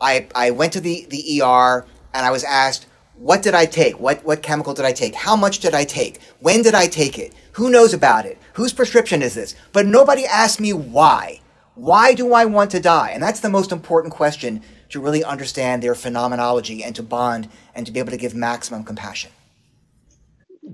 I, 0.00 0.28
I 0.34 0.52
went 0.52 0.72
to 0.74 0.80
the, 0.80 1.06
the 1.10 1.42
ER 1.42 1.84
and 2.14 2.26
I 2.26 2.30
was 2.30 2.44
asked, 2.44 2.86
what 3.22 3.40
did 3.40 3.54
I 3.54 3.66
take? 3.66 4.00
What, 4.00 4.24
what 4.24 4.42
chemical 4.42 4.74
did 4.74 4.84
I 4.84 4.92
take? 4.92 5.14
How 5.14 5.36
much 5.36 5.60
did 5.60 5.74
I 5.74 5.84
take? 5.84 6.20
When 6.40 6.60
did 6.62 6.74
I 6.74 6.88
take 6.88 7.20
it? 7.20 7.32
Who 7.52 7.70
knows 7.70 7.94
about 7.94 8.26
it? 8.26 8.36
Whose 8.54 8.72
prescription 8.72 9.22
is 9.22 9.36
this? 9.36 9.54
But 9.72 9.86
nobody 9.86 10.26
asked 10.26 10.60
me 10.60 10.72
why. 10.72 11.40
Why 11.76 12.14
do 12.14 12.34
I 12.34 12.46
want 12.46 12.72
to 12.72 12.80
die? 12.80 13.10
And 13.10 13.22
that's 13.22 13.38
the 13.38 13.48
most 13.48 13.70
important 13.70 14.12
question 14.12 14.60
to 14.88 14.98
really 14.98 15.22
understand 15.22 15.84
their 15.84 15.94
phenomenology 15.94 16.82
and 16.82 16.96
to 16.96 17.04
bond 17.04 17.48
and 17.76 17.86
to 17.86 17.92
be 17.92 18.00
able 18.00 18.10
to 18.10 18.16
give 18.16 18.34
maximum 18.34 18.82
compassion. 18.82 19.30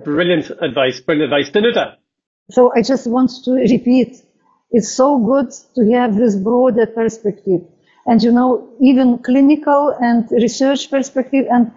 Brilliant 0.02 0.50
advice. 0.62 1.00
Brilliant 1.00 1.30
advice. 1.30 1.50
Danuta. 1.50 1.96
So 2.50 2.72
I 2.74 2.80
just 2.80 3.06
want 3.06 3.30
to 3.44 3.52
repeat 3.52 4.22
it's 4.70 4.90
so 4.90 5.18
good 5.18 5.50
to 5.74 5.92
have 5.92 6.16
this 6.16 6.34
broader 6.34 6.86
perspective. 6.86 7.60
And 8.06 8.22
you 8.22 8.32
know, 8.32 8.70
even 8.80 9.18
clinical 9.18 9.94
and 10.00 10.26
research 10.30 10.90
perspective 10.90 11.44
and 11.50 11.72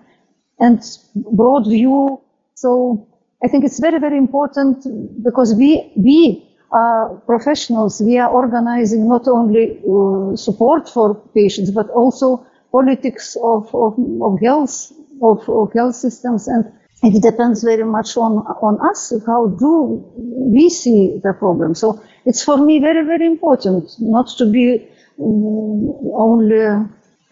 and 0.62 0.82
broad 1.16 1.68
view. 1.68 2.22
So 2.56 3.08
I 3.44 3.48
think 3.48 3.66
it's 3.66 3.80
very, 3.80 4.00
very 4.00 4.18
important 4.18 4.86
because 5.24 5.54
we, 5.56 5.92
we 5.98 6.48
are 6.72 7.10
professionals. 7.26 8.02
We 8.02 8.18
are 8.20 8.30
organizing 8.30 9.10
not 9.10 9.28
only 9.28 9.82
uh, 9.82 10.36
support 10.38 10.88
for 10.88 11.16
patients, 11.34 11.72
but 11.72 11.90
also 11.90 12.46
politics 12.72 13.36
of, 13.44 13.74
of, 13.76 13.98
of 14.22 14.40
health, 14.40 14.94
of, 15.22 15.50
of 15.50 15.74
health 15.74 15.96
systems. 15.96 16.48
And 16.48 16.72
it 17.04 17.22
depends 17.22 17.64
very 17.64 17.84
much 17.84 18.16
on, 18.16 18.34
on 18.62 18.80
us. 18.90 19.12
How 19.26 19.48
do 19.48 20.06
we 20.16 20.70
see 20.70 21.20
the 21.24 21.34
problem? 21.34 21.74
So 21.74 22.02
it's 22.26 22.44
for 22.44 22.58
me 22.58 22.80
very, 22.80 23.04
very 23.04 23.26
important 23.26 23.90
not 24.00 24.28
to 24.38 24.46
be 24.46 24.88
um, 25.20 25.90
only, 26.14 26.62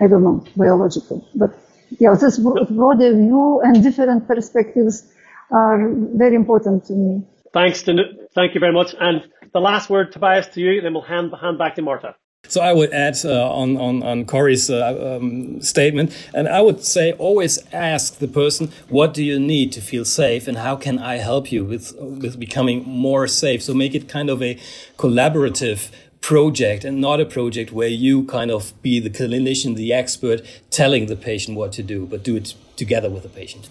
I 0.02 0.08
don't 0.08 0.24
know, 0.24 0.44
biological, 0.58 1.26
but 1.36 1.52
yeah, 2.00 2.16
this 2.16 2.38
broader 2.40 3.14
view 3.14 3.62
and 3.64 3.84
different 3.84 4.28
perspectives 4.28 5.08
are 5.52 5.90
very 6.16 6.36
important 6.36 6.86
to 6.86 6.94
me. 6.94 7.24
Thanks, 7.54 7.82
thank 7.82 8.54
you 8.54 8.60
very 8.60 8.74
much. 8.74 8.96
And 9.00 9.28
the 9.54 9.60
last 9.60 9.90
word, 9.90 10.12
Tobias, 10.12 10.48
to 10.50 10.62
you, 10.62 10.82
then 10.82 10.94
we'll 10.94 11.02
hand, 11.02 11.34
hand 11.42 11.58
back 11.58 11.76
to 11.76 11.82
Marta. 11.82 12.16
So 12.48 12.62
I 12.62 12.74
would 12.74 12.92
add 12.94 13.18
uh, 13.26 13.52
on, 13.52 13.78
on, 13.78 14.02
on 14.02 14.26
Cory's 14.26 14.70
uh, 14.70 15.18
um, 15.20 15.62
statement, 15.62 16.16
and 16.34 16.48
I 16.48 16.62
would 16.62 16.84
say 16.84 17.12
always 17.14 17.60
ask 17.74 18.18
the 18.18 18.28
person, 18.28 18.72
what 18.88 19.14
do 19.14 19.24
you 19.24 19.40
need 19.40 19.72
to 19.74 19.82
feel 19.82 20.06
safe 20.06 20.48
and 20.48 20.58
how 20.58 20.76
can 20.76 21.00
I 21.00 21.18
help 21.18 21.52
you 21.52 21.66
with, 21.66 21.94
with 22.00 22.40
becoming 22.40 22.84
more 22.86 23.28
safe? 23.28 23.62
So 23.62 23.74
make 23.74 23.94
it 23.94 24.08
kind 24.08 24.30
of 24.30 24.42
a 24.42 24.56
collaborative 24.98 25.92
project 26.22 26.84
and 26.84 27.00
not 27.00 27.20
a 27.20 27.26
project 27.26 27.72
where 27.72 27.88
you 27.88 28.26
kind 28.26 28.52
of 28.52 28.80
be 28.82 29.00
the 29.00 29.10
clinician, 29.10 29.76
the 29.76 29.94
expert 29.94 30.42
telling 30.70 31.06
the 31.06 31.16
patient 31.16 31.58
what 31.58 31.72
to 31.74 31.84
do, 31.84 32.06
but 32.06 32.24
do 32.24 32.36
it 32.36 32.54
together 32.76 33.10
with 33.10 33.24
the 33.24 33.30
patient. 33.30 33.70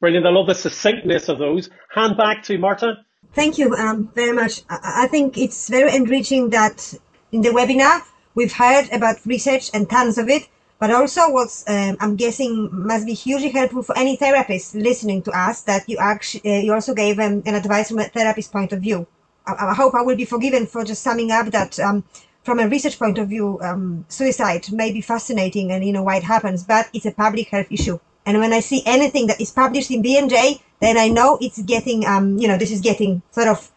Brilliant. 0.00 0.26
I 0.26 0.30
love 0.30 0.48
the 0.48 0.54
succinctness 0.54 1.28
of 1.28 1.38
those. 1.38 1.70
Hand 1.94 2.16
back 2.16 2.42
to 2.44 2.58
Marta. 2.58 3.04
Thank 3.34 3.56
you 3.56 3.72
um, 3.74 4.10
very 4.14 4.32
much. 4.32 4.62
I, 4.68 5.04
I 5.04 5.06
think 5.06 5.38
it's 5.38 5.68
very 5.68 5.94
enriching 5.94 6.50
that 6.50 6.92
in 7.30 7.42
the 7.42 7.50
webinar 7.50 8.02
we've 8.34 8.52
heard 8.52 8.90
about 8.92 9.24
research 9.24 9.70
and 9.72 9.88
tons 9.88 10.18
of 10.18 10.28
it, 10.28 10.48
but 10.78 10.90
also 10.90 11.30
what's 11.30 11.68
um, 11.68 11.96
I'm 12.00 12.16
guessing 12.16 12.68
must 12.72 13.06
be 13.06 13.14
hugely 13.14 13.50
helpful 13.50 13.82
for 13.82 13.96
any 13.96 14.16
therapist 14.16 14.74
listening 14.74 15.22
to 15.22 15.30
us 15.30 15.62
that 15.62 15.88
you 15.88 15.98
actually 15.98 16.58
uh, 16.58 16.60
you 16.60 16.74
also 16.74 16.94
gave 16.94 17.18
um, 17.18 17.42
an 17.46 17.54
advice 17.54 17.88
from 17.88 18.00
a 18.00 18.04
therapist 18.04 18.52
point 18.52 18.72
of 18.72 18.80
view. 18.80 19.06
I, 19.46 19.70
I, 19.70 19.74
hope 19.74 19.94
I 19.94 20.02
will 20.02 20.16
be 20.16 20.24
forgiven 20.24 20.66
for 20.66 20.84
just 20.84 21.02
summing 21.02 21.30
up 21.30 21.46
that 21.46 21.78
um, 21.80 22.04
from 22.42 22.58
a 22.58 22.68
research 22.68 22.98
point 22.98 23.18
of 23.18 23.28
view, 23.28 23.58
um, 23.62 24.04
suicide 24.08 24.70
may 24.72 24.92
be 24.92 25.00
fascinating 25.00 25.72
and 25.72 25.84
you 25.84 25.92
know 25.92 26.02
why 26.02 26.16
it 26.16 26.24
happens, 26.24 26.64
but 26.64 26.88
it's 26.92 27.06
a 27.06 27.12
public 27.12 27.48
health 27.48 27.66
issue. 27.70 27.98
And 28.24 28.38
when 28.38 28.52
I 28.52 28.60
see 28.60 28.82
anything 28.86 29.26
that 29.26 29.40
is 29.40 29.50
published 29.50 29.90
in 29.90 30.02
BMJ, 30.02 30.60
then 30.80 30.96
I 30.96 31.08
know 31.08 31.38
it's 31.40 31.60
getting, 31.62 32.06
um, 32.06 32.38
you 32.38 32.46
know, 32.46 32.56
this 32.56 32.70
is 32.70 32.80
getting 32.80 33.22
sort 33.32 33.48
of 33.48 33.70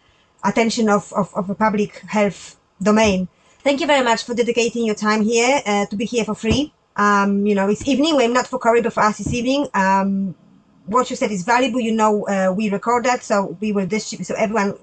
attention 0.44 0.90
of, 0.90 1.12
of, 1.14 1.34
of 1.36 1.50
a 1.50 1.56
public 1.56 2.00
health 2.08 2.58
domain. 2.82 3.28
Thank 3.60 3.82
you 3.82 3.88
very 3.88 4.04
much 4.04 4.24
for 4.24 4.36
dedicating 4.36 4.86
your 4.86 4.96
time 4.96 5.24
here 5.24 5.62
uh, 5.66 5.88
to 5.88 5.96
be 5.96 6.06
here 6.06 6.26
for 6.26 6.36
free. 6.36 6.72
Um, 6.96 7.46
you 7.46 7.56
know, 7.56 7.68
it's 7.68 7.88
evening. 7.88 8.16
We're 8.16 8.30
not 8.30 8.48
for 8.48 8.60
Cory, 8.60 8.82
but 8.82 8.94
for 8.94 9.02
us 9.02 9.20
it's 9.20 9.34
evening. 9.34 9.68
Um, 9.74 10.36
what 10.86 11.10
you 11.10 11.16
said 11.16 11.32
is 11.32 11.44
valuable. 11.44 11.80
You 11.80 11.92
know, 11.92 12.28
uh, 12.28 12.54
we 12.56 12.70
record 12.70 13.06
that, 13.06 13.24
so 13.24 13.58
we 13.60 13.72
will 13.72 13.88
distribute, 13.88 14.26
so 14.26 14.36
everyone 14.36 14.76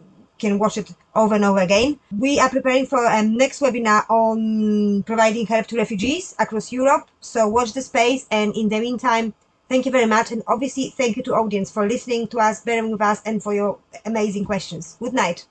can 0.42 0.58
watch 0.58 0.76
it 0.82 0.88
over 1.14 1.34
and 1.36 1.44
over 1.44 1.60
again. 1.60 1.98
We 2.26 2.38
are 2.38 2.50
preparing 2.56 2.86
for 2.86 3.02
a 3.04 3.22
next 3.22 3.60
webinar 3.60 4.02
on 4.10 5.02
providing 5.04 5.46
help 5.46 5.66
to 5.68 5.76
refugees 5.76 6.34
across 6.38 6.72
Europe. 6.72 7.08
So 7.20 7.48
watch 7.48 7.72
the 7.72 7.82
space. 7.82 8.26
And 8.30 8.54
in 8.56 8.68
the 8.68 8.80
meantime, 8.80 9.34
Thank 9.72 9.86
you 9.86 9.92
very 9.92 10.04
much. 10.04 10.30
And 10.32 10.42
obviously, 10.48 10.90
thank 10.90 11.16
you 11.16 11.22
to 11.22 11.34
audience 11.34 11.70
for 11.70 11.88
listening 11.88 12.28
to 12.28 12.38
us, 12.40 12.60
bearing 12.62 12.90
with 12.90 13.00
us, 13.00 13.22
and 13.24 13.42
for 13.42 13.54
your 13.54 13.78
amazing 14.04 14.44
questions. 14.44 14.98
Good 15.00 15.14
night. 15.14 15.46